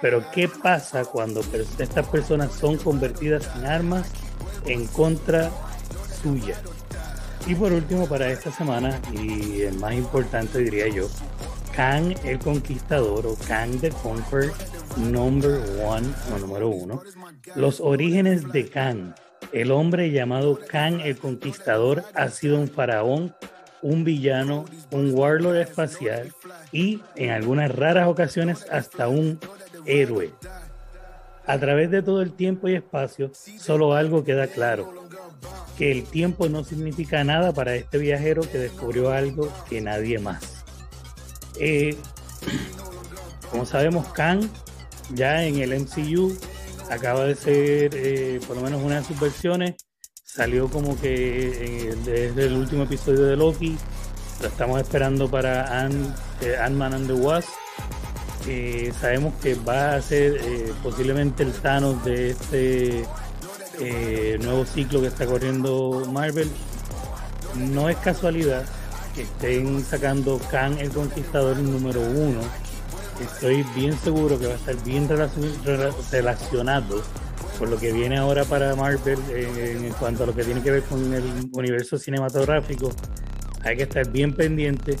Pero 0.00 0.24
¿qué 0.32 0.48
pasa 0.48 1.04
cuando 1.04 1.40
estas 1.78 2.06
personas 2.08 2.52
son 2.52 2.76
convertidas 2.76 3.48
en 3.56 3.66
armas 3.66 4.10
en 4.66 4.86
contra 4.88 5.50
suya? 6.22 6.56
Y 7.46 7.54
por 7.54 7.72
último, 7.72 8.08
para 8.08 8.30
esta 8.30 8.52
semana, 8.52 9.00
y 9.12 9.62
el 9.62 9.74
más 9.74 9.94
importante 9.94 10.58
diría 10.58 10.88
yo, 10.88 11.08
Kang 11.74 12.14
el 12.24 12.38
Conquistador 12.38 13.26
o 13.26 13.36
Kang 13.48 13.80
the 13.80 13.90
Conqueror 13.90 14.52
Number 14.96 15.60
One 15.84 16.06
o 16.34 16.38
número 16.38 16.68
uno. 16.68 17.02
Los 17.56 17.80
orígenes 17.80 18.50
de 18.52 18.68
Kang. 18.68 19.14
El 19.52 19.70
hombre 19.70 20.10
llamado 20.10 20.58
Kang 20.58 21.00
el 21.00 21.18
Conquistador 21.18 22.04
ha 22.14 22.28
sido 22.30 22.58
un 22.58 22.68
faraón, 22.68 23.34
un 23.82 24.02
villano, 24.02 24.64
un 24.90 25.12
warlord 25.12 25.56
espacial 25.56 26.32
y 26.72 27.00
en 27.16 27.30
algunas 27.30 27.70
raras 27.70 28.08
ocasiones 28.08 28.66
hasta 28.70 29.08
un 29.08 29.38
héroe. 29.84 30.30
A 31.46 31.58
través 31.58 31.90
de 31.90 32.02
todo 32.02 32.22
el 32.22 32.32
tiempo 32.32 32.68
y 32.68 32.76
espacio, 32.76 33.32
solo 33.58 33.92
algo 33.94 34.24
queda 34.24 34.46
claro, 34.46 34.94
que 35.76 35.90
el 35.90 36.04
tiempo 36.04 36.48
no 36.48 36.64
significa 36.64 37.22
nada 37.24 37.52
para 37.52 37.74
este 37.74 37.98
viajero 37.98 38.42
que 38.42 38.58
descubrió 38.58 39.10
algo 39.10 39.52
que 39.68 39.80
nadie 39.80 40.18
más. 40.18 40.64
Eh, 41.60 41.96
como 43.50 43.66
sabemos, 43.66 44.06
Kang 44.12 44.48
ya 45.14 45.44
en 45.44 45.58
el 45.58 45.78
MCU 45.80 46.34
acaba 46.92 47.24
de 47.24 47.34
ser, 47.34 47.90
eh, 47.94 48.40
por 48.46 48.56
lo 48.56 48.62
menos 48.62 48.82
una 48.82 48.96
de 49.00 49.04
sus 49.04 49.18
versiones, 49.18 49.76
salió 50.24 50.68
como 50.68 50.98
que 51.00 51.88
eh, 51.88 51.96
desde 52.04 52.46
el 52.46 52.54
último 52.54 52.84
episodio 52.84 53.24
de 53.24 53.36
Loki. 53.36 53.76
Lo 54.40 54.48
estamos 54.48 54.80
esperando 54.80 55.30
para 55.30 55.84
Ant, 55.84 56.16
eh, 56.40 56.56
Ant-Man 56.58 56.94
and 56.94 57.06
the 57.06 57.12
Wasp. 57.12 57.48
Eh, 58.48 58.92
sabemos 59.00 59.34
que 59.40 59.54
va 59.54 59.94
a 59.94 60.02
ser 60.02 60.40
posiblemente 60.82 61.44
el 61.44 61.52
Thanos 61.52 62.04
de 62.04 62.30
este 62.30 63.06
nuevo 64.40 64.64
ciclo 64.66 65.00
que 65.00 65.06
está 65.06 65.26
corriendo 65.26 66.06
Marvel. 66.10 66.50
No 67.56 67.88
es 67.88 67.96
casualidad 67.98 68.64
que 69.14 69.22
estén 69.22 69.84
sacando 69.84 70.40
Khan 70.50 70.78
el 70.78 70.90
Conquistador 70.90 71.56
número 71.58 72.00
uno. 72.00 72.40
Estoy 73.22 73.64
bien 73.74 73.96
seguro 73.98 74.38
que 74.38 74.46
va 74.46 74.52
a 74.54 74.56
estar 74.56 74.76
bien 74.84 75.08
relacion- 75.08 75.54
rela- 75.64 75.94
relacionado 76.10 77.02
con 77.58 77.70
lo 77.70 77.76
que 77.78 77.92
viene 77.92 78.16
ahora 78.18 78.44
para 78.44 78.74
Marvel 78.74 79.18
eh, 79.30 79.78
en 79.86 79.92
cuanto 79.94 80.24
a 80.24 80.26
lo 80.26 80.34
que 80.34 80.42
tiene 80.44 80.62
que 80.62 80.70
ver 80.70 80.82
con 80.82 81.12
el 81.12 81.24
universo 81.52 81.98
cinematográfico. 81.98 82.90
Hay 83.62 83.76
que 83.76 83.84
estar 83.84 84.08
bien 84.10 84.32
pendiente. 84.34 84.96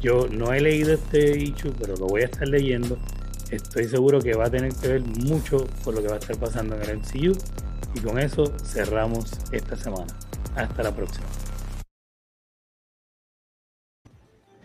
Yo 0.00 0.26
no 0.30 0.52
he 0.52 0.60
leído 0.60 0.92
este 0.94 1.38
issue, 1.38 1.72
pero 1.80 1.96
lo 1.96 2.06
voy 2.06 2.22
a 2.22 2.26
estar 2.26 2.46
leyendo. 2.46 2.98
Estoy 3.50 3.88
seguro 3.88 4.20
que 4.20 4.34
va 4.34 4.46
a 4.46 4.50
tener 4.50 4.74
que 4.74 4.88
ver 4.88 5.00
mucho 5.02 5.66
con 5.82 5.94
lo 5.94 6.02
que 6.02 6.08
va 6.08 6.14
a 6.16 6.18
estar 6.18 6.36
pasando 6.36 6.76
en 6.76 6.82
el 6.82 6.98
MCU. 6.98 7.32
Y 7.94 8.00
con 8.00 8.18
eso 8.18 8.52
cerramos 8.64 9.30
esta 9.52 9.76
semana. 9.76 10.12
Hasta 10.56 10.82
la 10.82 10.94
próxima. 10.94 11.24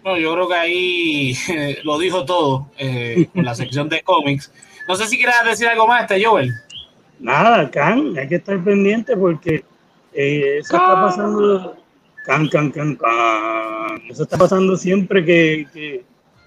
No, 0.09 0.17
yo 0.17 0.33
creo 0.33 0.47
que 0.47 0.55
ahí 0.55 1.33
lo 1.83 1.99
dijo 1.99 2.25
todo 2.25 2.71
eh, 2.79 3.27
con 3.31 3.45
la 3.45 3.53
sección 3.53 3.87
de 3.89 4.01
cómics. 4.01 4.51
No 4.87 4.95
sé 4.95 5.05
si 5.05 5.17
quieres 5.17 5.35
decir 5.45 5.67
algo 5.67 5.85
más, 5.85 6.01
este 6.01 6.25
Joel. 6.25 6.51
Nada, 7.19 7.69
Can, 7.69 8.17
hay 8.17 8.27
que 8.27 8.37
estar 8.37 8.59
pendiente 8.63 9.15
porque 9.15 9.63
eh, 10.11 10.57
eso 10.61 10.77
está 10.77 10.95
pasando. 10.95 11.77
Can, 12.25 12.47
can, 12.49 12.71
can, 12.71 12.95
can. 12.95 14.01
Eso 14.09 14.23
está 14.23 14.35
pasando 14.35 14.75
siempre 14.77 15.23
que, 15.23 15.67
que, 15.71 16.03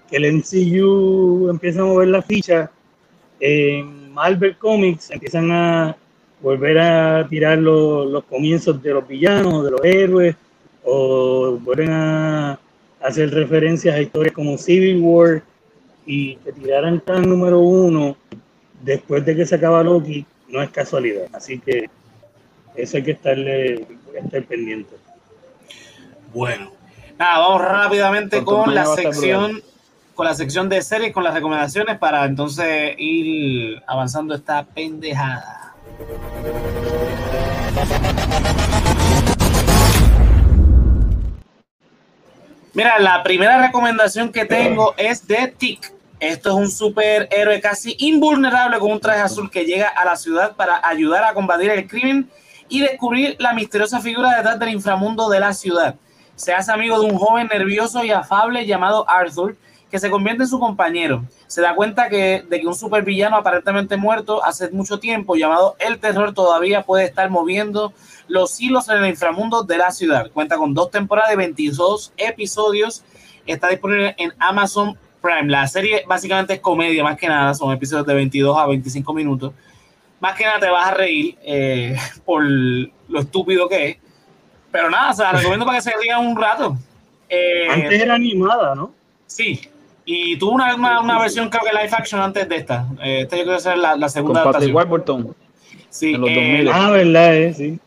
que 0.09 0.17
el 0.17 0.33
MCU 0.33 1.47
empieza 1.49 1.83
a 1.83 1.85
mover 1.85 2.09
la 2.09 2.21
ficha. 2.21 2.69
En 3.39 4.11
Marvel 4.11 4.57
Comics 4.57 5.09
empiezan 5.09 5.49
a 5.51 5.95
volver 6.41 6.79
a 6.79 7.25
tirar 7.29 7.59
los, 7.59 8.11
los 8.11 8.25
comienzos 8.25 8.83
de 8.83 8.93
los 8.93 9.07
villanos, 9.07 9.63
de 9.63 9.71
los 9.71 9.85
héroes, 9.85 10.35
o 10.83 11.57
vuelven 11.61 11.91
a 11.91 12.59
hacer 13.03 13.31
referencias 13.31 13.95
a 13.95 14.01
historias 14.01 14.33
como 14.33 14.57
Civil 14.57 14.99
War 15.01 15.43
y 16.05 16.37
que 16.37 16.53
tiraran 16.53 16.99
Can 16.99 17.29
número 17.29 17.59
uno 17.59 18.15
después 18.81 19.25
de 19.25 19.35
que 19.35 19.45
se 19.45 19.55
acaba 19.55 19.83
Loki 19.83 20.25
no 20.47 20.61
es 20.61 20.69
casualidad. 20.71 21.27
Así 21.33 21.59
que 21.59 21.89
eso 22.75 22.97
hay 22.97 23.03
que 23.03 23.11
estarle 23.11 23.85
estar 24.15 24.43
pendiente. 24.43 24.95
Bueno, 26.33 26.71
nada, 27.17 27.39
vamos 27.39 27.61
rápidamente 27.61 28.43
Con 28.43 28.73
la 28.73 28.85
sección 28.85 29.61
con 30.15 30.27
la 30.27 30.35
sección 30.35 30.69
de 30.69 30.81
series, 30.83 31.11
con 31.11 31.23
las 31.23 31.33
recomendaciones 31.33 31.97
para 31.97 32.25
entonces 32.25 32.93
ir 32.99 33.81
avanzando 33.87 34.35
esta 34.35 34.63
pendejada. 34.63 35.73
Mira, 42.75 42.97
la 42.97 43.21
primera 43.21 43.61
recomendación 43.67 44.31
que 44.31 44.45
tengo 44.45 44.95
es 44.97 45.27
de 45.27 45.53
Tick. 45.55 45.93
Esto 46.19 46.49
es 46.49 46.55
un 46.55 46.71
superhéroe 46.71 47.61
casi 47.61 47.95
invulnerable 47.99 48.79
con 48.79 48.91
un 48.91 48.99
traje 48.99 49.21
azul 49.21 49.51
que 49.51 49.65
llega 49.65 49.89
a 49.89 50.03
la 50.05 50.15
ciudad 50.15 50.55
para 50.55 50.81
ayudar 50.87 51.23
a 51.23 51.35
combatir 51.35 51.69
el 51.69 51.87
crimen 51.87 52.31
y 52.69 52.79
descubrir 52.79 53.35
la 53.37 53.53
misteriosa 53.53 53.99
figura 53.99 54.35
detrás 54.35 54.57
del 54.57 54.69
inframundo 54.69 55.29
de 55.29 55.39
la 55.39 55.53
ciudad. 55.53 55.93
Se 56.35 56.51
hace 56.51 56.71
amigo 56.71 56.99
de 56.99 57.05
un 57.11 57.19
joven 57.19 57.47
nervioso 57.47 58.03
y 58.03 58.09
afable 58.09 58.65
llamado 58.65 59.07
Arthur, 59.07 59.55
que 59.91 59.99
se 59.99 60.09
convierte 60.09 60.41
en 60.41 60.49
su 60.49 60.59
compañero. 60.59 61.23
Se 61.45 61.61
da 61.61 61.75
cuenta 61.75 62.09
que, 62.09 62.43
de 62.49 62.59
que 62.59 62.65
un 62.65 62.73
supervillano 62.73 63.35
aparentemente 63.35 63.97
muerto 63.97 64.43
hace 64.43 64.71
mucho 64.71 64.97
tiempo, 64.97 65.35
llamado 65.35 65.75
El 65.77 65.99
Terror, 65.99 66.33
todavía 66.33 66.81
puede 66.81 67.05
estar 67.05 67.29
moviendo 67.29 67.93
los 68.27 68.59
hilos 68.59 68.89
en 68.89 69.03
el 69.03 69.09
inframundo 69.09 69.63
de 69.63 69.77
la 69.77 69.91
ciudad. 69.91 70.31
Cuenta 70.31 70.57
con 70.57 70.73
dos 70.73 70.91
temporadas 70.91 71.31
de 71.31 71.35
22 71.37 72.13
episodios. 72.17 73.03
Está 73.45 73.69
disponible 73.69 74.15
en 74.17 74.33
Amazon 74.39 74.97
Prime. 75.21 75.49
La 75.49 75.67
serie 75.67 76.03
básicamente 76.07 76.53
es 76.53 76.59
comedia, 76.59 77.03
más 77.03 77.17
que 77.17 77.27
nada. 77.27 77.53
Son 77.53 77.71
episodios 77.71 78.05
de 78.05 78.13
22 78.13 78.57
a 78.57 78.67
25 78.67 79.13
minutos. 79.13 79.53
Más 80.19 80.35
que 80.35 80.45
nada 80.45 80.59
te 80.59 80.69
vas 80.69 80.87
a 80.87 80.93
reír 80.93 81.37
eh, 81.43 81.95
por 82.25 82.43
lo 82.43 83.19
estúpido 83.19 83.67
que 83.67 83.89
es. 83.89 83.97
Pero 84.71 84.89
nada, 84.89 85.11
o 85.11 85.13
sea, 85.13 85.31
recomiendo 85.33 85.65
para 85.65 85.77
que 85.77 85.83
se 85.83 85.93
rían 86.01 86.25
un 86.25 86.35
rato. 86.35 86.77
Eh, 87.29 87.67
Antes 87.69 88.01
era 88.01 88.15
animada, 88.15 88.75
¿no? 88.75 88.93
Sí, 89.25 89.59
y 90.05 90.37
tuvo 90.37 90.51
una, 90.51 90.75
una, 90.75 90.99
una 90.99 91.19
versión, 91.19 91.49
creo 91.49 91.63
que 91.63 91.71
live 91.71 91.95
action 91.95 92.21
antes 92.21 92.47
de 92.49 92.55
esta. 92.57 92.87
Eh, 93.01 93.21
esta 93.21 93.37
yo 93.37 93.43
creo 93.43 93.55
que 93.55 93.59
es 93.59 93.65
la, 93.77 93.95
la 93.95 93.97
Con 93.97 94.09
segunda 94.09 94.43
Patrick 94.43 94.55
adaptación. 94.55 94.75
Warburton. 94.75 95.35
Sí, 95.89 96.13
en 96.13 96.21
los 96.21 96.29
eh, 96.29 96.63
2000. 96.63 96.69
Ah, 96.69 96.89
verdad, 96.91 97.35
eh, 97.35 97.53
sí. 97.53 97.79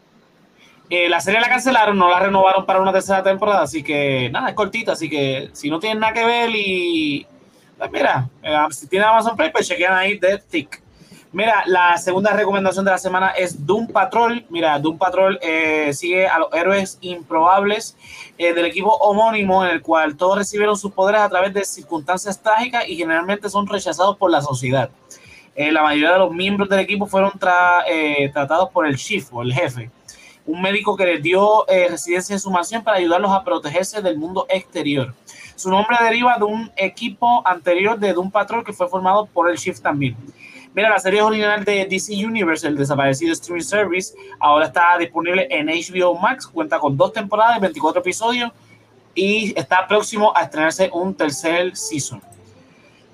Eh, 0.91 1.09
la 1.09 1.21
serie 1.21 1.41
la 1.41 1.49
cancelaron, 1.49 1.99
no 1.99 2.11
la 2.11 2.21
renovaron 2.21 2.65
para 2.65 2.81
una 2.81 2.93
tercera 2.93 3.23
temporada, 3.23 3.63
así 3.63 3.83
que 3.83 4.31
nada, 4.31 4.49
es 4.49 4.55
cortita, 4.55 4.93
así 4.93 5.11
que 5.11 5.51
si 5.53 5.71
no 5.71 5.79
tienen 5.79 6.01
nada 6.01 6.13
que 6.13 6.25
ver 6.25 6.51
y... 6.55 7.27
Pues 7.79 7.91
mira, 7.93 8.29
eh, 8.43 8.57
si 8.71 8.87
tienen 8.87 9.09
Amazon 9.09 9.37
Prime, 9.37 9.51
pues 9.51 9.69
chequean 9.69 9.93
ahí 9.93 10.19
The 10.19 10.39
Tick. 10.39 10.83
Mira, 11.33 11.65
la 11.67 11.99
segunda 11.99 12.33
recomendación 12.33 12.87
de 12.87 12.91
la 12.93 12.97
semana 12.97 13.33
es 13.33 13.67
Doom 13.67 13.89
Patrol. 13.89 14.47
Mira, 14.49 14.79
Doom 14.79 14.97
Patrol 14.97 15.39
eh, 15.43 15.93
sigue 15.93 16.27
a 16.27 16.39
los 16.39 16.49
héroes 16.55 16.97
improbables 17.03 17.95
eh, 18.39 18.55
del 18.55 18.65
equipo 18.65 18.97
homónimo 18.97 19.63
en 19.63 19.73
el 19.73 19.83
cual 19.83 20.17
todos 20.17 20.39
recibieron 20.39 20.79
sus 20.79 20.93
poderes 20.93 21.21
a 21.21 21.29
través 21.29 21.53
de 21.53 21.67
circunstancias 21.67 22.41
trágicas 22.41 22.89
y 22.89 22.97
generalmente 22.97 23.51
son 23.51 23.67
rechazados 23.67 24.17
por 24.17 24.31
la 24.31 24.41
sociedad. 24.41 24.89
Eh, 25.55 25.71
la 25.71 25.83
mayoría 25.83 26.13
de 26.13 26.19
los 26.21 26.33
miembros 26.33 26.71
del 26.71 26.81
equipo 26.81 27.05
fueron 27.05 27.33
tra- 27.33 27.85
tratados 28.33 28.71
por 28.71 28.87
el 28.87 28.97
chief 28.97 29.29
o 29.35 29.43
el 29.43 29.53
jefe, 29.53 29.91
un 30.47 30.63
médico 30.63 30.97
que 30.97 31.05
les 31.05 31.23
dio 31.23 31.69
eh, 31.69 31.89
residencia 31.91 32.33
en 32.33 32.41
su 32.41 32.51
mansión 32.51 32.83
para 32.83 32.99
ayudarlos 32.99 33.33
a 33.33 33.43
protegerse 33.43 34.01
del 34.01 34.17
mundo 34.17 34.47
exterior. 34.49 35.15
Su 35.57 35.71
nombre 35.71 35.97
deriva 36.01 36.37
de 36.39 36.45
un 36.45 36.71
equipo 36.77 37.43
anterior 37.47 37.99
de 37.99 38.13
Doom 38.13 38.31
Patrol 38.31 38.65
que 38.65 38.73
fue 38.73 38.89
formado 38.89 39.27
por 39.27 39.51
el 39.51 39.59
chief 39.59 39.81
también. 39.81 40.17
Mira, 40.75 40.91
la 40.91 40.99
serie 40.99 41.23
original 41.23 41.65
de 41.65 41.87
DC 41.87 42.13
Universe, 42.13 42.69
el 42.69 42.77
desaparecido 42.77 43.33
streaming 43.33 43.63
service, 43.63 44.15
ahora 44.39 44.67
está 44.67 44.99
disponible 44.99 45.49
en 45.51 45.69
HBO 45.69 46.19
Max, 46.19 46.47
cuenta 46.47 46.79
con 46.79 46.97
dos 46.97 47.13
temporadas, 47.15 47.61
24 47.61 48.01
episodios 48.01 48.53
y 49.15 49.59
está 49.59 49.89
próximo 49.89 50.33
a 50.37 50.43
estrenarse 50.43 50.91
un 50.93 51.15
tercer 51.15 51.75
season. 51.75 52.21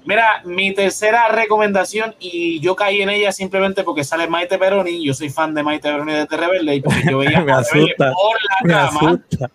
Mira, 0.05 0.42
mi 0.44 0.74
tercera 0.74 1.28
recomendación, 1.28 2.14
y 2.18 2.59
yo 2.61 2.74
caí 2.74 3.03
en 3.03 3.09
ella 3.11 3.30
simplemente 3.32 3.84
porque 3.84 4.03
sale 4.05 4.26
Maite 4.26 4.59
Peroni, 4.59 5.05
yo 5.05 5.14
soy 5.14 5.30
fan 5.30 5.55
de 5.55 5.62
Maite 5.62 5.88
Peroni 5.90 6.12
desde 6.12 6.36
Rebelde, 6.36 6.74
y 6.76 6.80
porque 6.80 7.03
yo 7.11 7.18
veía 7.18 7.40
Me 7.44 7.53
a 7.53 7.62
por 7.62 8.64
Me 8.64 8.72
la 8.72 8.86
cama. 8.88 9.00
asusta. 9.11 9.50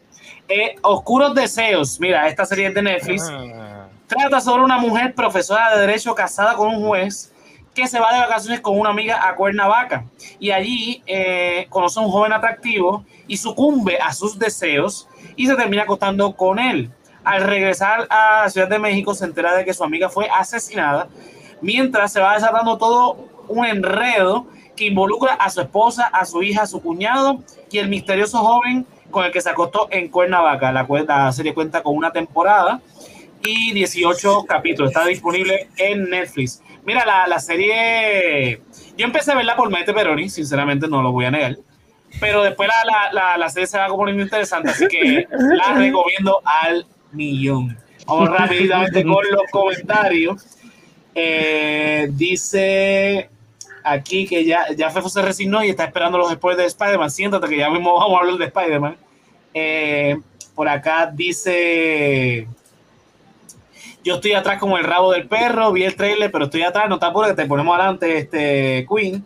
Eh, 0.48 0.76
Oscuros 0.82 1.36
Deseos, 1.36 2.00
mira, 2.00 2.28
esta 2.28 2.46
serie 2.46 2.68
es 2.68 2.74
de 2.74 2.82
Netflix, 2.82 3.24
Ah. 3.30 3.88
Trata 4.08 4.40
sobre 4.40 4.64
una 4.64 4.78
mujer 4.78 5.14
profesora 5.14 5.76
de 5.76 5.82
derecho 5.82 6.16
casada 6.16 6.54
con 6.54 6.70
un 6.70 6.88
juez 6.88 7.34
que 7.76 7.88
se 7.88 8.00
va 8.00 8.14
de 8.14 8.20
vacaciones 8.22 8.62
con 8.62 8.80
una 8.80 8.90
amiga 8.92 9.28
a 9.28 9.36
Cuernavaca 9.36 10.06
y 10.40 10.50
allí 10.52 11.04
eh, 11.06 11.68
conoce 11.70 12.00
a 12.00 12.04
un 12.04 12.10
joven 12.10 12.32
atractivo 12.32 13.04
y 13.28 13.36
sucumbe 13.36 14.00
a 14.00 14.14
sus 14.14 14.40
deseos 14.40 15.10
y 15.36 15.46
se 15.46 15.56
termina 15.56 15.84
acostando 15.84 16.34
con 16.38 16.58
él. 16.58 16.90
Al 17.28 17.44
regresar 17.44 18.08
a 18.10 18.44
la 18.44 18.50
Ciudad 18.50 18.70
de 18.70 18.80
México 18.80 19.14
se 19.14 19.26
entera 19.26 19.54
de 19.54 19.66
que 19.66 19.74
su 19.74 19.84
amiga 19.84 20.08
fue 20.08 20.30
asesinada 20.34 21.10
mientras 21.60 22.14
se 22.14 22.22
va 22.22 22.36
desatando 22.36 22.78
todo 22.78 23.18
un 23.50 23.66
enredo 23.66 24.48
que 24.78 24.86
involucra 24.86 25.34
a 25.34 25.50
su 25.50 25.60
esposa, 25.60 26.06
a 26.06 26.24
su 26.24 26.42
hija, 26.42 26.62
a 26.62 26.68
su 26.68 26.82
cuñado 26.82 27.44
y 27.70 27.80
el 27.80 27.90
misterioso 27.90 28.38
joven 28.38 28.86
con 29.12 29.26
el 29.26 29.34
que 29.34 29.42
se 29.42 29.50
acostó 29.50 29.90
en 29.92 30.08
Cuernavaca. 30.08 30.72
La, 30.72 30.88
la 31.06 31.32
serie 31.34 31.54
cuenta 31.54 31.84
con 31.84 31.98
una 31.98 32.14
temporada 32.14 32.80
y 33.44 33.74
18 33.74 34.46
capítulos. 34.46 34.92
Está 34.92 35.06
disponible 35.06 35.68
en 35.76 36.10
Netflix. 36.10 36.64
Mira, 36.86 37.06
la, 37.06 37.28
la 37.28 37.40
serie. 37.40 38.62
Yo 38.96 39.06
empecé 39.06 39.34
a 39.34 39.36
verla 39.36 39.58
por 39.58 39.70
Maite 39.70 39.94
Peroni, 39.94 40.30
sinceramente 40.30 40.88
no 40.88 41.02
lo 41.02 41.12
voy 41.12 41.26
a 41.26 41.32
negar. 41.32 41.58
Pero 42.22 42.42
después 42.42 42.70
la, 42.86 43.12
la, 43.12 43.38
la, 43.38 43.50
serie 43.50 43.68
se 43.68 43.78
va 43.78 43.88
poniendo 43.88 44.24
interesante, 44.24 44.70
así 44.70 44.88
que 44.88 45.28
la 45.30 45.74
recomiendo 45.74 46.42
al 46.46 46.86
millón. 47.18 47.78
Vamos 48.06 48.30
rápidamente 48.30 49.04
con 49.04 49.26
los 49.30 49.44
comentarios. 49.52 50.46
Eh, 51.14 52.08
dice 52.12 53.30
aquí 53.84 54.28
que 54.28 54.46
ya, 54.46 54.68
ya 54.76 54.90
Fefo 54.90 55.10
se 55.10 55.22
resignó 55.22 55.64
y 55.64 55.70
está 55.70 55.86
esperando 55.86 56.18
los 56.18 56.32
spoilers 56.32 56.64
de 56.64 56.68
Spider-Man. 56.68 57.12
Siéntate 57.12 57.48
que 57.50 57.58
ya 57.58 57.70
mismo 57.70 57.96
vamos 57.96 58.14
a 58.14 58.20
hablar 58.22 58.38
de 58.38 58.46
Spider-Man. 58.46 58.98
Eh, 59.54 60.18
por 60.56 60.70
acá 60.70 61.12
dice 61.14 62.48
yo 64.08 64.16
estoy 64.16 64.34
atrás 64.34 64.58
como 64.58 64.78
el 64.78 64.86
rabo 64.86 65.12
del 65.12 65.28
perro, 65.28 65.74
vi 65.74 65.84
el 65.84 65.98
trailer, 65.98 66.32
pero 66.32 66.46
estoy 66.46 66.64
atrás, 66.64 66.88
no 66.88 66.96
apures 66.96 67.32
que 67.32 67.42
te 67.42 67.46
ponemos 67.46 67.76
adelante, 67.76 68.18
este 68.18 68.88
Queen. 68.90 69.22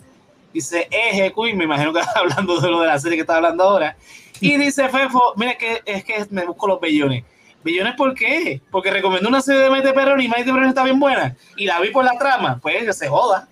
Dice, 0.52 0.88
eje, 0.90 1.32
Queen, 1.32 1.56
me 1.56 1.66
imagino 1.66 1.94
que 1.94 2.00
está 2.02 2.20
hablando 2.20 2.60
de 2.60 2.68
lo 2.68 2.82
de 2.82 2.88
la 2.88 2.98
serie 2.98 3.16
que 3.16 3.22
está 3.22 3.36
hablando 3.36 3.64
ahora. 3.64 3.96
Y 4.40 4.58
dice 4.58 4.90
Fefo, 4.90 5.34
mira 5.36 5.56
que 5.56 5.84
es 5.86 6.04
que 6.04 6.26
me 6.32 6.48
busco 6.48 6.68
los 6.68 6.82
bellones. 6.82 7.24
¿Bellones 7.64 7.96
por 7.96 8.14
qué? 8.16 8.62
Porque 8.72 8.90
recomendó 8.92 9.30
una 9.30 9.42
serie 9.42 9.62
de 9.62 9.70
Maite 9.70 9.94
Perrón 9.94 10.20
y 10.22 10.28
Maite 10.28 10.52
Perrón 10.52 10.70
está 10.70 10.84
bien 10.84 11.00
buena. 11.00 11.36
Y 11.58 11.66
la 11.66 11.80
vi 11.80 11.90
por 11.90 12.04
la 12.04 12.18
trama. 12.18 12.60
Pues 12.62 12.84
que 12.84 12.94
se 12.94 13.08
joda. 13.08 13.48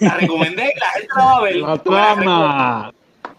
La 0.00 0.14
recomendé 0.14 0.72
y 0.74 0.78
la 0.80 0.86
gente 0.92 1.08
la 1.16 1.24
va 1.24 1.36
a 1.36 1.40
ver. 1.42 1.56
La 1.56 1.78
trama. 1.78 2.92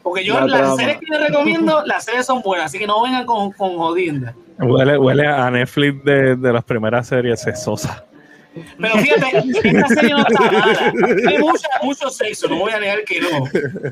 porque 0.04 0.24
yo, 0.24 0.36
La 0.42 0.46
las 0.48 0.60
trama. 0.62 0.76
series 0.76 0.98
que 1.00 1.06
les 1.10 1.28
recomiendo, 1.28 1.84
las 1.86 2.06
series 2.06 2.26
son 2.26 2.42
buenas, 2.42 2.68
así 2.68 2.80
que 2.80 2.88
no 2.88 3.02
vengan 3.02 3.26
con, 3.26 3.52
con 3.52 3.76
jodienda. 3.78 4.34
Huele, 4.60 4.98
huele 4.98 5.28
a 5.28 5.50
Netflix 5.52 6.04
de, 6.06 6.36
de 6.36 6.54
las 6.54 6.64
primeras 6.64 7.08
series 7.08 7.46
es 7.48 7.62
Sosa. 7.64 8.06
Pero 8.80 8.94
fíjate, 9.00 9.38
esta 9.64 9.88
serie 9.90 10.12
no 10.12 10.20
está 10.28 10.40
mala. 10.52 10.94
Hay 11.28 11.38
mucha, 11.40 11.68
mucho 11.84 12.10
sexo, 12.10 12.48
no 12.48 12.58
voy 12.60 12.72
a 12.72 12.80
negar 12.80 13.04
que 13.04 13.20
no. 13.20 13.44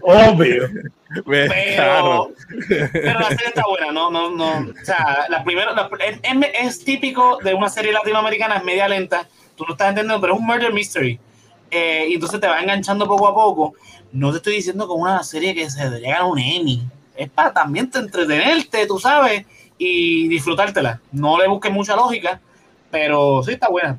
Obvio. 0.02 0.70
Pero, 1.26 1.54
Claro. 1.76 2.32
pero 2.92 3.20
la 3.20 3.28
serie 3.30 3.48
está 3.48 3.64
buena, 3.70 3.92
no, 3.92 4.10
no, 4.10 4.30
no. 4.32 4.72
O 4.72 4.86
sea, 4.86 5.26
la 5.30 5.44
primera, 5.44 5.74
la- 5.74 5.90
es, 6.54 6.84
típico 6.84 7.38
de 7.44 7.54
una 7.54 7.70
serie 7.70 7.92
latinoamericana, 7.92 8.56
es 8.58 8.64
media 8.64 8.88
lenta. 8.88 9.28
Tú 9.56 9.66
no 9.68 9.74
estás 9.74 9.90
entendiendo, 9.90 10.20
pero 10.22 10.34
es 10.34 10.40
un 10.40 10.46
murder 10.46 10.74
mystery. 10.74 11.20
Eh, 11.70 12.06
y 12.10 12.14
entonces 12.16 12.40
te 12.40 12.48
va 12.48 12.60
enganchando 12.62 13.06
poco 13.08 13.28
a 13.28 13.34
poco. 13.34 13.74
No 14.12 14.32
te 14.32 14.38
estoy 14.38 14.56
diciendo 14.56 14.88
como 14.88 15.04
una 15.04 15.24
serie 15.24 15.54
que 15.54 15.70
se 15.70 15.84
debería 15.84 16.16
ganar 16.16 16.32
un 16.32 16.40
Emmy. 16.40 16.84
Es 17.16 17.30
para 17.30 17.52
también 17.54 17.90
te 17.92 18.00
entretenerte, 18.00 18.88
tú 18.88 18.98
sabes, 19.00 19.46
y 19.78 20.28
disfrutártela. 20.30 21.00
No 21.12 21.38
le 21.38 21.48
busques 21.48 21.72
mucha 21.72 21.96
lógica, 21.96 22.40
pero 22.90 23.44
sí 23.44 23.52
está 23.54 23.70
buena. 23.70 23.98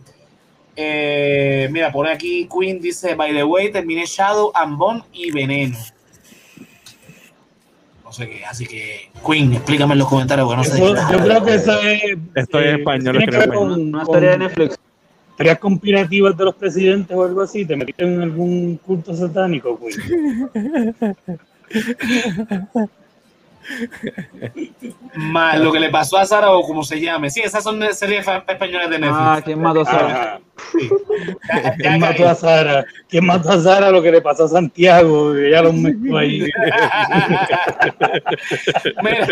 Eh, 0.76 1.68
mira, 1.70 1.92
pone 1.92 2.10
aquí 2.10 2.48
Queen 2.48 2.80
dice, 2.80 3.14
by 3.14 3.32
the 3.32 3.44
way, 3.44 3.70
terminé 3.70 4.04
Shadow 4.06 4.50
and 4.54 4.76
Bone 4.76 5.02
y 5.12 5.30
Veneno. 5.30 5.78
No 8.04 8.12
sé 8.12 8.28
qué, 8.28 8.44
así 8.44 8.66
que 8.66 9.10
Queen, 9.26 9.52
explícame 9.54 9.92
en 9.94 9.98
los 10.00 10.08
comentarios, 10.08 10.46
porque 10.46 10.56
no 10.58 10.64
sé. 10.64 10.74
Eso- 10.76 10.94
de 10.94 11.00
qué 11.06 11.12
yo 11.12 11.18
creo 11.24 11.44
que 11.44 11.54
esa 11.54 11.92
es. 11.92 12.02
Esto 12.34 12.60
es 12.60 12.78
español, 12.78 13.16
es 13.22 13.28
que 13.28 13.36
español. 13.36 13.56
con- 13.68 13.80
Una 13.94 14.04
serie 14.06 14.28
de 14.30 14.38
Netflix. 14.38 14.78
teorías 15.36 15.58
conspirativas 15.58 16.36
de 16.36 16.44
los 16.44 16.54
presidentes 16.54 17.16
o 17.16 17.24
algo 17.24 17.42
así. 17.42 17.64
¿Te 17.64 17.76
metiste 17.76 18.04
en 18.04 18.20
algún 18.22 18.76
culto 18.78 19.14
satánico, 19.16 19.76
pues? 19.78 19.96
Más 25.14 25.58
lo 25.60 25.72
que 25.72 25.80
le 25.80 25.90
pasó 25.90 26.18
a 26.18 26.26
Sara 26.26 26.50
o 26.50 26.62
como 26.62 26.82
se 26.82 27.00
llame. 27.00 27.30
Sí, 27.30 27.40
esas 27.40 27.62
son 27.62 27.80
series 27.92 28.26
españolas 28.48 28.90
de 28.90 28.98
Netflix. 28.98 29.20
Ah, 29.20 29.40
¿quién 29.44 29.60
mató 29.60 29.80
a 29.82 29.84
Sara? 29.84 30.40
Ya 31.52 31.74
¿Quién 31.76 32.00
mató 32.00 32.28
a 32.28 32.34
Sara? 32.34 32.84
¿Quién 33.08 33.26
mató 33.26 33.50
a 33.50 33.58
Sara? 33.58 33.90
Lo 33.90 34.00
que 34.02 34.12
le 34.12 34.20
pasó 34.20 34.44
a 34.44 34.48
Santiago, 34.48 35.34
que 35.34 35.50
ya 35.50 35.62
lo 35.62 35.72
mezcló 35.72 36.18
ahí. 36.18 36.40
Mira. 39.02 39.26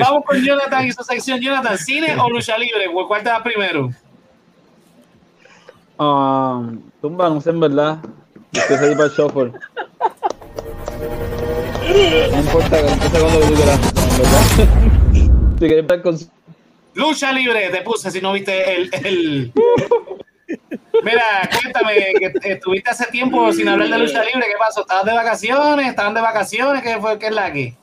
Vamos 0.00 0.24
con 0.24 0.40
Jonathan 0.40 0.86
y 0.86 0.92
su 0.92 1.02
sección. 1.02 1.40
Jonathan, 1.40 1.76
¿cine 1.78 2.16
o 2.16 2.30
lucha 2.30 2.56
libre? 2.56 2.86
¿Cuál 2.92 3.06
cuál 3.06 3.22
te 3.24 3.30
va 3.30 3.42
primero? 3.42 3.90
Um, 5.98 6.80
tumba, 7.00 7.28
no 7.28 7.40
sé 7.40 7.50
en 7.50 7.60
verdad. 7.60 7.98
Se 8.52 8.76
para 8.76 9.04
el 9.04 9.10
shuffle. 9.10 9.52
No 11.86 12.38
importa, 12.38 12.80
que 12.80 12.92
empiece 12.92 13.20
cuando 13.20 13.40
lo 13.40 13.46
quieras. 13.46 13.80
Si 15.54 15.58
quieres 15.58 15.82
estar 15.82 16.02
con... 16.02 16.16
Lucha 16.94 17.32
libre, 17.32 17.70
te 17.70 17.82
puse 17.82 18.10
si 18.10 18.20
no 18.20 18.32
viste 18.32 18.74
el. 18.74 18.90
el... 19.04 19.52
Mira, 21.02 21.48
cuéntame, 21.60 21.94
que 22.18 22.52
estuviste 22.52 22.90
hace 22.90 23.10
tiempo 23.10 23.52
sin 23.52 23.68
hablar 23.68 23.88
de 23.88 23.98
lucha 23.98 24.24
libre. 24.24 24.46
¿Qué 24.46 24.56
pasó? 24.58 24.82
¿Estabas 24.82 25.04
de 25.04 25.12
vacaciones? 25.12 25.88
¿Estaban 25.88 26.14
de 26.14 26.20
vacaciones? 26.20 26.82
¿Qué 26.82 26.98
fue? 27.00 27.18
¿Qué 27.18 27.26
es 27.26 27.34
la 27.34 27.52
que? 27.52 27.74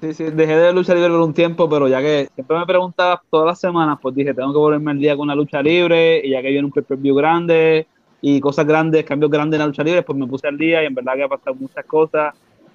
Sí, 0.00 0.14
sí, 0.14 0.24
dejé 0.24 0.56
de 0.56 0.72
lucha 0.72 0.94
libre 0.94 1.10
por 1.10 1.20
un 1.20 1.34
tiempo, 1.34 1.68
pero 1.68 1.86
ya 1.86 2.00
que 2.00 2.28
siempre 2.34 2.58
me 2.58 2.66
preguntabas 2.66 3.20
todas 3.30 3.46
las 3.46 3.60
semanas, 3.60 3.98
pues 4.02 4.14
dije, 4.16 4.34
tengo 4.34 4.52
que 4.52 4.58
volverme 4.58 4.90
al 4.90 4.98
día 4.98 5.16
con 5.16 5.28
la 5.28 5.34
lucha 5.36 5.62
libre, 5.62 6.20
y 6.24 6.30
ya 6.30 6.42
que 6.42 6.48
viene 6.48 6.64
un 6.64 6.72
pay-per-view 6.72 7.14
grande 7.14 7.86
y 8.20 8.40
cosas 8.40 8.66
grandes, 8.66 9.04
cambios 9.04 9.30
grandes 9.30 9.58
en 9.58 9.60
la 9.60 9.66
lucha 9.66 9.84
libre, 9.84 10.02
pues 10.02 10.18
me 10.18 10.26
puse 10.26 10.48
al 10.48 10.58
día 10.58 10.82
y 10.82 10.86
en 10.86 10.94
verdad 10.94 11.14
que 11.14 11.22
ha 11.22 11.28
pasado 11.28 11.54
muchas 11.54 11.84
cosas 11.84 12.34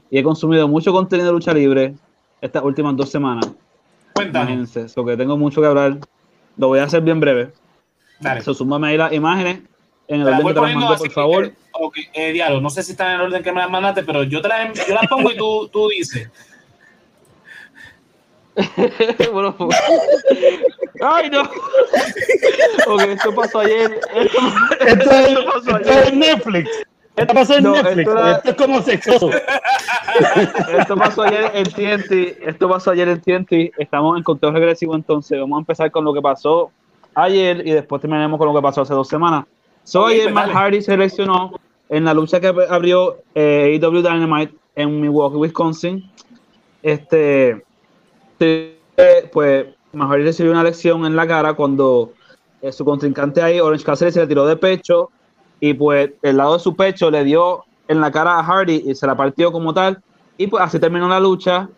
y 0.10 0.18
he 0.20 0.24
consumido 0.24 0.68
mucho 0.68 0.92
contenido 0.92 1.28
de 1.28 1.34
lucha 1.34 1.54
libre 1.54 1.94
estas 2.42 2.64
últimas 2.64 2.96
dos 2.96 3.10
semanas. 3.10 3.48
Cuéntame. 4.14 4.46
Imagínense, 4.46 4.82
eso 4.82 5.06
que 5.06 5.16
tengo 5.18 5.38
mucho 5.38 5.62
que 5.62 5.68
hablar. 5.68 5.98
Lo 6.58 6.68
voy 6.70 6.80
a 6.80 6.84
hacer 6.84 7.02
bien 7.02 7.20
breve. 7.20 7.52
Dale. 8.20 8.40
Eso, 8.40 8.54
súmame 8.54 8.88
ahí 8.88 8.98
las 8.98 9.14
imágenes 9.14 9.62
en 10.08 10.22
el 10.22 10.28
orden 10.28 10.48
que 10.48 10.54
te 10.54 10.60
las 10.62 10.92
así 10.92 10.98
por 11.00 11.08
que- 11.10 11.14
favor. 11.14 11.52
Ok, 11.80 11.98
eh, 12.14 12.32
diablo, 12.34 12.60
no 12.60 12.70
sé 12.72 12.82
si 12.82 12.94
están 12.94 13.10
en 13.10 13.16
el 13.16 13.22
orden 13.28 13.44
que 13.44 13.52
me 13.52 13.60
las 13.62 13.70
mandaste, 13.70 14.02
pero 14.04 14.24
yo 14.24 14.42
te 14.42 14.48
las, 14.48 14.88
yo 14.88 14.96
las 14.96 15.06
pongo 15.08 15.32
y 15.32 15.38
tú, 15.38 15.68
tú 15.68 15.88
dices. 15.90 16.30
Bueno, 19.32 19.56
pues- 19.56 19.78
¡Ay, 21.02 21.30
no! 21.30 21.42
ok, 21.44 23.02
esto 23.10 23.36
pasó 23.36 23.60
ayer. 23.60 24.00
Esto 24.16 25.12
es, 25.12 25.28
Esto 25.28 25.46
pasó 25.46 25.78
esto 25.78 25.92
ayer. 25.92 26.04
es 26.08 26.14
Netflix. 26.14 26.70
Esto 27.18 27.34
pasó 27.34 27.56
en 27.58 27.64
No, 27.64 27.72
Netflix. 27.74 27.98
esto 28.08 28.12
era- 28.12 28.32
Esto 28.38 28.50
es 28.52 28.56
como 28.56 28.82
sexoso. 28.82 29.30
Esto 30.80 30.96
pasó 30.96 31.24
ayer 31.24 31.52
en 31.54 31.66
TNT. 31.66 32.38
Esto 32.48 32.70
pasó 32.70 32.92
ayer 32.92 33.08
en 33.10 33.22
TNT. 33.22 33.74
Estamos 33.78 34.18
en 34.18 34.24
conteo 34.24 34.52
regresivo 34.52 34.96
entonces. 34.96 35.40
Vamos 35.40 35.58
a 35.58 35.60
empezar 35.62 35.92
con 35.92 36.06
lo 36.06 36.14
que 36.14 36.22
pasó 36.22 36.72
ayer 37.16 37.66
y 37.68 37.72
después 37.72 38.02
terminaremos 38.02 38.38
con 38.38 38.48
lo 38.48 38.54
que 38.54 38.62
pasó 38.62 38.82
hace 38.82 38.94
dos 38.94 39.08
semanas. 39.08 39.46
So, 39.84 40.04
Ok, 40.04 40.10
ayer 40.10 40.24
pues 40.24 40.34
Matt. 40.36 40.52
Hardy 40.52 40.82
se 40.82 40.92
seleccionó 40.92 41.52
en 41.90 42.06
la 42.06 42.14
lucha 42.14 42.40
que 42.40 42.48
abrió 42.48 43.18
eh, 43.36 43.80
AEW 43.82 44.02
Dynamite 44.02 44.54
en 44.76 45.02
Milwaukee, 45.02 45.38
Wisconsin. 45.38 46.10
Este, 46.84 47.64
eh, 48.40 49.30
pues 49.32 49.66
Matt 49.94 50.10
Hardy 50.12 50.24
recibió 50.24 50.52
una 50.52 50.64
lección 50.64 51.06
en 51.06 51.16
la 51.16 51.28
cara 51.28 51.54
cuando 51.54 52.14
eh, 52.62 52.72
su 52.72 52.86
contrincante 52.86 53.42
ahí, 53.42 53.60
Orange 53.60 53.84
Cassidy, 53.86 54.12
se 54.12 54.20
le 54.22 54.28
tiró 54.28 54.46
de 54.46 54.56
pecho 54.58 55.10
y 55.60 55.74
pues 55.74 56.12
el 56.22 56.38
lado 56.38 56.54
de 56.54 56.60
su 56.60 56.76
pecho 56.76 57.10
le 57.10 57.24
dio 57.24 57.64
en 57.88 58.02
la 58.02 58.12
cara 58.12 58.40
a 58.40 58.44
Hardy 58.44 58.84
y 58.86 58.96
se 58.96 59.08
la 59.08 59.16
partió 59.16 59.52
como 59.52 59.74
tal. 59.74 60.02
Y 60.38 60.48
pues 60.48 60.64
así 60.64 60.80
terminó 60.80 61.08
la 61.08 61.20
lucha. 61.20 61.70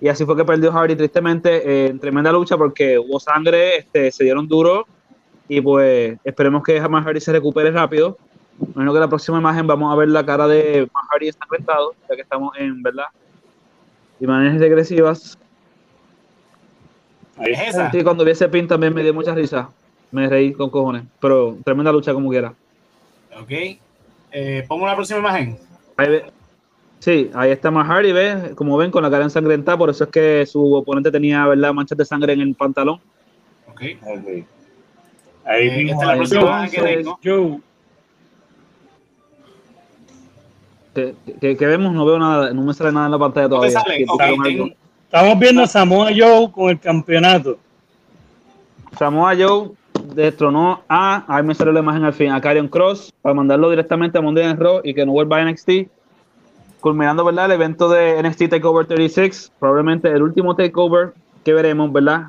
Y 0.00 0.08
así 0.08 0.24
fue 0.24 0.36
que 0.36 0.44
perdió 0.44 0.70
Hardy 0.72 0.94
tristemente 0.94 1.56
eh, 1.68 1.86
en 1.88 1.98
tremenda 1.98 2.30
lucha 2.30 2.56
porque 2.56 2.98
hubo 2.98 3.18
sangre, 3.18 3.78
este, 3.78 4.12
se 4.12 4.24
dieron 4.24 4.46
duro. 4.46 4.86
Y 5.48 5.60
pues 5.60 6.18
esperemos 6.24 6.62
que 6.62 6.80
jamás 6.80 7.04
Hardy 7.04 7.20
se 7.20 7.32
recupere 7.32 7.70
rápido. 7.70 8.18
Menos 8.74 8.94
que 8.94 9.00
la 9.00 9.08
próxima 9.08 9.38
imagen 9.38 9.66
vamos 9.66 9.92
a 9.92 9.96
ver 9.96 10.08
la 10.08 10.24
cara 10.24 10.46
de 10.46 10.88
Matt 10.92 11.04
Hardy 11.10 11.28
ensangrentado, 11.28 11.94
ya 12.08 12.16
que 12.16 12.22
estamos 12.22 12.52
en, 12.58 12.82
¿verdad? 12.82 13.06
Imágenes 14.20 14.60
regresivas. 14.60 15.38
Ahí 17.38 17.52
Es 17.52 17.58
está. 17.60 17.70
esa. 17.70 17.90
Sí, 17.90 18.02
cuando 18.02 18.24
vi 18.24 18.30
ese 18.30 18.48
pin 18.48 18.66
también 18.66 18.94
me 18.94 19.02
dio 19.02 19.12
mucha 19.12 19.34
risa. 19.34 19.68
Me 20.10 20.28
reí 20.28 20.52
con 20.52 20.70
cojones. 20.70 21.04
Pero 21.20 21.56
tremenda 21.64 21.92
lucha 21.92 22.14
como 22.14 22.30
quiera. 22.30 22.54
Ok. 23.40 23.50
Eh, 24.32 24.64
pongo 24.68 24.86
la 24.86 24.94
próxima 24.94 25.20
imagen. 25.20 25.58
Ahí 25.96 26.08
ve- 26.08 26.24
Sí, 26.98 27.30
ahí 27.34 27.50
está 27.50 27.70
Matt 27.70 27.86
Hardy, 27.86 28.10
¿ves? 28.12 28.54
Como 28.54 28.76
ven, 28.76 28.90
con 28.90 29.02
la 29.02 29.10
cara 29.10 29.22
ensangrentada, 29.24 29.76
por 29.78 29.90
eso 29.90 30.04
es 30.04 30.10
que 30.10 30.46
su 30.46 30.74
oponente 30.74 31.10
tenía, 31.10 31.46
¿verdad?, 31.46 31.72
manchas 31.72 31.96
de 31.98 32.04
sangre 32.04 32.32
en 32.32 32.40
el 32.40 32.54
pantalón. 32.54 32.98
Ok. 33.68 33.82
Ok. 34.02 34.26
Ahí 35.44 35.68
Eh, 35.68 35.76
vimos 35.76 35.92
esta 35.92 36.04
es 36.04 36.08
la 36.08 36.16
próxima 36.16 36.40
Joe, 36.40 36.50
imagen 36.50 36.70
que 36.84 36.96
tengo. 36.96 37.18
Joe. 37.22 37.60
Que, 40.94 41.14
que- 41.40 41.56
que 41.56 41.66
vemos, 41.66 41.92
no 41.92 42.06
veo 42.06 42.18
nada, 42.18 42.52
no 42.54 42.62
me 42.62 42.72
sale 42.72 42.90
nada 42.90 43.06
en 43.06 43.12
la 43.12 43.18
pantalla 43.18 43.48
No 43.48 43.56
todavía. 43.56 43.80
sale. 43.80 44.06
Estamos 45.04 45.38
viendo 45.38 45.62
a 45.62 45.66
Samoa 45.66 46.10
Joe 46.16 46.50
con 46.50 46.70
el 46.70 46.80
campeonato. 46.80 47.58
Samoa 48.98 49.34
Joe 49.38 49.70
destronó 50.14 50.82
a, 50.88 51.24
ahí 51.28 51.42
me 51.42 51.54
salió 51.54 51.72
la 51.72 51.80
imagen 51.80 52.04
al 52.04 52.12
fin, 52.12 52.30
a 52.30 52.40
Karrion 52.40 52.68
Cross 52.68 53.12
para 53.22 53.34
mandarlo 53.34 53.70
directamente 53.70 54.18
a 54.18 54.20
Monday 54.20 54.44
Night 54.44 54.58
Raw 54.58 54.80
y 54.82 54.94
que 54.94 55.04
no 55.04 55.12
vuelva 55.12 55.38
a 55.38 55.44
NXT. 55.44 55.88
Culminando, 56.80 57.24
¿verdad? 57.24 57.46
El 57.46 57.52
evento 57.52 57.88
de 57.88 58.22
NXT 58.22 58.50
TakeOver 58.50 58.86
36, 58.86 59.52
probablemente 59.58 60.08
el 60.08 60.22
último 60.22 60.54
TakeOver 60.54 61.14
que 61.42 61.52
veremos, 61.52 61.92
¿verdad? 61.92 62.28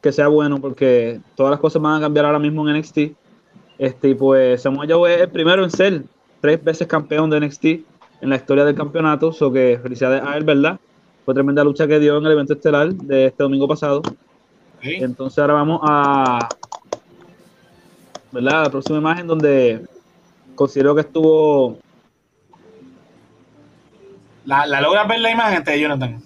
Que 0.00 0.12
sea 0.12 0.28
bueno 0.28 0.60
porque 0.60 1.20
todas 1.34 1.50
las 1.50 1.60
cosas 1.60 1.82
van 1.82 1.96
a 1.96 2.00
cambiar 2.00 2.26
ahora 2.26 2.38
mismo 2.38 2.68
en 2.68 2.76
NXT. 2.76 2.98
Este, 3.78 4.14
pues 4.14 4.62
Samoa 4.62 4.86
Joe 4.88 5.14
es 5.14 5.20
el 5.22 5.30
primero 5.30 5.64
en 5.64 5.70
ser 5.70 6.02
tres 6.40 6.62
veces 6.62 6.86
campeón 6.86 7.30
de 7.30 7.40
NXT 7.40 7.64
en 8.20 8.30
la 8.30 8.36
historia 8.36 8.64
del 8.64 8.74
campeonato, 8.74 9.32
so 9.32 9.52
que 9.52 9.78
felicidades 9.82 10.22
a 10.22 10.36
él, 10.36 10.44
¿verdad? 10.44 10.78
Fue 11.24 11.34
tremenda 11.34 11.62
lucha 11.62 11.86
que 11.86 11.98
dio 11.98 12.18
en 12.18 12.26
el 12.26 12.32
evento 12.32 12.54
estelar 12.54 12.92
de 12.92 13.26
este 13.26 13.42
domingo 13.42 13.68
pasado. 13.68 14.02
Entonces 14.80 15.38
ahora 15.38 15.54
vamos 15.54 15.80
a 15.82 16.48
¿verdad? 18.32 18.64
la 18.64 18.70
próxima 18.70 18.98
imagen 18.98 19.26
donde 19.26 19.80
considero 20.54 20.94
que 20.94 21.02
estuvo 21.02 21.78
La, 24.44 24.66
la 24.66 24.80
logras 24.80 25.06
ver 25.06 25.20
la 25.20 25.30
imagen, 25.30 25.58
este, 25.58 25.78
Jonathan. 25.80 26.22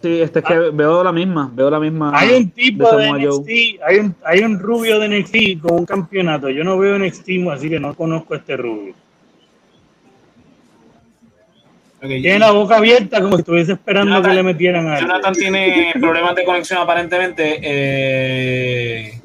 Sí, 0.00 0.20
este 0.20 0.40
es 0.40 0.44
que 0.44 0.54
veo 0.70 1.02
la 1.02 1.12
misma, 1.12 1.50
veo 1.54 1.70
la 1.70 1.80
misma. 1.80 2.12
Hay 2.14 2.36
un 2.36 2.50
tipo 2.50 2.94
de, 2.94 3.08
Joe. 3.08 3.20
NXT, 3.22 3.82
hay 3.82 3.98
un, 4.00 4.14
hay 4.22 4.40
un 4.40 4.58
rubio 4.58 5.00
de 5.00 5.08
NXT 5.08 5.62
con 5.62 5.78
un 5.78 5.86
campeonato. 5.86 6.50
Yo 6.50 6.62
no 6.62 6.78
veo 6.78 6.98
NXT, 6.98 7.28
así 7.50 7.70
que 7.70 7.80
no 7.80 7.94
conozco 7.94 8.34
a 8.34 8.36
este 8.36 8.56
rubio. 8.58 8.94
Ok, 12.02 12.08
Tiene 12.08 12.38
la 12.38 12.50
boca 12.50 12.76
abierta 12.76 13.22
como 13.22 13.36
si 13.36 13.40
estuviese 13.40 13.72
esperando 13.72 14.10
Jonathan- 14.12 14.30
que 14.30 14.36
le 14.36 14.42
metieran 14.42 14.86
algo. 14.86 15.00
Jonathan 15.08 15.32
tiene 15.32 15.92
problemas 15.98 16.34
de 16.36 16.44
conexión 16.44 16.80
aparentemente. 16.80 17.58
Eh... 17.62 19.20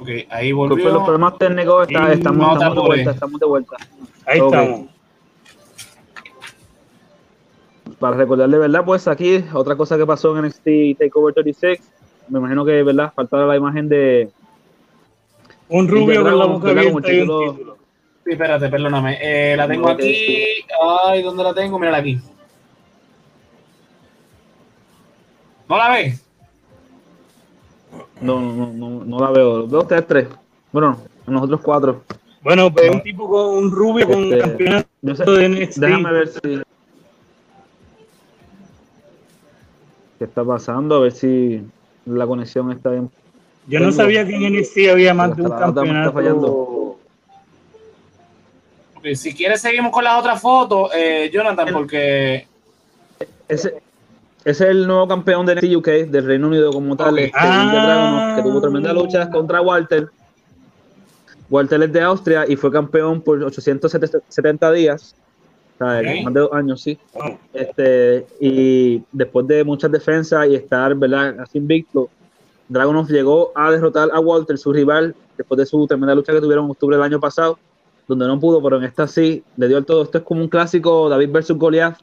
Ok, 0.00 0.08
ahí 0.30 0.46
Disculpe 0.48 0.76
los 0.84 0.92
volvió. 0.92 1.04
problemas 1.04 1.38
técnicos, 1.38 1.88
está- 1.88 2.06
Sí, 2.06 2.12
estamos, 2.12 2.58
de 2.58 2.68
vuelta, 2.80 3.10
estamos 3.10 3.40
de 3.40 3.46
vuelta. 3.46 3.76
Ahí 4.26 4.38
estamos. 4.38 4.80
Para 7.98 8.16
recordarle, 8.16 8.58
¿verdad? 8.58 8.84
Pues 8.84 9.08
aquí, 9.08 9.44
otra 9.52 9.74
cosa 9.76 9.96
que 9.98 10.06
pasó 10.06 10.36
en 10.36 10.44
NXT 10.44 10.96
TakeOver 10.98 11.34
36, 11.34 11.80
me 12.28 12.38
imagino 12.38 12.64
que, 12.64 12.82
¿verdad? 12.82 13.12
Faltaba 13.14 13.46
la 13.46 13.56
imagen 13.56 13.88
de... 13.88 14.30
Un 15.68 15.88
rubio 15.88 16.22
con 16.22 16.38
la 16.38 16.44
boca 16.46 16.66
¿verdad? 16.72 16.84
Como 16.84 16.98
abierta 16.98 17.12
y 17.12 17.20
un 17.20 17.26
título- 17.26 17.52
título. 17.52 17.76
Sí, 18.24 18.32
espérate, 18.32 18.68
perdóname. 18.68 19.18
Eh, 19.20 19.56
la 19.56 19.66
tengo 19.66 19.88
aquí. 19.88 20.46
Ay, 21.06 21.22
¿dónde 21.22 21.42
la 21.42 21.54
tengo? 21.54 21.78
Mírala 21.78 21.98
aquí. 21.98 22.20
¿No 25.68 25.76
la 25.76 25.88
ves? 25.90 26.24
No, 28.20 28.40
no, 28.40 28.52
no, 28.52 28.72
no, 28.72 29.04
no 29.04 29.18
la 29.20 29.30
veo. 29.30 29.66
Veo 29.66 29.80
ustedes 29.80 30.06
tres. 30.06 30.28
Bueno, 30.72 30.98
nosotros 31.26 31.60
cuatro. 31.62 32.02
Bueno, 32.42 32.72
pues 32.72 32.90
un 32.90 33.02
tipo 33.02 33.28
con 33.28 33.56
un 33.64 33.70
rubio 33.70 34.06
con 34.06 34.18
un 34.18 34.32
Este, 34.32 34.38
campeonato 34.38 34.88
Yo 35.02 35.14
sé, 35.14 35.24
de 35.24 35.48
NXT. 35.48 35.78
déjame 35.80 36.12
ver 36.12 36.28
si... 36.28 36.62
¿Qué 40.18 40.24
está 40.24 40.44
pasando? 40.44 40.96
A 40.96 41.00
ver 41.00 41.12
si 41.12 41.62
la 42.06 42.26
conexión 42.26 42.72
está 42.72 42.90
bien. 42.90 43.10
Yo 43.66 43.80
no 43.80 43.92
sabía 43.92 44.26
que 44.26 44.34
en 44.34 44.52
NXT 44.58 44.78
había 44.90 45.14
más 45.14 45.36
de 45.36 45.42
un 45.42 45.50
campeonato. 45.50 46.12
fallando. 46.12 46.98
Si 49.14 49.34
quieres, 49.34 49.60
seguimos 49.60 49.92
con 49.92 50.04
las 50.04 50.18
otras 50.18 50.40
fotos, 50.40 50.90
eh, 50.94 51.30
Jonathan, 51.32 51.68
porque. 51.72 52.46
Ese, 53.48 53.80
ese 54.50 54.64
es 54.64 54.70
el 54.70 54.86
nuevo 54.86 55.06
campeón 55.06 55.46
de 55.46 55.54
NXT 55.54 55.76
UK, 55.76 55.86
del 56.10 56.24
Reino 56.24 56.48
Unido 56.48 56.72
como 56.72 56.96
tal, 56.96 57.14
Ok. 57.14 57.18
este, 57.20 57.38
Ah. 57.38 58.34
Que 58.36 58.42
tuvo 58.42 58.60
tremenda 58.60 58.92
lucha 58.92 59.30
contra 59.30 59.60
Walter. 59.60 60.08
Walter 61.50 61.82
es 61.82 61.92
de 61.92 62.00
Austria 62.02 62.44
y 62.48 62.56
fue 62.56 62.70
campeón 62.70 63.20
por 63.22 63.42
870 63.42 64.72
días. 64.72 65.14
O 65.74 65.78
sea, 65.78 66.00
Ok. 66.00 66.24
Más 66.24 66.34
de 66.34 66.40
dos 66.40 66.52
años, 66.52 66.82
sí. 66.82 66.98
Wow. 67.14 67.38
Este, 67.52 68.26
y 68.40 69.02
después 69.12 69.46
de 69.46 69.64
muchas 69.64 69.90
defensas 69.90 70.46
y 70.48 70.54
estar, 70.54 70.94
¿verdad?, 70.94 71.36
así 71.40 71.58
invicto, 71.58 72.08
Dragunov 72.68 73.06
llegó 73.08 73.52
a 73.54 73.70
derrotar 73.70 74.10
a 74.12 74.20
Walter, 74.20 74.58
su 74.58 74.72
rival, 74.72 75.14
después 75.36 75.56
de 75.58 75.64
su 75.66 75.86
tremenda 75.86 76.14
lucha 76.14 76.32
que 76.32 76.40
tuvieron 76.40 76.66
en 76.66 76.70
octubre 76.72 76.96
del 76.96 77.04
año 77.04 77.18
pasado, 77.20 77.58
donde 78.06 78.26
no 78.26 78.38
pudo, 78.40 78.62
pero 78.62 78.76
en 78.76 78.84
esta 78.84 79.06
sí, 79.06 79.42
le 79.56 79.68
dio 79.68 79.78
el 79.78 79.84
todo. 79.86 80.02
Esto 80.02 80.18
es 80.18 80.24
como 80.24 80.42
un 80.42 80.48
clásico 80.48 81.08
David 81.08 81.30
versus 81.30 81.56
Goliath. 81.56 81.96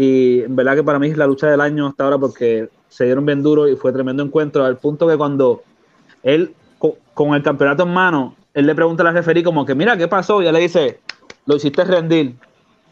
Y 0.00 0.42
en 0.42 0.54
verdad 0.54 0.76
que 0.76 0.84
para 0.84 1.00
mí 1.00 1.08
es 1.08 1.16
la 1.16 1.26
lucha 1.26 1.48
del 1.50 1.60
año 1.60 1.88
hasta 1.88 2.04
ahora 2.04 2.18
porque 2.18 2.68
se 2.88 3.04
dieron 3.04 3.26
bien 3.26 3.42
duro 3.42 3.66
y 3.68 3.74
fue 3.74 3.92
tremendo 3.92 4.22
encuentro, 4.22 4.64
al 4.64 4.78
punto 4.78 5.08
que 5.08 5.16
cuando 5.16 5.62
él, 6.22 6.54
co- 6.78 6.98
con, 7.14 7.34
el 7.34 7.42
campeonato 7.42 7.82
en 7.82 7.92
mano, 7.92 8.36
él 8.54 8.66
le 8.66 8.76
pregunta 8.76 9.02
a 9.02 9.06
la 9.06 9.12
referí 9.12 9.42
como 9.42 9.66
que, 9.66 9.74
mira, 9.74 9.96
¿qué 9.96 10.06
pasó? 10.06 10.40
Y 10.40 10.44
ella 10.44 10.52
le 10.52 10.60
dice, 10.60 11.00
lo 11.46 11.56
hiciste 11.56 11.82
rendir. 11.84 12.36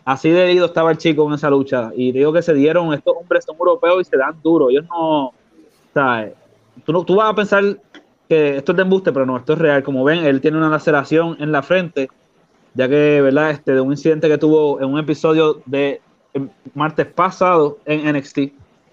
Así 0.05 0.31
de 0.31 0.45
herido 0.45 0.67
estaba 0.67 0.91
el 0.91 0.99
chico 0.99 1.29
en 1.29 1.35
esa 1.35 1.49
lucha. 1.49 1.91
Y 1.97 2.11
digo 2.11 2.33
que 2.33 2.43
se 2.43 2.55
dieron, 2.55 2.93
estos 2.93 3.15
hombres 3.17 3.45
son 3.45 3.57
europeos 3.59 4.01
y 4.03 4.05
se 4.11 4.17
dan 4.17 4.41
duro. 4.43 4.71
Ellos 4.71 4.85
no, 4.91 5.33
¿sabes? 5.95 6.35
Tú, 6.85 6.93
no- 6.93 7.05
tú 7.05 7.17
vas 7.17 7.31
a 7.33 7.35
pensar 7.37 7.63
que 8.29 8.57
esto 8.57 8.73
es 8.73 8.77
de 8.77 8.83
embuste, 8.83 9.13
pero 9.13 9.27
no, 9.27 9.37
esto 9.37 9.53
es 9.55 9.59
real. 9.61 9.83
Como 9.85 10.05
ven, 10.05 10.25
él 10.25 10.41
tiene 10.41 10.59
una 10.59 10.69
laceración 10.71 11.37
en 11.41 11.53
la 11.53 11.63
frente, 11.63 12.09
ya 12.75 12.89
que, 12.89 13.21
¿verdad? 13.23 13.51
Este, 13.51 13.73
de 13.73 13.81
un 13.81 13.93
incidente 13.93 14.29
que 14.29 14.39
tuvo 14.39 14.81
en 14.81 14.93
un 14.93 14.99
episodio 14.99 15.63
de 15.67 16.01
el 16.37 16.51
martes 16.75 17.07
pasado 17.07 17.79
en 17.85 18.07
NXT, 18.15 18.39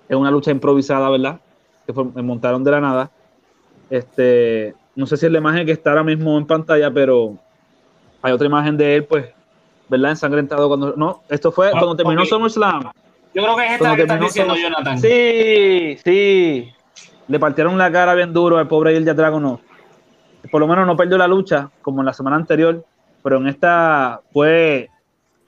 en 0.09 0.17
una 0.17 0.31
lucha 0.31 0.51
improvisada, 0.51 1.09
¿verdad? 1.09 1.39
Que 1.85 1.93
fue- 1.93 2.05
me 2.05 2.21
montaron 2.21 2.63
de 2.63 2.71
la 2.71 2.81
nada. 2.81 3.11
Este, 3.89 4.73
no 4.95 5.05
sé 5.05 5.17
si 5.17 5.25
es 5.25 5.31
la 5.31 5.37
imagen 5.39 5.65
que 5.65 5.71
está 5.73 5.91
ahora 5.91 6.03
mismo 6.03 6.37
en 6.37 6.45
pantalla, 6.47 6.91
pero 6.91 7.37
hay 8.21 8.31
otra 8.31 8.47
imagen 8.47 8.77
de 8.77 8.95
él, 8.95 9.05
pues, 9.05 9.25
¿verdad? 9.89 10.11
Ensangrentado 10.11 10.67
cuando. 10.67 10.95
No, 10.95 11.21
esto 11.29 11.51
fue 11.51 11.67
Ah, 11.67 11.71
cuando 11.71 11.95
terminó 11.95 12.21
ok. 12.21 12.27
SummerSlam. 12.27 12.83
Yo 13.33 13.41
creo 13.43 13.55
que 13.55 13.65
es 13.65 13.71
esta 13.73 13.95
que 13.95 14.05
terminó 14.05 14.25
diciendo, 14.27 14.53
Summer- 14.55 14.69
Jonathan. 14.71 14.99
Sí, 14.99 15.97
sí. 16.03 16.71
Le 17.27 17.39
partieron 17.39 17.77
la 17.77 17.91
cara 17.91 18.13
bien 18.13 18.31
duro 18.33 18.57
al 18.57 18.67
pobre 18.67 18.95
Ilya 18.95 19.13
Dragunov. 19.13 19.59
Por 20.51 20.59
lo 20.61 20.67
menos 20.67 20.85
no 20.85 20.95
perdió 20.95 21.17
la 21.17 21.27
lucha, 21.27 21.69
como 21.81 22.01
en 22.01 22.05
la 22.05 22.13
semana 22.13 22.35
anterior, 22.35 22.83
pero 23.23 23.37
en 23.37 23.47
esta 23.47 24.21
fue 24.33 24.89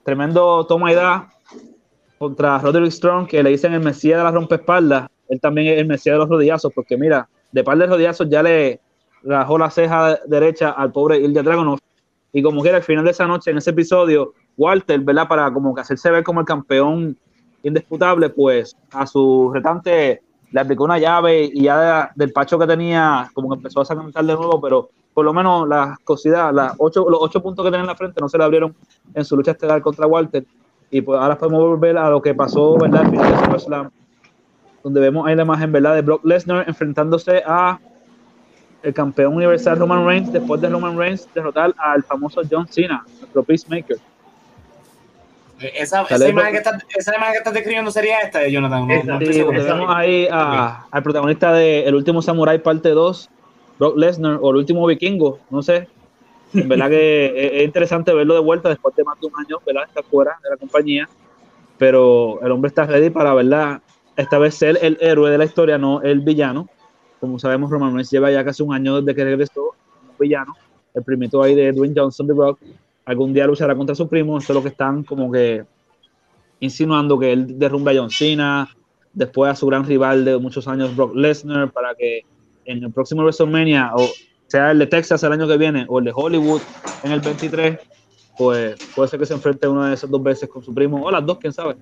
tremendo 0.04 0.66
toma 0.66 0.92
y 0.92 0.96
da 0.96 1.30
contra 2.18 2.58
Roderick 2.60 2.92
Strong, 2.92 3.28
que 3.28 3.44
le 3.44 3.50
dicen 3.52 3.74
el 3.74 3.82
mesías 3.82 4.18
de 4.20 4.24
la 4.24 4.32
rompeespaldas. 4.32 5.10
Él 5.30 5.40
también 5.42 5.68
es 5.74 5.80
el 5.80 5.88
mesías 5.88 6.16
de 6.16 6.20
los 6.20 6.30
rodillazos, 6.30 6.72
porque 6.74 6.98
mira, 6.98 7.28
de 7.52 7.64
par 7.64 7.78
de 7.78 7.88
rodillazos 7.88 8.30
ya 8.30 8.44
le 8.44 8.80
rajó 9.24 9.58
la 9.58 9.70
ceja 9.70 10.20
derecha 10.28 10.70
al 10.72 10.92
pobre 10.92 11.18
Ilya 11.18 11.42
Dragunov. 11.44 11.80
Y 12.32 12.44
como 12.44 12.62
quiera, 12.62 12.78
al 12.78 12.84
final 12.84 13.06
de 13.06 13.12
esa 13.12 13.26
noche, 13.26 13.52
en 13.52 13.58
ese 13.58 13.72
episodio, 13.72 14.34
Walter, 14.58 15.00
¿verdad? 15.00 15.28
Para 15.28 15.52
como 15.52 15.74
que 15.74 15.82
hacerse 15.82 16.12
ver 16.12 16.24
como 16.24 16.42
el 16.42 16.46
campeón 16.46 17.18
indisputable, 17.64 18.30
pues 18.30 18.76
a 18.92 19.08
su 19.08 19.52
retante 19.54 20.22
le 20.52 20.60
aplicó 20.60 20.84
una 20.84 21.00
llave 21.00 21.50
y 21.52 21.64
ya 21.64 21.80
de- 21.80 22.10
del 22.16 22.32
pacho 22.32 22.60
que 22.60 22.68
tenía, 22.68 23.30
como 23.34 23.50
que 23.50 23.56
empezó 23.56 23.82
a 23.82 23.86
sacar 23.86 24.06
de 24.06 24.24
nuevo, 24.36 24.62
pero 24.62 24.90
por 25.14 25.26
lo 25.26 25.34
menos 25.34 25.68
las 25.68 25.98
cosidas, 26.00 26.54
las 26.54 26.74
ocho, 26.78 27.10
los 27.10 27.20
ocho 27.22 27.42
puntos 27.42 27.64
que 27.66 27.72
tenía 27.72 27.82
en 27.82 27.88
la 27.88 27.96
frente 27.96 28.22
no 28.22 28.30
se 28.30 28.38
le 28.38 28.44
abrieron 28.44 28.76
en 29.14 29.26
su 29.26 29.36
lucha 29.36 29.52
estelar 29.52 29.82
contra 29.82 30.06
Walter. 30.06 30.46
Y 30.92 31.02
pues 31.02 31.20
ahora 31.20 31.38
podemos 31.38 31.62
volver 31.62 31.98
a 31.98 32.10
lo 32.10 32.22
que 32.22 32.34
pasó, 32.34 32.78
¿verdad? 32.78 33.04
De 33.06 33.18
SummerSlam, 33.18 33.90
donde 34.84 35.02
vemos 35.02 35.28
ahí 35.28 35.36
la 35.36 35.44
imagen, 35.44 35.72
¿verdad? 35.72 35.96
De 35.96 36.02
Brock 36.02 36.24
Lesnar 36.26 36.66
enfrentándose 36.68 37.42
a 37.46 37.80
el 38.84 38.94
campeón 38.94 39.34
universal 39.36 39.78
Roman 39.80 40.06
Reigns, 40.06 40.32
después 40.32 40.62
de 40.62 40.70
Roman 40.70 40.98
Reigns 40.98 41.28
derrotar 41.34 41.74
al 41.78 42.04
famoso 42.04 42.42
John 42.50 42.68
Cena, 42.68 43.04
nuestro 43.20 43.44
Peacemaker. 43.44 43.98
Eh, 45.60 45.72
Esa, 45.78 46.04
esa, 46.04 46.28
imagen 46.30 46.52
que 46.52 46.58
estás, 46.58 46.84
esa 46.96 47.16
imagen 47.16 47.34
que 47.34 47.38
estás 47.40 47.54
describiendo 47.54 47.90
sería 47.90 48.20
esta 48.20 48.40
de 48.40 48.52
Jonathan. 48.52 48.88
No, 49.06 49.20
Sí, 49.20 49.42
vemos 49.42 49.88
ahí 49.90 50.28
a- 50.30 50.86
al 50.92 51.02
protagonista 51.04 51.52
de 51.54 51.86
El 51.86 51.96
último 51.96 52.22
Samurai 52.22 52.62
parte 52.62 52.90
2, 52.90 53.30
Brock 53.80 53.98
Lesnar, 53.98 54.38
o 54.42 54.52
El 54.52 54.58
último 54.58 54.86
vikingo, 54.86 55.40
no 55.50 55.64
sé. 55.64 55.88
En 56.54 56.70
verdad 56.70 56.90
que 56.90 57.26
es, 57.26 57.54
es 57.54 57.66
interesante 57.66 58.14
verlo 58.14 58.34
de 58.34 58.40
vuelta 58.40 58.70
después 58.70 58.96
de 58.96 59.04
más 59.04 59.20
de 59.20 59.28
un 59.28 59.34
año, 59.38 59.58
¿verdad? 59.66 59.84
Está 59.88 60.04
fuera 60.04 60.38
de 60.44 60.50
la 60.50 60.58
compañía, 60.58 61.10
pero 61.78 62.40
el 62.42 62.52
hombre 62.52 62.70
está 62.70 62.86
ready 62.86 63.10
para, 63.10 63.34
¿verdad? 63.34 63.82
Esta 64.16 64.38
vez 64.38 64.56
ser 64.56 64.80
el 64.82 64.98
héroe 65.02 65.30
de 65.30 65.38
la 65.38 65.46
historia, 65.46 65.78
no 65.78 66.02
el 66.02 66.22
villano. 66.22 66.70
Como 67.20 67.40
sabemos, 67.40 67.70
Roman 67.70 67.94
Reigns 67.94 68.12
lleva 68.12 68.32
ya 68.32 68.46
casi 68.46 68.64
un 68.64 68.74
año 68.74 69.02
desde 69.02 69.16
que 69.16 69.24
regresó 69.24 69.74
como 70.00 70.14
villano. 70.18 70.54
El 70.94 71.04
primito 71.04 71.42
ahí 71.42 71.56
de 71.56 71.72
Dwayne 71.74 71.94
Johnson 71.96 72.28
de 72.28 72.34
Brock. 72.34 72.60
Algún 73.06 73.34
día 73.34 73.46
luchará 73.46 73.76
contra 73.76 73.94
su 73.96 74.08
primo. 74.08 74.38
Esto 74.38 74.54
es 74.54 74.56
lo 74.56 74.64
que 74.64 74.70
están 74.70 75.04
como 75.04 75.32
que 75.32 75.66
insinuando 76.60 77.20
que 77.20 77.34
él 77.34 77.60
derrumbe 77.60 77.92
a 77.92 78.00
John 78.00 78.10
Cena, 78.10 78.70
después 79.14 79.52
a 79.52 79.56
su 79.56 79.68
gran 79.68 79.86
rival 79.86 80.24
de 80.24 80.38
muchos 80.38 80.68
años, 80.68 80.96
Brock 80.96 81.16
Lesnar, 81.16 81.72
para 81.72 81.94
que 81.96 82.22
en 82.66 82.84
el 82.84 82.92
próximo 82.92 83.22
WrestleMania, 83.22 83.92
o 83.96 84.08
sea 84.48 84.72
el 84.72 84.80
de 84.80 84.88
Texas 84.88 85.24
el 85.24 85.32
año 85.32 85.48
que 85.48 85.58
viene, 85.58 85.86
o 85.88 86.00
el 86.00 86.06
de 86.06 86.12
Hollywood 86.14 86.62
en 87.04 87.12
el 87.12 87.22
23, 87.22 87.80
pues 88.38 88.76
puede 88.96 89.10
ser 89.10 89.20
que 89.20 89.26
se 89.26 89.34
enfrente 89.34 89.68
una 89.68 89.90
de 89.90 89.96
esas 89.96 90.10
dos 90.10 90.22
veces 90.22 90.50
con 90.50 90.64
su 90.64 90.74
primo, 90.74 91.04
o 91.04 91.12
las 91.12 91.26
dos, 91.26 91.38
quién 91.40 91.54
sabe. 91.54 91.76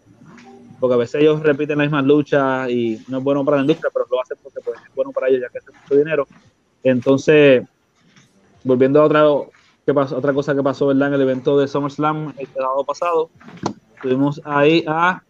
Porque 0.80 0.94
a 0.96 0.98
veces 0.98 1.22
ellos 1.22 1.42
repiten 1.42 1.78
las 1.78 1.88
mismas 1.88 2.06
luchas 2.06 2.70
y 2.70 3.02
no 3.08 3.20
es 3.20 3.24
bueno 3.24 3.46
para 3.46 3.58
la 3.58 3.62
industria, 3.62 3.90
pero 3.94 4.06
lo 4.10 4.22
hacen 4.22 4.38
porque 4.42 4.60
pues, 4.62 4.80
es 4.80 4.96
bueno 4.96 5.12
para 5.12 5.30
ellos 5.30 5.42
ya 5.42 5.50
que 5.50 5.60
hacen 5.60 5.74
mucho 5.82 5.96
dinero. 5.96 6.28
Entonces, 6.84 7.66
volviendo 8.64 9.02
a 9.02 9.06
otra, 9.06 9.26
que 9.86 9.94
pasó, 9.94 10.18
otra 10.18 10.34
cosa 10.34 10.54
que 10.54 10.64
pasó 10.64 10.88
¿verdad? 10.88 11.10
en 11.10 11.14
el 11.16 11.22
evento 11.22 11.58
de 11.58 11.68
SummerSlam 11.68 12.34
el 12.38 12.48
sábado 12.48 12.84
pasado, 12.84 13.30
tuvimos 14.02 14.42
ahí 14.44 14.84
a 14.88 15.24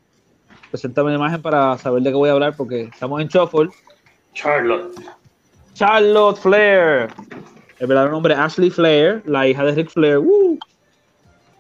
presentarme 0.72 1.12
la 1.12 1.18
imagen 1.18 1.42
para 1.42 1.78
saber 1.78 2.02
de 2.02 2.10
qué 2.10 2.16
voy 2.16 2.30
a 2.30 2.34
hablar 2.34 2.56
porque 2.58 2.84
estamos 2.84 3.22
en 3.22 3.28
Shuffle. 3.28 3.70
Charlotte. 4.34 4.92
Charlotte 5.74 6.38
Flair. 6.38 7.10
El 7.80 7.88
verdadero 7.88 8.12
nombre 8.14 8.34
Ashley 8.34 8.70
Flair, 8.70 9.22
la 9.26 9.48
hija 9.48 9.64
de 9.64 9.72
Ric 9.74 9.90
Flair. 9.90 10.20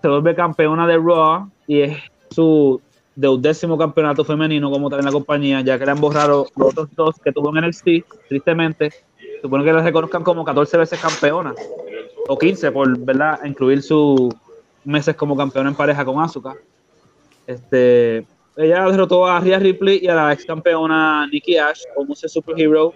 Se 0.01 0.07
vuelve 0.07 0.35
campeona 0.35 0.87
de 0.87 0.97
Raw 0.97 1.49
y 1.67 1.81
es 1.81 1.97
su 2.29 2.81
deudécimo 3.15 3.77
campeonato 3.77 4.23
femenino 4.23 4.71
como 4.71 4.89
tal 4.89 4.99
en 4.99 5.05
la 5.05 5.11
compañía, 5.11 5.61
ya 5.61 5.77
que 5.77 5.85
le 5.85 5.91
han 5.91 6.01
borrado 6.01 6.47
los 6.55 6.69
otros 6.69 6.89
dos 6.95 7.15
que 7.23 7.31
tuvo 7.31 7.55
en 7.55 7.67
NXT, 7.67 8.27
tristemente. 8.27 8.91
Supone 9.41 9.63
que 9.63 9.73
la 9.73 9.81
reconozcan 9.81 10.23
como 10.23 10.45
14 10.45 10.77
veces 10.77 10.99
campeona, 10.99 11.53
o 12.27 12.37
15 12.37 12.71
por, 12.71 12.97
¿verdad?, 12.99 13.39
incluir 13.43 13.81
sus 13.81 14.33
meses 14.85 15.15
como 15.15 15.35
campeona 15.35 15.69
en 15.69 15.75
pareja 15.75 16.05
con 16.05 16.21
Asuka. 16.21 16.55
Este, 17.45 18.25
ella 18.55 18.85
derrotó 18.85 19.27
a 19.27 19.39
Rhea 19.39 19.59
Ripley 19.59 19.99
y 20.01 20.07
a 20.07 20.15
la 20.15 20.33
ex 20.33 20.45
campeona 20.45 21.27
Nikki 21.27 21.57
Ash 21.57 21.81
como 21.95 22.13
ese 22.13 22.29
superhero 22.29 22.93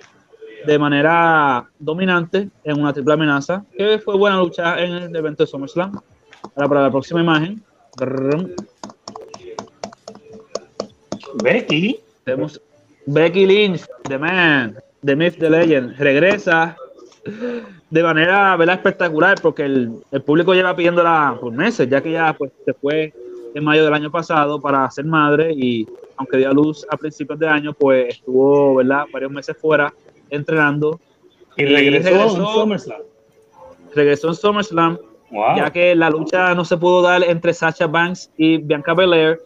de 0.65 0.79
manera 0.79 1.69
dominante 1.79 2.49
en 2.63 2.79
una 2.79 2.93
triple 2.93 3.13
amenaza, 3.13 3.63
que 3.77 3.99
fue 3.99 4.17
buena 4.17 4.37
lucha 4.37 4.81
en 4.81 4.93
el 4.93 5.15
evento 5.15 5.43
de 5.43 5.47
SummerSlam. 5.47 5.99
Ahora 6.55 6.67
para 6.69 6.81
la 6.83 6.91
próxima 6.91 7.21
imagen. 7.21 7.63
Becky. 11.43 11.99
Tenemos 12.23 12.61
Becky 13.05 13.45
Lynch, 13.45 13.85
The 14.03 14.17
Man, 14.17 14.75
The 15.03 15.15
Myth, 15.15 15.37
The 15.39 15.49
Legend, 15.49 15.97
regresa 15.97 16.75
de 17.89 18.03
manera 18.03 18.55
¿verdad? 18.57 18.75
espectacular 18.75 19.39
porque 19.41 19.63
el, 19.63 19.91
el 20.11 20.21
público 20.21 20.53
lleva 20.53 20.75
pidiéndola 20.75 21.37
por 21.39 21.53
meses, 21.53 21.89
ya 21.89 22.01
que 22.01 22.11
ya 22.11 22.33
pues, 22.33 22.51
se 22.65 22.73
fue 22.73 23.13
en 23.53 23.63
mayo 23.63 23.85
del 23.85 23.93
año 23.93 24.11
pasado 24.11 24.59
para 24.59 24.89
ser 24.91 25.05
madre 25.05 25.53
y 25.53 25.87
aunque 26.17 26.37
dio 26.37 26.49
a 26.49 26.53
luz 26.53 26.85
a 26.89 26.97
principios 26.97 27.39
de 27.39 27.47
año, 27.47 27.73
pues 27.73 28.15
estuvo 28.15 28.75
¿verdad? 28.75 29.05
varios 29.11 29.31
meses 29.31 29.55
fuera 29.57 29.93
entrenando. 30.29 30.99
Y 31.55 31.65
regresó, 31.65 32.09
regresó. 32.09 32.37
en 32.37 32.45
SummerSlam. 32.45 33.01
Regresó 33.95 34.27
en 34.29 34.35
SummerSlam 34.35 34.97
Wow. 35.29 35.57
ya 35.57 35.71
que 35.71 35.93
la 35.93 36.09
lucha 36.09 36.55
no 36.55 36.63
se 36.63 36.77
pudo 36.77 37.01
dar 37.01 37.21
entre 37.23 37.53
Sacha 37.53 37.85
Banks 37.85 38.31
y 38.37 38.57
Bianca 38.57 38.93
Belair, 38.93 39.41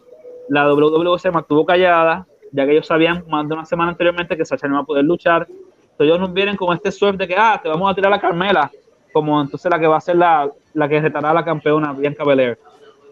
la 0.48 0.72
WWE 0.72 1.18
se 1.18 1.30
mantuvo 1.30 1.66
callada, 1.66 2.24
ya 2.52 2.64
que 2.64 2.72
ellos 2.72 2.86
sabían 2.86 3.24
más 3.28 3.48
de 3.48 3.54
una 3.54 3.64
semana 3.64 3.90
anteriormente 3.90 4.36
que 4.36 4.44
Sacha 4.44 4.68
no 4.68 4.74
iba 4.74 4.82
a 4.82 4.86
poder 4.86 5.04
luchar. 5.04 5.46
Entonces 5.48 6.06
ellos 6.06 6.20
nos 6.20 6.32
vienen 6.32 6.56
con 6.56 6.74
este 6.74 6.92
suerte 6.92 7.24
de 7.24 7.28
que, 7.28 7.34
ah, 7.36 7.58
te 7.60 7.68
vamos 7.68 7.90
a 7.90 7.94
tirar 7.94 8.12
a 8.12 8.20
Carmela, 8.20 8.70
como 9.12 9.40
entonces 9.40 9.68
la 9.70 9.78
que 9.80 9.86
va 9.88 9.96
a 9.96 10.00
ser 10.00 10.16
la, 10.16 10.48
la 10.74 10.88
que 10.88 11.00
retará 11.00 11.30
a 11.30 11.34
la 11.34 11.44
campeona, 11.44 11.92
Bianca 11.92 12.24
Belair. 12.24 12.58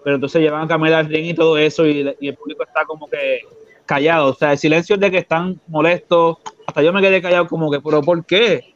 Pero 0.05 0.15
entonces 0.15 0.41
llevan 0.41 0.63
a 0.63 0.69
Carmela 0.69 0.99
al 0.99 1.07
ring 1.09 1.27
y 1.27 1.35
todo 1.35 1.59
eso, 1.59 1.85
y, 1.87 2.15
y 2.21 2.29
el 2.29 2.37
público 2.37 2.63
está 2.63 2.85
como 2.85 3.09
que 3.09 3.41
callado. 3.91 4.29
O 4.29 4.35
sea, 4.35 4.53
el 4.53 4.59
silencio 4.59 4.95
es 4.95 5.01
de 5.01 5.11
que 5.11 5.19
están 5.19 5.61
molestos. 5.67 6.39
Hasta 6.65 6.81
yo 6.81 6.93
me 6.93 7.01
quedé 7.01 7.21
callado, 7.21 7.49
como 7.49 7.69
que, 7.73 7.81
¿pero 7.81 8.01
por 8.03 8.25
qué? 8.25 8.73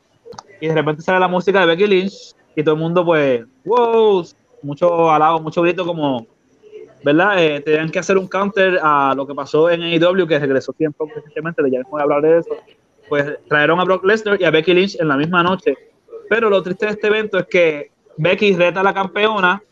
Y 0.61 0.67
de 0.67 0.75
repente 0.75 1.03
sale 1.03 1.21
la 1.21 1.29
música 1.29 1.61
de 1.61 1.67
Becky 1.67 1.87
Lynch 1.87 2.35
y 2.57 2.65
todo 2.65 2.75
el 2.75 2.81
mundo 2.81 3.05
pues, 3.05 3.45
wow, 3.65 4.27
mucho 4.63 5.13
alabo, 5.13 5.39
mucho 5.39 5.63
grito 5.63 5.87
como, 5.87 6.27
¿verdad? 7.05 7.41
Eh, 7.41 7.61
tenían 7.61 7.91
que 7.91 8.01
hacer 8.01 8.19
un 8.19 8.27
counter 8.27 8.81
a 8.83 9.15
lo 9.15 9.25
que 9.25 9.35
pasó 9.37 9.71
en 9.71 9.83
AEW, 9.83 10.27
que 10.27 10.39
regresó 10.39 10.73
tiempo 10.73 11.09
recientemente, 11.15 11.63
ya 11.71 11.81
voy 11.89 12.01
a 12.01 12.03
hablar 12.03 12.23
de 12.23 12.39
eso. 12.39 12.57
Pues 13.09 13.39
trajeron 13.49 13.79
a 13.79 13.85
Brock 13.85 14.05
Lesnar 14.05 14.41
y 14.41 14.45
a 14.45 14.51
Becky 14.51 14.75
Lynch 14.75 14.97
en 14.99 15.07
la 15.07 15.17
misma 15.17 15.45
noche. 15.45 15.77
Pero 16.29 16.51
lo 16.51 16.61
triste 16.61 16.87
de 16.87 16.93
este 16.93 17.07
evento 17.07 17.39
es 17.39 17.47
que 17.47 17.93
Becky 18.17 18.57
reta 18.57 18.81
a 18.81 18.83
la 18.83 18.95
campeona 18.95 19.63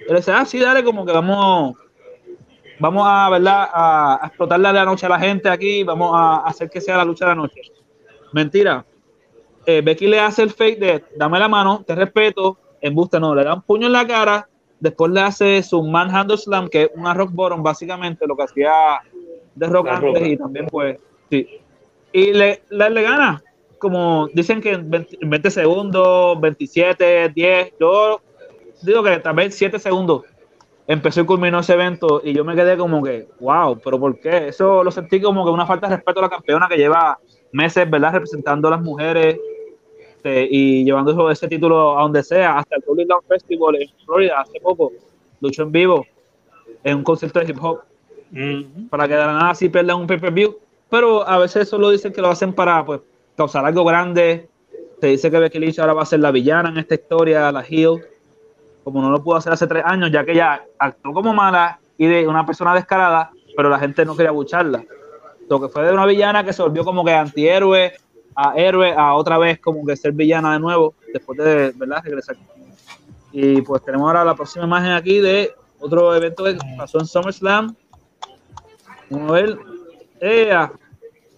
y 0.00 0.10
le 0.10 0.16
dice, 0.16 0.32
ah, 0.32 0.46
sí, 0.46 0.58
dale, 0.58 0.82
como 0.82 1.04
que 1.04 1.12
vamos, 1.12 1.76
vamos 2.78 3.04
a, 3.06 3.30
¿verdad? 3.30 3.68
A, 3.72 4.24
a 4.24 4.26
explotarle 4.28 4.72
la 4.72 4.84
noche 4.84 5.06
a 5.06 5.10
la 5.10 5.18
gente 5.18 5.48
aquí, 5.48 5.82
vamos 5.84 6.12
a 6.14 6.38
hacer 6.38 6.70
que 6.70 6.80
sea 6.80 6.96
la 6.96 7.04
lucha 7.04 7.24
de 7.24 7.30
la 7.30 7.34
noche. 7.34 7.60
Mentira, 8.32 8.84
eh, 9.66 9.82
Becky 9.82 10.06
le 10.06 10.20
hace 10.20 10.42
el 10.42 10.50
fake 10.50 10.78
de 10.78 11.04
dame 11.16 11.38
la 11.38 11.48
mano, 11.48 11.84
te 11.86 11.94
respeto, 11.94 12.58
embuste 12.80 13.20
no, 13.20 13.34
le 13.34 13.44
da 13.44 13.54
un 13.54 13.62
puño 13.62 13.86
en 13.86 13.92
la 13.92 14.06
cara, 14.06 14.48
después 14.80 15.12
le 15.12 15.20
hace 15.20 15.62
su 15.62 15.82
manhandle 15.82 16.36
slam, 16.38 16.68
que 16.68 16.84
es 16.84 16.90
una 16.94 17.14
rock 17.14 17.32
bottom, 17.32 17.62
básicamente 17.62 18.26
lo 18.26 18.36
que 18.36 18.44
hacía 18.44 18.72
de 19.54 19.66
rock 19.66 19.86
La 19.86 19.96
antes 19.96 20.14
Roca. 20.14 20.26
y 20.26 20.36
también 20.36 20.66
pues, 20.66 20.98
sí. 21.30 21.46
Y 22.12 22.32
le, 22.32 22.62
le, 22.70 22.90
le 22.90 23.02
gana, 23.02 23.42
como 23.78 24.28
dicen 24.32 24.60
que 24.60 24.72
en 24.72 24.88
20, 24.88 25.18
en 25.20 25.30
20 25.30 25.50
segundos, 25.50 26.40
27, 26.40 27.28
10, 27.30 27.74
yo 27.78 28.20
digo 28.82 29.02
que 29.02 29.18
también 29.18 29.52
7 29.52 29.78
segundos 29.78 30.22
empezó 30.88 31.20
y 31.20 31.26
culminó 31.26 31.60
ese 31.60 31.74
evento 31.74 32.20
y 32.24 32.32
yo 32.32 32.44
me 32.44 32.56
quedé 32.56 32.76
como 32.76 33.02
que, 33.02 33.28
wow, 33.40 33.78
pero 33.84 34.00
¿por 34.00 34.18
qué? 34.18 34.48
Eso 34.48 34.82
lo 34.82 34.90
sentí 34.90 35.20
como 35.20 35.44
que 35.44 35.50
una 35.50 35.66
falta 35.66 35.86
de 35.86 35.96
respeto 35.96 36.18
a 36.20 36.22
la 36.22 36.28
campeona 36.30 36.66
que 36.66 36.78
lleva 36.78 37.18
meses, 37.52 37.88
¿verdad? 37.88 38.14
Representando 38.14 38.68
a 38.68 38.70
las 38.72 38.80
mujeres 38.80 39.38
este, 40.16 40.48
y 40.50 40.84
llevando 40.84 41.12
eso- 41.12 41.30
ese 41.30 41.46
título 41.46 41.96
a 41.98 42.02
donde 42.02 42.22
sea, 42.24 42.58
hasta 42.58 42.76
el 42.76 42.82
Rolling 42.86 43.06
Down 43.06 43.20
Festival 43.28 43.76
en 43.76 43.88
Florida 44.04 44.40
hace 44.40 44.58
poco, 44.60 44.90
luchó 45.40 45.62
en 45.62 45.72
vivo 45.72 46.06
en 46.82 46.96
un 46.96 47.04
concierto 47.04 47.38
de 47.38 47.50
hip 47.50 47.62
hop 47.62 47.80
Ujú. 48.32 48.88
para 48.90 49.06
que 49.06 49.14
de 49.14 49.20
la 49.20 49.26
nada 49.32 49.50
así 49.50 49.68
pierdan 49.68 49.98
un 49.98 50.06
pay-per-view, 50.06 50.56
pero 50.90 51.26
a 51.28 51.38
veces 51.38 51.68
solo 51.68 51.90
dicen 51.90 52.12
que 52.12 52.22
lo 52.22 52.28
hacen 52.28 52.52
para 52.52 52.84
pues 52.84 53.00
causar 53.36 53.64
algo 53.64 53.84
grande, 53.84 54.48
se 55.00 55.06
dice 55.06 55.30
que 55.30 55.38
Becky 55.38 55.58
Lynch 55.58 55.78
ahora 55.78 55.92
va 55.92 56.02
a 56.02 56.06
ser 56.06 56.20
la 56.20 56.30
villana 56.30 56.70
en 56.70 56.78
esta 56.78 56.94
historia, 56.94 57.52
la 57.52 57.60
heel, 57.62 58.00
como 58.84 59.02
no 59.02 59.10
lo 59.10 59.22
pudo 59.22 59.36
hacer 59.36 59.52
hace 59.52 59.66
tres 59.66 59.84
años, 59.84 60.10
ya 60.10 60.24
que 60.24 60.32
ella 60.32 60.62
actuó 60.78 61.12
como 61.12 61.32
mala 61.34 61.78
y 61.96 62.06
de 62.06 62.26
una 62.26 62.46
persona 62.46 62.74
descarada, 62.74 63.30
pero 63.56 63.68
la 63.68 63.78
gente 63.78 64.04
no 64.04 64.16
quería 64.16 64.30
bucharla. 64.30 64.84
Lo 65.48 65.60
que 65.60 65.68
fue 65.68 65.84
de 65.84 65.92
una 65.92 66.06
villana 66.06 66.44
que 66.44 66.52
se 66.52 66.62
volvió 66.62 66.84
como 66.84 67.04
que 67.04 67.12
antihéroe 67.12 67.92
a 68.34 68.54
héroe, 68.56 68.94
a 68.96 69.14
otra 69.14 69.36
vez 69.36 69.58
como 69.58 69.84
que 69.84 69.96
ser 69.96 70.12
villana 70.12 70.52
de 70.52 70.60
nuevo, 70.60 70.94
después 71.12 71.38
de, 71.38 71.72
¿verdad?, 71.74 72.02
regresar. 72.04 72.36
Y 73.32 73.62
pues 73.62 73.82
tenemos 73.84 74.06
ahora 74.06 74.24
la 74.24 74.34
próxima 74.34 74.64
imagen 74.64 74.92
aquí 74.92 75.18
de 75.18 75.52
otro 75.80 76.14
evento 76.14 76.44
que 76.44 76.56
pasó 76.76 77.00
en 77.00 77.06
SummerSlam. 77.06 77.74
Vamos 79.10 79.30
a 79.30 79.32
ver. 79.32 79.58
¡Ea! 80.20 80.70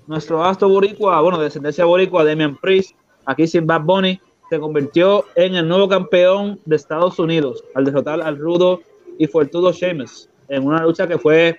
Nuestro 0.07 0.45
astro 0.45 0.69
boricua, 0.69 1.21
bueno, 1.21 1.39
de 1.39 1.45
descendencia 1.45 1.85
boricua, 1.85 2.25
Damian 2.25 2.57
Priest, 2.57 2.97
aquí 3.25 3.47
sin 3.47 3.67
Bad 3.67 3.83
Bunny, 3.83 4.21
se 4.51 4.59
convirtió 4.59 5.27
en 5.37 5.55
el 5.55 5.69
nuevo 5.69 5.89
campeón 5.89 6.59
de 6.65 6.75
Estados 6.75 7.21
Unidos 7.21 7.63
al 7.75 7.85
derrotar 7.85 8.21
al 8.21 8.37
rudo 8.37 8.83
y 9.17 9.29
fuertudo 9.29 9.73
Sheamus 9.73 10.29
en 10.49 10.67
una 10.67 10.83
lucha 10.83 11.07
que 11.07 11.19
fue 11.19 11.57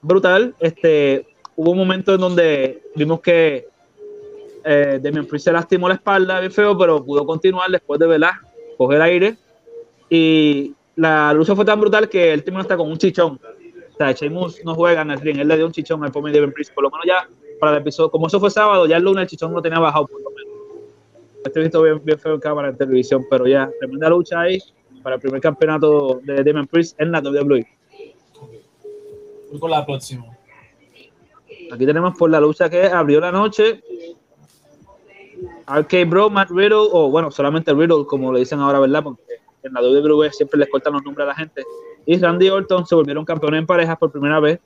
brutal. 0.00 0.54
Este, 0.60 1.26
hubo 1.56 1.72
un 1.72 1.78
momento 1.78 2.14
en 2.14 2.20
donde 2.20 2.82
vimos 2.94 3.20
que 3.20 3.66
eh, 4.64 5.00
Damian 5.02 5.26
Priest 5.26 5.46
se 5.46 5.52
lastimó 5.52 5.88
la 5.88 5.94
espalda 5.94 6.38
bien 6.38 6.52
feo, 6.52 6.78
pero 6.78 7.04
pudo 7.04 7.26
continuar 7.26 7.70
después 7.70 7.98
de 7.98 8.06
velar, 8.06 8.34
coger 8.76 9.02
aire. 9.02 9.36
Y 10.08 10.74
la 10.94 11.32
lucha 11.32 11.56
fue 11.56 11.64
tan 11.64 11.80
brutal 11.80 12.08
que 12.08 12.32
el 12.32 12.44
terminó 12.44 12.62
hasta 12.62 12.76
con 12.76 12.88
un 12.88 12.98
chichón. 12.98 13.40
O 13.92 13.96
sea, 13.96 14.12
Sheamus 14.12 14.64
no 14.64 14.76
juega 14.76 15.02
en 15.02 15.10
el 15.10 15.20
ring, 15.20 15.40
él 15.40 15.48
le 15.48 15.56
dio 15.56 15.66
un 15.66 15.72
chichón 15.72 16.04
al 16.04 16.12
pobre 16.12 16.32
Damian 16.32 16.52
Priest. 16.52 16.72
Por 16.72 16.84
lo 16.84 16.90
menos 16.90 17.04
ya 17.04 17.28
para 17.58 17.72
el 17.72 17.82
episodio, 17.82 18.12
como 18.12 18.28
eso 18.28 18.38
fue 18.38 18.50
sábado, 18.50 18.86
ya 18.86 18.98
el 18.98 19.02
lunes 19.02 19.22
el 19.22 19.28
chichón 19.28 19.52
lo 19.52 19.60
tenía 19.60 19.80
bajado 19.80 20.06
por 20.06 20.22
lo 20.22 20.30
menos. 20.30 20.37
Este 21.44 21.60
visto 21.60 21.82
bien, 21.82 22.00
bien 22.04 22.18
feo 22.18 22.34
en 22.34 22.40
cámara 22.40 22.68
en 22.68 22.76
televisión, 22.76 23.24
pero 23.30 23.46
ya, 23.46 23.70
tremenda 23.78 24.08
lucha 24.10 24.40
ahí 24.40 24.58
para 25.02 25.16
el 25.16 25.22
primer 25.22 25.40
campeonato 25.40 26.20
de 26.24 26.42
Damian 26.42 26.66
Priest 26.66 27.00
en 27.00 27.12
la 27.12 27.20
WWE. 27.20 27.66
Voy 29.50 29.60
con 29.60 29.70
la 29.70 29.86
próxima. 29.86 30.26
Aquí 31.70 31.86
tenemos 31.86 32.16
por 32.16 32.30
la 32.30 32.40
lucha 32.40 32.68
que 32.68 32.86
abrió 32.86 33.20
la 33.20 33.32
noche. 33.32 33.82
RK 35.66 36.08
Bro, 36.08 36.30
Matt 36.30 36.50
Riddle, 36.50 36.88
o 36.92 37.10
bueno, 37.10 37.30
solamente 37.30 37.72
Riddle, 37.72 38.06
como 38.06 38.32
le 38.32 38.40
dicen 38.40 38.58
ahora, 38.58 38.80
¿verdad? 38.80 39.04
Porque 39.04 39.22
en 39.62 39.72
la 39.72 39.82
WWE 39.82 40.32
siempre 40.32 40.58
les 40.58 40.68
cortan 40.68 40.94
los 40.94 41.04
nombres 41.04 41.24
a 41.24 41.28
la 41.28 41.34
gente. 41.34 41.62
Y 42.06 42.18
Randy 42.18 42.48
Orton 42.48 42.86
se 42.86 42.94
volvieron 42.94 43.24
campeones 43.24 43.60
en 43.60 43.66
parejas 43.66 43.98
por 43.98 44.10
primera 44.10 44.40
vez. 44.40 44.60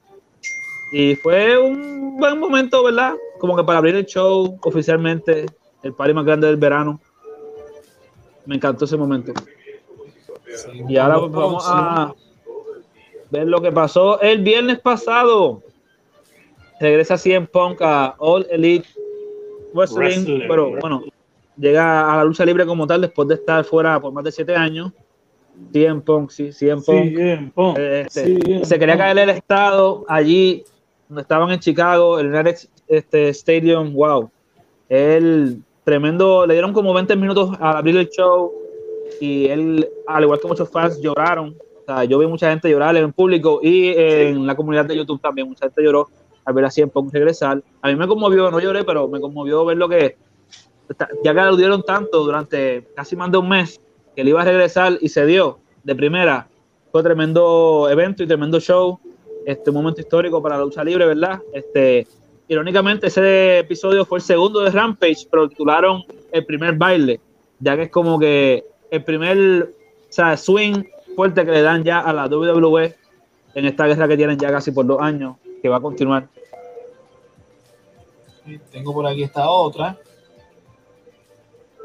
Y 0.93 1.17
fue 1.17 1.59
un 1.59 2.17
buen 2.19 2.39
momento, 2.39 2.85
¿verdad? 2.85 3.15
Como 3.39 3.57
que 3.57 3.65
para 3.65 3.79
abrir 3.79 3.97
el 3.97 4.07
show 4.07 4.59
oficialmente, 4.63 5.47
el 5.83 5.93
party 5.95 6.15
más 6.15 6.25
grande 6.25 6.47
del 6.47 6.57
verano. 6.57 7.01
Me 8.47 8.57
encantó 8.57 8.85
ese 8.85 8.97
momento. 8.97 9.33
Y 10.89 10.97
ahora 10.97 11.21
pues, 11.21 11.33
vamos 11.33 11.65
a 11.67 12.15
ver 13.31 13.47
lo 13.47 13.61
que 13.61 13.73
pasó 13.73 14.21
el 14.21 14.43
viernes 14.43 14.81
pasado. 14.81 15.63
Regresa 16.81 17.17
CM 17.17 17.47
Punk 17.47 17.81
a 17.83 18.15
All 18.19 18.47
Elite 18.51 18.89
Wrestling, 19.73 19.99
Wrestling. 19.99 20.41
pero 20.49 20.73
bueno, 20.81 21.05
llega 21.57 22.13
a 22.13 22.17
la 22.17 22.25
lucha 22.25 22.45
libre 22.45 22.67
como 22.67 22.87
tal 22.87 23.01
después 23.01 23.29
de 23.29 23.35
estar 23.35 23.65
fuera 23.65 24.01
por 24.01 24.13
más 24.13 24.25
de 24.25 24.33
siete 24.33 24.55
años. 24.55 24.93
CM 25.73 26.01
Punk, 26.01 26.31
sí, 26.31 26.53
CM 26.53 26.83
Punk. 26.83 27.79
Este, 27.79 28.65
se 28.65 28.79
quería 28.79 28.97
caer 28.97 29.19
el 29.19 29.31
estado 29.31 30.05
allí 30.09 30.65
donde 31.09 31.23
estaban 31.23 31.51
en 31.51 31.61
Chicago, 31.61 32.19
el 32.19 32.35
United 32.35 32.57
este, 32.89 33.29
Stadium, 33.29 33.93
wow. 33.93 34.31
Él 34.89 35.63
tremendo, 35.85 36.47
le 36.47 36.55
dieron 36.55 36.73
como 36.73 36.93
20 36.95 37.17
minutos 37.17 37.51
al 37.61 37.77
abrir 37.77 37.97
el 37.97 38.09
show 38.09 38.53
y 39.21 39.47
él, 39.47 39.89
al 40.07 40.25
igual 40.25 40.41
que 40.41 40.49
muchos 40.49 40.71
fans, 40.71 41.01
lloraron. 41.01 41.57
O 41.81 41.85
sea, 41.85 42.05
yo 42.05 42.19
vi 42.19 42.27
mucha 42.27 42.51
gente 42.51 42.71
llorar 42.71 42.97
en 42.97 43.13
público 43.13 43.61
y 43.63 43.89
en 43.97 44.47
la 44.47 44.55
comunidad 44.55 44.85
de 44.85 44.97
YouTube 44.97 45.21
también, 45.21 45.49
mucha 45.49 45.67
gente 45.67 45.83
lloró 45.83 46.09
al 46.45 46.55
ver 46.55 46.65
a 46.65 46.71
CM 46.71 46.91
Punk 46.91 47.13
regresar. 47.13 47.63
A 47.81 47.89
mí 47.89 47.97
me 47.97 48.07
conmovió, 48.07 48.51
no 48.51 48.61
lloré, 48.61 48.85
pero 48.85 49.09
me 49.09 49.21
conmovió 49.21 49.65
ver 49.65 49.77
lo 49.77 49.89
que, 49.89 50.17
ya 51.25 51.35
que 51.35 51.41
aludieron 51.41 51.83
tanto 51.83 52.25
durante 52.25 52.87
casi 52.95 53.17
más 53.17 53.31
de 53.31 53.39
un 53.39 53.49
mes, 53.49 53.81
que 54.15 54.23
él 54.23 54.29
iba 54.29 54.43
a 54.43 54.45
regresar 54.45 54.99
y 55.01 55.09
se 55.09 55.27
dio 55.27 55.59
de 55.83 55.95
primera. 55.95 56.49
Fue 56.91 57.03
tremendo 57.03 57.89
evento 57.91 58.23
y 58.23 58.27
tremendo 58.27 58.61
show, 58.61 59.01
este 59.47 59.71
un 59.71 59.77
momento 59.77 60.01
histórico 60.01 60.43
para 60.43 60.59
la 60.59 60.65
lucha 60.65 60.85
libre, 60.85 61.07
¿verdad? 61.07 61.41
Este, 61.53 62.07
irónicamente, 62.53 63.07
ese 63.07 63.61
episodio 63.61 64.05
fue 64.05 64.19
el 64.19 64.25
segundo 64.25 64.61
de 64.61 64.71
Rampage, 64.71 65.27
pero 65.31 65.49
titularon 65.49 66.05
el 66.31 66.45
primer 66.45 66.75
baile, 66.75 67.21
ya 67.59 67.77
que 67.77 67.85
es 67.85 67.91
como 67.91 68.19
que 68.19 68.65
el 68.91 69.05
primer 69.05 69.75
o 70.09 70.13
sea, 70.13 70.37
swing 70.37 70.85
fuerte 71.17 71.45
que 71.45 71.51
le 71.51 71.63
dan 71.63 71.83
ya 71.83 72.01
a 72.01 72.13
la 72.13 72.27
WWE 72.27 72.95
en 73.55 73.65
esta 73.65 73.87
guerra 73.87 74.07
que 74.07 74.17
tienen 74.17 74.39
ya 74.39 74.51
casi 74.51 74.71
por 74.71 74.85
dos 74.87 75.01
años, 75.01 75.37
que 75.63 75.69
va 75.69 75.77
a 75.77 75.81
continuar. 75.81 76.29
Tengo 78.71 78.93
por 78.93 79.07
aquí 79.07 79.23
esta 79.23 79.49
otra. 79.49 79.97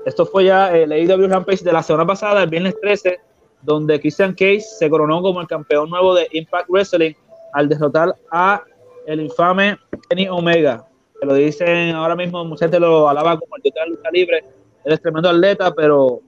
Esto 0.05 0.25
fue 0.25 0.45
ya 0.45 0.75
el 0.75 0.91
AEW 0.91 1.27
Rampage 1.27 1.63
de 1.63 1.71
la 1.71 1.83
semana 1.83 2.05
pasada, 2.05 2.43
el 2.43 2.49
viernes 2.49 2.75
13, 2.81 3.19
donde 3.61 3.99
Christian 3.99 4.31
Cage 4.31 4.61
se 4.61 4.89
coronó 4.89 5.21
como 5.21 5.39
el 5.41 5.47
campeón 5.47 5.89
nuevo 5.89 6.13
de 6.15 6.27
Impact 6.31 6.69
Wrestling 6.69 7.13
al 7.53 7.69
derrotar 7.69 8.15
a 8.31 8.63
el 9.07 9.21
infame 9.21 9.77
Kenny 10.09 10.27
Omega. 10.27 10.85
Que 11.19 11.25
lo 11.25 11.33
dicen 11.33 11.95
ahora 11.95 12.15
mismo, 12.15 12.45
mucha 12.45 12.65
gente 12.65 12.79
lo 12.79 13.09
alaba 13.09 13.39
como 13.39 13.55
el 13.55 13.63
de 13.63 13.71
lucha 13.87 14.11
libre. 14.11 14.43
Él 14.83 14.93
es 14.93 15.01
tremendo 15.01 15.29
atleta, 15.29 15.73
pero 15.73 16.21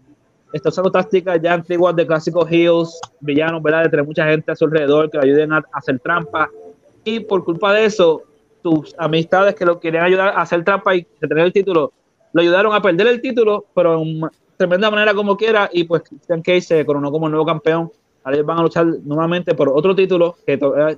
está 0.51 0.69
usando 0.69 0.91
tácticas 0.91 1.39
ya 1.41 1.53
antiguas 1.53 1.95
de 1.95 2.07
clásicos 2.07 2.49
heels, 2.49 2.99
villanos, 3.19 3.61
¿verdad? 3.61 3.83
De 3.83 3.89
tener 3.89 4.05
mucha 4.05 4.25
gente 4.25 4.51
a 4.51 4.55
su 4.55 4.65
alrededor 4.65 5.11
que 5.11 5.17
le 5.19 5.25
ayuden 5.25 5.53
a, 5.53 5.63
hacer 5.73 5.99
trampa. 5.99 6.49
Y 7.03 7.19
por 7.19 7.43
culpa 7.43 7.73
de 7.73 7.85
eso, 7.85 8.23
tus 8.63 8.95
amistades 8.97 9.53
que 9.55 9.65
lo 9.65 9.79
querían 9.79 10.05
ayudar 10.05 10.29
a 10.29 10.41
hacer 10.41 10.63
trampa 10.63 10.95
y 10.95 11.03
tener 11.19 11.39
el 11.39 11.53
título, 11.53 11.91
lo 12.33 12.41
ayudaron 12.41 12.73
a 12.73 12.81
perder 12.81 13.07
el 13.07 13.21
título, 13.21 13.65
pero 13.75 14.01
en 14.01 14.21
tremenda 14.57 14.89
manera 14.89 15.13
como 15.13 15.37
quiera. 15.37 15.69
Y 15.71 15.83
pues 15.83 16.03
Christian 16.03 16.41
Cage 16.41 16.61
se 16.61 16.85
coronó 16.85 17.11
como 17.11 17.29
nuevo 17.29 17.45
campeón. 17.45 17.91
Ahora 18.23 18.35
ellos 18.35 18.47
van 18.47 18.59
a 18.59 18.63
luchar 18.63 18.85
nuevamente 19.03 19.53
por 19.53 19.69
otro 19.69 19.95
título 19.95 20.35
que 20.45 20.57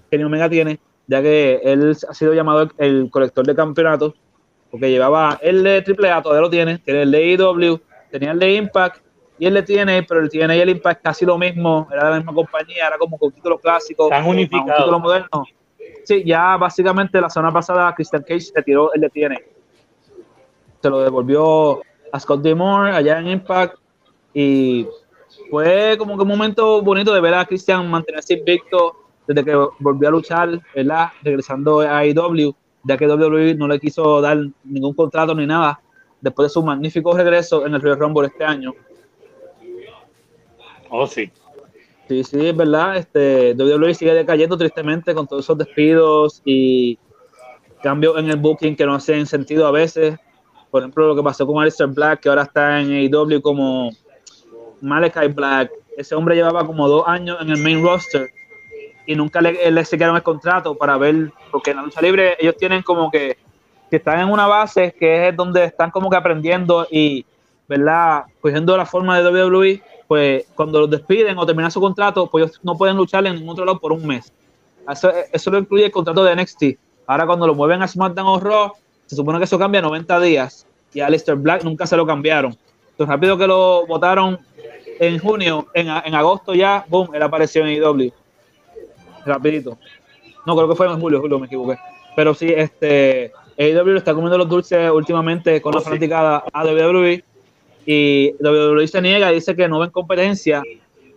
Kenny 0.09 0.23
Omega 0.23 0.49
tiene, 0.49 0.79
ya 1.12 1.22
que 1.22 1.59
él 1.66 1.93
ha 2.07 2.14
sido 2.14 2.34
llamado 2.34 2.70
el, 2.78 3.09
colector 3.12 3.45
de 3.45 3.53
campeonatos, 3.53 4.14
porque 4.72 4.89
llevaba 4.89 5.38
el 5.41 5.62
de 5.62 5.84
AAA, 5.86 6.22
todavía 6.22 6.41
lo 6.41 6.49
tiene, 6.49 6.78
tiene 6.78 7.01
el 7.01 7.12
de 7.12 7.34
IW, 7.34 7.82
tenía 8.09 8.32
el 8.32 8.39
de 8.39 8.53
Impact 8.53 9.03
y 9.38 9.45
él 9.45 9.53
le 9.53 9.64
tiene, 9.64 10.03
pero 10.03 10.22
el 10.22 10.30
tiene 10.30 10.55
y 10.55 10.62
el 10.62 10.70
Impact 10.70 11.03
casi 11.03 11.26
lo 11.26 11.38
mismo, 11.38 11.86
era 11.91 12.05
de 12.05 12.09
la 12.12 12.16
misma 12.16 12.34
compañía, 12.34 12.88
era 12.88 12.97
como 12.97 13.18
con 13.18 13.30
títulos 13.30 13.59
clásicos, 13.59 14.05
Están 14.05 14.24
un 14.24 14.30
unificados. 14.30 14.78
título 14.78 14.99
moderno. 15.01 15.43
Sí, 16.05 16.24
ya 16.26 16.55
básicamente 16.55 17.20
la 17.20 17.30
semana 17.30 17.51
pasada 17.51 17.93
Christian 17.93 18.22
Cage 18.22 18.39
se 18.39 18.62
tiró 18.64 18.93
el 18.93 19.01
le 19.01 19.09
tiene. 19.09 19.43
Se 20.82 20.89
lo 20.89 21.01
devolvió 21.01 21.82
a 22.09 22.20
Scott 22.22 22.41
Demore 22.41 22.93
allá 22.93 23.20
en 23.20 23.28
Impact 23.28 23.76
y 24.34 24.88
fue 25.49 25.97
como 25.97 26.16
que 26.16 26.22
un 26.22 26.30
momento 26.30 26.82
bonito 26.82 27.14
de 27.14 27.20
ver 27.20 27.34
a 27.34 27.45
Christian 27.45 27.89
mantenerse 27.89 28.36
invicto 28.36 29.01
desde 29.34 29.45
que 29.45 29.67
volvió 29.79 30.09
a 30.09 30.11
luchar, 30.11 30.61
¿verdad? 30.75 31.09
Regresando 31.23 31.82
a 31.82 31.99
AEW, 31.99 32.53
ya 32.84 32.97
que 32.97 33.07
WWE 33.07 33.55
no 33.55 33.67
le 33.67 33.79
quiso 33.79 34.21
dar 34.21 34.38
ningún 34.63 34.93
contrato 34.93 35.34
ni 35.36 35.45
nada 35.45 35.79
después 36.21 36.47
de 36.47 36.53
su 36.53 36.63
magnífico 36.63 37.15
regreso 37.15 37.65
en 37.65 37.73
el 37.73 37.82
Royal 37.82 37.99
Rumble 37.99 38.27
este 38.27 38.43
año. 38.43 38.73
Oh, 40.89 41.07
sí. 41.07 41.32
Sí, 42.07 42.23
sí, 42.23 42.47
es 42.47 42.55
verdad. 42.55 42.97
Este, 42.97 43.53
WWE 43.53 43.93
sigue 43.95 44.13
decayendo 44.13 44.57
tristemente 44.57 45.13
con 45.13 45.27
todos 45.27 45.45
esos 45.45 45.57
despidos 45.57 46.41
y 46.45 46.99
cambios 47.82 48.17
en 48.17 48.29
el 48.29 48.38
booking 48.38 48.75
que 48.75 48.86
no 48.86 48.95
hacen 48.95 49.25
sentido 49.25 49.65
a 49.65 49.71
veces. 49.71 50.17
Por 50.69 50.84
ejemplo, 50.84 51.07
lo 51.07 51.15
que 51.15 51.23
pasó 51.23 51.47
con 51.47 51.59
Aleister 51.59 51.88
Black, 51.88 52.21
que 52.21 52.29
ahora 52.29 52.43
está 52.43 52.79
en 52.82 52.91
AEW 52.91 53.41
como 53.41 53.91
Malachi 54.82 55.27
Black. 55.27 55.71
Ese 55.97 56.15
hombre 56.15 56.36
llevaba 56.36 56.65
como 56.65 56.88
dos 56.88 57.07
años 57.07 57.38
en 57.41 57.49
el 57.49 57.61
main 57.61 57.84
roster 57.84 58.29
y 59.06 59.16
nunca 59.16 59.41
le, 59.41 59.72
le 59.72 59.86
sellaron 59.86 60.16
el 60.16 60.24
contrato 60.24 60.76
para 60.76 60.97
ver, 60.97 61.32
porque 61.52 61.72
en 61.72 61.78
la 61.78 61.84
lucha 61.84 62.02
libre 62.02 62.36
ellos 62.39 62.56
tienen 62.58 62.82
como 62.82 63.10
que, 63.10 63.38
que 63.89 63.97
están 63.97 64.20
en 64.20 64.30
una 64.30 64.47
base 64.47 64.93
que 64.97 65.30
es 65.30 65.36
donde 65.36 65.66
están 65.66 65.91
como 65.91 66.10
que 66.10 66.18
aprendiendo 66.18 66.88
y, 66.89 67.26
¿verdad? 67.68 68.24
Cogiendo 68.39 68.78
la 68.78 68.86
forma 68.86 69.20
de 69.20 69.30
WWE, 69.30 69.82
pues 70.08 70.45
cuando 70.56 70.82
los 70.82 70.89
despiden 70.89 71.38
o 71.38 71.45
terminan 71.45 71.72
su 71.72 71.82
contrato, 71.82 72.28
pues 72.28 72.45
ellos 72.45 72.60
no 72.64 72.78
pueden 72.78 72.97
luchar 72.97 73.26
en 73.26 73.36
ningún 73.36 73.49
otro 73.49 73.66
lado 73.66 73.80
por 73.80 73.91
un 73.91 74.06
mes. 74.06 74.32
Eso, 74.89 75.12
eso 75.32 75.52
lo 75.52 75.60
incluye 75.60 75.86
el 75.86 75.91
contrato 75.91 76.24
de 76.24 76.36
NXT. 76.36 76.64
Ahora 77.08 77.26
cuando 77.26 77.47
lo 77.47 77.56
mueven 77.56 77.82
a 77.82 77.88
SmackDown 77.88 78.28
o 78.28 78.39
Raw, 78.39 78.72
se 79.06 79.16
supone 79.16 79.38
que 79.39 79.45
eso 79.45 79.60
cambia 79.60 79.80
a 79.80 79.84
90 79.84 80.20
días 80.22 80.66
y 80.93 80.99
a 80.99 81.08
Aleister 81.08 81.36
Black 81.36 81.64
nunca 81.64 81.86
se 81.86 81.97
lo 81.97 82.06
cambiaron. 82.06 82.58
Entonces 82.91 83.08
rápido 83.08 83.38
que 83.38 83.47
lo 83.47 83.86
votaron 83.88 84.39
en 84.99 85.20
junio, 85.20 85.68
en, 85.74 85.88
en 85.89 86.16
agosto 86.16 86.54
ya, 86.54 86.86
boom, 86.88 87.14
él 87.14 87.24
apareció 87.24 87.66
en 87.66 87.82
IW. 87.82 88.12
Rapidito. 89.26 89.78
No, 90.45 90.55
creo 90.55 90.69
que 90.69 90.76
fue 90.76 90.88
en 90.88 90.99
julio, 90.99 91.19
julio, 91.22 91.39
me 91.39 91.45
equivoqué. 91.45 91.78
Pero 92.15 92.34
sí, 92.34 92.51
este, 92.55 93.32
AEW 93.57 93.97
está 93.97 94.13
comiendo 94.13 94.38
los 94.38 94.49
dulces 94.49 94.89
últimamente 94.91 95.61
con 95.61 95.74
la 95.74 95.78
Oh, 95.78 95.82
sí. 95.82 95.86
fanaticada 95.89 96.43
a 96.51 96.65
WWE 96.65 97.24
y 97.86 98.34
WWE 98.39 98.88
se 98.88 99.01
niega 99.01 99.30
dice 99.32 99.55
que 99.55 99.67
no 99.67 99.80
ven 99.80 99.89
competencia 99.89 100.61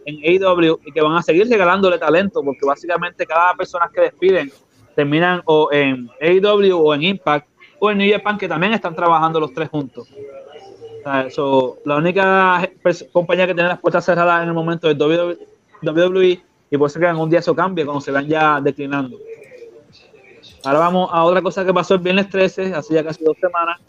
en 0.07 0.16
AEW 0.16 0.78
y 0.84 0.92
que 0.92 1.00
van 1.00 1.16
a 1.16 1.22
seguir 1.22 1.48
regalándole 1.48 1.98
talento 1.98 2.42
porque 2.42 2.66
básicamente 2.66 3.26
cada 3.26 3.55
persona 3.55 3.90
que 3.92 4.02
despiden 4.02 4.52
terminan 4.94 5.42
o 5.46 5.70
en 5.72 6.09
AEW 6.20 6.78
o 6.78 6.94
en 6.94 7.02
Impact 7.02 7.48
o 7.78 7.90
en 7.90 7.98
New 7.98 8.11
Japan 8.11 8.38
que 8.38 8.48
también 8.48 8.72
están 8.72 8.94
trabajando 8.94 9.40
los 9.40 9.52
tres 9.52 9.68
juntos. 9.68 10.09
So, 11.30 11.78
la 11.84 11.96
única 11.96 12.66
compañía 13.12 13.46
que 13.46 13.52
tiene 13.55 13.68
las 13.68 13.78
puertas 13.78 14.05
cerradas 14.07 14.42
en 14.42 14.48
el 14.48 14.55
momento 14.55 14.88
es 14.88 14.96
WWE 14.98 16.40
y 16.74 16.76
puede 16.76 16.90
ser 16.90 17.02
que 17.02 17.08
en 17.08 17.16
un 17.16 17.30
día 17.30 17.38
eso 17.38 17.54
cambie 17.54 17.84
cuando 17.84 18.00
se 18.00 18.10
vean 18.10 18.26
ya 18.26 18.60
declinando. 18.60 19.16
Ahora 20.64 20.80
vamos 20.80 21.08
a 21.12 21.22
otra 21.22 21.40
cosa 21.40 21.64
que 21.64 21.72
pasó 21.72 21.94
el 21.94 22.00
viernes 22.00 22.28
13, 22.28 22.74
hace 22.74 22.94
ya 22.94 23.04
casi 23.04 23.22
dos 23.22 23.36
semanas, 23.40 23.80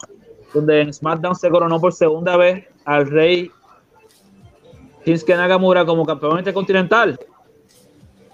donde 0.54 0.82
en 0.82 0.92
SmackDown 0.92 1.34
se 1.34 1.50
coronó 1.50 1.80
por 1.80 1.92
segunda 1.92 2.36
vez 2.36 2.64
al 2.84 3.10
rey 3.10 3.50
Shinsuke 5.04 5.36
Nakamura 5.36 5.84
como 5.84 6.06
campeón 6.06 6.38
intercontinental. 6.38 7.18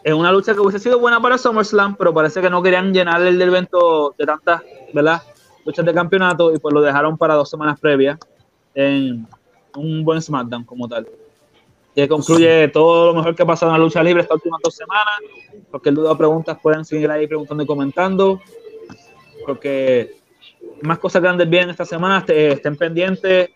En 0.04 0.14
una 0.16 0.30
lucha 0.30 0.52
que 0.52 0.60
hubiese 0.60 0.80
sido 0.80 0.98
buena 0.98 1.18
para 1.18 1.38
SummerSlam, 1.38 1.96
pero 1.96 2.12
parece 2.12 2.42
que 2.42 2.50
no 2.50 2.62
querían 2.62 2.92
llenar 2.92 3.22
el 3.22 3.40
evento 3.40 4.14
de 4.18 4.26
tantas, 4.26 4.60
¿verdad? 4.92 5.22
Luchas 5.64 5.86
de 5.86 5.94
campeonato 5.94 6.52
y 6.52 6.58
pues 6.58 6.74
lo 6.74 6.82
dejaron 6.82 7.16
para 7.16 7.34
dos 7.34 7.48
semanas 7.48 7.80
previas 7.80 8.18
en 8.74 9.26
un 9.76 10.04
buen 10.04 10.20
SmackDown 10.20 10.64
como 10.64 10.86
tal. 10.88 11.06
Que 11.94 12.08
concluye 12.08 12.68
todo 12.68 13.06
lo 13.06 13.14
mejor 13.14 13.34
que 13.34 13.42
ha 13.42 13.46
pasado 13.46 13.72
en 13.72 13.78
la 13.78 13.84
lucha 13.84 14.02
libre 14.02 14.22
estas 14.22 14.36
últimas 14.36 14.60
dos 14.62 14.74
semanas. 14.74 15.14
Cualquier 15.70 15.94
duda 15.94 16.12
o 16.12 16.16
preguntas 16.16 16.58
pueden 16.62 16.84
seguir 16.84 17.10
ahí 17.10 17.26
preguntando 17.26 17.62
y 17.62 17.66
comentando. 17.66 18.40
Porque 19.46 20.14
más 20.82 20.98
cosas 20.98 21.22
grandes 21.22 21.48
vienen 21.48 21.70
esta 21.70 21.84
semana, 21.84 22.18
este- 22.18 22.52
estén 22.52 22.76
pendientes. 22.76 23.50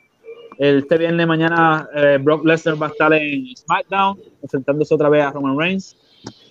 Este 0.58 0.96
viernes 0.96 1.26
mañana 1.26 1.88
eh, 1.94 2.18
Brock 2.20 2.44
Lesnar 2.44 2.80
va 2.80 2.86
a 2.86 2.90
estar 2.90 3.12
en 3.12 3.54
SmackDown, 3.56 4.18
enfrentándose 4.42 4.94
otra 4.94 5.08
vez 5.10 5.22
a 5.22 5.30
Roman 5.30 5.58
Reigns. 5.58 5.96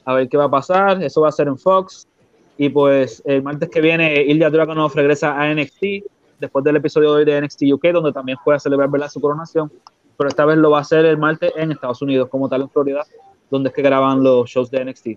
A 0.05 0.13
ver 0.13 0.29
qué 0.29 0.37
va 0.37 0.45
a 0.45 0.49
pasar. 0.49 1.01
Eso 1.03 1.21
va 1.21 1.29
a 1.29 1.31
ser 1.31 1.47
en 1.47 1.57
Fox. 1.57 2.07
Y 2.57 2.69
pues 2.69 3.21
el 3.25 3.43
martes 3.43 3.69
que 3.69 3.81
viene 3.81 4.23
Ilya 4.23 4.49
Dragunov 4.49 4.93
regresa 4.95 5.39
a 5.39 5.53
NXT 5.53 6.05
después 6.39 6.63
del 6.63 6.75
episodio 6.77 7.13
de 7.13 7.19
hoy 7.19 7.25
de 7.25 7.41
NXT 7.41 7.63
UK, 7.73 7.85
donde 7.93 8.11
también 8.13 8.37
puede 8.43 8.59
celebrar 8.59 8.89
¿verdad? 8.89 9.09
su 9.09 9.19
coronación. 9.19 9.71
Pero 10.17 10.27
esta 10.29 10.45
vez 10.45 10.57
lo 10.57 10.71
va 10.71 10.79
a 10.79 10.81
hacer 10.81 11.05
el 11.05 11.17
martes 11.17 11.51
en 11.55 11.71
Estados 11.71 12.01
Unidos, 12.01 12.29
como 12.29 12.47
tal 12.47 12.61
en 12.61 12.69
Florida, 12.69 13.05
donde 13.49 13.69
es 13.69 13.75
que 13.75 13.81
graban 13.81 14.23
los 14.23 14.49
shows 14.49 14.71
de 14.71 14.85
NXT. 14.85 15.07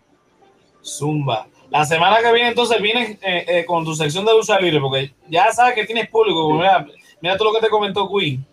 Zumba. 0.83 1.47
La 1.71 1.85
semana 1.85 2.19
que 2.19 2.33
viene, 2.33 2.49
entonces, 2.49 2.81
vienes 2.81 3.19
eh, 3.23 3.45
eh, 3.47 3.65
con 3.67 3.85
tu 3.85 3.95
sección 3.95 4.25
de 4.25 4.33
lucha 4.33 4.59
libre, 4.59 4.81
porque 4.81 5.13
ya 5.29 5.53
sabes 5.53 5.75
que 5.75 5.85
tienes 5.85 6.09
público. 6.09 6.55
Mira, 6.55 6.87
mira 7.21 7.37
todo 7.37 7.53
lo 7.53 7.59
que 7.59 7.65
te 7.65 7.71
comentó 7.71 8.09
Queen. 8.09 8.45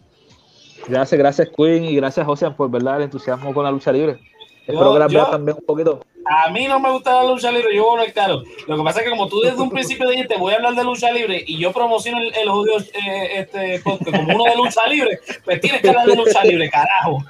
Gracias, 0.87 1.17
gracias 1.17 1.49
Queen 1.55 1.85
y 1.85 1.95
gracias 1.95 2.25
José 2.25 2.51
por 2.51 2.69
verdad 2.69 2.97
el 2.97 3.03
entusiasmo 3.03 3.53
con 3.53 3.63
la 3.63 3.71
lucha 3.71 3.91
libre. 3.91 4.19
Espero 4.67 4.93
que 4.93 4.99
las 4.99 5.13
veas 5.13 5.31
también 5.31 5.57
un 5.59 5.65
poquito. 5.65 6.05
A 6.25 6.49
mí 6.49 6.67
no 6.67 6.79
me 6.79 6.89
gusta 6.89 7.21
la 7.21 7.29
lucha 7.29 7.51
libre, 7.51 7.75
yo 7.75 7.83
voy 7.83 8.11
claro. 8.11 8.41
Lo 8.65 8.77
que 8.77 8.83
pasa 8.83 8.99
es 8.99 9.05
que 9.05 9.11
como 9.11 9.27
tú 9.27 9.41
desde 9.41 9.61
un 9.61 9.69
principio 9.69 10.09
dijiste, 10.09 10.33
te 10.33 10.39
voy 10.39 10.53
a 10.53 10.55
hablar 10.55 10.73
de 10.73 10.83
lucha 10.83 11.11
libre 11.11 11.43
y 11.45 11.59
yo 11.59 11.71
promociono 11.71 12.17
el, 12.17 12.33
el 12.35 12.49
jodido 12.49 12.79
eh, 12.79 13.41
este 13.41 13.79
podcast 13.81 14.17
como 14.17 14.33
uno 14.33 14.45
de 14.45 14.55
lucha 14.55 14.87
libre, 14.87 15.19
pues 15.43 15.61
tienes 15.61 15.81
que 15.81 15.89
hablar 15.89 16.07
de 16.07 16.15
lucha 16.15 16.43
libre, 16.43 16.69
carajo. 16.69 17.23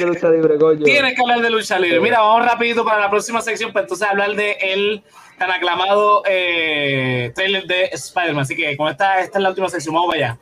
De 0.00 0.06
lucha 0.06 0.30
libre, 0.30 0.58
coño. 0.58 0.84
Tienes 0.84 1.14
que 1.14 1.22
hablar 1.22 1.40
de 1.40 1.50
lucha 1.50 1.78
libre. 1.78 2.00
Mira, 2.00 2.20
vamos 2.20 2.44
rapidito 2.44 2.84
para 2.84 3.00
la 3.00 3.10
próxima 3.10 3.40
sección, 3.40 3.72
para 3.72 3.84
entonces 3.84 4.08
hablar 4.08 4.34
de 4.34 4.52
el 4.60 5.02
tan 5.38 5.50
aclamado 5.50 6.22
eh, 6.26 7.32
trailer 7.34 7.66
de 7.66 7.84
Spider-Man. 7.92 8.42
Así 8.42 8.56
que 8.56 8.76
con 8.76 8.88
esta, 8.88 9.20
esta 9.20 9.38
es 9.38 9.42
la 9.42 9.50
última 9.50 9.68
sección, 9.68 9.94
vamos 9.94 10.14
para 10.14 10.36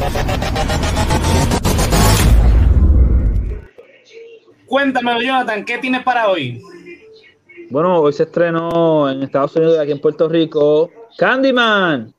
allá. 0.00 0.35
Cuéntamelo, 4.66 5.20
Jonathan, 5.20 5.64
¿qué 5.64 5.78
tienes 5.78 6.02
para 6.02 6.28
hoy? 6.28 6.60
Bueno, 7.70 8.00
hoy 8.00 8.12
se 8.12 8.24
estrenó 8.24 9.08
en 9.10 9.22
Estados 9.22 9.56
Unidos 9.56 9.76
y 9.76 9.80
aquí 9.80 9.92
en 9.92 10.00
Puerto 10.00 10.28
Rico 10.28 10.90
Candyman. 11.18 12.12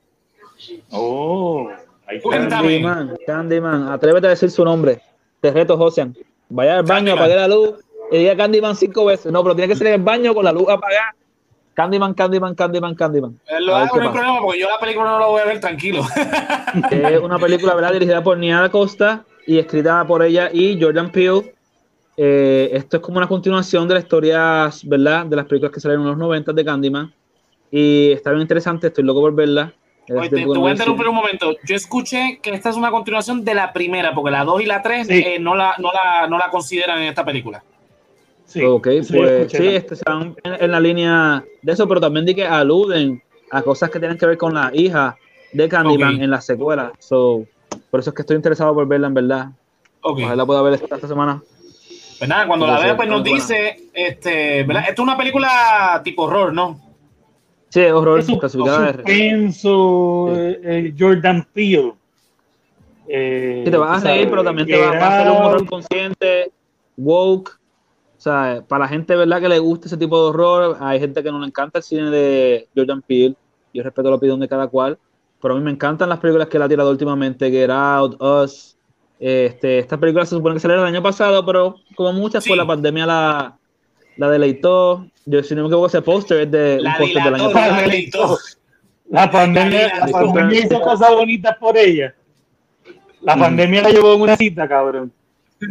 Oh, 0.92 1.70
ahí 2.08 2.18
está. 2.18 2.30
Cuéntame. 2.30 2.82
Candyman, 2.82 3.18
Candyman. 3.26 3.88
Atrévete 3.90 4.28
a 4.28 4.30
decir 4.32 4.50
su 4.52 4.64
nombre. 4.66 5.02
Te 5.40 5.52
reto, 5.52 5.78
Josian. 5.78 6.16
Vaya 6.50 6.78
al 6.80 6.84
baño, 6.84 7.14
apague 7.14 7.36
la 7.36 7.48
luz 7.48 7.76
y 8.12 8.18
diga 8.18 8.36
Candyman 8.36 8.76
cinco 8.76 9.06
veces. 9.06 9.32
No, 9.32 9.44
pero 9.44 9.56
tiene 9.56 9.70
que 9.72 9.78
ser 9.78 9.88
en 9.88 9.94
el 9.96 10.02
baño 10.02 10.34
con 10.34 10.44
la 10.46 10.52
luz 10.52 10.68
apagada. 10.70 11.14
Candyman, 11.74 12.14
Candyman, 12.14 12.56
Candyman, 12.56 12.96
Candyman. 12.96 13.40
Eh, 13.48 13.60
Lo 13.62 13.76
hago, 13.76 13.96
no 13.98 14.02
hay 14.02 14.08
pasa. 14.08 14.12
problema, 14.20 14.42
porque 14.42 14.60
yo 14.60 14.68
la 14.70 14.80
película 14.80 15.06
no 15.12 15.20
la 15.20 15.26
voy 15.28 15.42
a 15.42 15.46
ver 15.46 15.60
tranquilo. 15.60 16.02
Es 16.92 17.20
una 17.22 17.38
película 17.38 17.76
¿verdad? 17.76 17.94
dirigida 17.94 18.24
por 18.24 18.38
Nia 18.38 18.68
Costa 18.70 19.24
y 19.46 19.60
escrita 19.60 20.04
por 20.08 20.24
ella 20.24 20.50
y 20.52 20.82
Jordan 20.82 21.12
Peele. 21.12 21.54
Eh, 22.20 22.70
esto 22.74 22.98
es 22.98 23.04
como 23.04 23.20
una 23.20 23.28
continuación 23.28 23.88
de 23.88 23.94
las 23.94 24.04
historias, 24.04 24.84
¿verdad? 24.88 25.26
De 25.28 25.36
las 25.36 25.46
películas 25.46 25.72
que 25.72 25.80
salieron 25.80 26.04
en 26.04 26.10
los 26.10 26.18
90 26.18 26.52
de 26.52 26.66
Candyman. 26.66 27.14
Y 27.70 28.12
está 28.12 28.32
bien 28.32 28.42
interesante, 28.42 28.88
estoy 28.88 29.04
loco 29.04 29.22
por 29.22 29.36
verla. 29.36 29.74
Oye, 30.10 30.30
te, 30.30 30.46
voy 30.46 30.70
a 30.70 30.72
interrumpir 30.72 31.08
un 31.08 31.16
momento. 31.16 31.56
Yo 31.66 31.76
escuché 31.76 32.40
que 32.42 32.52
esta 32.52 32.70
es 32.70 32.76
una 32.76 32.90
continuación 32.92 33.44
de 33.44 33.54
la 33.54 33.72
primera, 33.72 34.16
porque 34.16 34.32
la 34.32 34.46
2 34.46 34.62
y 34.62 34.66
la 34.66 34.82
3 34.82 35.08
Sí. 35.08 35.26
no, 35.40 35.54
la, 35.54 35.76
no, 35.78 35.92
la, 35.92 36.28
no 36.28 36.38
la 36.38 36.50
consideran 36.50 37.02
en 37.02 37.10
esta 37.10 37.24
película. 37.24 37.64
Sí, 38.46 38.64
ok, 38.64 38.88
yo 38.88 39.02
pues 39.10 39.52
sí, 39.52 39.68
este, 39.68 39.96
están 39.96 40.34
en, 40.44 40.64
en 40.64 40.72
la 40.72 40.80
línea 40.80 41.44
de 41.62 41.74
eso, 41.74 41.86
pero 41.86 42.00
también 42.00 42.26
di 42.26 42.34
que 42.34 42.48
aluden 42.48 43.22
a 43.52 43.62
cosas 43.62 43.90
que 43.90 44.00
tienen 44.00 44.18
que 44.18 44.26
ver 44.26 44.38
con 44.38 44.54
la 44.54 44.72
hija 44.74 45.18
de 45.52 45.68
Candyman 45.68 46.22
en 46.22 46.32
la 46.32 46.40
secuela. 46.40 46.94
So, 47.00 47.46
por 47.92 48.00
eso 48.00 48.12
es 48.12 48.16
que 48.16 48.22
estoy 48.22 48.38
interesado 48.38 48.74
por 48.74 48.88
verla 48.88 49.08
en 49.08 49.14
verdad. 49.14 49.48
Ok. 50.02 50.22
Ojalá 50.24 50.46
pueda 50.46 50.62
ver 50.62 50.74
esta, 50.76 50.96
esta 50.96 51.08
semana. 51.08 51.42
Pues 52.18 52.30
nada, 52.30 52.48
cuando 52.48 52.66
la 52.66 52.80
vea, 52.80 52.96
pues 52.98 53.08
nos 53.08 53.24
dice, 53.24 53.90
este, 53.94 54.64
¿verdad? 54.64 54.84
Esto 54.90 55.02
es 55.02 55.08
una 55.08 55.18
película 55.18 56.02
tipo 56.04 56.24
horror, 56.24 56.54
¿no? 56.54 56.80
Sí, 57.70 57.82
horror, 57.82 58.20
Es 58.20 58.30
un 58.30 58.40
suspenso, 58.40 60.34
eh, 60.36 60.60
eh, 60.64 60.94
Jordan 60.98 61.48
Peele. 61.54 61.94
Eh, 63.08 63.62
Sí, 63.66 63.72
te 63.72 63.78
vas 63.78 64.04
a 64.04 64.08
reír, 64.08 64.30
pero 64.30 64.44
también 64.44 64.68
te 64.68 64.78
va, 64.80 64.92
va 64.92 65.08
a 65.08 65.24
ser 65.24 65.32
un 65.32 65.38
horror 65.38 65.66
consciente, 65.68 66.52
woke. 66.96 67.52
O 68.18 68.20
sea, 68.20 68.64
para 68.68 68.86
la 68.86 68.88
gente, 68.88 69.16
¿verdad? 69.16 69.40
Que 69.40 69.50
le 69.50 69.60
gusta 69.60 69.88
ese 69.88 69.98
tipo 69.98 70.18
de 70.24 70.30
horror, 70.30 70.78
hay 70.80 71.00
gente 71.00 71.22
que 71.22 71.32
no 71.32 71.40
le 71.40 71.48
encanta 71.48 71.80
el 71.80 71.84
cine 71.84 72.10
de 72.10 72.68
Jordan 72.76 73.02
Peele. 73.04 73.36
Yo 73.74 73.84
respeto 73.84 74.10
la 74.10 74.16
opinión 74.16 74.40
de 74.40 74.48
cada 74.48 74.68
cual, 74.68 74.98
pero 75.40 75.54
a 75.54 75.58
mí 75.58 75.64
me 75.64 75.72
encantan 75.72 76.10
las 76.10 76.20
películas 76.20 76.48
que 76.48 76.58
él 76.58 76.64
ha 76.64 76.70
tirado 76.70 76.90
últimamente, 76.90 77.52
Get 77.52 77.70
Out, 77.70 78.20
Us. 78.22 78.77
Este, 79.20 79.80
esta 79.80 79.98
película 79.98 80.26
se 80.26 80.36
supone 80.36 80.56
que 80.56 80.60
salió 80.60 80.78
el 80.78 80.86
año 80.86 81.02
pasado, 81.02 81.46
pero 81.46 81.76
como 81.96 82.14
muchas, 82.14 82.44
Sí. 82.44 82.50
pues 82.52 82.58
la 82.58 82.68
pandemia 82.68 83.06
la, 83.06 83.58
la 84.18 84.30
deleitó. 84.30 85.08
Yo, 85.26 85.42
si 85.44 85.56
no 85.56 85.62
me 85.64 85.68
equivoco, 85.68 85.88
ese 85.88 86.02
póster 86.02 86.42
es 86.42 86.52
de 86.52 86.80
La 86.82 86.92
un 86.92 86.98
póster 86.98 87.24
del 87.24 87.36
año 87.36 87.52
pasado. 87.52 87.76
la 87.76 87.82
deleitó. 87.82 88.38
La 89.10 89.32
pandemia, 89.32 89.88
La 90.00 90.06
la 90.06 90.12
pandemia 90.12 90.60
hizo 90.60 90.82
cosas 90.82 91.12
bonitas 91.12 91.56
por 91.58 91.78
ella. 91.78 92.14
La 93.22 93.36
Mm. 93.36 93.40
pandemia 93.40 93.82
la 93.84 93.90
llevó 93.90 94.14
en 94.14 94.22
una 94.22 94.36
cita, 94.38 94.68
cabrón. 94.68 95.12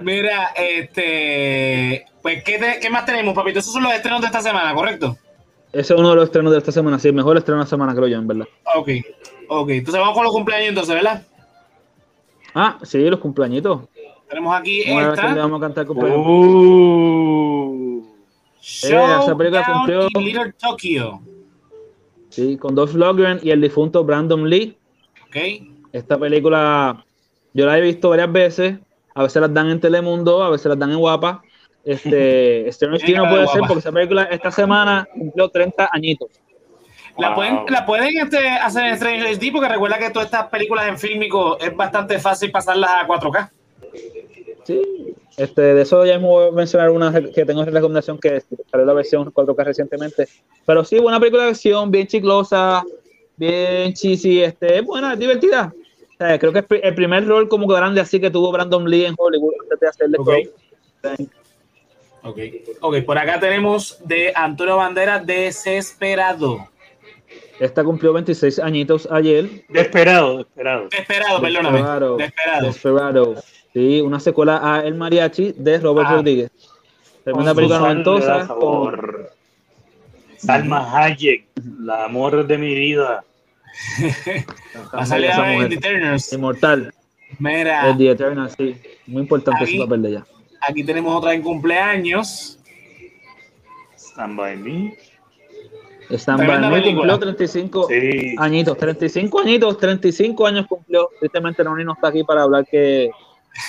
Mira, 0.00 0.48
este, 0.56 2.04
pues, 2.22 2.42
¿qué, 2.44 2.58
te- 2.58 2.80
¿qué 2.80 2.90
más 2.90 3.04
tenemos, 3.06 3.34
papito? 3.34 3.58
Esos 3.60 3.72
son 3.72 3.82
los 3.84 3.92
estrenos 3.92 4.20
de 4.20 4.26
esta 4.26 4.40
semana, 4.40 4.74
¿correcto? 4.74 5.16
Ese 5.76 5.92
es 5.94 6.00
uno 6.00 6.10
de 6.10 6.16
los 6.16 6.24
estrenos 6.24 6.52
de 6.52 6.58
esta 6.58 6.72
semana, 6.72 6.98
sí, 6.98 7.08
el 7.08 7.14
mejor 7.14 7.36
estreno 7.36 7.58
de 7.58 7.64
la 7.64 7.68
semana, 7.68 7.94
creo 7.94 8.08
yo, 8.08 8.16
en 8.18 8.26
verdad. 8.26 8.46
Ok, 8.76 8.88
ok. 9.48 9.68
Entonces 9.70 10.00
vamos 10.00 10.14
con 10.14 10.24
los 10.24 10.32
cumpleaños 10.32 10.68
entonces, 10.70 10.94
¿verdad? 10.94 11.22
Ah, 12.54 12.78
sí, 12.82 12.98
los 13.10 13.20
cumpleañitos. 13.20 13.82
Tenemos 14.28 14.56
aquí 14.56 14.82
Vamos 14.88 15.02
a 15.04 15.08
ver 15.10 15.10
a 15.10 15.14
quién 15.14 15.24
le 15.26 15.30
esta. 15.32 15.42
vamos 15.42 15.58
a 15.58 15.60
cantar 15.66 15.86
cumpleaños. 15.86 16.26
Uh, 16.26 18.02
esa 18.58 19.36
película 19.36 19.64
cumplió- 19.64 20.08
in 20.14 20.24
Little 20.24 20.52
Tokyo. 20.54 21.20
Sí, 22.30 22.56
con 22.56 22.74
Dolph 22.74 22.94
Lundgren 22.94 23.40
y 23.42 23.50
el 23.50 23.60
difunto 23.60 24.02
Brandon 24.04 24.48
Lee. 24.48 24.76
Ok. 25.28 25.36
Esta 25.92 26.18
película 26.18 27.04
yo 27.54 27.66
la 27.66 27.78
he 27.78 27.80
visto 27.82 28.08
varias 28.08 28.32
veces. 28.32 28.78
A 29.14 29.22
veces 29.22 29.40
las 29.40 29.52
dan 29.54 29.70
en 29.70 29.80
Telemundo, 29.80 30.42
a 30.42 30.50
veces 30.50 30.66
las 30.66 30.78
dan 30.78 30.90
en 30.92 30.98
Guapa. 30.98 31.42
Este, 31.86 32.70
Stranger 32.72 33.00
Things 33.00 33.18
no 33.18 33.30
puede 33.30 33.46
ser 33.46 33.60
porque 33.60 33.78
esa 33.78 33.92
película 33.92 34.24
esta 34.24 34.50
semana 34.50 35.08
cumplió 35.12 35.48
30 35.48 35.88
añitos. 35.92 36.28
La 37.16 37.28
Wow. 37.28 37.36
pueden, 37.36 37.58
la 37.68 37.86
pueden 37.86 38.18
este, 38.18 38.48
hacer 38.48 38.86
en 38.86 38.96
Stranger 38.96 39.38
HD 39.38 39.52
porque 39.52 39.68
recuerda 39.68 39.96
que 39.98 40.10
todas 40.10 40.26
estas 40.26 40.48
películas 40.48 40.88
en 40.88 40.98
fílmico 40.98 41.58
es 41.60 41.74
bastante 41.74 42.18
fácil 42.18 42.50
pasarlas 42.50 42.90
a 42.90 43.06
4K. 43.06 43.50
Sí, 44.64 45.14
este, 45.36 45.62
de 45.62 45.82
eso 45.82 46.04
ya 46.04 46.14
hemos 46.14 46.52
mencionar 46.52 46.90
una 46.90 47.12
que 47.12 47.44
tengo 47.44 47.62
en 47.62 47.72
recomendación 47.72 48.18
que 48.18 48.42
salió 48.68 48.84
la 48.84 48.92
versión 48.92 49.32
4K 49.32 49.64
recientemente. 49.64 50.28
Pero 50.66 50.84
sí, 50.84 50.98
buena 50.98 51.20
película 51.20 51.44
de 51.44 51.50
acción, 51.50 51.90
bien 51.92 52.08
chiclosa, 52.08 52.82
bien 53.36 53.94
cheesy, 53.94 54.42
este, 54.42 54.78
es 54.78 54.84
buena, 54.84 55.12
es 55.12 55.18
divertida. 55.20 55.72
O 56.14 56.16
sea, 56.18 56.36
creo 56.36 56.52
que 56.52 56.58
es 56.58 56.66
el 56.82 56.94
primer 56.96 57.26
rol 57.28 57.48
como 57.48 57.68
grande 57.68 58.00
así 58.00 58.20
que 58.20 58.30
tuvo 58.30 58.50
Brandon 58.50 58.90
Lee 58.90 59.04
en 59.04 59.14
Hollywood 59.16 59.54
antes 59.62 59.80
de 59.80 59.88
hacerle 59.88 60.18
Ok. 60.18 61.30
Ok. 62.26 62.38
Ok, 62.80 62.96
por 63.04 63.18
acá 63.18 63.38
tenemos 63.38 63.98
de 64.04 64.32
Antonio 64.34 64.76
Bandera 64.76 65.18
Desesperado. 65.20 66.68
Esta 67.60 67.82
cumplió 67.84 68.12
26 68.12 68.58
añitos 68.58 69.08
ayer. 69.10 69.64
desesperado, 69.68 70.38
desesperado. 70.38 70.88
Desesperado, 70.90 71.40
perdóname. 71.40 71.78
Desperado. 71.78 72.16
Desesperado. 72.16 72.66
Desperado. 72.66 73.34
Sí, 73.72 74.00
una 74.00 74.20
secuela 74.20 74.60
a 74.62 74.80
El 74.86 74.94
Mariachi 74.94 75.52
de 75.56 75.78
Robert 75.78 76.08
Ah. 76.10 76.14
Rodríguez. 76.16 76.50
Tremenda 77.24 77.54
película 77.54 77.78
noventosa. 77.80 78.46
Sabor. 78.46 79.32
Salma 80.36 81.04
Hayek, 81.04 81.46
la 81.80 82.04
amor 82.04 82.46
de 82.46 82.58
mi 82.58 82.74
vida. 82.74 83.24
Va 84.94 85.00
a 85.00 85.06
salir 85.06 85.30
Eternals. 85.72 86.32
Inmortal. 86.32 86.92
Mira, 87.38 87.90
El 87.90 87.98
The 87.98 88.10
Eternal, 88.10 88.50
sí. 88.50 88.76
Muy 89.06 89.22
importante 89.22 89.64
ese 89.64 89.78
papel 89.78 90.02
de 90.02 90.08
ella. 90.10 90.26
Aquí 90.68 90.84
tenemos 90.84 91.16
otra 91.16 91.34
en 91.34 91.42
cumpleaños. 91.42 92.58
Stand 93.96 94.36
by 94.36 94.56
me. 94.56 94.96
Stan 96.10 96.36
Tremenda 96.36 96.70
By 96.70 96.82
Me 96.82 96.94
cumplió 96.94 97.18
35 97.18 97.88
Sí. 97.88 98.34
añitos. 98.38 98.78
35 98.78 99.40
añitos, 99.40 99.78
35 99.78 100.46
años 100.46 100.66
cumplió. 100.68 101.10
Tristemente 101.18 101.64
Noni 101.64 101.84
no 101.84 101.94
está 101.94 102.08
aquí 102.08 102.22
para 102.22 102.42
hablar 102.42 102.64
que 102.66 103.10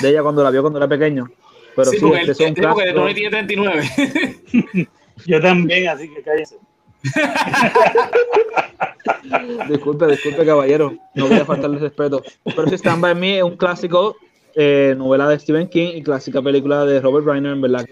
de 0.02 0.10
ella 0.10 0.22
cuando 0.22 0.44
la 0.44 0.52
vio 0.52 0.62
cuando 0.62 0.78
era 0.78 0.88
pequeño. 0.88 1.28
Pero 1.76 1.92
sí, 1.92 1.98
sí, 1.98 2.06
porque, 2.06 2.20
este 2.22 2.32
es 2.32 2.40
un 2.40 2.56
porque 2.56 3.14
tiene 3.14 3.30
39. 3.30 3.90
Yo 5.26 5.42
también, 5.42 5.90
así 5.90 6.14
que 6.14 6.22
cállense. 6.22 6.58
Disculpe, 9.70 10.08
disculpe, 10.08 10.46
caballero. 10.46 10.94
No 11.16 11.28
voy 11.28 11.38
a 11.38 11.46
faltarle 11.46 11.80
respeto. 11.80 12.22
Pero 12.44 12.68
sí, 12.68 12.76
Stand 12.76 13.02
By 13.02 13.16
Me 13.16 13.38
es 13.38 13.44
un 13.44 13.58
clásico, 13.58 14.16
eh, 14.60 14.96
novela 14.98 15.30
de 15.30 15.38
Stephen 15.40 15.68
King 15.70 15.90
y 15.98 16.02
clásica 16.02 16.42
película 16.42 16.84
de 16.84 17.00
Robert 17.00 17.28
Reiner, 17.28 17.52
en 17.54 17.62
verdad. 17.62 17.86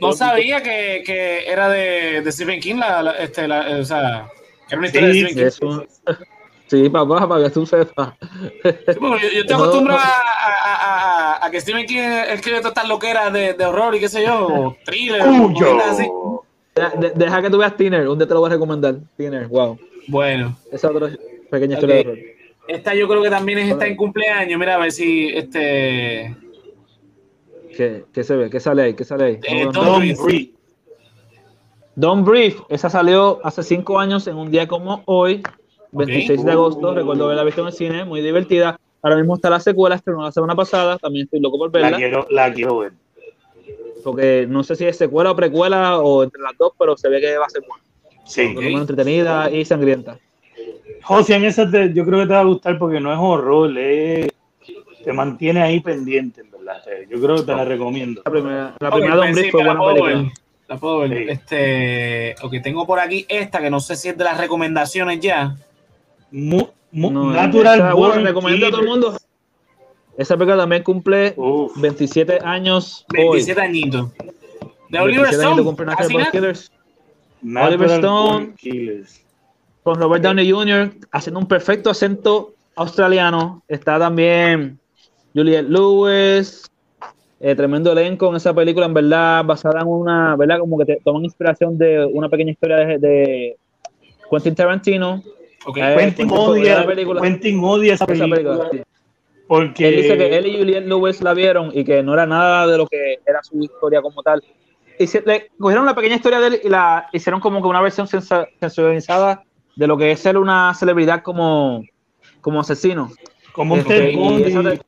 No 0.00 0.12
sabía 0.12 0.60
que, 0.62 1.02
que 1.06 1.48
era 1.48 1.68
de, 1.68 2.22
de 2.22 2.32
Stephen 2.32 2.58
King, 2.60 2.74
la, 2.76 3.02
la- 3.04 3.12
este, 3.18 3.46
la- 3.46 3.78
o 3.80 3.84
sea, 3.84 4.28
que 4.68 4.74
era 4.74 4.78
una 4.78 4.86
historia 4.88 5.12
Sí, 5.12 5.22
de 5.34 5.50
Stephen 5.50 5.68
un- 5.68 5.86
Sí, 6.66 6.88
papá, 6.90 7.26
para 7.26 7.44
que 7.44 7.50
tú 7.50 7.64
sepas. 7.64 8.12
King. 8.18 8.28
Sí, 8.62 8.98
porque 9.00 9.26
yo, 9.26 9.32
yo 9.32 9.40
estoy 9.40 9.56
No, 9.56 9.62
acostumbrado 9.62 10.00
no. 10.00 10.04
a, 10.04 10.52
a- 10.64 11.34
a- 11.38 11.46
a 11.46 11.50
que 11.50 11.60
Stephen 11.60 11.86
King 11.86 11.98
escribe 12.30 12.58
todas 12.58 12.72
estas 12.72 12.88
loqueras 12.88 13.32
de, 13.32 13.54
de 13.54 13.64
horror 13.64 13.94
y 13.94 14.00
qué 14.00 14.08
sé 14.08 14.24
yo, 14.26 14.76
thriller, 14.84 15.22
así. 15.88 16.06
Deja, 16.74 16.90
de- 16.90 17.10
deja 17.14 17.42
que 17.42 17.50
tú 17.50 17.58
veas 17.58 17.76
Tiner, 17.76 18.06
un 18.08 18.18
día 18.18 18.26
te 18.28 18.34
lo 18.34 18.40
voy 18.40 18.50
a 18.50 18.52
recomendar. 18.54 18.96
Tiner, 19.16 19.46
wow. 19.46 19.78
Bueno, 20.08 20.56
Esa 20.72 20.90
otra 20.90 21.08
pequeña 21.50 21.74
historia 21.74 21.94
de 21.96 22.00
horror. 22.02 22.18
Esta 22.68 22.94
yo 22.94 23.08
creo 23.08 23.22
que 23.22 23.30
también 23.30 23.58
es- 23.58 23.70
está 23.70 23.86
en 23.86 23.96
cumpleaños. 23.96 24.58
Mira, 24.58 24.76
a 24.76 24.78
ver 24.78 24.92
si 24.92 25.28
este. 25.28 26.36
¿Qué, 27.76 28.04
qué 28.12 28.24
se 28.24 28.36
ve? 28.36 28.50
¿Qué 28.50 28.60
sale 28.60 28.82
ahí? 28.82 28.94
¿Qué 28.94 29.04
sale 29.04 29.24
ahí? 29.24 29.38
Eh, 29.46 29.66
Breathe. 29.66 30.16
breathe. 30.22 30.52
Don't 31.94 32.24
Brief, 32.24 32.60
esa 32.68 32.88
salió 32.88 33.40
hace 33.42 33.62
cinco 33.64 33.98
años 33.98 34.26
en 34.28 34.36
un 34.36 34.50
día 34.52 34.68
como 34.68 35.02
hoy, 35.06 35.42
26 35.90 36.44
de 36.44 36.52
agosto. 36.52 36.94
Recuerdo 36.94 37.24
haberla 37.24 37.42
visto 37.42 37.60
en 37.62 37.66
el 37.68 37.72
cine, 37.72 38.04
muy 38.04 38.20
divertida. 38.20 38.78
Ahora 39.02 39.16
mismo 39.16 39.34
está 39.34 39.50
la 39.50 39.58
secuela, 39.58 39.96
estrenó 39.96 40.22
la 40.22 40.30
semana 40.30 40.54
pasada. 40.54 40.96
También 40.98 41.24
estoy 41.24 41.40
loco 41.40 41.58
por 41.58 41.74
La 41.74 41.82
verla, 41.82 41.96
quiero, 41.96 42.26
la 42.30 42.52
quiero 42.52 42.78
ver. 42.78 42.92
porque 44.04 44.46
no 44.48 44.62
sé 44.62 44.76
si 44.76 44.84
es 44.86 44.96
secuela 44.96 45.32
o 45.32 45.36
precuela 45.36 45.98
o 45.98 46.22
entre 46.22 46.40
las 46.40 46.56
dos, 46.56 46.72
pero 46.78 46.96
se 46.96 47.08
ve 47.08 47.20
que 47.20 47.36
va 47.36 47.46
a 47.46 47.50
ser 47.50 47.62
buena. 47.66 47.82
Sí. 48.24 48.54
Lo 48.54 48.60
menos 48.60 48.80
entretenida 48.82 49.50
y 49.50 49.64
sangrienta. 49.64 50.18
José, 51.02 51.34
en 51.36 51.44
esa 51.44 51.70
te- 51.70 51.92
yo 51.92 52.04
creo 52.04 52.20
que 52.20 52.26
te 52.26 52.32
va 52.34 52.40
a 52.40 52.44
gustar 52.44 52.78
porque 52.78 53.00
no 53.00 53.12
es 53.12 53.18
horror, 53.20 53.76
es- 53.78 54.28
te 55.04 55.12
mantiene 55.12 55.62
ahí 55.62 55.80
pendiente, 55.80 56.40
en 56.42 56.50
verdad. 56.50 56.82
Eh, 56.88 57.06
Yo 57.10 57.20
creo 57.20 57.36
que 57.36 57.42
te 57.42 57.54
la 57.54 57.64
recomiendo. 57.64 58.20
La 58.24 58.30
primera, 58.30 58.74
la 58.78 58.90
primera 58.90 59.16
pues 59.16 59.26
Don't 59.34 59.44
sí, 59.44 59.50
fue 59.50 59.64
la 59.64 59.66
buena 59.74 59.80
puedo 59.80 59.94
película. 60.04 60.22
ver. 60.22 60.32
La 60.68 60.76
puedo 60.76 60.98
ver. 60.98 61.10
Sí. 61.18 61.24
Este, 61.28 62.34
ok, 62.42 62.54
tengo 62.62 62.86
por 62.86 63.00
aquí 63.00 63.24
esta 63.28 63.60
que 63.60 63.70
no 63.70 63.80
sé 63.80 63.96
si 63.96 64.08
es 64.10 64.18
de 64.18 64.24
las 64.24 64.36
recomendaciones 64.36 65.18
ya. 65.20 65.56
Mu- 66.30 66.68
mu- 66.92 67.10
No, 67.10 67.32
Natural 67.32 67.78
esa, 67.78 67.94
bueno, 67.94 68.14
Born 68.14 68.24
recomiendo 68.26 68.66
a 68.66 68.70
todo 68.70 68.80
el 68.82 68.86
mundo. 68.88 69.16
Esa 70.18 70.36
película 70.36 70.58
también 70.58 70.82
cumple 70.82 71.32
Uf. 71.36 71.72
27 71.80 72.40
años 72.44 73.06
27 73.08 73.60
hoy. 73.60 73.66
añitos. 73.66 74.10
De 74.12 74.98
27 74.98 75.02
Oliver 75.04 75.26
Stone. 75.30 75.56
de 75.56 75.62
cumplir 75.62 75.86
Natural 75.86 75.96
casi 76.04 76.12
Born 76.12 76.22
nada. 76.24 76.32
Killers. 76.32 76.72
Natural 77.40 77.68
Oliver 77.72 77.90
Stone. 77.92 78.28
Born 78.32 78.54
Killers. 78.56 79.24
Con 79.82 79.96
Robert 80.00 80.22
Downey 80.22 80.50
Jr. 80.50 80.90
haciendo 81.12 81.40
un 81.40 81.46
perfecto 81.46 81.90
acento 81.90 82.54
australiano. 82.76 83.62
Está 83.68 83.98
también 83.98 84.78
Juliette 85.34 85.68
Lewis. 85.68 86.64
eh, 87.40 87.54
tremendo 87.54 87.92
elenco 87.92 88.28
en 88.30 88.36
esa 88.36 88.52
película, 88.52 88.86
en 88.86 88.94
verdad, 88.94 89.44
basada 89.44 89.80
en 89.82 89.86
una, 89.86 90.34
¿verdad? 90.36 90.58
Como 90.58 90.76
que 90.78 90.84
te 90.84 90.98
toman 91.04 91.24
inspiración 91.24 91.78
de 91.78 92.04
una 92.04 92.28
pequeña 92.28 92.50
historia 92.50 92.78
de, 92.78 92.98
de 92.98 93.56
Quentin 94.30 94.54
Tarantino. 94.56 95.22
Ok. 95.64 95.76
Eh, 95.78 95.94
Quentin 95.96 96.28
odia, 96.32 96.84
película. 96.84 97.20
Quentin 97.20 97.60
odia 97.62 97.94
esa 97.94 98.04
Esa 98.04 98.12
película. 98.12 98.34
película, 98.34 98.68
sí. 98.72 98.80
Porque 99.46 99.88
Él 99.88 99.96
dice 99.96 100.18
que 100.18 100.36
él 100.36 100.46
y 100.46 100.58
Juliette 100.58 100.86
Lewis 100.86 101.22
la 101.22 101.32
vieron 101.32 101.70
y 101.72 101.82
que 101.84 102.02
no 102.02 102.12
era 102.12 102.26
nada 102.26 102.66
de 102.66 102.76
lo 102.76 102.86
que 102.86 103.20
era 103.24 103.42
su 103.42 103.58
historia 103.62 104.02
como 104.02 104.22
tal. 104.22 104.42
Y 104.98 105.06
se- 105.06 105.22
le 105.24 105.48
cogieron 105.58 105.86
la 105.86 105.94
pequeña 105.94 106.16
historia 106.16 106.40
de 106.40 106.46
él 106.48 106.60
y 106.64 106.68
la 106.68 107.08
hicieron 107.12 107.40
como 107.40 107.62
que 107.62 107.68
una 107.68 107.80
versión 107.80 108.06
sensacionalizada 108.08 109.42
de 109.78 109.86
lo 109.86 109.96
que 109.96 110.10
es 110.10 110.18
ser 110.18 110.36
una 110.36 110.74
celebridad 110.74 111.22
como, 111.22 111.84
como 112.40 112.58
asesino. 112.60 113.12
como 113.52 113.74
un 113.74 113.80
Este, 113.80 113.94
Ted 114.12 114.46
esa 114.48 114.62
de- 114.62 114.80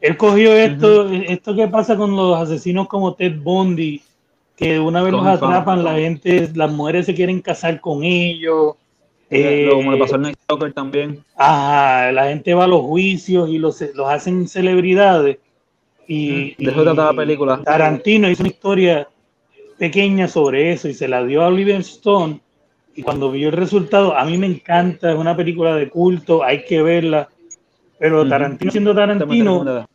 él 0.00 0.16
cogió 0.16 0.54
esto, 0.54 1.10
esto 1.10 1.54
que 1.54 1.68
pasa 1.68 1.94
con 1.94 2.16
los 2.16 2.38
asesinos 2.38 2.88
como 2.88 3.12
Ted 3.14 3.38
Bundy, 3.38 4.00
que 4.56 4.80
una 4.80 5.02
vez 5.02 5.12
Con 5.12 5.24
los 5.26 5.34
atrapan, 5.34 5.84
la 5.84 5.94
gente, 5.96 6.50
las 6.54 6.72
mujeres 6.72 7.04
se 7.04 7.14
quieren 7.14 7.42
casar 7.42 7.82
con 7.82 8.02
ellos. 8.02 8.76
eh, 9.30 9.66
eh, 9.66 9.70
como 9.70 9.92
le 9.92 9.98
pasó 9.98 10.14
al 10.14 10.22
Night 10.22 10.38
Stalker 10.44 10.72
también. 10.72 11.22
Ajá, 11.36 12.10
la 12.10 12.28
gente 12.28 12.54
va 12.54 12.64
a 12.64 12.66
los 12.68 12.80
juicios 12.80 13.50
y 13.50 13.58
los, 13.58 13.78
los 13.94 14.08
hacen 14.08 14.48
celebridades. 14.48 15.36
Y, 16.06 16.54
De 16.64 16.70
eso 16.70 16.82
trataba 16.82 17.12
la 17.12 17.18
película. 17.18 17.62
Tarantino 17.62 18.30
hizo 18.30 18.42
una 18.42 18.48
historia 18.48 19.06
pequeña 19.76 20.28
sobre 20.28 20.72
eso 20.72 20.88
y 20.88 20.94
se 20.94 21.08
la 21.08 21.22
dio 21.24 21.42
a 21.42 21.48
Oliver 21.48 21.82
Stone. 21.82 22.40
Y 22.98 23.02
cuando 23.04 23.30
vio 23.30 23.50
el 23.50 23.54
resultado, 23.54 24.16
a 24.18 24.24
mí 24.24 24.36
me 24.38 24.48
encanta, 24.48 25.12
es 25.12 25.16
una 25.16 25.36
película 25.36 25.76
de 25.76 25.88
culto, 25.88 26.42
hay 26.42 26.64
que 26.64 26.82
verla. 26.82 27.28
Pero. 27.96 28.28
Tarantino 28.28 28.72
siendo 28.72 28.92
Tarantino 28.92 29.86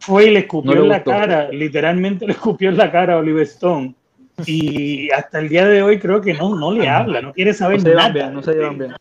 fue 0.00 0.26
y 0.26 0.30
le 0.30 0.40
escupió 0.40 0.72
No 0.72 0.76
le 0.78 0.82
en 0.82 0.88
la 0.88 1.04
cara, 1.04 1.48
literalmente 1.52 2.26
le 2.26 2.32
escupió 2.32 2.70
en 2.70 2.76
la 2.76 2.90
cara 2.90 3.14
a 3.14 3.16
Oliver 3.18 3.44
Stone. 3.44 3.94
Y 4.46 5.08
hasta 5.12 5.38
el 5.38 5.48
día 5.48 5.64
de 5.64 5.80
hoy 5.80 6.00
creo 6.00 6.20
que 6.20 6.34
no, 6.34 6.56
no 6.56 6.72
le 6.72 6.88
habla, 6.88 7.20
no 7.22 7.32
quiere 7.32 7.52
No 7.52 7.56
saber 7.56 7.80
se 7.82 7.88
llevan 7.90 8.02
nada. 8.02 8.14
bien, 8.14 8.34
no 8.34 8.42
se 8.42 8.52
llevan 8.54 8.78
bien. 8.78 8.94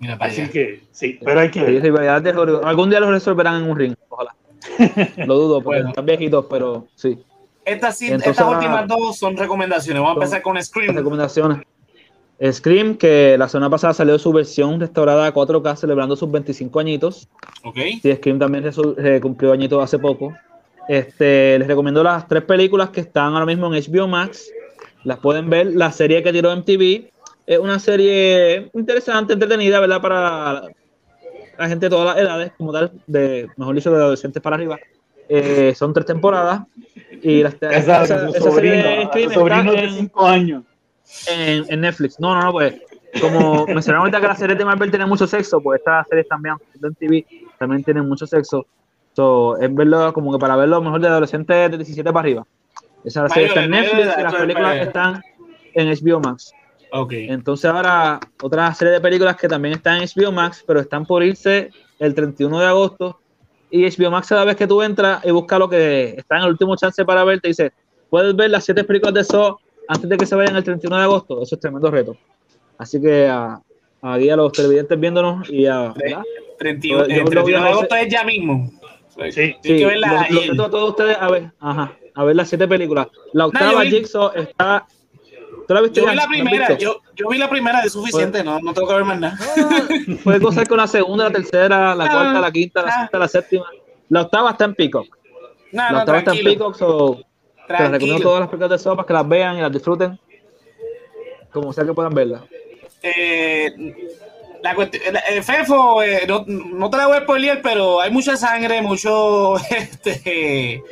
Mira 0.00 0.18
para 0.18 0.32
Así 0.32 0.40
allá. 0.40 0.50
que 0.50 0.80
sí, 0.90 1.20
pero 1.24 1.38
hay 1.38 1.50
que 1.52 1.62
ver. 1.62 2.60
Algún 2.64 2.90
día 2.90 2.98
lo 2.98 3.08
resolverán 3.12 3.62
en 3.62 3.70
un 3.70 3.78
ring, 3.78 3.94
ojalá. 4.08 4.34
Lo 5.26 5.34
dudo, 5.36 5.62
porque 5.62 5.76
Bueno. 5.78 5.90
están 5.90 6.06
viejitos, 6.06 6.46
pero 6.50 6.88
sí. 6.96 7.18
Estas, 7.64 7.98
sí- 7.98 8.06
Entonces, 8.06 8.30
estas 8.32 8.48
últimas 8.52 8.88
dos 8.88 9.16
son 9.16 9.36
recomendaciones. 9.36 10.02
Vamos 10.02 10.16
a 10.16 10.24
empezar 10.24 10.42
con 10.42 10.60
Scream. 10.60 10.96
recomendaciones. 10.96 11.58
Scream, 12.50 12.96
que 12.96 13.36
la 13.38 13.48
semana 13.48 13.70
pasada 13.70 13.94
salió 13.94 14.18
su 14.18 14.32
versión 14.32 14.80
restaurada 14.80 15.26
a 15.26 15.32
4K 15.34 15.76
celebrando 15.76 16.16
sus 16.16 16.30
25 16.30 16.80
añitos. 16.80 17.28
Ok. 17.62 17.76
Sí, 18.02 18.12
Scream 18.16 18.38
también 18.38 18.64
eh, 18.98 19.20
cumplió 19.20 19.52
añitos 19.52 19.82
hace 19.82 19.98
poco. 19.98 20.32
Este, 20.88 21.58
les 21.58 21.68
recomiendo 21.68 22.02
las 22.02 22.26
tres 22.26 22.42
películas 22.42 22.90
que 22.90 23.00
están 23.00 23.34
ahora 23.34 23.46
mismo 23.46 23.72
en 23.72 23.80
HBO 23.80 24.08
Max. 24.08 24.50
Las 25.04 25.18
pueden 25.18 25.48
ver. 25.50 25.68
La 25.74 25.92
serie 25.92 26.22
que 26.22 26.32
tiró 26.32 26.50
MTV 26.56 27.10
es 27.46 27.58
una 27.58 27.78
serie 27.78 28.70
interesante, 28.74 29.34
entretenida, 29.34 29.78
¿verdad? 29.78 30.00
Para 30.00 30.62
la 31.58 31.68
gente 31.68 31.86
de 31.86 31.90
todas 31.90 32.16
las 32.16 32.24
edades, 32.24 32.52
como 32.58 32.72
tal, 32.72 32.90
de, 33.06 33.48
mejor 33.56 33.74
dicho, 33.76 33.90
de 33.92 33.96
adolescentes 33.98 34.42
para 34.42 34.56
arriba. 34.56 34.78
Eh, 35.28 35.72
son 35.76 35.92
tres 35.92 36.06
temporadas. 36.06 36.62
Y 37.22 37.42
las, 37.42 37.54
Esa, 37.54 38.02
esa- 38.02 38.28
su 38.30 38.34
esa 38.36 38.50
serie 38.50 38.82
sobrino, 38.82 38.82
de 38.82 39.02
su 39.02 39.08
Scream 39.08 39.32
sobrino 39.32 39.60
está 39.70 39.80
de 39.80 39.86
en- 39.86 39.94
5 39.94 40.26
años. 40.26 40.62
En, 41.28 41.64
en 41.68 41.80
Netflix. 41.80 42.18
No, 42.18 42.34
no, 42.34 42.42
no, 42.42 42.52
pues 42.52 42.74
como 43.20 43.66
mencionaron 43.66 44.02
ahorita 44.02 44.20
que 44.20 44.26
las 44.26 44.38
series 44.38 44.58
de 44.58 44.64
Marvel 44.64 44.90
tienen 44.90 45.08
mucho 45.08 45.26
sexo, 45.26 45.60
pues 45.60 45.80
estas 45.80 46.08
series 46.08 46.28
también 46.28 46.56
de 46.74 46.90
TV 46.92 47.26
también 47.58 47.84
tienen 47.84 48.08
mucho 48.08 48.26
sexo. 48.26 48.66
So, 49.14 49.58
es 49.58 49.74
verlo 49.74 50.12
como 50.12 50.32
que 50.32 50.38
para 50.38 50.56
verlo 50.56 50.80
mejor 50.80 51.00
de 51.00 51.08
adolescentes 51.08 51.70
de 51.70 51.76
17 51.76 52.10
para 52.10 52.20
arriba. 52.20 52.46
Esa 53.04 53.28
serie 53.28 53.48
está 53.48 53.64
en 53.64 53.70
Netflix 53.70 54.14
y 54.18 54.22
las 54.22 54.34
películas 54.34 54.76
están 54.76 55.22
en 55.74 55.88
HBO 55.88 56.20
Max. 56.20 56.52
Ok. 56.92 57.12
Entonces 57.12 57.64
ahora 57.70 58.20
otra 58.42 58.72
serie 58.74 58.94
de 58.94 59.00
películas 59.00 59.36
que 59.36 59.48
también 59.48 59.74
están 59.74 60.00
en 60.00 60.08
HBO 60.08 60.32
Max, 60.32 60.64
pero 60.66 60.80
están 60.80 61.04
por 61.04 61.22
irse 61.22 61.70
el 61.98 62.14
31 62.14 62.60
de 62.60 62.66
agosto. 62.66 63.18
Y 63.70 63.84
HBO 63.84 64.10
Max 64.10 64.28
cada 64.28 64.44
vez 64.44 64.56
que 64.56 64.66
tú 64.66 64.82
entras 64.82 65.24
y 65.24 65.30
buscas 65.30 65.58
lo 65.58 65.68
que 65.68 66.14
está 66.16 66.36
en 66.36 66.44
el 66.44 66.50
último 66.50 66.76
chance 66.76 67.04
para 67.04 67.24
ver, 67.24 67.40
te 67.40 67.48
dice, 67.48 67.72
puedes 68.10 68.34
ver 68.36 68.50
las 68.50 68.64
siete 68.64 68.84
películas 68.84 69.14
de 69.14 69.24
Saw 69.24 69.58
antes 69.88 70.08
de 70.08 70.16
que 70.16 70.26
se 70.26 70.34
vayan 70.34 70.56
el 70.56 70.64
31 70.64 70.96
de 70.96 71.02
agosto. 71.02 71.42
Eso 71.42 71.54
es 71.54 71.60
tremendo 71.60 71.90
reto. 71.90 72.16
Así 72.78 73.00
que 73.00 73.26
a, 73.28 73.60
a, 74.02 74.14
a 74.14 74.18
los 74.18 74.52
televidentes 74.52 74.98
viéndonos 74.98 75.48
y 75.50 75.66
a... 75.66 75.92
¿verdad? 75.96 76.22
31, 76.58 77.02
Yo- 77.02 77.08
yo 77.08 77.14
el 77.14 77.20
lo 77.24 77.30
31 77.30 77.42
voy 77.42 77.54
a 77.54 77.60
de 77.60 77.70
agosto 77.72 77.94
es 77.96 78.08
ya 78.08 78.24
mismo. 78.24 78.70
Sí, 79.30 79.32
Sí, 79.32 79.56
que 79.62 79.86
verla 79.86 80.26
reto 80.30 80.64
a 80.64 80.70
todos 80.70 80.90
ustedes 80.90 81.16
a 81.20 81.30
ver, 81.30 81.52
ajá, 81.60 81.92
a 82.14 82.24
ver 82.24 82.36
las 82.36 82.48
siete 82.48 82.66
películas. 82.66 83.08
La 83.32 83.46
octava 83.46 83.82
Jigsaw 83.84 84.32
está... 84.34 84.86
¿Tú 85.68 85.74
la 85.74 85.80
viste 85.82 86.00
Yo 86.00 86.06
ya? 86.06 86.10
vi 86.12 86.16
la 86.16 86.22
¿La 86.22 86.22
has 86.22 86.28
primera, 86.28 86.78
yo, 86.78 87.00
yo 87.14 87.28
vi 87.28 87.38
la 87.38 87.48
primera, 87.48 87.80
es 87.82 87.92
suficiente, 87.92 88.42
no, 88.42 88.58
no 88.60 88.72
tengo 88.74 88.88
que 88.88 88.94
ver 88.94 89.04
más 89.04 89.20
nada. 89.20 89.38
Puedes 90.24 90.40
gozar 90.40 90.66
con 90.66 90.78
la 90.78 90.86
segunda, 90.88 91.24
la 91.24 91.30
tercera, 91.30 91.94
la 91.94 92.04
Ah, 92.04 92.10
cuarta, 92.10 92.40
la 92.40 92.50
quinta, 92.50 92.82
la 92.82 92.88
ah. 92.88 93.00
sexta, 93.00 93.18
la 93.18 93.28
séptima. 93.28 93.64
La 94.08 94.22
octava 94.22 94.50
está 94.50 94.64
en 94.64 94.74
Peacock. 94.74 95.16
La 95.70 95.92
no, 95.92 95.98
octava 96.00 96.18
está 96.18 96.34
en. 96.34 96.44
Peacock, 96.44 96.74
so 96.74 97.20
te 97.78 97.82
las 97.84 97.92
recomiendo 97.92 97.98
Tranquilo. 98.22 98.28
todas 98.28 98.40
las 98.40 98.48
películas 98.48 98.84
de 98.84 98.90
para 98.96 99.06
que 99.06 99.12
las 99.12 99.28
vean 99.28 99.58
y 99.58 99.60
las 99.60 99.72
disfruten. 99.72 100.18
Como 101.52 101.72
sea 101.72 101.84
que 101.84 101.92
puedan 101.92 102.14
verlas. 102.14 102.42
Eh, 103.02 103.72
la 104.62 104.74
cuestión, 104.74 105.16
eh, 105.16 105.42
Fefo, 105.42 106.02
eh, 106.02 106.22
no, 106.28 106.44
no 106.46 106.88
te 106.88 106.96
la 106.96 107.06
voy 107.08 107.16
a 107.16 107.22
spoilear, 107.22 107.60
pero 107.62 108.00
hay 108.00 108.10
mucha 108.10 108.36
sangre, 108.36 108.80
mucho, 108.80 109.56
este, 109.70 110.82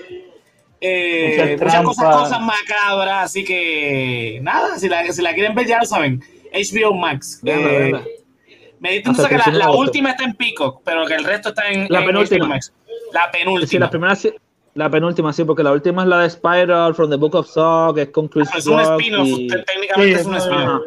eh, 0.81 1.57
Mucha 1.59 1.83
muchas 1.83 1.85
cosas, 1.85 2.17
cosas 2.17 2.41
macabras, 2.41 3.25
así 3.27 3.45
que 3.45 4.41
nada, 4.43 4.77
si 4.79 4.89
la, 4.89 5.11
si 5.13 5.23
la 5.23 5.35
quieren 5.35 5.55
ver 5.55 5.67
ya 5.67 5.79
lo 5.79 5.85
saben, 5.87 6.23
HBO 6.53 6.95
Max. 6.95 7.41
Eh, 7.45 7.93
me 8.81 8.93
diste 8.93 9.11
que 9.13 9.19
la, 9.23 9.29
31 9.45 9.53
de 9.53 9.59
la 9.59 9.65
agosto. 9.67 9.81
última 9.83 10.11
está 10.11 10.25
en 10.25 10.35
Peacock, 10.35 10.83
pero 10.85 11.07
que 11.07 11.15
el 11.15 11.25
resto 11.25 11.51
está 11.51 11.69
en, 11.69 11.87
La 11.91 12.01
en 12.01 12.07
penúltima. 12.07 12.45
HBO 12.45 12.49
Max. 12.49 12.73
La 13.13 13.31
penúltima. 13.31 13.67
Sí, 13.69 13.79
la 13.79 13.91
primera 13.91 14.17
sí- 14.17 14.33
la 14.75 14.89
penúltima 14.91 15.33
sí, 15.33 15.45
porque 15.45 15.63
la 15.63 15.73
última 15.73 16.03
es 16.03 16.09
la 16.09 16.19
de 16.21 16.31
Spiral 16.31 16.95
from 16.95 17.11
the 17.11 17.17
Book 17.17 17.35
of 17.35 17.47
Saw, 17.49 17.93
que 17.95 18.03
es 18.03 18.09
con 18.11 18.29
Chris 18.29 18.49
Ah, 18.53 18.59
es 18.59 18.67
un 18.67 18.81
spin-off, 18.81 19.27
y 19.29 19.49
técnicamente 19.49 20.15
Sí, 20.15 20.21
es 20.21 20.27
un 20.27 20.33
no, 20.33 20.39
spin-off. 20.39 20.83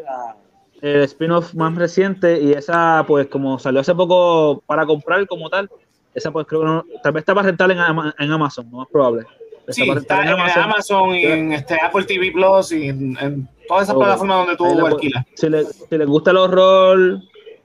el 0.81 1.01
spin-off 1.03 1.53
más 1.53 1.75
reciente 1.75 2.41
y 2.41 2.51
esa 2.53 3.03
pues 3.07 3.27
como 3.27 3.59
salió 3.59 3.81
hace 3.81 3.93
poco 3.95 4.63
para 4.65 4.85
comprar 4.85 5.25
como 5.27 5.49
tal, 5.49 5.69
esa 6.13 6.31
pues 6.31 6.45
creo 6.47 6.61
que 6.61 6.67
no, 6.67 6.85
tal 7.01 7.11
vez 7.13 7.21
está 7.21 7.33
para 7.35 7.47
rentar 7.47 7.71
en, 7.71 7.79
Ama- 7.79 8.15
en 8.17 8.31
Amazon, 8.31 8.67
lo 8.71 8.77
más 8.79 8.87
probable. 8.91 9.25
Está 9.61 9.73
Sí, 9.73 9.85
para 9.87 9.99
está 10.01 10.17
rentar 10.21 10.39
en 10.39 10.61
Amazon, 10.63 11.15
y 11.15 11.25
en 11.25 11.51
este, 11.53 11.75
Apple 11.81 12.03
TV 12.03 12.31
Plus 12.31 12.71
y 12.73 12.89
en, 12.89 13.17
en 13.21 13.49
todas 13.67 13.83
esas 13.83 13.95
plataformas 13.95 14.37
donde 14.45 14.57
tú 14.57 14.85
alquilas. 14.85 15.25
Si, 15.35 15.49
le- 15.49 15.65
si 15.65 15.97
les 15.97 16.07
gusta 16.07 16.31
el 16.31 16.37
horror, 16.37 17.19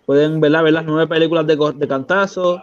pueden 0.06 0.40
verla, 0.40 0.62
ver 0.62 0.72
las 0.74 0.84
nueve 0.84 1.06
películas 1.08 1.46
de, 1.46 1.56
de 1.74 1.88
cantazo, 1.88 2.62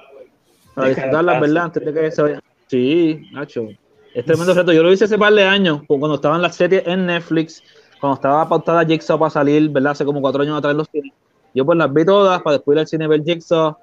para 0.73 0.87
De 0.87 0.95
disfrutarlas, 0.95 1.33
cantazo. 1.35 1.41
¿verdad? 1.53 1.63
Antes 1.65 1.85
de 1.85 1.93
que 1.93 2.11
se 2.11 2.21
vayan. 2.21 2.41
Sí, 2.67 3.21
Nacho. 3.31 3.67
Es 4.13 4.25
tremendo 4.25 4.53
reto. 4.53 4.71
Yo 4.73 4.81
lo 4.83 4.91
hice 4.91 5.05
hace 5.05 5.17
par 5.17 5.33
de 5.33 5.43
años, 5.43 5.81
cu- 5.87 5.99
cuando 5.99 6.15
estaban 6.15 6.41
las 6.41 6.55
series 6.55 6.83
en 6.87 7.05
Netflix, 7.05 7.61
cuando 7.99 8.15
estaba 8.15 8.47
pautada 8.47 8.85
Jigsaw 8.85 9.19
para 9.19 9.29
salir, 9.29 9.69
¿verdad? 9.69 9.91
Hace 9.91 10.05
como 10.05 10.21
cuatro 10.21 10.41
años 10.41 10.57
atrás 10.57 10.71
en 10.71 10.77
los 10.77 10.87
cines. 10.91 11.11
Yo 11.53 11.65
pues 11.65 11.77
las 11.77 11.93
vi 11.93 12.05
todas 12.05 12.41
para 12.41 12.57
después 12.57 12.75
ir 12.75 12.79
al 12.79 12.87
cine 12.87 13.07
ver 13.07 13.23
Jigsaw. 13.23 13.77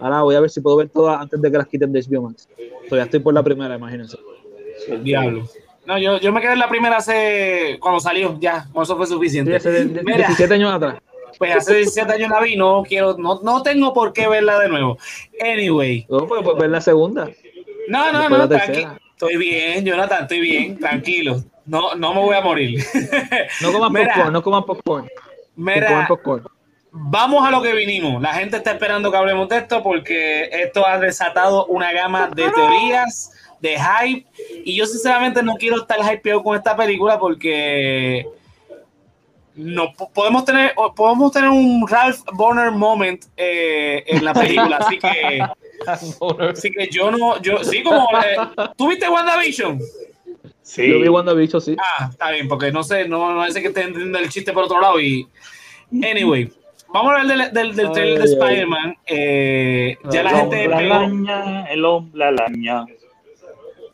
Ahora 0.00 0.22
voy 0.22 0.34
a 0.34 0.40
ver 0.40 0.50
si 0.50 0.60
puedo 0.60 0.76
ver 0.76 0.88
todas 0.90 1.20
antes 1.20 1.40
de 1.40 1.50
que 1.50 1.56
las 1.58 1.66
quiten 1.66 1.90
de 1.92 2.00
HBO 2.02 2.22
Max. 2.22 2.48
Ya 2.90 3.02
estoy 3.02 3.20
por 3.20 3.34
la 3.34 3.42
primera, 3.42 3.74
imagínense. 3.76 4.16
Diablo. 5.02 5.44
No, 5.86 5.98
yo, 5.98 6.18
yo 6.20 6.32
me 6.32 6.40
quedé 6.42 6.52
en 6.52 6.58
la 6.58 6.68
primera 6.68 6.98
hace 6.98 7.78
cuando 7.80 7.98
salió, 7.98 8.38
ya, 8.38 8.68
con 8.72 8.82
eso 8.82 8.96
fue 8.96 9.06
Sí, 9.06 9.12
suficiente. 9.14 9.56
hace 9.56 9.86
Mira. 9.86 10.18
17 10.18 10.54
años 10.54 10.72
atrás. 10.72 10.98
Pues 11.38 11.54
hace 11.56 11.76
17 11.76 12.12
años 12.12 12.30
la 12.30 12.40
vi, 12.40 12.56
no 12.56 12.82
quiero, 12.86 13.16
no, 13.16 13.40
no 13.42 13.62
tengo 13.62 13.92
por 13.94 14.12
qué 14.12 14.28
verla 14.28 14.58
de 14.58 14.68
nuevo. 14.68 14.98
Anyway, 15.40 16.06
No, 16.10 16.26
pues, 16.26 16.42
pues 16.44 16.58
ver 16.58 16.70
la 16.70 16.80
segunda. 16.80 17.30
No, 17.88 18.12
no, 18.12 18.28
no, 18.28 18.38
la 18.38 18.44
tranqui- 18.48 18.66
tercera. 18.66 19.00
Estoy 19.10 19.36
bien, 19.36 19.84
Jonathan, 19.84 20.22
estoy 20.22 20.40
bien, 20.40 20.78
tranquilo. 20.78 21.42
No, 21.66 21.94
no 21.96 22.14
me 22.14 22.20
voy 22.20 22.36
a 22.36 22.40
morir. 22.40 22.82
No 23.60 23.72
coman 23.72 23.92
Mira. 23.92 24.06
popcorn, 24.14 24.32
no 24.32 24.42
coman 24.42 24.64
popcorn. 24.64 25.08
Mira, 25.56 25.86
coman 25.88 26.06
popcorn. 26.06 26.44
Vamos 26.92 27.46
a 27.46 27.50
lo 27.50 27.60
que 27.60 27.74
vinimos. 27.74 28.22
La 28.22 28.32
gente 28.34 28.56
está 28.56 28.70
esperando 28.72 29.10
que 29.10 29.16
hablemos 29.16 29.48
de 29.48 29.58
esto 29.58 29.82
porque 29.82 30.48
esto 30.52 30.86
ha 30.86 30.98
desatado 30.98 31.66
una 31.66 31.92
gama 31.92 32.30
de 32.34 32.48
teorías, 32.50 33.32
de 33.60 33.76
hype. 33.78 34.26
Y 34.64 34.76
yo 34.76 34.86
sinceramente 34.86 35.42
no 35.42 35.56
quiero 35.56 35.82
estar 35.82 35.98
hypeado 36.00 36.42
con 36.42 36.56
esta 36.56 36.74
película 36.76 37.18
porque 37.18 38.26
no 39.58 39.92
po- 39.92 40.10
podemos 40.10 40.44
tener 40.44 40.72
podemos 40.96 41.32
tener 41.32 41.50
un 41.50 41.86
Ralph 41.86 42.20
Bonner 42.32 42.70
moment 42.70 43.24
eh, 43.36 44.02
en 44.06 44.24
la 44.24 44.32
película. 44.32 44.76
Así 44.78 44.98
que, 44.98 45.40
así 46.50 46.70
que 46.70 46.88
yo 46.90 47.10
no, 47.10 47.40
yo 47.42 47.62
sí 47.64 47.82
como 47.82 48.08
eh, 48.24 48.36
¿tú 48.76 48.88
viste 48.88 49.08
WandaVision? 49.08 49.80
sí. 50.62 50.88
Yo 50.90 51.00
vi 51.00 51.08
WandaVision, 51.08 51.60
sí. 51.62 51.76
Ah, 51.78 52.08
está 52.10 52.30
bien, 52.30 52.46
porque 52.48 52.70
no 52.72 52.82
sé, 52.82 53.08
no, 53.08 53.32
no 53.34 53.50
sé 53.50 53.60
que 53.62 53.68
esté 53.68 53.82
entendiendo 53.82 54.18
el 54.18 54.28
chiste 54.28 54.52
por 54.52 54.64
otro 54.64 54.80
lado. 54.80 55.00
Y, 55.00 55.26
anyway, 55.90 56.52
vamos 56.92 57.12
a 57.12 57.20
hablar 57.20 57.52
del, 57.52 57.52
del, 57.54 57.74
del 57.76 57.92
trailer 57.92 58.18
de 58.18 58.24
Ay. 58.24 58.32
Spider-Man. 58.32 58.96
Eh, 59.06 59.96
ya 60.10 60.22
la 60.22 60.30
El 60.30 60.36
gente 60.36 60.68
pegó. 60.68 60.94
araña, 60.94 61.64
el 61.70 61.84
hombre 61.84 62.24
araña. 62.24 62.84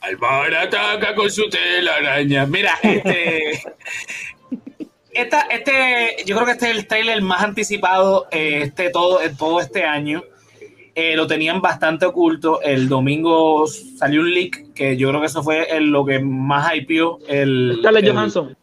Alvar 0.01 0.55
ataca 0.55 1.15
con 1.15 1.31
su 1.31 1.49
telaraña. 1.49 2.45
Mira, 2.45 2.73
este. 2.83 3.63
Esta, 5.15 5.43
este, 5.43 6.17
yo 6.27 6.35
creo 6.35 6.45
que 6.47 6.53
este 6.53 6.71
es 6.71 6.77
el 6.77 6.87
trailer 6.87 7.23
más 7.23 7.43
anticipado 7.43 8.27
eh, 8.31 8.63
este, 8.65 8.91
todo, 8.91 9.23
eh, 9.23 9.31
todo 9.37 9.61
este 9.61 9.85
año. 9.85 10.23
eh, 10.97 11.17
lo 11.17 11.27
tenían 11.27 11.61
bastante 11.61 12.07
oculto. 12.07 12.61
El 12.63 12.89
domingo 12.89 13.67
salió 13.67 14.21
un 14.21 14.33
leak 14.33 14.73
que 14.75 14.97
yo 14.97 15.09
creo 15.09 15.21
que 15.21 15.27
eso 15.27 15.43
fue 15.43 15.65
el- 15.77 15.91
lo 15.91 16.05
que 16.05 16.21
más 16.21 16.73
hypeó. 16.73 17.19
El, 17.27 17.79
Scarlett 17.81 18.05
el- 18.05 18.13
Johansson. 18.13 18.57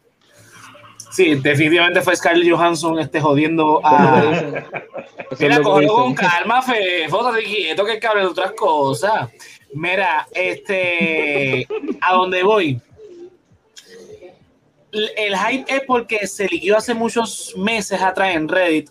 Sí, 1.10 1.34
definitivamente 1.34 2.00
fue 2.00 2.16
Scarlett 2.16 2.50
Johansson 2.50 2.98
este, 3.00 3.20
jodiendo 3.20 3.80
a. 3.84 4.22
Mira, 5.40 5.60
cógelo 5.60 5.92
con 5.94 6.14
calma, 6.14 6.62
Fe. 6.62 7.06
Fótate 7.10 7.42
quieto 7.44 7.84
que 7.84 7.98
de 8.00 8.26
otras 8.26 8.52
cosas. 8.52 9.28
Mira, 9.74 10.26
este. 10.32 11.66
¿A 12.00 12.14
dónde 12.14 12.42
voy? 12.42 12.80
El 14.92 15.36
hype 15.36 15.74
es 15.74 15.82
porque 15.86 16.26
se 16.26 16.46
liquió 16.48 16.76
hace 16.76 16.94
muchos 16.94 17.54
meses 17.56 18.00
atrás 18.00 18.34
en 18.34 18.48
Reddit 18.48 18.90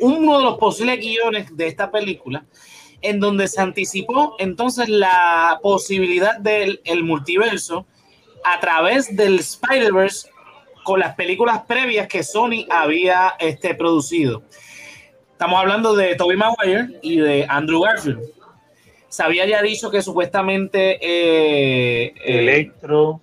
uno 0.00 0.38
de 0.38 0.44
los 0.44 0.58
posibles 0.58 1.00
guiones 1.00 1.56
de 1.56 1.66
esta 1.66 1.90
película, 1.90 2.44
en 3.02 3.20
donde 3.20 3.48
se 3.48 3.60
anticipó 3.60 4.36
entonces 4.38 4.88
la 4.88 5.58
posibilidad 5.62 6.38
del 6.38 6.80
el 6.84 7.04
multiverso 7.04 7.86
a 8.44 8.60
través 8.60 9.14
del 9.14 9.38
Spider-Verse 9.38 10.28
con 10.84 11.00
las 11.00 11.14
películas 11.14 11.62
previas 11.66 12.06
que 12.06 12.22
Sony 12.22 12.66
había 12.70 13.34
este, 13.38 13.74
producido. 13.74 14.42
Estamos 15.32 15.58
hablando 15.60 15.94
de 15.96 16.14
Tobey 16.14 16.36
Maguire 16.36 16.98
y 17.02 17.18
de 17.18 17.44
Andrew 17.48 17.82
Garfield. 17.82 18.20
Se 19.08 19.22
había 19.22 19.46
ya 19.46 19.62
dicho 19.62 19.90
que 19.90 20.00
supuestamente 20.00 20.98
eh, 21.00 22.14
eh, 22.24 22.38
Electro, 22.38 23.20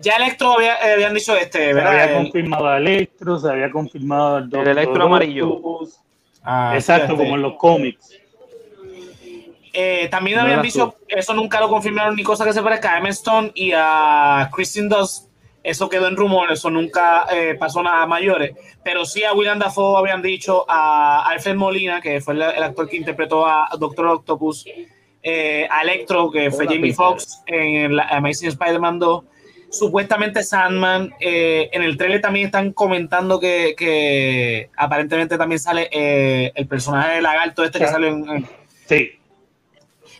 ya 0.00 0.16
Electro 0.16 0.52
había, 0.52 0.74
eh, 0.76 0.92
habían 0.94 1.14
dicho 1.14 1.36
este, 1.36 1.58
se 1.66 1.72
¿verdad? 1.74 1.92
había 1.92 2.04
El- 2.18 2.22
confirmado 2.24 2.66
a 2.68 2.78
Electro, 2.78 3.38
se 3.38 3.48
había 3.48 3.70
confirmado 3.70 4.36
al 4.36 4.48
Doctor 4.50 4.68
Electro 4.68 5.04
amarillo. 5.04 5.48
Octopus. 5.48 5.98
ah, 6.42 6.72
Exacto, 6.74 7.12
este, 7.12 7.24
como 7.24 7.36
en 7.36 7.42
los 7.42 7.54
cómics. 7.56 8.10
Eh, 9.72 10.08
también 10.08 10.36
No 10.36 10.44
habían 10.44 10.62
dicho, 10.62 10.94
eso 11.08 11.34
nunca 11.34 11.58
lo 11.58 11.68
confirmaron 11.68 12.14
ni 12.14 12.22
cosa 12.22 12.44
que 12.44 12.52
se 12.52 12.62
parezca 12.62 12.94
a 12.94 12.98
Emma 12.98 13.08
Stone 13.08 13.50
y 13.54 13.72
a 13.74 14.48
Kristen 14.54 14.88
Dunst. 14.88 15.28
Eso 15.64 15.88
quedó 15.88 16.06
en 16.08 16.16
rumor, 16.16 16.52
eso 16.52 16.70
nunca 16.70 17.24
eh, 17.32 17.56
pasó 17.58 17.82
nada 17.82 18.02
a 18.02 18.06
mayores. 18.06 18.54
Pero 18.84 19.04
sí 19.06 19.24
a 19.24 19.32
William 19.32 19.58
Dafoe 19.58 19.98
habían 19.98 20.20
dicho, 20.22 20.64
a 20.68 21.26
Alfred 21.26 21.56
Molina, 21.56 22.00
que 22.02 22.20
fue 22.20 22.34
el, 22.34 22.42
el 22.42 22.62
actor 22.62 22.86
que 22.88 22.98
interpretó 22.98 23.46
a 23.46 23.68
Doctor 23.78 24.06
Octopus, 24.08 24.66
eh, 25.22 25.66
a 25.70 25.80
Electro, 25.82 26.30
que 26.30 26.50
fue 26.50 26.66
Hola, 26.66 26.74
Jamie. 26.76 26.92
Foxx 26.92 27.42
en 27.46 27.96
la 27.96 28.04
Amazing 28.08 28.50
Spider-Man 28.50 28.98
2. 28.98 29.24
Supuestamente 29.78 30.42
Sandman, 30.44 31.12
eh, 31.20 31.68
en 31.72 31.82
el 31.82 31.96
trailer 31.96 32.20
también 32.20 32.46
están 32.46 32.72
comentando 32.72 33.40
que, 33.40 33.74
que 33.76 34.70
aparentemente 34.76 35.36
también 35.36 35.58
sale 35.58 35.88
eh, 35.90 36.52
el 36.54 36.66
personaje 36.68 37.16
de 37.16 37.22
lagarto 37.22 37.64
este 37.64 37.78
que 37.80 37.84
Ya. 37.86 37.90
sale 37.90 38.08
en- 38.08 38.28
en, 38.28 38.48
Sí, 38.86 39.10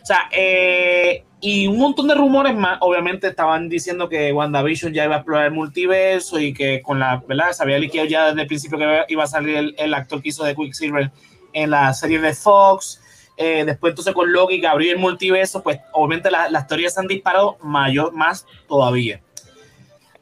o 0.01 0.05
sea, 0.05 0.29
eh, 0.31 1.23
y 1.39 1.67
un 1.67 1.77
montón 1.77 2.07
de 2.07 2.15
rumores 2.15 2.53
más, 2.55 2.77
obviamente 2.81 3.27
estaban 3.27 3.69
diciendo 3.69 4.09
que 4.09 4.33
WandaVision 4.33 4.93
ya 4.93 5.05
iba 5.05 5.15
a 5.15 5.17
explorar 5.19 5.45
el 5.45 5.51
multiverso 5.51 6.39
y 6.39 6.53
que 6.53 6.81
con 6.81 6.99
la, 6.99 7.23
¿verdad? 7.27 7.51
Se 7.51 7.63
había 7.63 7.77
liquidado 7.79 8.09
ya 8.09 8.27
desde 8.27 8.41
el 8.41 8.47
principio 8.47 8.77
que 8.77 9.03
iba 9.07 9.23
a 9.23 9.27
salir 9.27 9.55
el, 9.55 9.75
el 9.77 9.93
actor 9.93 10.21
que 10.21 10.29
hizo 10.29 10.43
de 10.43 10.55
Quicksilver 10.55 11.11
en 11.53 11.69
la 11.69 11.93
serie 11.93 12.19
de 12.19 12.33
Fox. 12.33 13.01
Eh, 13.37 13.63
después 13.65 13.91
entonces 13.91 14.13
con 14.13 14.31
Loki 14.31 14.59
que 14.61 14.67
abrió 14.67 14.91
el 14.91 14.97
multiverso, 14.97 15.61
pues 15.61 15.79
obviamente 15.93 16.31
la- 16.31 16.49
las 16.49 16.67
teorías 16.67 16.93
se 16.93 16.99
han 17.01 17.07
disparado 17.07 17.57
mayor, 17.61 18.11
más 18.13 18.45
todavía. 18.67 19.21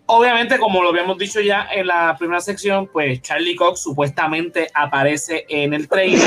Obviamente, 0.05 0.57
como 0.59 0.83
lo 0.83 0.89
habíamos 0.89 1.17
dicho 1.17 1.39
ya 1.39 1.67
en 1.73 1.87
la 1.87 2.15
primera 2.17 2.41
sección, 2.41 2.87
pues 2.91 3.21
Charlie 3.21 3.55
Cox 3.55 3.81
supuestamente 3.81 4.67
aparece 4.73 5.45
en 5.47 5.73
el 5.73 5.87
trailer. 5.87 6.21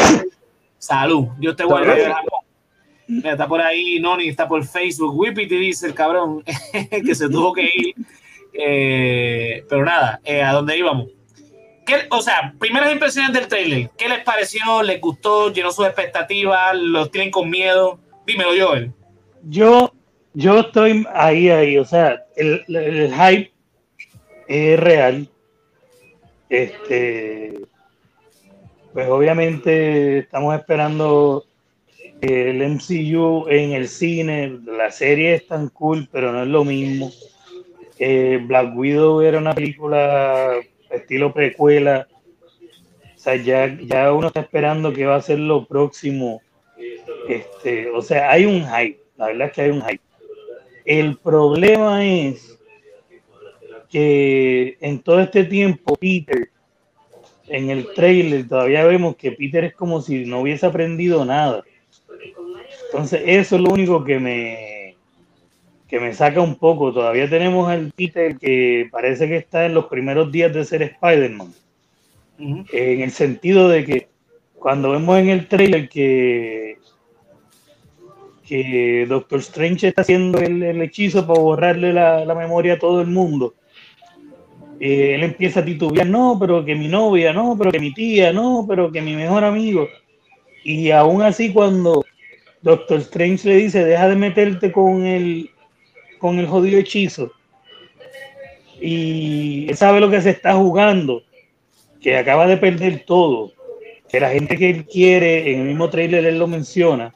Salud, 0.78 1.28
Dios 1.38 1.56
te 1.56 1.64
guarde. 1.64 2.12
Está 3.22 3.46
por 3.46 3.60
ahí 3.60 4.00
Noni, 4.00 4.28
está 4.28 4.48
por 4.48 4.64
Facebook. 4.64 5.14
Whippy 5.18 5.46
te 5.46 5.54
dice 5.56 5.86
el 5.86 5.94
cabrón 5.94 6.42
que 7.04 7.14
se 7.14 7.28
tuvo 7.28 7.52
que 7.52 7.62
ir. 7.62 7.94
Eh, 8.52 9.64
pero 9.68 9.84
nada, 9.84 10.20
eh, 10.24 10.42
¿a 10.42 10.52
dónde 10.52 10.76
íbamos? 10.78 11.08
¿Qué- 11.84 12.06
o 12.10 12.20
sea, 12.22 12.54
primeras 12.58 12.90
impresiones 12.90 13.32
del 13.32 13.46
trailer. 13.46 13.90
¿Qué 13.96 14.08
les 14.08 14.24
pareció? 14.24 14.82
¿Les 14.82 15.00
gustó? 15.00 15.52
¿Llenó 15.52 15.70
sus 15.70 15.86
expectativas? 15.86 16.74
¿Los 16.74 17.10
tienen 17.10 17.30
con 17.30 17.48
miedo? 17.50 18.00
Dímelo, 18.26 18.50
Joel. 18.58 18.92
yo, 19.44 19.92
yo 20.34 20.60
estoy 20.60 21.06
ahí, 21.14 21.48
ahí, 21.50 21.78
o 21.78 21.84
sea, 21.84 22.24
el, 22.34 22.64
el 22.68 23.14
hype 23.14 23.52
es 24.48 24.80
real. 24.80 25.28
Este, 26.48 27.60
pues 28.92 29.08
obviamente 29.08 30.18
estamos 30.18 30.54
esperando 30.54 31.44
el 32.20 32.62
MCU 32.62 33.46
en 33.48 33.72
el 33.72 33.88
cine. 33.88 34.58
La 34.64 34.90
serie 34.90 35.34
es 35.34 35.46
tan 35.46 35.68
cool, 35.68 36.08
pero 36.10 36.32
no 36.32 36.42
es 36.42 36.48
lo 36.48 36.64
mismo. 36.64 37.10
Eh, 37.98 38.40
Black 38.46 38.76
Widow 38.76 39.20
era 39.22 39.38
una 39.38 39.54
película 39.54 40.54
estilo 40.90 41.32
precuela. 41.32 42.08
O 43.14 43.18
sea, 43.18 43.36
ya, 43.36 43.76
ya 43.82 44.12
uno 44.12 44.28
está 44.28 44.40
esperando 44.40 44.92
que 44.92 45.06
va 45.06 45.16
a 45.16 45.22
ser 45.22 45.40
lo 45.40 45.66
próximo. 45.66 46.40
Este, 47.28 47.90
o 47.90 48.02
sea, 48.02 48.30
hay 48.30 48.44
un 48.44 48.64
hype. 48.66 49.00
La 49.16 49.26
verdad 49.26 49.48
es 49.48 49.52
que 49.52 49.62
hay 49.62 49.70
un 49.70 49.82
hype. 49.82 50.02
El 50.84 51.16
problema 51.18 52.06
es 52.06 52.55
que 53.90 54.76
en 54.80 55.00
todo 55.00 55.20
este 55.20 55.44
tiempo, 55.44 55.96
Peter, 55.96 56.50
en 57.48 57.70
el 57.70 57.92
trailer, 57.94 58.48
todavía 58.48 58.84
vemos 58.84 59.16
que 59.16 59.32
Peter 59.32 59.64
es 59.64 59.74
como 59.74 60.00
si 60.00 60.24
no 60.24 60.40
hubiese 60.40 60.66
aprendido 60.66 61.24
nada. 61.24 61.64
Entonces, 62.86 63.22
eso 63.24 63.56
es 63.56 63.62
lo 63.62 63.70
único 63.70 64.04
que 64.04 64.18
me, 64.18 64.96
que 65.88 66.00
me 66.00 66.12
saca 66.12 66.40
un 66.40 66.56
poco. 66.56 66.92
Todavía 66.92 67.28
tenemos 67.28 67.68
al 67.68 67.92
Peter 67.92 68.36
que 68.36 68.88
parece 68.90 69.28
que 69.28 69.36
está 69.36 69.66
en 69.66 69.74
los 69.74 69.86
primeros 69.86 70.30
días 70.32 70.52
de 70.52 70.64
ser 70.64 70.82
Spider-Man. 70.82 71.52
En 72.38 73.00
el 73.00 73.10
sentido 73.12 73.68
de 73.68 73.84
que 73.84 74.08
cuando 74.54 74.90
vemos 74.90 75.18
en 75.18 75.30
el 75.30 75.46
trailer 75.46 75.88
que, 75.88 76.78
que 78.46 79.06
Doctor 79.08 79.38
Strange 79.40 79.88
está 79.88 80.02
haciendo 80.02 80.38
el, 80.38 80.62
el 80.62 80.82
hechizo 80.82 81.26
para 81.26 81.40
borrarle 81.40 81.92
la, 81.92 82.24
la 82.24 82.34
memoria 82.34 82.74
a 82.74 82.78
todo 82.78 83.00
el 83.00 83.06
mundo, 83.06 83.54
eh, 84.80 85.14
él 85.14 85.22
empieza 85.22 85.60
a 85.60 85.64
titubear, 85.64 86.06
no, 86.06 86.36
pero 86.38 86.64
que 86.64 86.74
mi 86.74 86.88
novia, 86.88 87.32
no, 87.32 87.56
pero 87.56 87.72
que 87.72 87.80
mi 87.80 87.92
tía, 87.92 88.32
no, 88.32 88.64
pero 88.68 88.92
que 88.92 89.00
mi 89.00 89.14
mejor 89.14 89.44
amigo. 89.44 89.88
Y 90.64 90.90
aún 90.90 91.22
así 91.22 91.52
cuando 91.52 92.04
Doctor 92.62 92.98
Strange 93.00 93.48
le 93.48 93.56
dice, 93.56 93.84
deja 93.84 94.08
de 94.08 94.16
meterte 94.16 94.72
con 94.72 95.06
el, 95.06 95.50
con 96.18 96.38
el 96.38 96.46
jodido 96.46 96.78
hechizo, 96.78 97.32
y 98.80 99.66
él 99.68 99.76
sabe 99.76 100.00
lo 100.00 100.10
que 100.10 100.20
se 100.20 100.30
está 100.30 100.54
jugando, 100.54 101.22
que 102.00 102.16
acaba 102.16 102.46
de 102.46 102.58
perder 102.58 103.04
todo, 103.06 103.52
que 104.08 104.20
la 104.20 104.30
gente 104.30 104.56
que 104.56 104.70
él 104.70 104.84
quiere, 104.84 105.52
en 105.52 105.60
el 105.60 105.66
mismo 105.68 105.88
trailer 105.88 106.26
él 106.26 106.38
lo 106.38 106.46
menciona, 106.46 107.14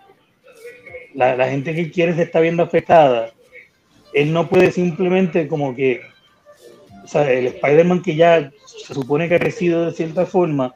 la, 1.14 1.36
la 1.36 1.48
gente 1.48 1.74
que 1.74 1.80
él 1.80 1.92
quiere 1.92 2.14
se 2.14 2.22
está 2.22 2.40
viendo 2.40 2.62
afectada, 2.62 3.30
él 4.14 4.32
no 4.32 4.48
puede 4.48 4.72
simplemente 4.72 5.46
como 5.46 5.74
que, 5.74 6.00
sea, 7.10 7.30
el 7.30 7.46
Spider-Man 7.48 8.02
que 8.02 8.16
ya 8.16 8.52
se 8.64 8.94
supone 8.94 9.28
que 9.28 9.34
ha 9.34 9.40
crecido 9.40 9.86
de 9.86 9.92
cierta 9.92 10.26
forma, 10.26 10.74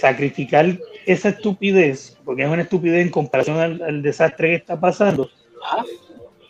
sacrificar 0.00 0.78
esa 1.06 1.30
estupidez, 1.30 2.18
porque 2.24 2.42
es 2.42 2.48
una 2.48 2.62
estupidez 2.62 3.02
en 3.02 3.10
comparación 3.10 3.58
al, 3.58 3.82
al 3.82 4.02
desastre 4.02 4.48
que 4.48 4.54
está 4.54 4.80
pasando. 4.80 5.28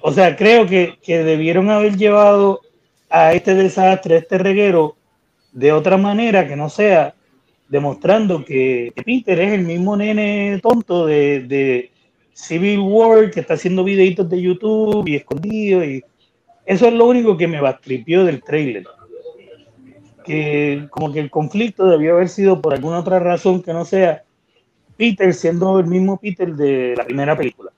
O 0.01 0.12
sea, 0.12 0.37
creo 0.37 0.66
que, 0.66 0.99
que 1.03 1.24
debieron 1.24 1.70
haber 1.70 1.97
llevado 1.97 2.61
a 3.09 3.32
este 3.32 3.55
desastre, 3.55 4.15
a 4.15 4.19
este 4.19 4.39
reguero, 4.39 4.97
de 5.53 5.73
otra 5.73 5.97
manera 5.97 6.47
que 6.47 6.57
no 6.57 6.69
sea 6.69 7.15
demostrando 7.69 8.45
que 8.45 8.93
Peter 9.05 9.41
es 9.41 9.53
el 9.53 9.62
mismo 9.62 9.97
nene 9.97 10.59
tonto 10.62 11.07
de, 11.07 11.41
de 11.41 11.91
Civil 12.32 12.81
War 12.81 13.31
que 13.31 13.41
está 13.41 13.55
haciendo 13.55 13.85
videitos 13.85 14.28
de 14.28 14.41
YouTube 14.41 15.09
y 15.09 15.16
escondido 15.16 15.85
y 15.85 16.03
eso 16.66 16.87
es 16.87 16.93
lo 16.93 17.07
único 17.07 17.37
que 17.37 17.49
me 17.49 17.61
bastripió 17.61 18.24
del 18.24 18.43
trailer 18.43 18.85
que 20.24 20.86
como 20.90 21.12
que 21.12 21.20
el 21.20 21.30
conflicto 21.30 21.86
debió 21.86 22.14
haber 22.14 22.28
sido 22.28 22.60
por 22.60 22.74
alguna 22.74 22.98
otra 23.01 23.18
razón 23.18 23.62
que 23.62 23.72
no 23.72 23.84
sea 23.84 24.22
Peter 24.97 25.32
siendo 25.34 25.78
el 25.80 25.86
mismo 25.86 26.18
Peter 26.18 26.55
de 26.55 26.94
la 26.97 27.05
primera 27.05 27.36
película 27.36 27.70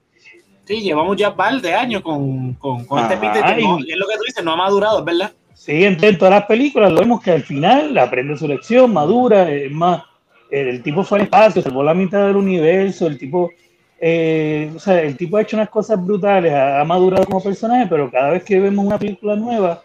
Sí, 0.65 0.81
llevamos 0.81 1.17
ya 1.17 1.35
par 1.35 1.61
de 1.61 1.75
años 1.75 2.03
con, 2.03 2.55
con, 2.55 2.85
con 2.85 3.01
este 3.01 3.17
Peter 3.17 3.45
que 3.45 3.63
no- 3.63 3.79
y- 3.81 3.91
es 3.91 3.97
lo 3.99 4.07
que 4.07 4.17
tú 4.17 4.23
dices, 4.27 4.45
no 4.45 4.53
ha 4.53 4.57
madurado, 4.57 5.05
verdad. 5.05 5.33
Sí, 5.55 5.85
en, 5.85 5.97
todas 5.97 6.31
las 6.33 6.47
películas 6.47 6.93
lo 6.93 7.01
vemos 7.01 7.21
que 7.21 7.33
al 7.33 7.43
final 7.43 7.99
aprende 7.99 8.37
su 8.37 8.47
lección, 8.47 8.93
madura, 8.93 9.51
es 9.51 9.71
más, 9.73 10.03
el, 10.51 10.69
el 10.69 10.83
tipo 10.83 11.03
fue 11.03 11.19
al 11.19 11.25
espacio, 11.25 11.63
salvó 11.63 11.83
la 11.83 11.95
mitad 11.95 12.27
del 12.29 12.37
universo, 12.37 13.09
el 13.09 13.19
tipo, 13.19 13.51
eh, 14.01 14.71
o 14.75 14.79
sea, 14.79 15.03
el 15.03 15.17
tipo 15.17 15.37
ha 15.37 15.43
hecho 15.43 15.57
unas 15.57 15.69
cosas 15.69 16.03
brutales, 16.05 16.53
ha, 16.53 16.81
ha 16.81 16.85
madurado 16.85 17.25
como 17.27 17.43
personaje, 17.43 17.87
pero 17.91 18.09
cada 18.11 18.31
vez 18.31 18.45
que 18.45 18.59
vemos 18.61 18.85
una 18.85 18.99
película 18.99 19.35
nueva, 19.35 19.83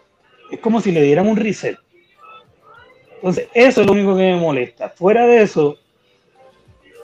es 0.50 0.60
como 0.60 0.80
si 0.80 0.92
le 0.92 1.02
dieran 1.02 1.26
un 1.28 1.36
reset. 1.36 1.76
Entonces, 3.18 3.48
eso 3.52 3.80
es 3.80 3.86
lo 3.86 3.92
único 3.92 4.16
que 4.16 4.22
me 4.22 4.36
molesta. 4.36 4.90
Fuera 4.90 5.26
de 5.26 5.42
eso, 5.42 5.76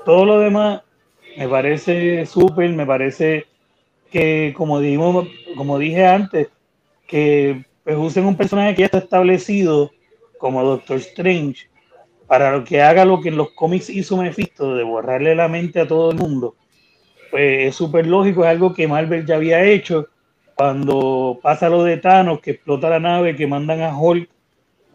todo 0.05 0.25
lo 0.25 0.39
demás 0.39 0.83
Me 1.37 1.49
parece 1.49 2.25
súper, 2.27 2.71
me 2.71 2.87
parece 2.87 3.47
que, 4.13 4.55
como, 4.57 4.79
dijimos, 4.79 5.27
como 5.57 5.81
dije 5.81 6.07
antes, 6.07 6.49
que 7.09 7.65
pues, 7.83 7.97
usen 7.97 8.27
un 8.27 8.37
personaje 8.37 8.75
que 8.75 8.83
ya 8.83 8.87
está 8.87 8.99
establecido 8.99 9.91
como 10.39 10.63
Doctor 10.63 10.99
Strange 10.99 11.69
para 12.29 12.63
que 12.63 12.81
haga 12.81 13.05
lo 13.05 13.21
que 13.21 13.31
en 13.31 13.37
los 13.37 13.51
cómics 13.51 13.91
hizo 13.91 14.17
Mephisto, 14.17 14.77
de 14.77 14.85
borrarle 14.85 15.35
la 15.35 15.49
mente 15.49 15.81
a 15.81 15.89
todo 15.89 16.13
el 16.13 16.19
mundo. 16.19 16.55
Pues 17.33 17.69
es 17.69 17.75
súper 17.75 18.07
lógico, 18.07 18.45
es 18.45 18.51
algo 18.51 18.73
que 18.73 18.87
Marvel 18.87 19.27
ya 19.27 19.35
había 19.35 19.65
hecho 19.65 20.07
cuando 20.55 21.41
pasa 21.43 21.69
lo 21.69 21.83
de 21.83 21.97
Thanos, 21.97 22.41
que 22.41 22.53
explota 22.53 22.89
la 22.89 23.01
nave, 23.01 23.35
que 23.35 23.49
mandan 23.49 23.83
a 23.83 23.99
Hulk 23.99 24.31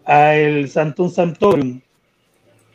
a 0.10 0.36
el 0.36 0.68
Santum 0.70 1.10
Santorum. 1.10 1.82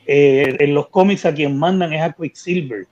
Eh, 0.07 0.57
en 0.61 0.75
los 0.75 0.89
cómics 0.89 1.27
a 1.27 1.35
quien 1.35 1.59
mandan 1.59 1.93
es 1.93 2.01
a 2.01 2.13
Quicksilver. 2.13 2.87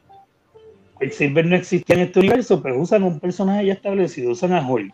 Quicksilver 0.99 1.47
no 1.47 1.57
existía 1.57 1.95
en 1.95 2.03
este 2.03 2.19
universo, 2.19 2.61
pero 2.61 2.81
usan 2.81 3.05
un 3.05 3.21
personaje 3.21 3.67
ya 3.67 3.75
establecido, 3.75 4.33
usan 4.33 4.53
a 4.53 4.67
Hulk. 4.67 4.93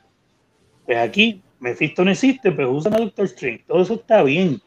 Pues 0.85 0.99
aquí, 0.99 1.41
Mephisto 1.61 2.05
no 2.05 2.11
existe, 2.11 2.53
pero 2.53 2.73
usan 2.73 2.95
a 2.95 2.99
Doctor 2.99 3.25
Strange. 3.25 3.65
Todo 3.67 3.83
eso 3.83 3.95
está 3.95 4.23
bien. 4.23 4.61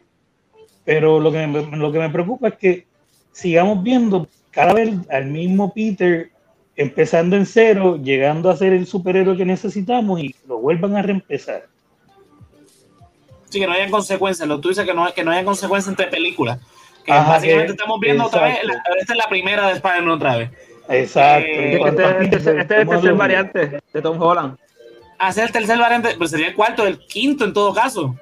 Pero 0.83 1.19
lo 1.19 1.31
que, 1.31 1.45
me, 1.45 1.77
lo 1.77 1.91
que 1.91 1.99
me 1.99 2.09
preocupa 2.09 2.47
es 2.47 2.55
que 2.55 2.87
sigamos 3.31 3.83
viendo 3.83 4.27
cada 4.49 4.73
vez 4.73 4.89
al 5.09 5.27
mismo 5.27 5.73
Peter 5.73 6.31
empezando 6.75 7.35
en 7.35 7.45
cero, 7.45 7.99
llegando 8.01 8.49
a 8.49 8.57
ser 8.57 8.73
el 8.73 8.87
superhéroe 8.87 9.37
que 9.37 9.45
necesitamos 9.45 10.19
y 10.21 10.35
lo 10.47 10.57
vuelvan 10.57 10.95
a 10.95 11.03
reempezar. 11.03 11.67
Sí, 13.51 13.59
que 13.59 13.67
no 13.67 13.73
haya 13.73 13.89
consecuencias. 13.91 14.47
Lo 14.47 14.59
tú 14.59 14.69
dices 14.69 14.85
que 14.85 14.93
no, 14.93 15.13
que 15.13 15.23
no 15.23 15.31
haya 15.31 15.43
consecuencias 15.43 15.91
entre 15.91 16.07
películas. 16.07 16.57
Que 17.05 17.11
básicamente 17.11 17.73
estamos 17.73 17.99
viendo 17.99 18.25
otra 18.25 18.43
vez, 18.43 18.59
esta 18.99 19.13
es 19.13 19.17
la 19.17 19.27
primera 19.27 19.67
de 19.67 19.73
Spider-Man 19.73 20.09
otra 20.09 20.37
vez. 20.37 20.51
Exacto. 20.87 21.47
Eh, 21.47 21.81
este, 21.83 22.23
este, 22.23 22.35
este, 22.35 22.59
este, 22.61 22.75
es 22.75 22.81
el 22.81 22.87
tercer 22.87 23.13
variante 23.13 23.81
de 23.93 24.01
Tom 24.01 24.21
Holland. 24.21 24.57
Hacer 25.19 25.45
el 25.45 25.51
tercer 25.51 25.77
variante, 25.77 26.15
pues 26.17 26.31
sería 26.31 26.47
el 26.47 26.55
cuarto, 26.55 26.85
el 26.87 26.99
quinto 26.99 27.43
en 27.43 27.53
todo 27.53 27.73
caso. 27.73 28.15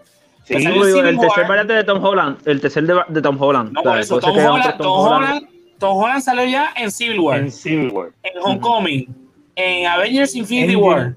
Sí, 0.46 0.56
el, 0.56 0.66
el 0.68 1.20
tercer 1.20 1.48
variante 1.48 1.74
de 1.74 1.84
Tom 1.84 2.04
Holland, 2.04 2.38
el 2.48 2.60
tercer 2.60 2.86
de, 2.86 3.02
de 3.08 3.22
Tom 3.22 3.40
Holland. 3.40 3.72
No, 3.72 3.84
por 3.84 4.00
eso, 4.00 4.20
Tom, 4.20 4.36
Holland, 4.36 4.78
Tom, 4.78 5.08
Holland, 5.08 5.48
Tom 5.78 5.98
Holland 5.98 6.22
salió 6.22 6.46
ya 6.46 6.74
en 6.76 6.90
Civil 6.92 7.20
War. 7.20 7.40
En 7.40 7.52
Civil 7.52 7.90
War. 7.90 8.10
En 8.24 8.32
Homecoming. 8.42 9.08
Uh 9.08 9.12
-huh. 9.12 9.16
En 9.56 9.86
Avengers 9.88 10.36
Infinity 10.36 10.74
Endgame. 10.74 10.94
War. 10.94 11.16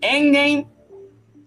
Endgame. 0.00 0.66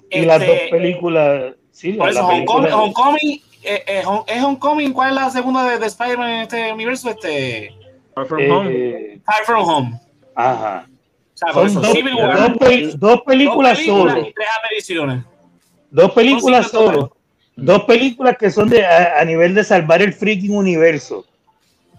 Y 0.10 0.18
este, 0.18 0.26
las 0.26 0.40
dos 0.46 0.58
películas. 0.70 1.54
Sí, 1.74 1.94
por 1.94 2.10
eso, 2.10 2.26
Homecoming. 2.26 2.72
Homecoming 2.72 3.42
eh, 3.64 3.84
eh, 3.88 4.04
¿Es 4.28 4.44
Homecoming? 4.44 4.94
¿Cuál 4.94 5.10
es 5.10 5.16
la 5.16 5.30
segunda 5.30 5.70
de, 5.70 5.80
de 5.80 5.88
Spider-Man 5.88 6.30
en 6.30 6.42
este 6.42 6.72
universo? 6.72 7.10
Este. 7.10 7.74
Far 8.14 8.28
From 8.28 8.42
eh, 8.42 8.52
Home. 8.52 9.22
Far 9.26 9.46
From 9.46 9.70
Home. 9.70 10.00
Ajá. 10.36 10.88
O 10.88 11.38
sea, 11.38 11.54
por 11.54 11.66
eso, 11.66 11.82
dos, 11.82 11.92
Civil 11.92 12.14
War. 12.14 12.38
Dos, 12.38 12.58
pel 12.60 13.00
dos 13.00 13.22
películas, 13.22 13.78
dos 13.78 13.78
películas 13.78 13.80
solo. 13.86 14.20
y 14.20 14.34
tres 14.34 14.48
apariciones. 14.60 15.24
Dos 15.90 16.12
películas 16.12 16.68
solo. 16.72 17.18
Dos 17.56 17.84
películas 17.84 18.38
que 18.38 18.52
son 18.52 18.70
de 18.70 18.86
a, 18.86 19.20
a, 19.20 19.26
nivel 19.26 19.54
de 19.56 19.64
salvar 19.64 20.02
el 20.02 20.14
freaking 20.14 20.56
universo. 20.56 21.26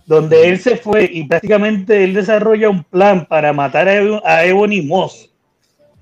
Donde 0.07 0.49
él 0.49 0.61
se 0.61 0.77
fue 0.77 1.09
y 1.11 1.25
prácticamente 1.25 2.05
él 2.05 2.15
desarrolla 2.15 2.69
un 2.69 2.85
plan 2.85 3.25
para 3.27 3.53
matar 3.53 3.89
a, 3.89 4.21
a 4.25 4.45
Ebony 4.45 4.83
Moss. 4.83 5.31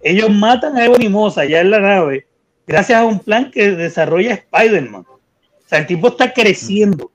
Ellos 0.03 0.29
matan 0.31 0.77
a 0.77 0.85
Ebony 0.85 1.09
Moss 1.09 1.39
allá 1.39 1.61
en 1.61 1.71
la 1.71 1.79
nave 1.79 2.27
gracias 2.73 2.99
a 2.99 3.05
un 3.05 3.21
plan 3.21 3.51
que 3.51 3.71
desarrolla 3.73 4.35
Spider-Man. 4.35 5.05
O 5.07 5.69
sea, 5.69 5.81
el 5.81 5.87
tipo 5.87 6.09
está 6.09 6.33
creciendo. 6.33 7.11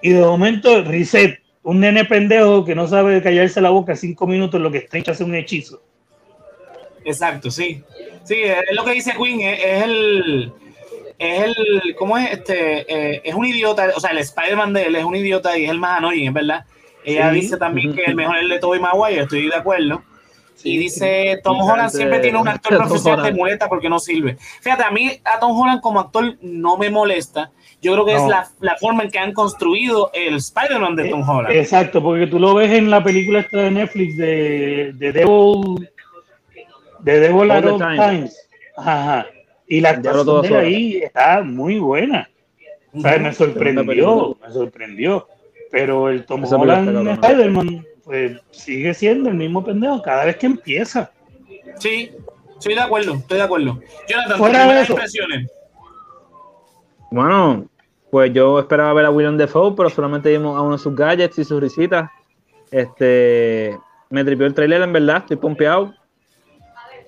Y 0.00 0.10
de 0.10 0.20
momento, 0.20 0.82
reset. 0.82 1.40
Un 1.64 1.80
nene 1.80 2.04
pendejo 2.04 2.64
que 2.64 2.74
no 2.74 2.86
sabe 2.86 3.20
callarse 3.20 3.60
la 3.60 3.70
boca 3.70 3.94
cinco 3.96 4.26
minutos 4.26 4.60
lo 4.60 4.70
que 4.70 4.78
Strange 4.78 5.10
hace 5.10 5.24
un 5.24 5.34
hechizo. 5.34 5.82
Exacto, 7.04 7.50
sí. 7.50 7.82
Sí, 8.24 8.36
es 8.42 8.74
lo 8.74 8.84
que 8.84 8.92
dice 8.92 9.12
Queen, 9.12 9.40
es, 9.40 9.58
es 9.62 9.82
el. 9.82 10.52
Es 11.18 11.42
el. 11.42 11.94
¿Cómo 11.98 12.16
es? 12.16 12.30
Este. 12.30 12.86
Eh, 12.88 13.20
es 13.24 13.34
un 13.34 13.44
idiota. 13.44 13.92
O 13.96 14.00
sea, 14.00 14.10
el 14.10 14.18
Spider-Man 14.18 14.72
de 14.72 14.84
él 14.84 14.96
es 14.96 15.04
un 15.04 15.16
idiota 15.16 15.58
y 15.58 15.64
es 15.64 15.70
el 15.70 15.78
más 15.78 15.98
annoying, 15.98 16.28
es 16.28 16.32
verdad. 16.32 16.64
Ella 17.04 17.30
sí. 17.32 17.40
dice 17.40 17.56
también 17.56 17.94
que 17.94 18.04
el 18.04 18.14
mejor 18.14 18.36
es 18.36 18.42
el 18.44 18.48
de 18.48 18.58
Tobey 18.60 18.80
Maguire, 18.80 19.22
estoy 19.22 19.48
de 19.48 19.56
acuerdo. 19.56 20.02
Sí, 20.58 20.70
y 20.72 20.78
dice, 20.78 21.40
Tom 21.44 21.60
Holland 21.60 21.90
siempre 21.90 22.18
tiene 22.18 22.36
un 22.36 22.48
actor 22.48 22.76
profesional 22.78 23.24
de 23.24 23.32
muleta 23.32 23.68
porque 23.68 23.88
no 23.88 24.00
sirve. 24.00 24.36
Fíjate, 24.60 24.82
a 24.82 24.90
mí 24.90 25.08
a 25.24 25.38
Tom 25.38 25.56
Holland 25.56 25.80
como 25.80 26.00
actor 26.00 26.36
no 26.42 26.76
me 26.76 26.90
molesta. 26.90 27.52
Yo 27.80 27.92
creo 27.92 28.04
que 28.04 28.14
no. 28.14 28.24
es 28.24 28.28
la, 28.28 28.48
la, 28.58 28.76
forma 28.76 29.04
en 29.04 29.10
que 29.10 29.20
han 29.20 29.32
construido 29.32 30.10
el 30.12 30.34
Spider-Man 30.34 30.96
de 30.96 31.10
Tom 31.10 31.28
Holland. 31.28 31.54
Exacto, 31.54 32.02
porque 32.02 32.26
tú 32.26 32.40
lo 32.40 32.54
ves 32.54 32.72
en 32.72 32.90
la 32.90 33.04
película 33.04 33.38
esta 33.38 33.58
de 33.58 33.70
Netflix 33.70 34.16
de, 34.16 34.92
de 34.94 35.12
Devil, 35.12 35.88
de 36.98 37.20
Devil 37.20 37.50
All 37.52 37.78
Times. 37.78 38.10
Times. 38.10 38.48
Ajá. 38.76 39.26
Y 39.68 39.80
la 39.80 39.90
actuación 39.90 40.42
de 40.42 40.56
ahí 40.56 40.96
está 40.96 41.42
muy 41.42 41.78
buena. 41.78 42.28
O 42.92 43.00
sea, 43.00 43.16
me 43.18 43.32
sorprendió, 43.32 44.36
me 44.42 44.52
sorprendió. 44.52 45.28
Pero 45.70 46.08
el 46.08 46.24
Tom 46.24 46.44
Holland 46.44 47.08
Spider-Man 47.10 47.86
pues 48.08 48.40
sigue 48.52 48.94
siendo 48.94 49.28
el 49.28 49.34
mismo 49.34 49.62
pendejo 49.62 50.00
cada 50.00 50.24
vez 50.24 50.38
que 50.38 50.46
empieza. 50.46 51.12
Sí, 51.78 52.10
estoy 52.54 52.74
de 52.74 52.80
acuerdo, 52.80 53.16
estoy 53.16 53.36
de 53.36 53.44
acuerdo. 53.44 53.82
Jonathan, 54.08 54.38
Fuera 54.38 54.66
de 54.66 54.80
eso. 54.80 54.92
impresiones. 54.94 55.50
Bueno, 57.10 57.66
pues 58.10 58.32
yo 58.32 58.60
esperaba 58.60 58.94
ver 58.94 59.04
a 59.04 59.10
William 59.10 59.36
Defoe, 59.36 59.76
pero 59.76 59.90
solamente 59.90 60.30
vimos 60.30 60.56
a 60.56 60.62
uno 60.62 60.78
de 60.78 60.82
sus 60.82 60.96
gadgets 60.96 61.38
y 61.38 61.44
sus 61.44 61.60
risitas. 61.60 62.08
Este, 62.70 63.76
me 64.08 64.24
tripió 64.24 64.46
el 64.46 64.54
trailer, 64.54 64.80
en 64.80 64.92
verdad, 64.94 65.18
estoy 65.18 65.36
pompeado. 65.36 65.92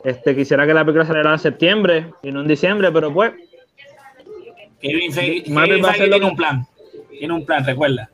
Este, 0.05 0.37
quisiera 0.37 0.67
que 0.67 0.75
la 0.75 0.85
película 0.85 1.07
saliera 1.07 1.33
en 1.33 1.39
septiembre 1.39 2.11
y 2.23 2.31
no 2.31 2.43
en 2.43 2.49
diciembre, 2.49 2.93
pero 2.93 3.11
pues. 3.11 3.33
Kevin 4.83 5.11
Feige, 5.11 5.45
Kevin 5.45 5.83
Feige 5.83 6.09
tiene 6.11 6.27
un 6.27 6.37
plan. 6.37 6.67
Tiene 7.09 7.33
un 7.33 7.47
plan, 7.47 7.65
recuerda. 7.65 8.11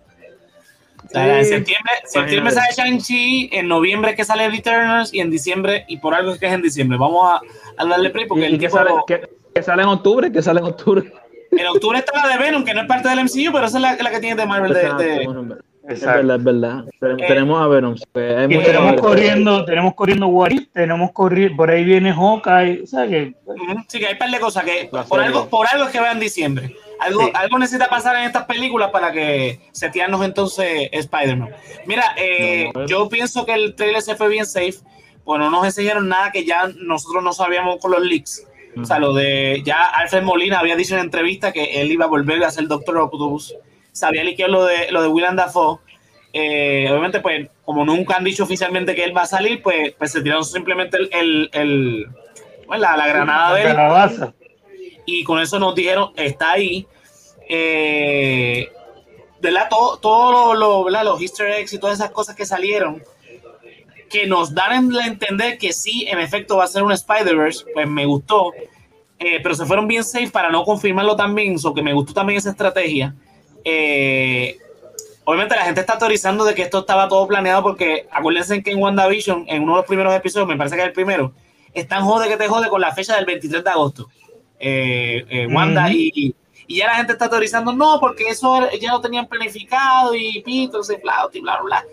En 1.13 1.45
septiembre, 1.45 1.93
septiembre 2.05 2.53
sale 2.53 2.75
Shang-Chi, 2.77 3.51
en 3.53 3.69
noviembre 3.69 4.15
que 4.15 4.25
sale 4.25 4.49
Returners 4.49 5.13
y 5.15 5.21
en 5.21 5.31
diciembre, 5.31 5.85
y 5.89 5.99
por 5.99 6.15
algo 6.15 6.33
es 6.33 6.39
que 6.39 6.47
es 6.47 6.53
en 6.53 6.63
diciembre. 6.63 6.99
Vamos 6.99 7.31
a, 7.31 7.41
a 7.77 7.87
darle 7.87 8.11
play 8.11 8.27
porque 8.27 8.49
¿Y, 8.49 8.55
el 8.55 8.59
que, 8.59 8.71
sale, 8.71 8.91
que, 9.07 9.29
que, 9.55 9.63
sale 9.63 9.83
en 9.83 9.89
octubre, 9.89 10.33
que 10.33 10.43
sale 10.43 10.61
en 10.61 10.67
octubre. 10.67 11.13
En 11.53 11.67
octubre 11.69 11.99
está 11.99 12.27
la 12.27 12.37
de 12.37 12.43
Venom, 12.43 12.65
que 12.65 12.75
no 12.75 12.83
es 12.83 12.87
parte 12.87 13.09
del 13.09 13.21
MCU, 13.21 13.53
pero 13.53 13.67
esa 13.67 13.79
es 13.79 13.83
la, 13.83 13.97
la 13.97 14.11
que 14.11 14.21
tiene 14.21 14.37
de 14.37 14.47
Marvel. 14.47 14.73
De, 14.73 14.81
de... 14.81 15.57
Es 15.89 16.05
verdad, 16.05 16.37
es 16.37 16.45
verdad. 16.45 16.85
Eh, 17.01 17.25
tenemos 17.29 17.63
a 17.63 17.69
Venom. 17.69 17.95
Hay 18.15 18.45
y 18.47 18.63
tenemos 18.63 19.01
corriendo, 19.01 19.65
tenemos 19.65 19.95
corriendo 19.95 20.27
Warrior, 20.27 20.65
tenemos 20.73 21.13
corriendo, 21.13 21.57
por 21.57 21.71
ahí 21.71 21.85
viene 21.85 22.13
Hawkeye, 22.13 22.83
o 22.83 22.87
sea 22.87 23.07
que... 23.07 23.35
Sí, 23.87 24.01
que 24.01 24.07
hay 24.07 24.15
un 24.15 24.19
par 24.19 24.31
de 24.31 24.41
cosas 24.41 24.65
que 24.65 24.91
por 25.09 25.21
algo, 25.21 25.49
por 25.49 25.67
algo 25.69 25.85
es 25.85 25.91
que 25.93 26.01
vean 26.01 26.19
diciembre. 26.19 26.75
Algo, 26.99 27.27
sí. 27.27 27.33
algo 27.35 27.59
necesita 27.59 27.89
pasar 27.89 28.17
en 28.17 28.23
estas 28.23 28.45
películas 28.45 28.91
para 28.91 29.13
que 29.13 29.61
setearnos 29.73 30.25
entonces 30.25 30.89
Spider-Man. 30.93 31.51
Mira, 31.87 32.15
eh, 32.17 32.71
no, 32.75 32.81
no, 32.83 32.87
yo 32.87 33.09
pienso 33.09 33.45
que 33.45 33.55
el 33.55 33.75
trailer 33.75 34.03
se 34.03 34.17
fue 34.17 34.29
bien 34.29 34.47
safe. 34.47 34.77
Pues 35.25 35.41
no 35.41 35.51
nos 35.51 35.65
enseñaron 35.65 36.09
nada 36.09 36.31
que 36.31 36.45
ya 36.45 36.69
nosotros 36.77 37.23
no 37.23 37.33
sabíamos 37.33 37.79
con 37.79 37.91
los 37.91 38.01
leaks. 38.01 38.47
Uh 38.47 38.79
-huh. 38.79 38.83
O 38.83 38.87
sea, 38.87 38.99
lo 38.99 39.13
de. 39.13 39.63
Ya 39.65 39.85
Alfred 39.85 40.23
Molina 40.23 40.61
había 40.61 40.77
dicho 40.77 40.95
en 40.95 41.01
entrevista 41.01 41.53
que 41.53 41.81
él 41.81 41.91
iba 41.91 42.05
a 42.05 42.09
volver 42.09 42.45
a 42.45 42.51
ser 42.51 42.69
Doctor 42.69 42.99
Octopus. 42.99 43.57
Se 43.91 44.07
había 44.07 44.23
liqueado 44.23 44.53
lo 44.53 44.65
de, 44.65 44.91
lo 44.93 45.03
de 45.03 45.09
Willem 45.09 45.35
Dafoe. 45.35 45.79
Eh, 46.33 46.87
obviamente, 46.91 47.21
pues, 47.21 47.49
como 47.65 47.85
nunca 47.85 48.17
han 48.17 48.25
dicho 48.25 48.45
oficialmente 48.45 48.95
que 48.95 49.05
él 49.05 49.17
va 49.17 49.23
a 49.23 49.27
salir, 49.27 49.63
pues, 49.63 49.95
pues 49.99 50.13
se 50.13 50.21
tiraron 50.23 50.45
simplemente 50.45 50.99
el, 50.99 51.09
el, 51.13 51.51
el 51.53 52.07
bueno, 52.67 52.83
la, 52.83 52.97
la, 52.97 53.07
granada 53.07 53.55
de 53.55 53.63
él 53.63 53.77
y 55.07 55.25
con 55.25 55.41
eso 55.41 55.59
nos 55.59 55.75
dijeron, 55.75 56.11
está 56.17 56.53
ahí. 56.53 56.87
Eh, 57.49 58.69
¿verdad? 59.41 59.69
Todo, 59.71 59.97
todo 59.99 60.55
lo, 60.55 60.91
lo, 60.91 61.05
los 61.05 61.23
easter 61.23 61.51
eggs 61.53 61.73
y 61.73 61.79
todas 61.79 61.99
esas 61.99 62.11
cosas 62.11 62.35
que 62.35 62.45
salieron, 62.45 63.03
que 64.11 64.27
nos 64.27 64.55
dan 64.55 64.95
a 64.97 65.07
entender 65.07 65.57
que 65.59 65.73
sí, 65.73 66.07
en 66.09 66.19
efecto, 66.19 66.57
va 66.57 66.65
a 66.65 66.69
ser 66.69 66.83
un 66.83 66.93
Spider-Verse, 66.93 67.65
pues 67.73 67.89
me 67.89 68.05
gustó. 68.05 68.53
Eh, 69.19 69.41
pero 69.43 69.55
se 69.55 69.65
fueron 69.65 69.89
bien 69.89 70.05
safe 70.05 70.29
para 70.29 70.51
no 70.51 70.63
confirmarlo 70.65 71.17
también, 71.17 71.59
so 71.59 71.73
que 71.73 71.83
me 71.83 71.95
gustó 71.95 72.13
también 72.13 72.39
esa 72.39 72.51
estrategia. 72.51 73.15
Eh, 73.65 74.59
obviamente 75.25 75.57
la 75.57 75.65
gente 75.65 75.81
está 75.81 75.97
teorizando 75.97 76.45
de 76.45 76.55
que 76.55 76.63
esto 76.63 76.81
estaba 76.81 77.09
todo 77.09 77.27
planeado 77.27 77.63
porque 77.63 78.07
acuérdense 78.11 78.63
que 78.63 78.73
en 78.73 78.79
WandaVision, 78.83 79.47
en 79.49 79.63
uno 79.63 79.73
de 79.73 79.79
los 79.79 79.87
primeros 79.87 80.15
episodios, 80.15 80.49
me 80.49 80.57
parece 80.57 80.77
que 80.77 80.83
es 80.83 80.89
el 80.89 80.93
primero, 80.93 81.33
están 81.73 82.05
jode 82.05 82.29
que 82.29 82.37
te 82.37 82.47
jode 82.47 82.69
con 82.69 82.81
la 82.81 82.95
fecha 82.95 83.17
del 83.17 83.25
23 83.25 83.65
de 83.65 83.71
agosto 83.71 84.09
eh, 84.59 85.25
eh, 85.29 85.47
Wanda 85.47 85.87
uh 85.87 85.89
-huh. 85.89 85.95
y, 85.95 86.35
y, 86.67 86.77
ya 86.77 86.87
la 86.87 86.97
gente 86.97 87.13
está 87.13 87.29
teorizando, 87.29 87.73
no, 87.73 87.99
porque 88.01 88.25
eso 88.29 88.69
ya 88.81 88.93
lo 88.93 89.01
tenían 89.01 89.27
planificado 89.27 90.15
y 90.15 90.43
pito, 90.43 90.81
y 90.81 91.03
bla, 91.03 91.29
bla, 91.33 91.63
bla. 91.63 91.85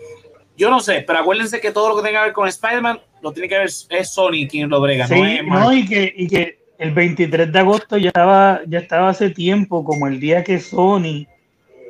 Yo 0.56 0.70
no 0.70 0.80
sé, 0.80 1.04
pero 1.06 1.18
acuérdense 1.18 1.60
que 1.60 1.72
todo 1.72 1.88
lo 1.88 1.96
que 1.96 2.02
tenga 2.02 2.20
que 2.20 2.26
ver 2.26 2.32
con 2.32 2.48
Spider-Man 2.48 3.00
lo 3.22 3.32
tiene 3.32 3.48
que 3.48 3.58
ver 3.58 3.66
es 3.66 4.10
Sony 4.10 4.46
quien 4.48 4.68
lo 4.68 4.80
brega, 4.80 5.08
sí, 5.08 5.14
no 5.14 5.26
es 5.26 5.44
no, 5.46 5.72
y 5.72 5.86
que, 5.86 6.12
y 6.16 6.28
que 6.28 6.58
el 6.78 6.92
23 6.92 7.52
de 7.52 7.58
agosto 7.58 7.96
ya 7.96 8.08
estaba, 8.08 8.60
ya 8.66 8.78
estaba 8.78 9.08
hace 9.08 9.30
tiempo, 9.30 9.84
como 9.84 10.06
el 10.06 10.20
día 10.20 10.44
que 10.44 10.60
Sony 10.60 11.26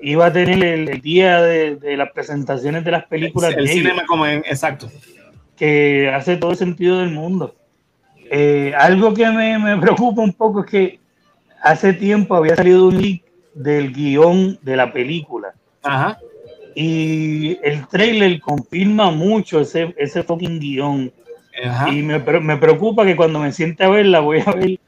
iba 0.03 0.27
a 0.27 0.33
tener 0.33 0.63
el, 0.63 0.89
el 0.89 1.01
día 1.01 1.43
de, 1.43 1.77
de 1.77 1.97
las 1.97 2.13
presentaciones 2.13 2.85
de 2.85 2.91
las 2.91 3.07
películas 3.07 3.55
el 3.57 3.65
de 3.65 3.73
cine 3.73 3.91
ellos, 3.91 4.03
como 4.07 4.27
en, 4.27 4.39
exacto. 4.41 4.91
que 5.57 6.11
hace 6.15 6.37
todo 6.37 6.53
el 6.53 6.57
sentido 6.57 6.99
del 6.99 7.11
mundo. 7.11 7.55
Eh, 8.37 8.73
algo 8.77 9.15
que 9.15 9.31
me, 9.31 9.57
me 9.61 9.77
preocupa 9.81 10.21
un 10.21 10.33
poco 10.33 10.65
es 10.65 10.67
que 10.67 10.99
hace 11.63 11.93
tiempo 11.93 12.35
había 12.35 12.57
salido 12.57 12.89
un 12.89 13.01
leak 13.01 13.23
del 13.55 13.93
guion 13.93 14.59
de 14.61 14.77
la 14.77 14.93
película 14.93 15.55
Ajá. 15.85 16.19
y 16.75 17.57
el 17.63 17.87
trailer 17.87 18.41
confirma 18.41 19.13
mucho 19.13 19.61
ese, 19.61 19.95
ese 19.97 20.25
fucking 20.25 20.59
guion. 20.59 21.13
Ajá. 21.65 21.89
Y 21.93 22.03
me, 22.03 22.19
me 22.19 22.57
preocupa 22.57 23.07
que 23.07 23.15
cuando 23.15 23.39
me 23.39 23.53
siente 23.53 23.85
a 23.85 23.89
verla 23.89 24.19
voy 24.19 24.43
a 24.45 24.51
ver 24.51 24.81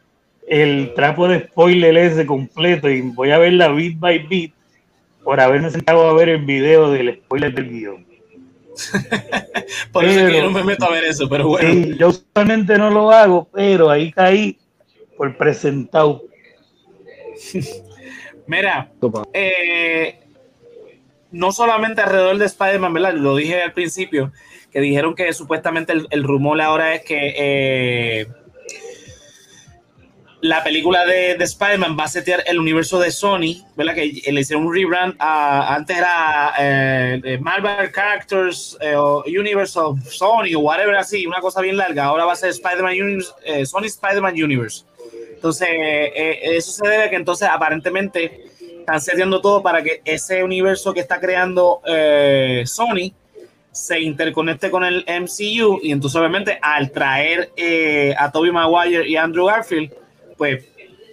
el 0.48 0.92
trapo 0.94 1.28
de 1.28 1.44
spoiler 1.44 1.96
ese 1.98 2.26
completo 2.26 2.90
y 2.90 3.00
voy 3.02 3.30
a 3.30 3.38
verla 3.38 3.68
beat 3.68 3.96
by 4.00 4.26
beat 4.26 4.50
por 5.22 5.40
haberme 5.40 5.70
sentado 5.70 6.08
a 6.08 6.14
ver 6.14 6.30
el 6.30 6.44
video 6.44 6.90
del 6.90 7.14
spoiler 7.14 7.54
del 7.54 7.70
guion. 7.70 8.06
Por 9.92 10.04
eso 10.04 10.20
es 10.20 10.30
que 10.30 10.38
yo 10.38 10.44
no 10.44 10.50
me 10.50 10.64
meto 10.64 10.86
a 10.86 10.90
ver 10.90 11.04
eso, 11.04 11.28
pero 11.28 11.48
bueno. 11.48 11.72
Sí, 11.72 11.96
yo 11.98 12.08
usualmente 12.08 12.76
no 12.78 12.90
lo 12.90 13.10
hago, 13.10 13.48
pero 13.52 13.90
ahí 13.90 14.12
caí 14.12 14.58
por 15.16 15.36
presentado. 15.36 16.22
Mira, 18.46 18.92
eh, 19.32 20.20
no 21.32 21.52
solamente 21.52 22.02
alrededor 22.02 22.38
de 22.38 22.46
Spider-Man, 22.46 22.92
¿verdad? 22.92 23.14
Lo 23.14 23.34
dije 23.34 23.62
al 23.62 23.72
principio, 23.72 24.32
que 24.70 24.80
dijeron 24.80 25.14
que 25.14 25.32
supuestamente 25.32 25.92
el, 25.92 26.06
el 26.10 26.22
rumor 26.22 26.60
ahora 26.60 26.94
es 26.94 27.02
que 27.02 27.34
eh, 27.36 28.26
la 30.42 30.62
película 30.62 31.04
de, 31.06 31.34
de 31.36 31.44
Spider-Man 31.44 31.96
va 31.98 32.04
a 32.04 32.08
setear 32.08 32.42
el 32.46 32.58
universo 32.58 32.98
de 33.00 33.10
Sony, 33.10 33.64
¿verdad? 33.74 33.94
Que 33.94 34.22
le 34.30 34.40
hicieron 34.40 34.66
un 34.66 34.74
rebrand. 34.74 35.14
a- 35.18 35.74
antes 35.74 35.96
era 35.96 36.52
eh, 36.58 37.38
Marvel 37.40 37.90
Characters 37.90 38.76
eh, 38.80 38.94
o 38.96 39.24
Universe 39.26 39.78
of 39.78 39.98
Sony 40.06 40.54
o 40.54 40.60
whatever 40.60 40.94
así, 40.96 41.26
una 41.26 41.40
cosa 41.40 41.60
bien 41.62 41.76
larga. 41.76 42.04
Ahora 42.04 42.24
va 42.26 42.34
a 42.34 42.36
ser 42.36 42.50
Spider-Man 42.50 42.92
Universe, 43.00 43.32
eh, 43.44 43.64
Sony 43.66 43.86
Spider-Man 43.86 44.34
Universe. 44.42 44.84
Entonces, 45.34 45.68
eso 46.14 46.72
se 46.72 46.88
debe 46.88 47.04
a 47.04 47.10
que 47.10 47.16
entonces 47.16 47.46
aparentemente 47.48 48.46
están 48.80 49.00
seteando 49.00 49.40
todo 49.40 49.62
para 49.62 49.82
que 49.82 50.00
ese 50.04 50.42
universo 50.42 50.92
que 50.94 51.00
está 51.00 51.20
creando 51.20 51.82
Sony 52.64 53.12
se 53.70 54.00
interconecte 54.00 54.70
con 54.70 54.82
el 54.84 55.04
MCU 55.06 55.78
y 55.82 55.92
entonces 55.92 56.16
obviamente 56.18 56.58
al 56.62 56.90
traer 56.90 57.52
a 58.18 58.32
Tobey 58.32 58.50
Maguire 58.50 59.06
y 59.06 59.16
Andrew 59.16 59.44
Garfield, 59.46 59.92
pues 60.36 60.64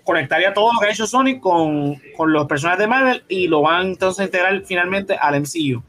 conectaría 0.03 0.53
todo 0.53 0.71
lo 0.73 0.79
que 0.79 0.87
ha 0.87 0.91
hecho 0.91 1.07
Sony 1.07 1.39
con, 1.39 1.95
con 2.15 2.33
los 2.33 2.45
personajes 2.47 2.79
de 2.79 2.87
Marvel 2.87 3.23
y 3.29 3.47
lo 3.47 3.61
van 3.61 3.87
entonces 3.87 4.19
a 4.21 4.23
integrar 4.25 4.61
finalmente 4.65 5.15
al 5.15 5.35
MCU. 5.35 5.81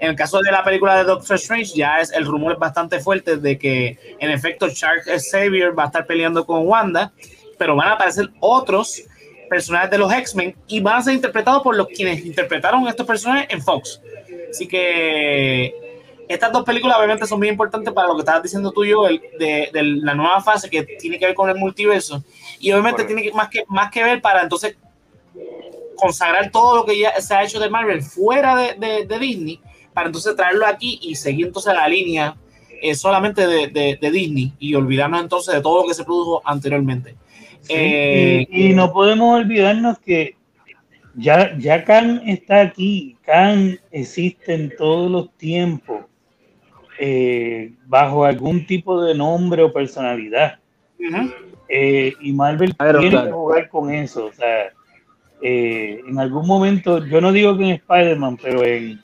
En 0.00 0.10
el 0.10 0.16
caso 0.16 0.40
de 0.40 0.50
la 0.50 0.64
película 0.64 0.96
de 0.96 1.04
Doctor 1.04 1.36
Strange, 1.36 1.72
ya 1.76 2.00
es 2.00 2.10
el 2.12 2.24
rumor 2.24 2.54
es 2.54 2.58
bastante 2.58 3.00
fuerte 3.00 3.36
de 3.36 3.58
que 3.58 3.98
en 4.18 4.30
efecto 4.30 4.68
Charles 4.70 5.28
Xavier 5.30 5.78
va 5.78 5.84
a 5.84 5.86
estar 5.86 6.06
peleando 6.06 6.44
con 6.46 6.66
Wanda, 6.66 7.12
pero 7.58 7.76
van 7.76 7.88
a 7.88 7.92
aparecer 7.92 8.28
otros 8.40 9.02
personajes 9.48 9.90
de 9.90 9.98
los 9.98 10.12
X-Men 10.12 10.56
y 10.68 10.80
van 10.80 10.96
a 10.98 11.02
ser 11.02 11.14
interpretados 11.14 11.62
por 11.62 11.76
los 11.76 11.88
quienes 11.88 12.24
interpretaron 12.24 12.88
estos 12.88 13.06
personajes 13.06 13.46
en 13.50 13.60
Fox. 13.60 14.00
Así 14.50 14.66
que 14.66 15.72
estas 16.28 16.52
dos 16.52 16.64
películas 16.64 16.96
obviamente 16.98 17.26
son 17.26 17.40
bien 17.40 17.54
importantes 17.54 17.92
para 17.92 18.08
lo 18.08 18.14
que 18.14 18.20
estabas 18.20 18.42
diciendo 18.42 18.70
tú 18.72 18.84
y 18.84 18.90
yo, 18.90 19.06
el- 19.06 19.20
de, 19.38 19.68
de 19.72 19.82
la 19.82 20.14
nueva 20.14 20.40
fase 20.40 20.70
que 20.70 20.82
tiene 20.84 21.18
que 21.18 21.26
ver 21.26 21.34
con 21.34 21.50
el 21.50 21.56
multiverso. 21.56 22.22
Y 22.60 22.70
obviamente 22.72 23.02
Correcto. 23.02 23.14
tiene 23.14 23.22
que, 23.30 23.36
más, 23.36 23.48
que, 23.48 23.64
más 23.68 23.90
que 23.90 24.04
ver 24.04 24.20
para 24.20 24.42
entonces 24.42 24.76
consagrar 25.96 26.50
todo 26.50 26.76
lo 26.76 26.84
que 26.84 26.98
ya 26.98 27.20
se 27.20 27.34
ha 27.34 27.42
hecho 27.44 27.58
de 27.60 27.68
Marvel 27.70 28.02
fuera 28.02 28.56
de, 28.56 28.74
de- 28.74 29.06
de 29.06 29.18
Disney, 29.18 29.60
para 29.92 30.06
entonces 30.06 30.34
traerlo 30.36 30.66
aquí 30.66 30.98
y 31.02 31.14
seguir 31.14 31.46
entonces 31.46 31.74
la 31.74 31.88
línea 31.88 32.36
eh, 32.82 32.94
solamente 32.94 33.46
de, 33.46 33.68
de- 34.00 34.10
Disney 34.10 34.52
y 34.58 34.74
olvidarnos 34.74 35.22
entonces 35.22 35.54
de 35.54 35.60
todo 35.60 35.82
lo 35.82 35.88
que 35.88 35.94
se 35.94 36.04
produjo 36.04 36.40
anteriormente. 36.44 37.16
Sí, 37.60 37.72
Eh, 37.74 38.46
y, 38.50 38.70
y 38.70 38.74
no 38.74 38.92
podemos 38.92 39.38
olvidarnos 39.40 39.98
que 39.98 40.36
ya, 41.14 41.56
ya 41.58 41.84
Khan 41.84 42.22
está 42.26 42.60
aquí, 42.62 43.16
Khan 43.26 43.78
existe 43.90 44.54
en 44.54 44.74
todos 44.76 45.10
los 45.10 45.30
tiempos, 45.36 46.04
eh, 46.98 47.72
bajo 47.86 48.24
algún 48.24 48.64
tipo 48.66 49.02
de 49.02 49.14
nombre 49.14 49.62
o 49.62 49.72
personalidad. 49.72 50.58
ujú. 50.98 51.30
Eh, 51.72 52.14
y 52.20 52.32
Marvel 52.32 52.74
tiene 52.76 53.10
que 53.10 53.30
jugar 53.30 53.68
con 53.68 53.94
eso. 53.94 54.26
O 54.26 54.32
sea, 54.32 54.72
eh, 55.40 56.00
en 56.06 56.18
algún 56.18 56.46
momento, 56.46 57.04
yo 57.06 57.20
no 57.20 57.32
digo 57.32 57.56
que 57.56 57.64
en 57.64 57.70
Spider-Man, 57.70 58.38
pero 58.42 58.64
en, 58.64 59.00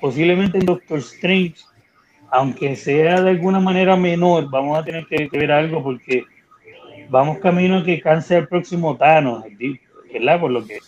posiblemente 0.00 0.58
en 0.58 0.66
Doctor 0.66 0.98
Strange, 0.98 1.56
aunque 2.30 2.76
sea 2.76 3.20
de 3.20 3.30
alguna 3.30 3.58
manera 3.58 3.96
menor, 3.96 4.48
vamos 4.48 4.78
a 4.78 4.84
tener 4.84 5.04
que, 5.06 5.28
que 5.28 5.38
ver 5.38 5.50
algo 5.50 5.82
porque 5.82 6.24
vamos 7.08 7.38
camino 7.38 7.78
a 7.78 7.84
que 7.84 8.00
Khan 8.00 8.22
sea 8.22 8.38
el 8.38 8.48
próximo 8.48 8.96
Thanos, 8.96 9.44
¿verdad? 10.12 10.40
Por 10.40 10.52
lo 10.52 10.64
que, 10.64 10.78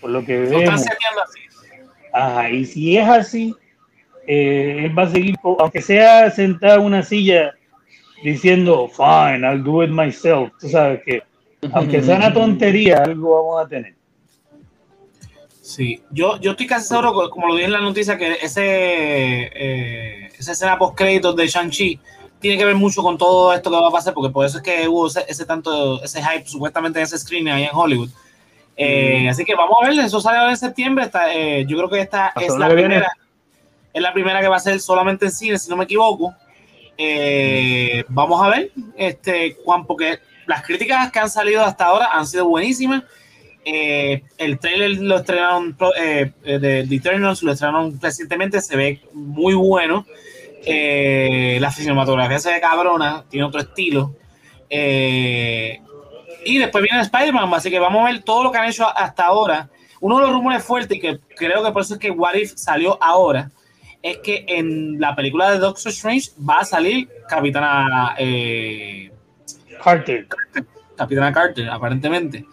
por 0.00 0.10
lo 0.10 0.24
que 0.24 0.40
vemos. 0.40 0.84
Ajá, 2.12 2.50
y 2.50 2.66
si 2.66 2.96
es 2.96 3.08
así, 3.08 3.54
eh, 4.26 4.82
él 4.84 4.98
va 4.98 5.04
a 5.04 5.10
seguir, 5.10 5.36
aunque 5.58 5.80
sea 5.80 6.30
sentado 6.30 6.80
en 6.80 6.86
una 6.86 7.02
silla 7.02 7.54
diciendo, 8.22 8.88
fine, 8.88 9.46
I'll 9.46 9.62
do 9.62 9.82
it 9.84 9.90
myself. 9.90 10.50
Tú 10.60 10.68
sabes 10.68 11.02
que, 11.04 11.22
aunque 11.72 12.02
sea 12.02 12.16
una 12.16 12.32
tontería, 12.32 13.02
algo 13.04 13.34
vamos 13.42 13.64
a 13.64 13.68
tener. 13.68 13.94
Sí, 15.62 16.00
yo, 16.10 16.40
yo 16.40 16.52
estoy 16.52 16.66
casi 16.66 16.88
seguro, 16.88 17.12
co- 17.12 17.30
como 17.30 17.48
lo 17.48 17.54
dije 17.54 17.66
en 17.66 17.72
la 17.72 17.80
noticia, 17.80 18.16
que 18.16 18.38
ese, 18.40 18.62
eh, 18.62 20.28
esa 20.38 20.52
escena 20.52 20.78
post 20.78 20.96
créditos 20.96 21.36
de 21.36 21.46
Shang-Chi 21.46 22.00
tiene 22.40 22.56
que 22.56 22.64
ver 22.64 22.74
mucho 22.74 23.02
con 23.02 23.18
todo 23.18 23.52
esto 23.52 23.70
que 23.70 23.76
va 23.76 23.88
a 23.88 23.92
pasar, 23.92 24.14
porque 24.14 24.32
por 24.32 24.46
eso 24.46 24.58
es 24.58 24.62
que 24.62 24.88
hubo 24.88 25.08
ese, 25.08 25.24
ese 25.28 25.44
tanto, 25.44 26.02
ese 26.02 26.22
hype 26.22 26.46
supuestamente 26.48 26.98
en 27.00 27.04
ese 27.04 27.18
screen 27.18 27.48
ahí 27.48 27.64
en 27.64 27.70
Hollywood. 27.74 28.08
Eh, 28.76 29.28
Así 29.28 29.44
que 29.44 29.54
vamos 29.56 29.76
a 29.82 29.88
ver, 29.88 29.98
eso 29.98 30.20
sale 30.20 30.38
ahora 30.38 30.52
en 30.52 30.56
septiembre. 30.56 31.04
Está, 31.04 31.34
eh, 31.34 31.66
yo 31.66 31.76
creo 31.76 31.90
que 31.90 32.00
esta 32.00 32.32
es 32.46 32.48
la 32.60 32.68
primera, 32.82 33.12
es 33.92 34.02
la 34.02 34.12
primera 34.12 34.40
que 34.40 34.48
va 34.48 34.56
a 34.56 34.60
ser 34.60 34.80
solamente 34.80 35.26
en 35.26 35.32
cine, 35.32 35.58
si 35.58 35.68
no 35.68 35.76
me 35.76 35.84
equivoco. 35.84 36.32
Eh, 36.98 38.04
vamos 38.08 38.42
a 38.44 38.50
ver, 38.50 38.72
este, 38.96 39.56
Juan, 39.64 39.86
porque 39.86 40.18
las 40.46 40.62
críticas 40.62 41.12
que 41.12 41.20
han 41.20 41.30
salido 41.30 41.64
hasta 41.64 41.84
ahora 41.84 42.08
han 42.12 42.26
sido 42.26 42.48
buenísimas. 42.48 43.04
Eh, 43.64 44.22
el 44.38 44.58
trailer 44.58 44.92
lo 44.98 45.18
estrenaron 45.18 45.76
eh, 46.00 46.32
eh, 46.42 46.58
de 46.58 46.86
The 46.88 46.94
Eternals, 46.94 47.42
lo 47.42 47.52
estrenaron 47.52 48.00
recientemente, 48.00 48.60
se 48.62 48.76
ve 48.76 49.00
muy 49.12 49.54
bueno. 49.54 50.06
La 50.66 51.70
cinematografía 51.70 52.38
se 52.38 52.50
ve 52.52 52.60
cabrona, 52.60 53.24
tiene 53.28 53.46
otro 53.46 53.60
estilo. 53.60 54.14
Y 54.70 56.58
después 56.58 56.82
viene 56.82 57.02
Spider-Man, 57.02 57.52
así 57.52 57.70
que 57.70 57.78
vamos 57.78 58.02
a 58.02 58.10
ver 58.10 58.22
todo 58.22 58.42
lo 58.44 58.50
que 58.50 58.58
han 58.58 58.68
hecho 58.68 58.86
hasta 58.88 59.26
ahora. 59.26 59.68
Uno 60.00 60.16
de 60.16 60.22
los 60.22 60.32
rumores 60.32 60.64
fuertes, 60.64 60.96
y 60.96 61.00
que 61.00 61.18
creo 61.36 61.62
que 61.62 61.72
por 61.72 61.82
eso 61.82 61.94
es 61.94 62.00
que 62.00 62.10
What 62.10 62.34
If 62.34 62.52
salió 62.56 62.96
ahora, 63.02 63.50
es 64.02 64.18
que 64.18 64.44
en 64.48 65.00
la 65.00 65.14
película 65.14 65.50
de 65.50 65.58
Doctor 65.58 65.90
Strange 65.90 66.30
va 66.48 66.58
a 66.58 66.64
salir 66.64 67.08
Capitana 67.28 68.14
eh, 68.18 69.10
Carter. 69.82 70.26
Capitana 70.96 71.32
Carter, 71.32 71.68
aparentemente. 71.68 72.44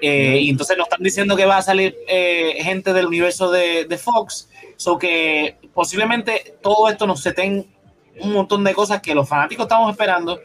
Eh, 0.00 0.38
y 0.40 0.50
entonces 0.50 0.76
nos 0.76 0.86
están 0.86 1.02
diciendo 1.02 1.36
que 1.36 1.46
va 1.46 1.58
a 1.58 1.62
salir 1.62 1.96
eh, 2.08 2.56
gente 2.60 2.92
del 2.92 3.06
universo 3.06 3.50
de, 3.50 3.84
de 3.84 3.98
Fox. 3.98 4.48
So 4.76 4.98
que 4.98 5.58
posiblemente 5.74 6.56
todo 6.60 6.88
esto 6.88 7.06
nos 7.06 7.20
seten 7.20 7.66
un 8.20 8.32
montón 8.32 8.64
de 8.64 8.74
cosas 8.74 9.00
que 9.00 9.14
los 9.14 9.28
fanáticos 9.28 9.64
estamos 9.64 9.90
esperando. 9.90 10.40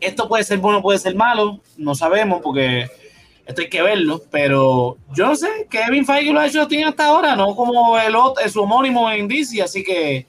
Esto 0.00 0.28
puede 0.28 0.44
ser 0.44 0.58
bueno, 0.58 0.82
puede 0.82 0.98
ser 0.98 1.14
malo, 1.14 1.60
no 1.76 1.94
sabemos 1.94 2.40
porque 2.42 2.88
esto 3.46 3.60
hay 3.60 3.68
que 3.68 3.82
verlo, 3.82 4.22
pero 4.30 4.96
yo 5.14 5.26
no 5.26 5.36
sé, 5.36 5.66
Kevin 5.70 6.06
Feige 6.06 6.32
lo 6.32 6.40
ha 6.40 6.46
hecho 6.46 6.66
tiene 6.66 6.84
hasta 6.84 7.06
ahora, 7.06 7.36
no 7.36 7.54
como 7.54 7.98
el 7.98 8.16
otro, 8.16 8.48
su 8.48 8.62
homónimo 8.62 9.10
en 9.10 9.28
DC, 9.28 9.62
así 9.62 9.84
que 9.84 10.26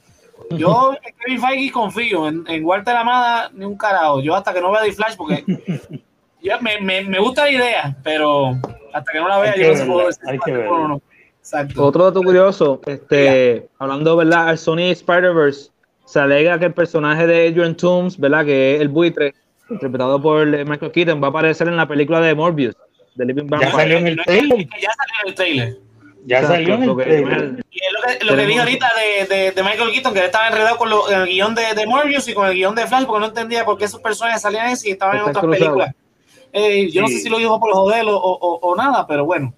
yo 0.51 0.93
en 1.03 1.15
Kevin 1.15 1.41
Feige 1.41 1.71
confío, 1.71 2.27
en, 2.27 2.43
en 2.47 2.65
Walter 2.65 2.95
Amada 2.95 3.49
ni 3.53 3.65
un 3.65 3.77
carajo, 3.77 4.21
yo 4.21 4.35
hasta 4.35 4.53
que 4.53 4.61
no 4.61 4.71
vea 4.71 4.83
The 4.83 4.91
Flash, 4.91 5.15
porque 5.15 5.43
yo, 6.41 6.59
me, 6.61 6.81
me, 6.81 7.03
me 7.03 7.19
gusta 7.19 7.45
la 7.45 7.51
idea, 7.51 7.97
pero 8.03 8.57
hasta 8.93 9.11
que 9.11 9.19
no 9.19 9.27
la 9.27 9.39
vea 9.39 9.53
Hay 9.53 9.61
yo 9.61 9.65
que 9.65 9.71
no 9.71 9.77
sé 9.77 9.85
puedo 9.85 10.07
decir 10.07 10.23
hay 10.27 10.39
que 10.39 10.51
va 10.51 10.57
a 10.57 10.59
ser 10.59 10.67
bueno 10.67 10.75
o 10.75 10.87
verla. 10.87 10.87
no. 10.87 11.01
Exacto. 11.45 11.85
Otro 11.85 12.05
dato 12.05 12.23
curioso, 12.23 12.81
este, 12.87 13.69
hablando, 13.77 14.17
¿verdad? 14.17 14.49
Al 14.49 14.57
Sony 14.57 14.89
Spider-Verse, 14.89 15.69
se 16.03 16.19
alega 16.19 16.57
que 16.57 16.65
el 16.65 16.73
personaje 16.73 17.27
de 17.27 17.47
Adrian 17.47 17.75
Toomes, 17.75 18.19
¿verdad? 18.19 18.45
Que 18.45 18.75
es 18.75 18.81
el 18.81 18.89
buitre, 18.89 19.35
interpretado 19.69 20.19
por 20.19 20.47
Michael 20.47 20.91
Keaton, 20.91 21.21
va 21.21 21.27
a 21.27 21.29
aparecer 21.29 21.67
en 21.67 21.77
la 21.77 21.87
película 21.87 22.19
de 22.19 22.33
Morbius, 22.33 22.75
de 23.15 23.25
Living 23.25 23.47
Ya 23.59 23.71
salió 23.71 23.97
en 23.97 24.07
el 24.07 24.17
trailer. 24.23 24.67
ya 24.81 24.91
salió 24.93 25.15
en 25.23 25.27
el 25.27 25.35
trailer. 25.35 25.77
Ya 26.27 26.39
Exacto, 26.39 26.55
salió 26.55 26.73
en 26.75 26.83
el 26.83 26.95
trailer. 26.95 27.65
Y 27.69 27.77
es 27.77 27.91
lo 27.93 28.01
que, 28.19 28.25
lo 28.25 28.35
que 28.35 28.45
dije 28.47 28.59
ahorita 28.59 28.87
de, 29.29 29.35
de, 29.35 29.51
de 29.51 29.63
Michael 29.63 29.91
Keaton, 29.91 30.13
que 30.13 30.19
él 30.19 30.25
estaba 30.25 30.47
enredado 30.47 30.77
con 30.77 30.89
lo- 30.89 31.07
el 31.09 31.25
guion 31.27 31.53
de, 31.55 31.73
de 31.75 31.85
Morbius 31.85 32.27
y 32.27 32.33
con 32.33 32.47
el 32.47 32.53
guion 32.55 32.73
de 32.75 32.87
Flash, 32.87 33.05
porque 33.05 33.19
no 33.19 33.25
entendía 33.27 33.63
por 33.63 33.77
qué 33.77 33.85
esos 33.85 34.01
personajes 34.01 34.41
salían 34.41 34.67
así 34.67 34.89
y 34.89 34.91
estaban 34.93 35.17
en 35.17 35.23
otras 35.23 35.45
películas. 35.45 35.93
Eh, 36.51 36.89
yo 36.89 37.01
no 37.01 37.07
sé 37.09 37.19
si 37.19 37.29
lo 37.29 37.37
dijo 37.37 37.59
por 37.59 37.71
joder 37.73 38.05
o, 38.05 38.15
o, 38.17 38.31
o- 38.39 38.59
o 38.61 38.75
nada, 38.75 39.05
pero 39.07 39.25
bueno. 39.25 39.53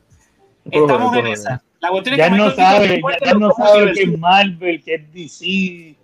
Estamos 0.70 1.16
en 1.16 1.28
esa. 1.28 1.64
La 1.80 1.90
cuestión 1.90 2.16
es 2.16 2.18
Ya 2.18 2.26
que 2.26 2.36
no 2.38 2.46
Michael 2.48 2.56
sabe, 2.58 3.02
ya 3.26 3.34
no 3.36 3.52
sabe 3.52 3.94
que 3.94 4.02
es 4.04 4.18
Marvel, 4.20 4.84
que 4.84 4.94
es 4.96 5.14
DC. 5.14 5.46
Eh, 5.46 5.96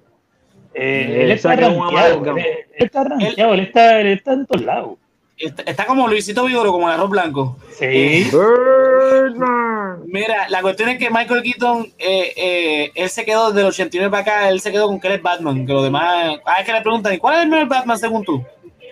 él 0.75 1.31
Eh, 1.31 1.33
está 1.33 1.49
saca 1.55 1.67
un 1.69 1.81
rankeado, 1.93 2.37
él, 2.37 2.45
él 2.45 2.65
está 2.85 3.03
rankeado, 3.03 3.53
él 3.53 3.59
está, 3.59 3.99
él 3.99 4.07
está 4.07 4.33
en 4.33 4.45
todos 4.45 4.61
lados. 4.63 4.97
Está, 5.45 5.63
está 5.63 5.85
como 5.85 6.07
Luisito 6.07 6.45
Vigoro, 6.45 6.71
como 6.71 6.87
el 6.87 6.93
arroz 6.95 7.09
blanco. 7.09 7.57
Sí. 7.77 8.29
Birdman. 8.31 10.03
Mira, 10.05 10.47
la 10.49 10.61
cuestión 10.61 10.89
es 10.89 10.97
que 10.97 11.09
Michael 11.09 11.43
Keaton, 11.43 11.91
eh, 11.97 12.33
eh, 12.35 12.91
él 12.95 13.09
se 13.09 13.25
quedó 13.25 13.49
desde 13.49 13.61
el 13.61 13.67
89 13.67 14.09
para 14.11 14.21
acá, 14.21 14.49
él 14.49 14.61
se 14.61 14.71
quedó 14.71 14.87
con 14.87 14.99
que 14.99 15.07
él 15.07 15.13
es 15.15 15.21
Batman, 15.21 15.65
que 15.65 15.73
los 15.73 15.83
demás, 15.83 16.37
ah, 16.45 16.55
es 16.59 16.65
que 16.65 16.73
le 16.73 16.81
preguntan, 16.81 17.13
¿y 17.13 17.17
cuál 17.17 17.35
es 17.35 17.43
el 17.43 17.49
mejor 17.49 17.67
Batman 17.67 17.97
según 17.97 18.23
tú? 18.23 18.43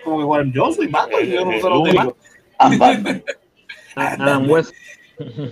Como 0.04 0.18
que, 0.18 0.24
bueno, 0.24 0.50
yo 0.54 0.72
soy 0.72 0.88
Batman, 0.88 1.24
yo 1.24 1.44
no 1.44 1.52
El 1.52 1.60
soy 1.60 1.70
los 1.70 1.84
demás. 1.84 2.06
único. 2.06 2.16
I'm 2.58 2.78
Batman. 2.78 3.24
Adam 3.94 4.50
West. 4.50 4.72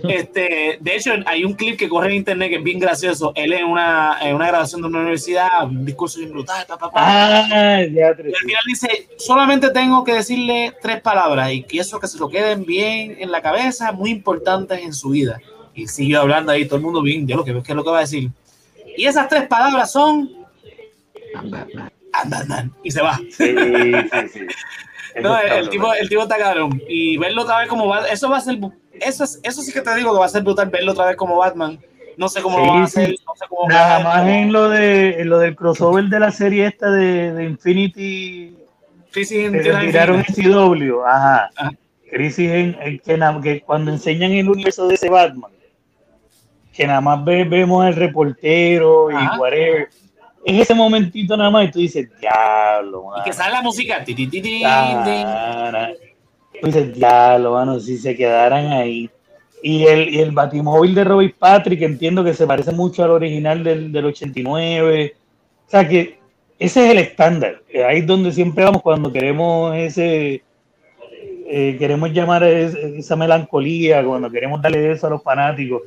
Este, 0.09 0.77
de 0.79 0.95
hecho, 0.95 1.11
hay 1.25 1.43
un 1.43 1.53
clip 1.53 1.77
que 1.77 1.87
corre 1.87 2.07
en 2.07 2.15
internet 2.15 2.49
que 2.49 2.55
es 2.57 2.63
bien 2.63 2.79
gracioso. 2.79 3.31
Él 3.35 3.53
en 3.53 3.65
una, 3.65 4.17
en 4.21 4.35
una 4.35 4.47
grabación 4.47 4.81
de 4.81 4.87
una 4.87 4.99
universidad, 4.99 5.65
un 5.65 5.85
discurso 5.85 6.19
bien 6.19 6.31
brutal, 6.31 6.65
pa, 6.67 6.77
pa, 6.77 6.91
pa. 6.91 7.01
Ah. 7.03 7.83
Y 7.83 7.99
al 7.99 8.15
final 8.15 8.63
dice, 8.65 9.09
solamente 9.17 9.69
tengo 9.69 10.03
que 10.03 10.13
decirle 10.13 10.73
tres 10.81 11.01
palabras 11.01 11.51
y 11.53 11.63
que 11.63 11.79
eso 11.79 11.99
que 11.99 12.07
se 12.07 12.17
lo 12.17 12.29
queden 12.29 12.65
bien 12.65 13.17
en 13.19 13.31
la 13.31 13.41
cabeza, 13.41 13.91
muy 13.91 14.09
importantes 14.09 14.81
en 14.81 14.93
su 14.93 15.09
vida. 15.09 15.39
Y 15.73 15.87
sigue 15.87 16.17
hablando 16.17 16.51
ahí, 16.51 16.65
todo 16.65 16.77
el 16.77 16.83
mundo 16.83 17.01
bien, 17.01 17.27
ya 17.27 17.35
lo 17.35 17.45
que 17.45 17.53
qué 17.53 17.71
es 17.71 17.75
lo 17.75 17.83
que 17.83 17.91
va 17.91 17.99
a 17.99 18.01
decir. 18.01 18.29
Y 18.97 19.05
esas 19.05 19.29
tres 19.29 19.47
palabras 19.47 19.91
son 19.91 20.29
I'm 21.33 21.49
Batman. 21.49 21.91
"I'm 22.13 22.29
Batman", 22.29 22.73
y 22.83 22.91
se 22.91 23.01
va. 23.01 23.17
Sí, 23.17 23.55
sí, 23.55 24.27
sí. 24.33 24.39
No, 25.21 25.37
está 25.37 25.57
el, 25.57 25.69
tipo, 25.69 25.93
el 25.93 26.07
tipo 26.07 26.21
está 26.21 26.37
cabrón. 26.37 26.81
Y 26.87 27.17
verlo 27.17 27.41
otra 27.41 27.59
vez 27.59 27.67
como 27.67 27.85
Batman, 27.85 28.13
eso 28.13 28.29
va 28.29 28.37
a 28.37 28.41
ser, 28.41 28.57
eso, 29.01 29.23
es- 29.23 29.39
eso 29.43 29.61
sí 29.61 29.71
que 29.73 29.81
te 29.81 29.95
digo 29.95 30.13
que 30.13 30.19
va 30.19 30.25
a 30.25 30.29
ser 30.29 30.43
brutal 30.43 30.69
verlo 30.69 30.91
otra 30.93 31.05
vez 31.07 31.15
como 31.15 31.37
Batman. 31.37 31.79
No 32.17 32.27
sé 32.29 32.41
cómo 32.41 32.57
Sí, 32.59 32.65
lo 32.65 32.71
van 32.73 32.83
a 32.83 32.87
sí. 32.87 32.99
hacer, 33.01 33.15
no 33.25 33.35
sé 33.35 33.45
cómo 33.49 33.61
va 33.63 33.67
Nada 33.73 33.99
más 33.99 34.27
en 34.27 34.51
lo 34.51 34.69
de 34.69 35.21
en 35.21 35.29
lo 35.29 35.39
del 35.39 35.55
crossover 35.55 36.03
de 36.05 36.19
la 36.19 36.31
serie 36.31 36.65
esta 36.67 36.91
de, 36.91 37.31
de 37.33 37.43
Infinity 37.45 38.57
Crisis 39.11 39.45
en 39.45 39.53
que 39.53 39.59
Tierras 39.61 39.81
tiraron 39.85 40.15
en 40.19 40.25
Infinitas. 40.27 40.55
CW, 40.55 41.03
ajá. 41.05 41.49
Ajá. 41.55 41.71
Crisis 42.11 42.51
en, 42.51 42.77
en 42.81 42.99
que, 42.99 43.17
que 43.41 43.61
cuando 43.61 43.91
enseñan 43.91 44.31
el 44.33 44.49
universo 44.49 44.87
de 44.87 44.95
ese 44.95 45.09
Batman, 45.09 45.51
que 46.73 46.85
nada 46.85 46.99
más 47.01 47.23
ve- 47.23 47.45
vemos 47.45 47.85
al 47.85 47.95
reportero 47.95 49.09
y 49.11 49.39
whatever. 49.39 49.89
Es 50.43 50.61
ese 50.61 50.73
momentito 50.73 51.37
nada 51.37 51.49
más 51.51 51.65
y 51.65 51.71
tú 51.71 51.79
dices, 51.79 52.09
diablo, 52.19 53.13
Y 53.17 53.23
que 53.23 53.31
sale 53.33 53.53
la 53.53 53.61
música. 53.61 54.03
ti, 54.03 54.15
ti, 54.15 54.27
ti, 54.27 54.41
dices, 56.63 56.93
diablo, 56.93 57.53
mano, 57.53 57.79
si 57.79 57.97
se 57.97 58.15
quedaran 58.15 58.67
ahí. 58.71 59.09
Y 59.63 59.85
el, 59.85 60.09
y 60.13 60.19
el 60.19 60.31
batimóvil 60.31 60.95
de 60.95 61.03
Robert 61.03 61.35
Patrick, 61.37 61.81
entiendo 61.83 62.23
que 62.23 62.33
se 62.33 62.47
parece 62.47 62.71
mucho 62.71 63.03
al 63.03 63.11
original 63.11 63.63
del, 63.63 63.91
del 63.91 64.05
89. 64.05 65.13
O 65.67 65.69
sea 65.69 65.87
que 65.87 66.19
ese 66.59 66.85
es 66.85 66.91
el 66.91 66.97
estándar. 66.99 67.61
Ahí 67.87 67.99
es 67.99 68.07
donde 68.07 68.31
siempre 68.31 68.63
vamos 68.63 68.81
cuando 68.81 69.11
queremos 69.11 69.75
ese. 69.75 70.43
eh, 71.47 71.75
queremos 71.77 72.11
llamar 72.13 72.43
esa 72.43 73.15
melancolía, 73.15 74.03
cuando 74.03 74.29
queremos 74.29 74.61
darle 74.61 74.91
eso 74.91 75.07
a 75.07 75.11
los 75.11 75.23
fanáticos. 75.23 75.83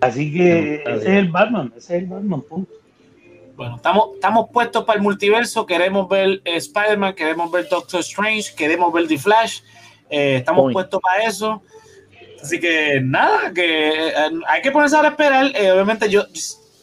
Así 0.00 0.32
que 0.32 0.82
ese 0.84 0.94
es 0.96 1.04
el 1.06 1.28
Batman, 1.30 1.72
ese 1.76 1.96
es 1.96 2.02
el 2.02 2.08
Batman, 2.08 2.42
punto. 2.42 2.72
Bueno, 3.56 3.76
estamos, 3.76 4.10
estamos 4.14 4.48
puestos 4.52 4.84
para 4.84 4.96
el 4.98 5.02
multiverso. 5.02 5.64
Queremos 5.66 6.08
ver 6.08 6.40
eh, 6.44 6.56
Spider-Man, 6.56 7.14
queremos 7.14 7.50
ver 7.52 7.68
Doctor 7.68 8.00
Strange, 8.00 8.54
queremos 8.56 8.92
ver 8.92 9.06
The 9.06 9.18
Flash. 9.18 9.60
Eh, 10.16 10.36
estamos 10.36 10.62
Point. 10.62 10.74
puestos 10.74 11.00
para 11.00 11.24
eso. 11.24 11.60
Así 12.40 12.60
que 12.60 13.00
nada, 13.02 13.52
que 13.52 13.88
eh, 13.88 14.12
hay 14.46 14.62
que 14.62 14.70
ponerse 14.70 14.96
a 14.96 15.08
esperar. 15.08 15.50
Eh, 15.54 15.72
obviamente, 15.72 16.08
yo 16.08 16.24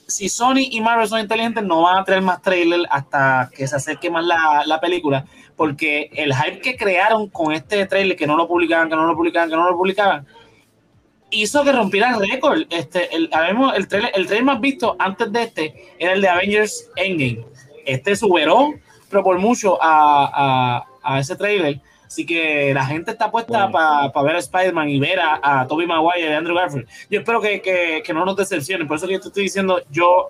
si 0.07 0.27
Sony 0.27 0.67
y 0.69 0.81
Marvel 0.81 1.07
son 1.07 1.21
inteligentes, 1.21 1.63
no 1.63 1.83
van 1.83 1.99
a 1.99 2.03
traer 2.03 2.21
más 2.21 2.41
trailers 2.41 2.83
hasta 2.89 3.49
que 3.55 3.65
se 3.65 3.77
acerque 3.77 4.09
más 4.09 4.25
la, 4.25 4.63
la 4.65 4.81
película. 4.81 5.25
Porque 5.55 6.09
el 6.13 6.33
hype 6.33 6.59
que 6.59 6.75
crearon 6.75 7.29
con 7.29 7.53
este 7.53 7.85
trailer, 7.85 8.17
que 8.17 8.27
no 8.27 8.35
lo 8.35 8.47
publicaban, 8.47 8.89
que 8.89 8.95
no 8.95 9.05
lo 9.05 9.15
publicaban, 9.15 9.49
que 9.49 9.55
no 9.55 9.69
lo 9.69 9.77
publicaban, 9.77 10.25
hizo 11.29 11.63
que 11.63 11.71
rompiera 11.71 12.09
el 12.09 12.29
récord. 12.29 12.63
Este, 12.69 13.15
el, 13.15 13.29
mismo 13.47 13.71
el 13.71 13.87
trailer, 13.87 14.11
el 14.13 14.25
trailer 14.25 14.45
más 14.45 14.59
visto 14.59 14.97
antes 14.99 15.31
de 15.31 15.43
este 15.43 15.95
era 15.99 16.13
el 16.13 16.21
de 16.21 16.27
Avengers 16.27 16.89
Endgame. 16.97 17.45
Este 17.85 18.13
superó, 18.15 18.73
pero 19.09 19.23
por 19.23 19.39
mucho, 19.39 19.81
a, 19.81 20.31
a, 20.33 21.13
a 21.13 21.19
ese 21.19 21.37
trailer. 21.37 21.79
Así 22.11 22.25
que 22.25 22.73
la 22.73 22.85
gente 22.85 23.11
está 23.11 23.31
puesta 23.31 23.67
Bueno. 23.67 24.11
para 24.11 24.25
ver 24.25 24.35
a 24.35 24.39
Spider-Man 24.39 24.89
y 24.89 24.99
ver 24.99 25.17
a, 25.21 25.39
a 25.61 25.65
Tobey 25.65 25.87
Maguire 25.87 26.19
y 26.29 26.33
a 26.33 26.37
Andrew 26.39 26.57
Garfield. 26.57 26.85
Yo 27.09 27.19
espero 27.19 27.39
que, 27.39 27.61
que, 27.61 28.03
que 28.05 28.13
no 28.13 28.25
nos 28.25 28.35
decepcionen. 28.35 28.85
Por 28.85 28.97
eso 28.97 29.07
que 29.07 29.13
yo 29.13 29.21
te 29.21 29.29
estoy 29.29 29.43
diciendo, 29.43 29.79
yo, 29.89 30.29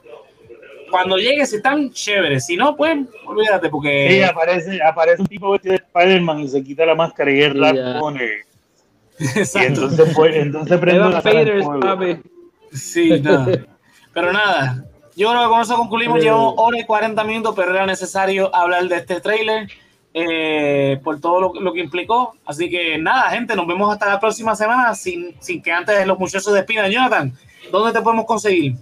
cuando 0.92 1.18
llegue, 1.18 1.44
si 1.48 1.56
están 1.56 1.92
chéveres. 1.92 2.46
Si 2.46 2.56
no, 2.56 2.76
pues, 2.76 3.00
olvídate, 3.26 3.70
porque... 3.70 4.10
Sí, 4.12 4.22
aparece, 4.22 4.80
aparece 4.84 5.24
un 5.24 5.28
tipo 5.28 5.50
vestido 5.54 5.72
de 5.74 5.78
Spider-man 5.84 6.42
y 6.42 6.50
se 6.50 6.64
quita 6.64 6.86
la 6.86 6.94
máscara 6.94 7.32
y 7.32 7.42
es 7.42 7.56
Y 7.56 7.60
rap 7.60 7.76
ya. 7.76 8.00
pone. 8.00 8.30
Y 9.20 9.40
Exacto. 9.40 9.68
entonces, 9.68 10.14
pues, 10.16 10.36
entonces 10.36 10.78
prende 10.80 11.00
la. 11.10 12.20
Sí. 12.74 13.24
Pero 14.14 14.32
nada, 14.34 14.86
yo 15.16 15.32
creo 15.32 15.42
que 15.42 15.48
con 15.50 15.62
eso 15.62 15.76
concluimos. 15.78 16.22
Llevamos 16.22 16.54
hora 16.58 16.78
y 16.80 16.86
40 16.86 17.24
minutos, 17.24 17.54
pero 17.56 17.72
era 17.72 17.88
necesario 17.88 18.56
hablar 18.56 18.84
de 18.88 18.98
este 18.98 19.20
trailer 19.20 19.68
eh, 20.14 21.00
por 21.04 21.20
todo 21.20 21.40
lo, 21.40 21.54
lo 21.62 21.74
que 21.74 21.80
implicó. 21.80 22.34
Así 22.46 22.70
que 22.70 22.98
nada, 22.98 23.30
gente, 23.32 23.56
nos 23.56 23.68
vemos 23.68 23.92
hasta 23.92 24.08
la 24.08 24.20
próxima 24.20 24.56
semana. 24.56 24.94
Sin, 24.96 25.36
sin 25.40 25.62
que 25.62 25.72
antes 25.72 26.06
los 26.08 26.18
muchachos 26.20 26.54
despidan. 26.54 26.92
Jonathan, 26.92 27.34
¿dónde 27.72 27.94
te 27.98 28.02
podemos 28.04 28.26
conseguir? 28.26 28.76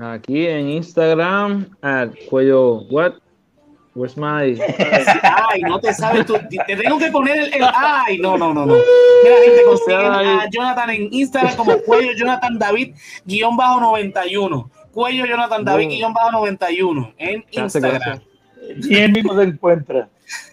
Aquí 0.00 0.46
en 0.46 0.70
Instagram, 0.70 1.66
at 1.82 2.08
cuello, 2.30 2.82
what? 2.90 3.14
Where's 3.94 4.16
my... 4.16 4.58
Ay, 5.50 5.60
no 5.62 5.78
te 5.78 5.92
sabes 5.92 6.24
tú. 6.24 6.34
Te 6.66 6.76
tengo 6.76 6.98
que 6.98 7.10
poner 7.10 7.36
el. 7.38 7.52
el- 7.54 7.64
ay, 7.74 8.16
no, 8.16 8.38
no, 8.38 8.54
no, 8.54 8.64
no. 8.64 8.74
Mira, 9.22 9.36
gente, 9.44 9.62
consiguen 9.66 10.12
a 10.12 10.48
Jonathan 10.50 10.88
en 10.90 11.08
Instagram 11.12 11.56
como 11.56 11.76
Cuello 11.82 12.12
Jonathan 12.16 12.58
David 12.58 12.94
guion 13.26 13.54
bajo 13.54 13.80
91. 13.80 14.70
Cuello 14.92 15.26
Jonathan 15.26 15.62
David 15.62 15.88
guion 15.90 16.14
bajo 16.14 16.32
91 16.32 17.12
en 17.18 17.40
Gracias, 17.42 17.62
Instagram. 17.74 18.00
gracias. 18.02 18.31
Y 18.76 18.96
él 18.96 19.12
mismo 19.12 19.34
se 19.36 19.42
encuentra. 19.42 20.08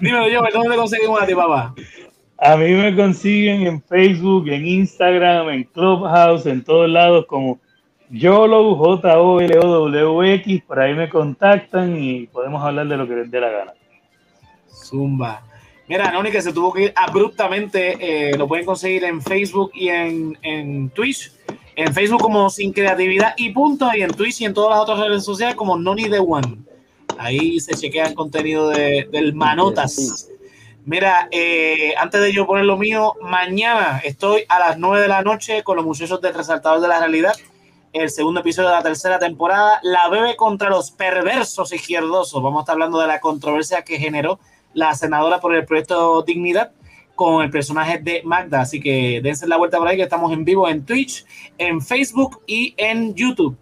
Dímelo 0.00 0.28
yo, 0.28 0.42
¿dónde 0.52 0.76
conseguimos 0.76 1.20
a 1.20 1.26
ti, 1.26 1.34
papá? 1.34 1.74
A 2.38 2.56
mí 2.56 2.72
me 2.72 2.96
consiguen 2.96 3.66
en 3.66 3.82
Facebook, 3.82 4.48
en 4.48 4.66
Instagram, 4.66 5.50
en 5.50 5.64
Clubhouse, 5.64 6.46
en 6.46 6.64
todos 6.64 6.88
lados 6.88 7.26
como 7.26 7.60
YOLO, 8.10 8.76
J-O-L-O-W-X. 8.76 10.62
Por 10.66 10.80
ahí 10.80 10.94
me 10.94 11.10
contactan 11.10 12.02
y 12.02 12.26
podemos 12.28 12.64
hablar 12.64 12.88
de 12.88 12.96
lo 12.96 13.06
que 13.06 13.16
les 13.16 13.30
dé 13.30 13.40
la 13.40 13.50
gana. 13.50 13.72
Zumba. 14.68 15.42
Mira, 15.86 16.10
Noni 16.12 16.30
que 16.30 16.40
se 16.40 16.52
tuvo 16.52 16.72
que 16.72 16.84
ir 16.84 16.92
abruptamente, 16.94 18.30
eh, 18.30 18.38
lo 18.38 18.46
pueden 18.46 18.64
conseguir 18.64 19.04
en 19.04 19.20
Facebook 19.20 19.72
y 19.74 19.88
en, 19.88 20.38
en 20.42 20.88
Twitch. 20.90 21.32
En 21.76 21.92
Facebook 21.92 22.22
como 22.22 22.48
Sin 22.48 22.72
Creatividad 22.72 23.34
y 23.36 23.50
Punto, 23.50 23.90
y 23.94 24.02
en 24.02 24.12
Twitch 24.12 24.40
y 24.40 24.44
en 24.44 24.54
todas 24.54 24.70
las 24.70 24.80
otras 24.80 25.00
redes 25.00 25.24
sociales 25.24 25.56
como 25.56 25.76
Noni 25.76 26.08
The 26.08 26.20
One. 26.20 26.69
Ahí 27.20 27.60
se 27.60 27.74
chequea 27.74 28.06
el 28.06 28.14
contenido 28.14 28.70
de, 28.70 29.06
del 29.12 29.34
Manotas. 29.34 30.30
Mira, 30.86 31.28
eh, 31.30 31.92
antes 31.98 32.18
de 32.18 32.32
yo 32.32 32.46
poner 32.46 32.64
lo 32.64 32.78
mío, 32.78 33.12
mañana 33.20 34.00
estoy 34.02 34.44
a 34.48 34.58
las 34.58 34.78
9 34.78 35.02
de 35.02 35.08
la 35.08 35.20
noche 35.20 35.62
con 35.62 35.76
los 35.76 35.84
muchachos 35.84 36.22
de 36.22 36.32
Resaltador 36.32 36.80
de 36.80 36.88
la 36.88 36.98
Realidad. 36.98 37.34
El 37.92 38.08
segundo 38.08 38.40
episodio 38.40 38.70
de 38.70 38.76
la 38.76 38.82
tercera 38.82 39.18
temporada, 39.18 39.80
La 39.82 40.08
Bebe 40.08 40.34
contra 40.34 40.70
los 40.70 40.92
perversos 40.92 41.74
izquierdosos. 41.74 42.42
Vamos 42.42 42.60
a 42.60 42.62
estar 42.62 42.72
hablando 42.72 42.98
de 42.98 43.08
la 43.08 43.20
controversia 43.20 43.82
que 43.82 43.98
generó 43.98 44.40
la 44.72 44.94
senadora 44.94 45.40
por 45.40 45.54
el 45.54 45.66
proyecto 45.66 46.22
Dignidad 46.22 46.72
con 47.14 47.42
el 47.44 47.50
personaje 47.50 47.98
de 47.98 48.22
Magda. 48.24 48.62
Así 48.62 48.80
que 48.80 49.20
dense 49.22 49.46
la 49.46 49.58
vuelta 49.58 49.76
por 49.76 49.88
ahí 49.88 49.98
que 49.98 50.04
estamos 50.04 50.32
en 50.32 50.46
vivo 50.46 50.66
en 50.70 50.86
Twitch, 50.86 51.26
en 51.58 51.82
Facebook 51.82 52.40
y 52.46 52.74
en 52.78 53.14
YouTube. 53.14 53.58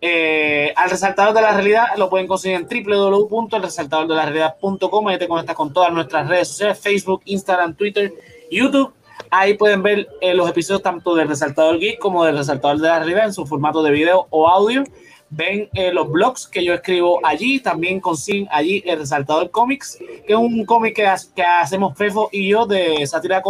Eh, 0.00 0.72
al 0.76 0.90
resaltador 0.90 1.34
de 1.34 1.40
la 1.40 1.52
realidad 1.52 1.86
lo 1.96 2.10
pueden 2.10 2.26
conseguir 2.26 2.58
en 2.58 2.66
www.elresaltadordelarealidad.com. 2.86 5.08
Ahí 5.08 5.18
te 5.18 5.28
conectas 5.28 5.56
con 5.56 5.72
todas 5.72 5.92
nuestras 5.92 6.28
redes 6.28 6.48
sociales: 6.48 6.78
Facebook, 6.78 7.22
Instagram, 7.24 7.74
Twitter, 7.74 8.12
YouTube. 8.50 8.92
Ahí 9.30 9.54
pueden 9.54 9.82
ver 9.82 10.08
eh, 10.20 10.34
los 10.34 10.48
episodios 10.48 10.82
tanto 10.82 11.14
del 11.14 11.28
Resaltador 11.28 11.78
Geek 11.78 11.98
como 11.98 12.24
del 12.24 12.36
Resaltador 12.36 12.78
de 12.78 12.88
la 12.88 12.98
Realidad 12.98 13.24
en 13.24 13.32
su 13.32 13.46
formato 13.46 13.82
de 13.82 13.90
video 13.90 14.26
o 14.30 14.46
audio. 14.48 14.84
Ven 15.28 15.68
eh, 15.74 15.92
los 15.92 16.08
blogs 16.08 16.46
que 16.46 16.64
yo 16.64 16.72
escribo 16.74 17.18
allí. 17.24 17.58
También 17.60 17.98
consiguen 17.98 18.46
allí 18.50 18.82
el 18.86 18.98
Resaltador 19.00 19.50
Comics, 19.50 19.98
que 19.98 20.32
es 20.34 20.38
un 20.38 20.64
cómic 20.64 20.94
que, 20.94 21.06
ha- 21.06 21.16
que 21.34 21.42
hacemos 21.42 21.96
Fefo 21.98 22.28
y 22.30 22.48
yo 22.50 22.66
de 22.66 23.04
sátira, 23.06 23.42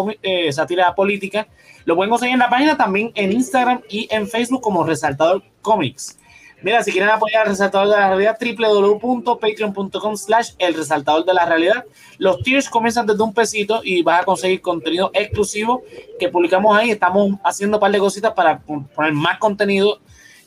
sátira 0.52 0.94
política. 0.94 1.46
Lo 1.84 1.94
pueden 1.96 2.10
conseguir 2.10 2.32
en 2.34 2.38
la 2.40 2.48
página, 2.48 2.76
también 2.76 3.12
en 3.14 3.32
Instagram 3.32 3.82
y 3.90 4.08
en 4.10 4.26
Facebook 4.26 4.62
como 4.62 4.84
Resaltador 4.84 5.42
Comics. 5.60 6.18
Mira, 6.66 6.82
si 6.82 6.90
quieren 6.90 7.08
apoyar 7.10 7.42
al 7.42 7.50
resaltador 7.50 7.86
de 7.88 7.94
la 7.96 8.08
realidad, 8.08 8.36
www.patreon.com 8.40 10.16
slash 10.16 10.50
el 10.58 10.74
resaltador 10.74 11.24
de 11.24 11.32
la 11.32 11.46
realidad. 11.46 11.84
Los 12.18 12.42
tiers 12.42 12.68
comienzan 12.68 13.06
desde 13.06 13.22
un 13.22 13.32
pesito 13.32 13.82
y 13.84 14.02
vas 14.02 14.22
a 14.22 14.24
conseguir 14.24 14.60
contenido 14.60 15.12
exclusivo 15.14 15.84
que 16.18 16.28
publicamos 16.28 16.76
ahí. 16.76 16.90
Estamos 16.90 17.38
haciendo 17.44 17.76
un 17.76 17.80
par 17.80 17.92
de 17.92 18.00
cositas 18.00 18.32
para 18.32 18.58
poner 18.58 19.12
más 19.12 19.38
contenido 19.38 20.00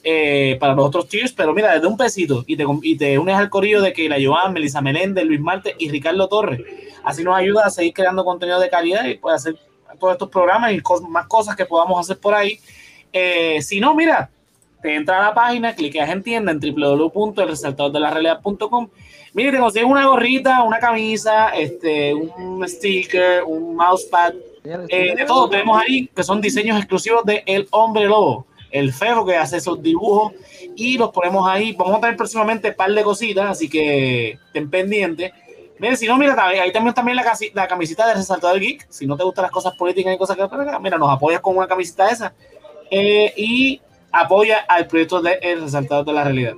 eh, 0.04 0.58
para 0.60 0.74
los 0.76 0.86
otros 0.88 1.08
tiers, 1.08 1.32
pero 1.32 1.54
mira, 1.54 1.74
desde 1.74 1.88
un 1.88 1.96
pesito 1.96 2.44
y 2.46 2.58
te, 2.58 2.66
y 2.82 2.98
te 2.98 3.18
unes 3.18 3.38
al 3.38 3.50
corillo 3.50 3.82
de 3.82 3.94
que 3.94 4.10
la 4.10 4.18
Joan, 4.22 4.52
Melissa 4.52 4.82
Meléndez, 4.82 5.24
Luis 5.24 5.40
Marte 5.40 5.74
y 5.80 5.90
Ricardo 5.90 6.28
Torres. 6.28 6.60
Así 7.06 7.24
nos 7.24 7.38
ayuda 7.38 7.66
a 7.66 7.70
seguir 7.70 7.94
creando 7.94 8.26
contenido 8.26 8.60
de 8.60 8.70
calidad 8.70 9.06
y 9.06 9.16
puede 9.16 9.38
hacer 9.38 9.56
todos 9.98 10.12
estos 10.12 10.28
programas 10.28 10.74
y 10.74 10.82
cos- 10.82 11.08
más 11.08 11.28
cosas 11.28 11.56
que 11.56 11.66
podamos 11.66 11.98
hacer 11.98 12.20
por 12.20 12.34
ahí. 12.34 12.60
Eh, 13.14 13.62
si 13.62 13.80
no, 13.80 13.96
mira, 13.96 14.30
te 14.81 14.95
entra 14.95 15.19
a 15.19 15.23
la 15.30 15.34
página, 15.34 15.73
cliqueas 15.76 16.10
en 16.10 16.23
tienda 16.23 16.51
en 16.51 16.60
www.elresaltadordelarealidad.com. 16.60 18.89
Mire, 19.34 19.51
te 19.51 19.60
consigues 19.60 19.89
una 19.89 20.07
gorrita, 20.07 20.64
una 20.64 20.80
camisa, 20.80 21.49
este, 21.49 22.14
un 22.14 22.68
sticker, 22.68 23.43
un 23.43 23.76
mousepad, 23.76 24.34
eh, 24.89 25.15
de 25.15 25.26
todo 25.26 25.49
tenemos 25.49 25.81
ahí, 25.81 26.07
que 26.07 26.23
son 26.23 26.41
diseños 26.41 26.77
exclusivos 26.77 27.23
de 27.26 27.43
El 27.45 27.68
Hombre 27.72 28.06
Lobo, 28.06 28.45
el 28.72 28.93
feo 28.93 29.26
que 29.26 29.35
hace 29.35 29.57
esos 29.57 29.81
dibujos 29.81 30.34
y 30.76 30.97
los 30.97 31.11
ponemos 31.11 31.47
ahí. 31.47 31.73
Vamos 31.73 31.97
a 31.97 32.01
tener 32.01 32.18
próximamente 32.18 32.69
un 32.69 32.76
par 32.76 32.91
de 32.91 33.03
cositas, 33.03 33.49
así 33.49 33.69
que 33.69 34.31
estén 34.31 34.69
pendientes. 34.69 35.31
Mira, 35.80 35.95
si 35.95 36.07
no, 36.07 36.18
mira, 36.18 36.35
ahí 36.45 36.73
también, 36.73 36.93
también 36.93 37.15
la, 37.15 37.23
la 37.53 37.68
camisita 37.68 38.06
de 38.07 38.15
Resaltador 38.15 38.60
Geek. 38.60 38.85
Si 38.89 39.07
no 39.07 39.15
te 39.15 39.23
gustan 39.23 39.43
las 39.43 39.51
cosas 39.51 39.73
políticas 39.76 40.14
y 40.14 40.18
cosas 40.18 40.35
que 40.35 40.43
mira, 40.81 40.97
nos 40.97 41.10
apoyas 41.10 41.39
con 41.39 41.56
una 41.56 41.68
camisita 41.68 42.10
esa. 42.10 42.34
Eh, 42.91 43.34
y 43.38 43.81
apoya 44.11 44.60
al 44.68 44.88
proyecto 44.88 45.22
de 45.22 45.40
El 45.41 45.61
Resaltador 45.61 46.06
de 46.06 46.14
la 46.14 46.23
Realidad. 46.23 46.53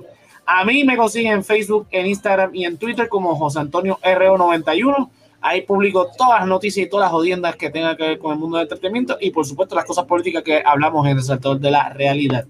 A 0.46 0.64
mí 0.64 0.84
me 0.84 0.96
consiguen 0.96 1.32
en 1.32 1.44
Facebook, 1.44 1.86
en 1.90 2.06
Instagram 2.06 2.54
y 2.54 2.64
en 2.64 2.76
Twitter 2.76 3.08
como 3.08 3.36
José 3.36 3.60
Antonio 3.60 3.98
RO91. 4.02 5.08
Ahí 5.40 5.62
publico 5.62 6.08
todas 6.16 6.40
las 6.40 6.48
noticias 6.48 6.86
y 6.86 6.90
todas 6.90 7.06
las 7.06 7.12
jodiendas 7.12 7.56
que 7.56 7.70
tengan 7.70 7.96
que 7.96 8.02
ver 8.02 8.18
con 8.18 8.32
el 8.32 8.38
mundo 8.38 8.58
del 8.58 8.66
entretenimiento 8.66 9.16
y 9.20 9.30
por 9.30 9.44
supuesto 9.44 9.74
las 9.74 9.84
cosas 9.84 10.04
políticas 10.04 10.42
que 10.42 10.62
hablamos 10.64 11.06
en 11.06 11.16
el 11.16 11.22
sector 11.22 11.58
de 11.58 11.70
la 11.70 11.88
realidad. 11.88 12.46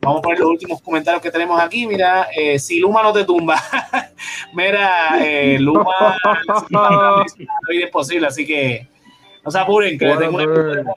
Vamos 0.00 0.18
a 0.18 0.22
poner 0.22 0.38
los 0.38 0.50
últimos 0.50 0.82
comentarios 0.82 1.22
que 1.22 1.30
tenemos 1.30 1.60
aquí. 1.60 1.86
Mira, 1.86 2.28
eh, 2.36 2.58
si 2.58 2.78
Luma 2.78 3.02
no 3.02 3.12
te 3.12 3.24
tumba. 3.24 3.56
Mira, 4.54 5.24
eh, 5.24 5.58
Luma 5.58 6.16
hoy 7.68 7.82
es 7.82 7.90
posible, 7.90 8.26
así 8.26 8.44
que 8.44 8.86
no 9.44 9.50
se 9.50 9.58
apuren, 9.58 9.98
que 9.98 10.06
le 10.06 10.16
tengo 10.16 10.36
una-. 10.36 10.94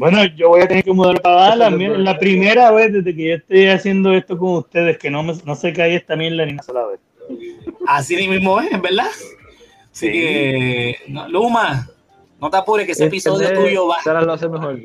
Bueno, 0.00 0.24
yo 0.34 0.48
voy 0.48 0.62
a 0.62 0.66
tener 0.66 0.82
que 0.82 0.92
mudar 0.94 1.20
para 1.20 1.34
Dallas. 1.48 1.72
Mira, 1.72 1.98
la 1.98 2.18
primera 2.18 2.70
vez 2.70 2.90
desde 2.90 3.14
que 3.14 3.28
yo 3.28 3.34
estoy 3.34 3.66
haciendo 3.66 4.14
esto 4.14 4.38
con 4.38 4.54
ustedes 4.54 4.96
que 4.96 5.10
no, 5.10 5.22
me, 5.22 5.34
no 5.44 5.54
se 5.54 5.74
cae 5.74 5.94
esta 5.94 6.16
mierda 6.16 6.46
ni 6.46 6.54
una 6.54 6.62
sola 6.62 6.86
vez. 6.86 7.00
Así 7.86 8.16
mismo 8.26 8.58
es, 8.62 8.70
¿verdad? 8.80 9.08
Así 9.08 9.26
Sí. 9.92 10.10
que, 10.10 10.96
no, 11.08 11.28
Luma, 11.28 11.86
no 12.40 12.48
te 12.48 12.56
apures 12.56 12.86
que 12.86 12.92
ese 12.92 13.04
episodio 13.04 13.42
Internet, 13.42 13.62
tuyo 13.68 13.88
va. 13.88 14.00
Sara 14.02 14.22
lo 14.22 14.32
hace 14.32 14.48
mejor. 14.48 14.80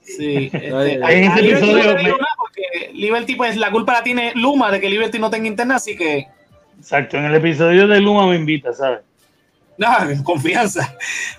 Sí, 0.00 0.50
este, 0.52 0.72
Oye, 0.72 1.00
a- 1.00 1.12
en 1.12 1.24
ese 1.30 1.40
episodio 1.46 1.94
me- 1.94 2.14
porque 2.36 2.90
Liberty, 2.92 3.36
pues 3.36 3.56
la 3.56 3.70
culpa 3.70 3.92
la 3.92 4.02
tiene 4.02 4.32
Luma 4.34 4.72
de 4.72 4.80
que 4.80 4.90
Liberty 4.90 5.20
no 5.20 5.30
tenga 5.30 5.46
internet, 5.46 5.76
así 5.76 5.96
que, 5.96 6.26
Exacto, 6.76 7.18
en 7.18 7.26
el 7.26 7.36
episodio 7.36 7.86
de 7.86 8.00
Luma 8.00 8.26
me 8.26 8.34
invita, 8.34 8.72
¿sabes? 8.72 9.00
No, 9.78 9.88
confianza. 10.24 10.94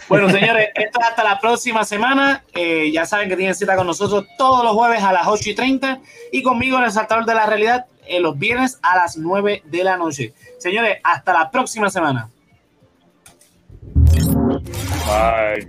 Bueno, 0.09 0.29
señores, 0.29 0.69
esto 0.75 0.99
es 0.99 1.07
hasta 1.07 1.23
la 1.23 1.39
próxima 1.39 1.85
semana. 1.85 2.43
Eh, 2.53 2.91
ya 2.91 3.05
saben 3.05 3.29
que 3.29 3.35
tienen 3.35 3.55
cita 3.55 3.75
con 3.75 3.87
nosotros 3.87 4.25
todos 4.37 4.63
los 4.63 4.73
jueves 4.73 5.03
a 5.03 5.13
las 5.13 5.27
8 5.27 5.49
y 5.49 5.55
30 5.55 5.99
y 6.31 6.41
conmigo 6.41 6.77
en 6.77 6.85
el 6.85 6.91
Saltador 6.91 7.25
de 7.25 7.35
la 7.35 7.45
Realidad 7.45 7.85
eh, 8.07 8.19
los 8.19 8.37
viernes 8.37 8.79
a 8.81 8.95
las 8.97 9.17
9 9.17 9.63
de 9.65 9.83
la 9.83 9.97
noche. 9.97 10.33
Señores, 10.57 10.97
hasta 11.03 11.33
la 11.33 11.51
próxima 11.51 11.89
semana. 11.89 12.29
Bye. 15.05 15.67